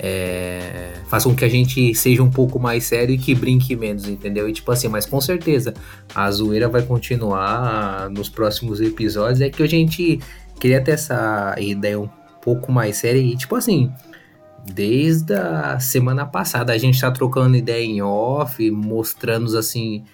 é, 0.05 0.95
faz 1.07 1.23
com 1.23 1.33
que 1.33 1.45
a 1.45 1.49
gente 1.49 1.95
seja 1.95 2.25
um 2.25 2.31
pouco 2.31 2.59
mais 2.59 2.83
sério 2.83 3.15
e 3.15 3.19
que 3.19 3.37
brinque 3.37 3.77
menos, 3.77 4.09
entendeu? 4.09 4.49
E 4.49 4.53
tipo 4.53 4.73
assim, 4.73 4.89
mas 4.89 5.07
com 5.07 5.21
certeza 5.21 5.73
a 6.13 6.29
zoeira 6.29 6.69
vai 6.69 6.83
continuar 6.83 8.11
nos 8.11 8.29
próximos 8.29 8.81
episódios. 8.81 9.41
É 9.41 9.49
que 9.49 9.63
a 9.63 9.69
gente 9.69 10.19
queria 10.59 10.81
ter 10.81 10.93
essa 10.93 11.55
ideia 11.57 12.01
um 12.01 12.09
pouco 12.43 12.73
mais 12.73 12.97
séria 12.97 13.21
e 13.21 13.37
tipo 13.37 13.55
assim. 13.55 13.93
Desde 14.65 15.35
a 15.35 15.81
semana 15.81 16.25
passada 16.25 16.73
a 16.73 16.79
gente 16.79 17.01
tá 17.01 17.11
trocando 17.11 17.57
ideia 17.57 17.85
em 17.85 18.01
off, 18.01 18.71
mostrando 18.71 19.59
assim 19.59 20.05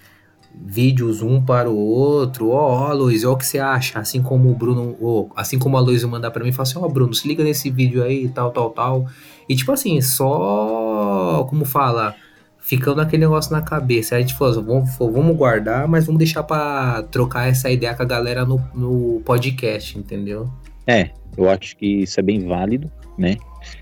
vídeos 0.55 1.21
um 1.21 1.43
para 1.43 1.69
o 1.69 1.77
outro. 1.77 2.49
Ó, 2.49 2.91
oh, 2.91 2.95
Luiz, 2.95 3.25
olha 3.25 3.35
o 3.35 3.37
que 3.37 3.45
você 3.45 3.59
acha? 3.59 3.99
Assim 3.99 4.23
como 4.23 4.51
o 4.51 4.55
Bruno, 4.55 4.97
oh, 5.01 5.29
assim 5.37 5.59
como 5.59 5.77
a 5.77 5.81
Luiz 5.81 6.03
mandar 6.05 6.31
para 6.31 6.43
mim, 6.43 6.53
fala 6.53 6.67
assim: 6.67 6.79
Ó, 6.79 6.87
oh, 6.87 6.89
Bruno, 6.89 7.13
se 7.13 7.29
liga 7.29 7.45
nesse 7.45 7.71
vídeo 7.71 8.03
aí, 8.03 8.29
tal, 8.31 8.51
tal, 8.51 8.71
tal. 8.71 9.07
E 9.49 9.57
tipo 9.57 9.73
assim, 9.73 10.01
só, 10.01 11.47
como 11.49 11.65
fala, 11.65 12.15
ficando 12.59 13.01
aquele 13.01 13.23
negócio 13.23 13.53
na 13.53 13.63
cabeça. 13.63 14.15
Aí 14.15 14.23
a 14.23 14.27
gente 14.27 14.37
falou: 14.37 14.53
assim, 14.53 14.63
vamos, 14.63 14.97
vamos 14.99 15.37
guardar, 15.37 15.89
mas 15.89 16.07
vamos 16.07 16.19
deixar 16.19 16.43
para 16.43 17.03
trocar 17.05 17.49
essa 17.49 17.71
ideia 17.71 17.95
com 17.95 18.03
a 18.03 18.07
galera 18.07 18.45
no, 18.45 18.63
no 18.75 19.23
podcast, 19.25 19.99
entendeu? 19.99 20.49
É, 20.87 21.11
eu 21.37 21.49
acho 21.49 21.77
que 21.77 22.03
isso 22.03 22.21
é 22.21 22.23
bem 22.23 22.47
válido, 22.47 22.91
né? 23.17 23.37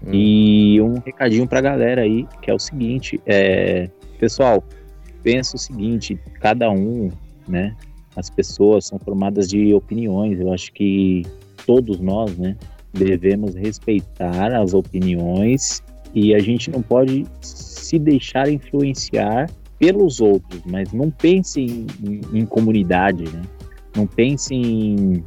Hum. 0.04 0.10
E 0.12 0.80
um 0.80 1.00
recadinho 1.00 1.46
pra 1.46 1.60
galera 1.60 2.02
aí, 2.02 2.26
que 2.40 2.50
é 2.50 2.54
o 2.54 2.58
seguinte: 2.58 3.20
é, 3.26 3.90
pessoal 4.18 4.62
penso 5.26 5.56
o 5.56 5.58
seguinte, 5.58 6.16
cada 6.40 6.70
um, 6.70 7.10
né, 7.48 7.74
as 8.14 8.30
pessoas 8.30 8.86
são 8.86 8.96
formadas 8.96 9.48
de 9.48 9.74
opiniões. 9.74 10.38
Eu 10.38 10.52
acho 10.52 10.72
que 10.72 11.24
todos 11.66 11.98
nós, 11.98 12.38
né, 12.38 12.56
devemos 12.96 13.54
respeitar 13.54 14.54
as 14.54 14.74
opiniões 14.74 15.82
e 16.14 16.34
a 16.34 16.38
gente 16.38 16.70
não 16.70 16.82
pode 16.82 17.26
se 17.40 17.98
deixar 17.98 18.48
influenciar 18.48 19.50
pelos 19.78 20.20
outros, 20.20 20.62
mas 20.64 20.92
não 20.92 21.10
pense 21.10 21.60
em, 21.60 21.86
em, 22.02 22.40
em 22.40 22.46
comunidade, 22.46 23.24
né? 23.24 23.42
Não 23.94 24.06
pense 24.06 24.54
em 24.54 25.24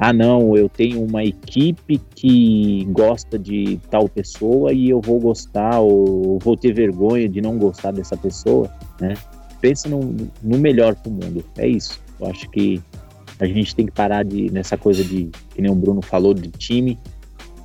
ah 0.00 0.12
não, 0.12 0.56
eu 0.56 0.68
tenho 0.68 1.02
uma 1.02 1.24
equipe 1.24 2.00
que 2.14 2.84
gosta 2.92 3.36
de 3.36 3.80
tal 3.90 4.08
pessoa 4.08 4.72
e 4.72 4.88
eu 4.88 5.00
vou 5.00 5.18
gostar 5.18 5.80
ou 5.80 6.38
vou 6.38 6.56
ter 6.56 6.72
vergonha 6.72 7.28
de 7.28 7.40
não 7.40 7.58
gostar 7.58 7.90
dessa 7.90 8.16
pessoa, 8.16 8.70
né? 9.00 9.14
pensa 9.60 9.88
no, 9.88 10.00
no 10.42 10.58
melhor 10.58 10.94
pro 10.94 11.10
mundo. 11.10 11.44
É 11.56 11.66
isso. 11.66 12.00
Eu 12.20 12.28
acho 12.28 12.48
que 12.50 12.80
a 13.38 13.46
gente 13.46 13.74
tem 13.74 13.86
que 13.86 13.92
parar 13.92 14.24
de 14.24 14.50
nessa 14.50 14.76
coisa 14.76 15.04
de 15.04 15.30
que 15.54 15.62
nem 15.62 15.70
o 15.70 15.74
Bruno 15.74 16.02
falou 16.02 16.34
de 16.34 16.50
time, 16.50 16.98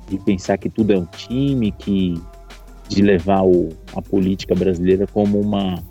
de 0.08 0.18
pensar 0.18 0.56
que 0.58 0.68
tudo 0.68 0.92
é 0.92 0.98
um 0.98 1.06
time, 1.06 1.72
que 1.72 2.14
de 2.88 3.02
levar 3.02 3.44
o, 3.44 3.70
a 3.94 4.02
política 4.02 4.54
brasileira 4.54 5.06
como 5.06 5.40
uma 5.40 5.82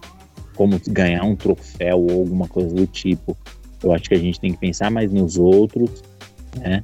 como 0.56 0.80
ganhar 0.88 1.24
um 1.24 1.36
troféu 1.36 2.00
ou 2.00 2.12
alguma 2.12 2.48
coisa 2.48 2.74
do 2.74 2.86
tipo. 2.86 3.36
Eu 3.84 3.92
acho 3.92 4.04
que 4.04 4.14
a 4.14 4.20
gente 4.20 4.40
tem 4.40 4.54
que 4.54 4.60
pensar 4.60 4.92
mais 4.92 5.12
nos 5.12 5.38
outros, 5.38 5.90
né? 6.58 6.84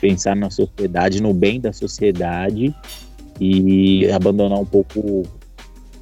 Pensar 0.00 0.34
na 0.34 0.50
sociedade, 0.50 1.22
no 1.22 1.32
bem 1.32 1.60
da 1.60 1.72
sociedade 1.72 2.74
e 3.40 4.10
abandonar 4.10 4.58
um 4.58 4.64
pouco 4.64 4.98
o, 4.98 5.22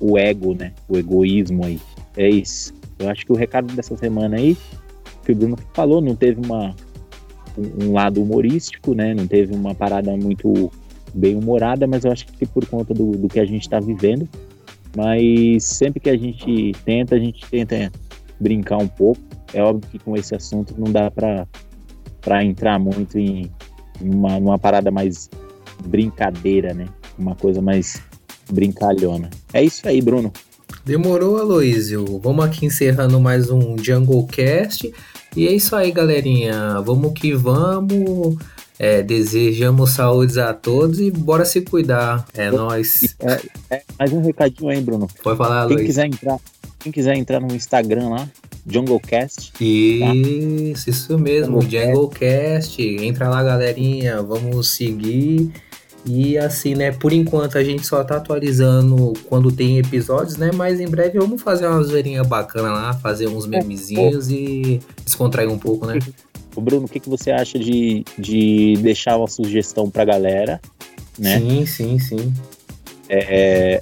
o 0.00 0.18
ego, 0.18 0.54
né? 0.54 0.72
O 0.88 0.96
egoísmo 0.96 1.64
aí. 1.64 1.80
É 2.16 2.28
isso. 2.28 2.72
Eu 2.98 3.08
acho 3.08 3.26
que 3.26 3.32
o 3.32 3.36
recado 3.36 3.74
dessa 3.74 3.96
semana 3.96 4.36
aí, 4.36 4.56
que 5.24 5.32
o 5.32 5.36
Bruno 5.36 5.56
falou, 5.72 6.00
não 6.00 6.14
teve 6.14 6.40
uma, 6.44 6.74
um, 7.56 7.92
lado 7.92 8.22
humorístico, 8.22 8.94
né? 8.94 9.14
Não 9.14 9.26
teve 9.26 9.54
uma 9.54 9.74
parada 9.74 10.16
muito 10.16 10.70
bem 11.14 11.36
humorada, 11.36 11.86
mas 11.86 12.04
eu 12.04 12.12
acho 12.12 12.26
que 12.26 12.46
por 12.46 12.66
conta 12.66 12.94
do, 12.94 13.12
do 13.12 13.28
que 13.28 13.40
a 13.40 13.44
gente 13.44 13.62
está 13.62 13.78
vivendo. 13.80 14.28
Mas 14.96 15.64
sempre 15.64 16.00
que 16.00 16.10
a 16.10 16.16
gente 16.16 16.72
tenta, 16.84 17.14
a 17.14 17.18
gente 17.18 17.44
tenta 17.48 17.90
brincar 18.38 18.78
um 18.78 18.88
pouco. 18.88 19.20
É 19.54 19.62
óbvio 19.62 19.90
que 19.90 19.98
com 19.98 20.16
esse 20.16 20.34
assunto 20.34 20.74
não 20.76 20.90
dá 20.90 21.10
para 21.10 22.44
entrar 22.44 22.78
muito 22.78 23.18
em 23.18 23.50
uma, 24.00 24.38
numa 24.40 24.58
parada 24.58 24.90
mais 24.90 25.30
brincadeira, 25.86 26.74
né? 26.74 26.86
Uma 27.18 27.34
coisa 27.34 27.60
mais 27.60 28.02
brincalhona. 28.50 29.30
É 29.52 29.62
isso 29.62 29.86
aí, 29.86 30.00
Bruno. 30.00 30.32
Demorou, 30.84 31.38
Aloysio. 31.38 32.18
Vamos 32.18 32.44
aqui 32.44 32.66
encerrando 32.66 33.20
mais 33.20 33.50
um 33.50 33.78
Jungle 33.78 34.26
Cast. 34.26 34.92
E 35.34 35.48
é 35.48 35.52
isso 35.52 35.74
aí, 35.74 35.90
galerinha. 35.90 36.80
Vamos 36.80 37.12
que 37.14 37.34
vamos. 37.34 38.36
É, 38.78 39.02
desejamos 39.02 39.90
saúdes 39.90 40.36
a 40.38 40.52
todos 40.52 41.00
e 41.00 41.10
bora 41.10 41.44
se 41.44 41.60
cuidar. 41.62 42.26
É 42.34 42.50
nóis. 42.50 43.14
É, 43.20 43.76
é, 43.76 43.82
mais 43.98 44.12
um 44.12 44.20
recadinho 44.20 44.70
aí, 44.70 44.80
Bruno. 44.80 45.08
Pode 45.22 45.38
falar, 45.38 45.68
quem 45.68 45.76
quiser 45.78 46.06
entrar 46.06 46.38
Quem 46.80 46.90
quiser 46.90 47.16
entrar 47.16 47.40
no 47.40 47.54
Instagram 47.54 48.08
lá, 48.08 48.28
Junglecast. 48.66 49.52
Isso, 49.60 50.84
tá? 50.84 50.90
isso 50.90 51.18
mesmo, 51.18 51.62
Junglecast. 51.62 52.82
Entra 52.82 53.28
lá, 53.28 53.42
galerinha. 53.42 54.20
Vamos 54.22 54.70
seguir. 54.70 55.52
E 56.04 56.36
assim, 56.36 56.74
né, 56.74 56.90
por 56.90 57.12
enquanto 57.12 57.56
a 57.56 57.62
gente 57.62 57.86
só 57.86 58.02
tá 58.02 58.16
atualizando 58.16 59.12
quando 59.28 59.52
tem 59.52 59.78
episódios, 59.78 60.36
né? 60.36 60.50
Mas 60.52 60.80
em 60.80 60.88
breve 60.88 61.18
vamos 61.18 61.40
fazer 61.40 61.66
uma 61.68 61.82
zoeirinha 61.82 62.24
bacana 62.24 62.72
lá, 62.72 62.92
fazer 62.94 63.28
uns 63.28 63.46
memezinhos 63.46 64.28
é, 64.28 64.32
e 64.32 64.80
descontrair 65.04 65.48
um 65.48 65.58
pouco, 65.58 65.86
né? 65.86 65.98
O 66.56 66.60
Bruno, 66.60 66.86
o 66.86 66.88
que, 66.88 66.98
que 66.98 67.08
você 67.08 67.30
acha 67.30 67.58
de, 67.58 68.04
de 68.18 68.76
deixar 68.82 69.16
uma 69.16 69.28
sugestão 69.28 69.88
pra 69.88 70.04
galera, 70.04 70.60
né? 71.16 71.38
Sim, 71.38 71.66
sim, 71.66 71.98
sim. 72.00 72.34
É, 73.08 73.80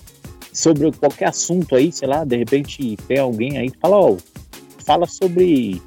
sobre 0.53 0.93
qualquer 0.93 1.29
assunto 1.29 1.75
aí, 1.75 1.91
sei 1.91 2.07
lá, 2.07 2.25
de 2.25 2.37
repente 2.37 2.97
tem 3.09 3.19
alguém 3.19 3.57
aí 3.57 3.71
que 3.71 3.79
fala, 3.79 3.97
ó, 3.97 4.17
fala 4.85 5.07
sobre, 5.07 5.81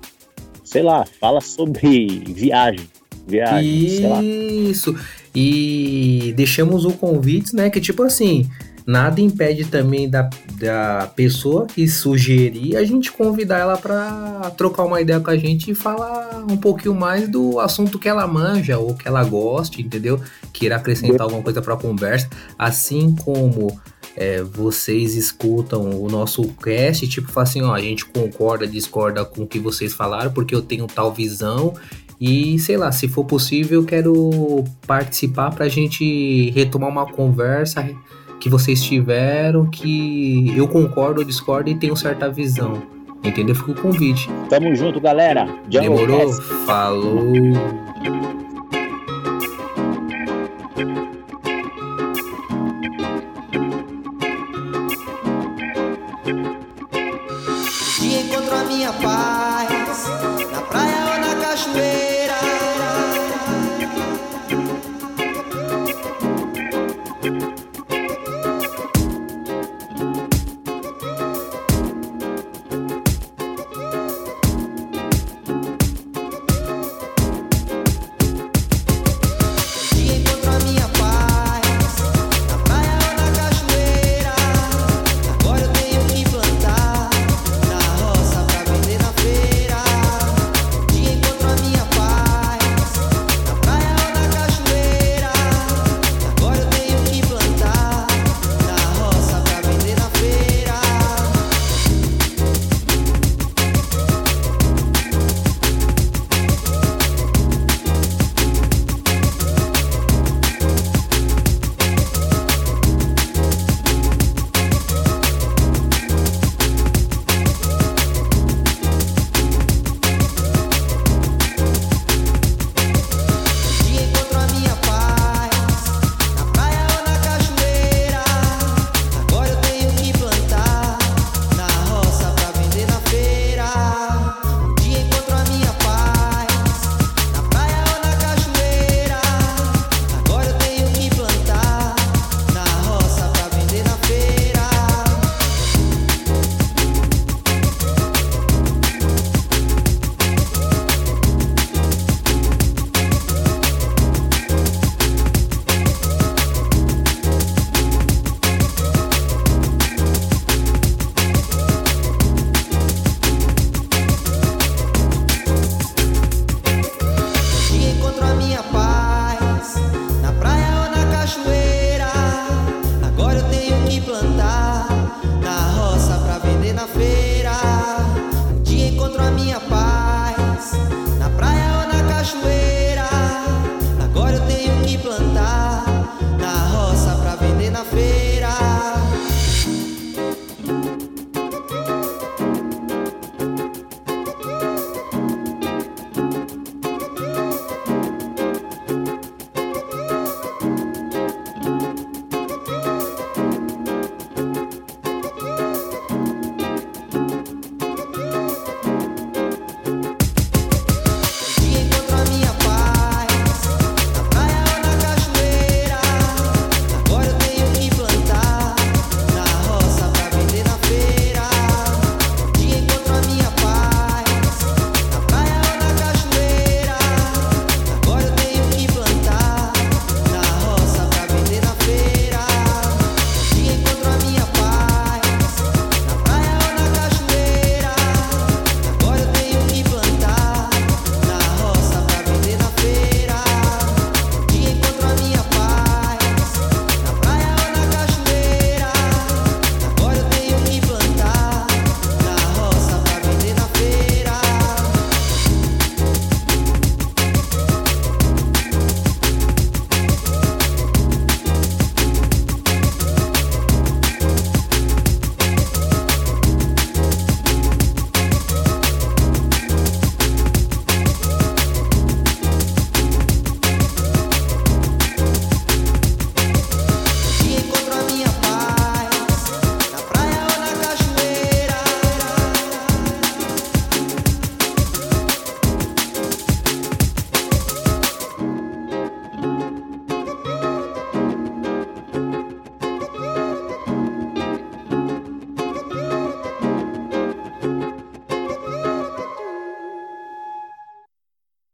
sei 0.63 0.81
lá, 0.81 1.05
fala 1.19 1.41
sobre 1.41 2.23
viagem. 2.33 2.89
Viagem, 3.25 4.69
Isso. 4.69 4.95
E 5.35 6.33
deixamos 6.35 6.85
o 6.85 6.91
convite, 6.91 7.55
né? 7.55 7.69
Que 7.69 7.81
tipo 7.81 8.03
assim, 8.03 8.49
nada 8.85 9.21
impede 9.21 9.65
também 9.65 10.09
da, 10.09 10.29
da 10.59 11.09
pessoa 11.15 11.65
que 11.65 11.87
sugerir 11.87 12.75
a 12.75 12.83
gente 12.83 13.11
convidar 13.11 13.59
ela 13.59 13.77
para 13.77 14.51
trocar 14.57 14.83
uma 14.83 15.01
ideia 15.01 15.19
com 15.19 15.29
a 15.29 15.37
gente 15.37 15.71
e 15.71 15.75
falar 15.75 16.45
um 16.49 16.57
pouquinho 16.57 16.93
mais 16.93 17.27
do 17.27 17.59
assunto 17.59 17.97
que 17.97 18.09
ela 18.09 18.27
manja 18.27 18.77
ou 18.77 18.93
que 18.93 19.07
ela 19.07 19.23
goste, 19.23 19.81
entendeu? 19.81 20.19
Queira 20.51 20.75
acrescentar 20.75 21.21
alguma 21.21 21.41
coisa 21.41 21.61
para 21.61 21.73
a 21.73 21.77
conversa, 21.77 22.29
assim 22.57 23.15
como 23.15 23.79
é, 24.15 24.43
vocês 24.43 25.15
escutam 25.15 26.01
o 26.01 26.07
nosso 26.09 26.43
cast, 26.63 27.07
tipo, 27.07 27.31
fala 27.31 27.47
assim, 27.47 27.61
ó, 27.61 27.73
a 27.73 27.81
gente 27.81 28.05
concorda, 28.05 28.67
discorda 28.67 29.25
com 29.25 29.43
o 29.43 29.47
que 29.47 29.59
vocês 29.59 29.93
falaram, 29.93 30.31
porque 30.31 30.53
eu 30.53 30.61
tenho 30.61 30.85
tal 30.87 31.11
visão 31.11 31.73
e 32.19 32.57
sei 32.59 32.77
lá, 32.77 32.91
se 32.91 33.07
for 33.07 33.25
possível, 33.25 33.81
eu 33.81 33.85
quero 33.85 34.63
participar 34.85 35.51
para 35.51 35.65
a 35.65 35.69
gente 35.69 36.51
retomar 36.51 36.89
uma 36.89 37.05
conversa 37.05 37.87
que 38.39 38.49
vocês 38.49 38.83
tiveram, 38.83 39.69
que 39.69 40.53
eu 40.55 40.67
concordo 40.67 41.21
ou 41.21 41.25
discordo 41.25 41.69
e 41.69 41.75
tenho 41.75 41.95
certa 41.95 42.29
visão. 42.29 42.81
Entendeu? 43.23 43.55
Fica 43.55 43.71
o 43.71 43.75
convite. 43.75 44.29
Tamo 44.49 44.75
junto, 44.75 44.99
galera. 44.99 45.47
Demorou? 45.69 46.33
Falou. 46.65 47.31